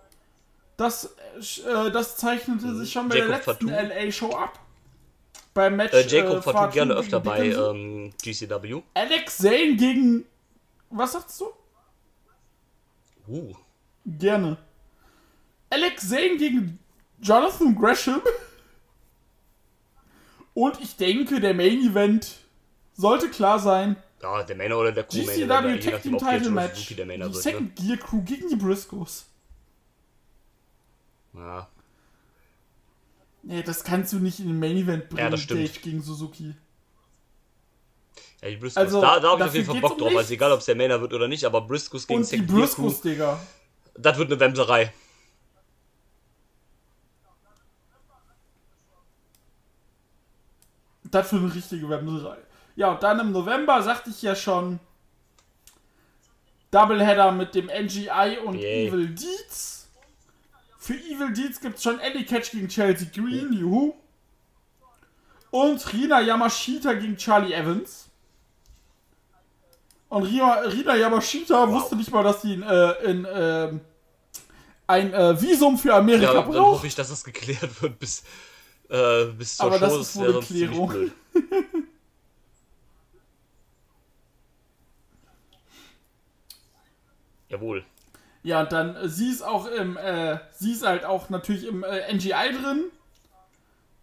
Das, 0.78 1.16
äh, 1.66 1.90
das 1.90 2.16
zeichnete 2.16 2.74
sich 2.76 2.92
schon 2.92 3.08
bei 3.08 3.18
Jacob 3.18 3.58
der 3.58 3.82
letzten. 3.82 4.06
LA-Show 4.06 4.30
ab. 4.30 4.60
Beim 5.52 5.74
Match. 5.74 5.92
äh, 5.92 6.06
Jacob 6.06 6.38
äh, 6.38 6.42
Fatou 6.42 6.72
gerne 6.72 6.94
öfter 6.94 7.18
bei 7.18 7.48
ähm, 7.48 8.12
GCW. 8.22 8.80
Alex 8.94 9.38
Zane 9.38 9.74
gegen. 9.74 10.24
Was 10.90 11.12
sagst 11.12 11.40
du? 11.40 11.46
Uh. 13.26 13.52
Gerne. 14.06 14.56
Alex 15.68 16.08
Zane 16.08 16.36
gegen 16.36 16.78
Jonathan 17.20 17.74
Gresham. 17.74 18.22
Und 20.54 20.80
ich 20.80 20.96
denke, 20.96 21.40
der 21.40 21.54
Main 21.54 21.80
Event 21.80 22.36
sollte 22.94 23.28
klar 23.28 23.58
sein. 23.58 23.96
Ja, 24.22 24.44
der 24.44 24.56
Mainer 24.56 24.78
oder 24.78 24.92
der 24.92 25.04
Co-Mainer. 25.04 25.32
GCW 25.32 25.40
je 25.40 25.80
Tag 25.80 25.92
nachdem, 25.94 26.18
Team 26.18 26.18
Title 26.18 26.50
Match. 26.50 26.86
Die 26.86 26.96
wird. 26.96 27.18
Ne? 27.18 27.34
Second 27.34 27.74
Gear 27.74 27.96
Crew 27.96 28.22
gegen 28.22 28.48
die 28.48 28.56
Briscoes. 28.56 29.26
Ja. 31.38 31.68
Nee, 33.42 33.62
das 33.62 33.84
kannst 33.84 34.12
du 34.12 34.18
nicht 34.18 34.40
in 34.40 34.48
den 34.48 34.58
Main 34.58 34.76
Event 34.76 35.08
bringen. 35.08 35.20
Ja, 35.20 35.30
das 35.30 35.40
stimmt. 35.40 35.60
Gage 35.66 35.80
gegen 35.80 36.02
Suzuki. 36.02 36.54
ja, 38.42 38.48
die 38.50 38.56
Briscoes. 38.56 38.76
Also, 38.76 39.00
da 39.00 39.20
da 39.20 39.30
habe 39.30 39.42
ich 39.42 39.46
auf 39.48 39.54
jeden 39.54 39.66
Fall 39.70 39.80
Bock 39.80 39.92
um 39.92 39.98
drauf. 39.98 40.16
Also 40.16 40.34
egal, 40.34 40.52
ob 40.52 40.58
es 40.60 40.66
der 40.66 40.74
Mainer 40.76 41.00
wird 41.00 41.12
oder 41.14 41.28
nicht, 41.28 41.44
aber 41.44 41.60
Briscoes 41.62 42.06
gegen 42.06 42.20
Und 42.20 42.30
die 42.30 42.42
Briscoes, 42.42 43.00
Digga. 43.00 43.40
das 43.94 44.18
wird 44.18 44.30
eine 44.30 44.40
Wemserei. 44.40 44.92
Das 51.04 51.30
für 51.30 51.36
eine 51.36 51.54
richtige 51.54 51.88
Wemserei. 51.88 52.36
Ja, 52.76 52.92
und 52.92 53.02
dann 53.02 53.18
im 53.20 53.32
November 53.32 53.82
sagte 53.82 54.10
ich 54.10 54.20
ja 54.22 54.34
schon 54.34 54.78
Doubleheader 56.70 57.32
mit 57.32 57.54
dem 57.54 57.66
NGI 57.66 58.38
und 58.44 58.56
Yay. 58.58 58.88
Evil 58.88 59.08
Deeds. 59.08 59.77
Für 60.88 60.94
Evil 60.94 61.34
Deeds 61.34 61.60
gibt 61.60 61.76
es 61.76 61.82
schon 61.82 62.00
Ellie 62.00 62.24
Catch 62.24 62.52
gegen 62.52 62.66
Chelsea 62.66 63.08
Green, 63.14 63.52
juhu. 63.52 63.92
Und 65.50 65.92
Rina 65.92 66.22
Yamashita 66.22 66.94
gegen 66.94 67.14
Charlie 67.18 67.52
Evans. 67.52 68.06
Und 70.08 70.22
Rina, 70.22 70.60
Rina 70.60 70.96
Yamashita 70.96 71.70
wusste 71.70 71.94
nicht 71.94 72.10
mal, 72.10 72.22
dass 72.24 72.40
sie 72.40 72.54
in, 72.54 72.62
äh, 72.62 72.92
in 73.04 73.26
ähm, 73.30 73.80
ein 74.86 75.12
äh, 75.12 75.38
Visum 75.38 75.76
für 75.76 75.92
Amerika 75.92 76.32
Ja, 76.32 76.32
dann 76.40 76.50
braucht. 76.50 76.76
hoffe 76.76 76.86
ich, 76.86 76.94
dass 76.94 77.10
das 77.10 77.22
geklärt 77.22 77.82
wird 77.82 77.98
bis, 77.98 78.22
äh, 78.88 79.26
bis 79.26 79.58
zur 79.58 79.66
Aber 79.66 79.78
das 79.78 79.92
Show. 79.92 80.00
ist 80.00 80.08
Das 80.08 80.16
wohl 80.16 80.26
wäre 80.28 80.38
eine 80.38 80.46
Klärung. 80.46 81.10
Jawohl. 87.50 87.84
Ja, 88.48 88.62
und 88.62 88.72
dann, 88.72 88.96
äh, 88.96 89.10
sie 89.10 89.28
ist 89.28 89.42
auch 89.42 89.66
im, 89.66 89.98
äh, 89.98 90.38
sie 90.52 90.72
ist 90.72 90.82
halt 90.82 91.04
auch 91.04 91.28
natürlich 91.28 91.66
im 91.66 91.84
äh, 91.84 92.10
NGI 92.14 92.32
drin. 92.32 92.84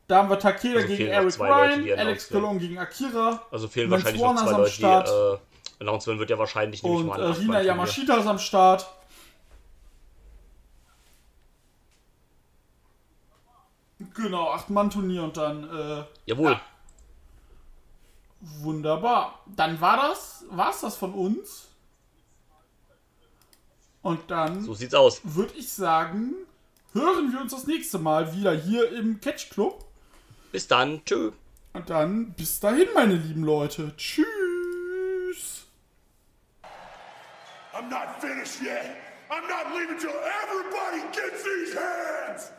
Da 0.05 0.17
haben 0.17 0.30
wir 0.30 0.38
Takeda 0.38 0.76
Also 0.76 0.88
gegen 0.88 1.05
noch 1.05 1.13
Eric 1.13 1.31
zwei 1.31 1.49
Leute, 1.49 1.61
Ryan, 1.63 1.80
announced 1.81 1.99
Alex. 1.99 2.30
Colon 2.30 2.59
gegen 2.59 2.77
Akira 2.77 3.41
Also 3.49 3.67
fehlen 3.67 3.89
Lance 3.89 4.05
wahrscheinlich 4.05 4.22
noch 4.22 4.35
Warner 4.35 4.41
zwei 4.41 4.49
ist 4.49 4.53
am 4.53 4.61
Leute, 4.61 4.72
Start. 4.72 5.07
die 5.07 5.11
äh, 5.11 5.81
Announcement 5.81 6.19
wird 6.19 6.30
ja 6.30 6.38
wahrscheinlich 6.38 6.84
nämlich 6.84 7.01
und 7.01 7.07
mal 7.07 7.19
äh, 7.19 7.26
Rina. 7.26 7.61
Yamashita 7.63 8.17
ist 8.17 8.27
am 8.27 8.38
Start. 8.38 8.85
Genau, 14.13 14.53
8-Mann-Turnier 14.53 15.23
und 15.23 15.38
dann, 15.38 15.63
äh, 15.76 16.03
Jawohl. 16.27 16.61
wunderbar. 18.41 19.39
Dann 19.47 19.81
war 19.81 19.97
das, 19.97 20.45
war's 20.51 20.81
das 20.81 20.95
von 20.95 21.15
uns. 21.15 21.69
Und 24.06 24.30
dann 24.30 24.61
So 24.64 24.76
sieht's 24.76 24.94
aus. 24.94 25.19
würde 25.23 25.53
ich 25.57 25.68
sagen, 25.72 26.36
hören 26.94 27.32
wir 27.34 27.41
uns 27.41 27.52
das 27.53 27.65
nächste 27.65 27.98
Mal 27.98 28.36
wieder 28.36 28.53
hier 28.53 28.91
im 28.91 29.19
Catch 29.19 29.49
Club. 29.49 29.84
Bis 30.52 30.68
dann. 30.68 31.03
Tschö. 31.06 31.32
Und 31.73 31.90
dann 31.90 32.32
bis 32.34 32.60
dahin, 32.60 32.88
meine 32.94 33.15
lieben 33.15 33.44
Leute. 33.44 33.94
Tschüss. 33.98 34.26
I'm 37.73 37.90
not 37.90 38.22
finished 38.22 38.61
yet. 38.61 38.95
I'm 39.32 39.48
not 39.49 39.73
leaving 39.76 39.98
till 39.98 40.11
everybody 40.44 41.02
gets 41.11 41.44
these 41.44 41.76
hands. 41.76 42.52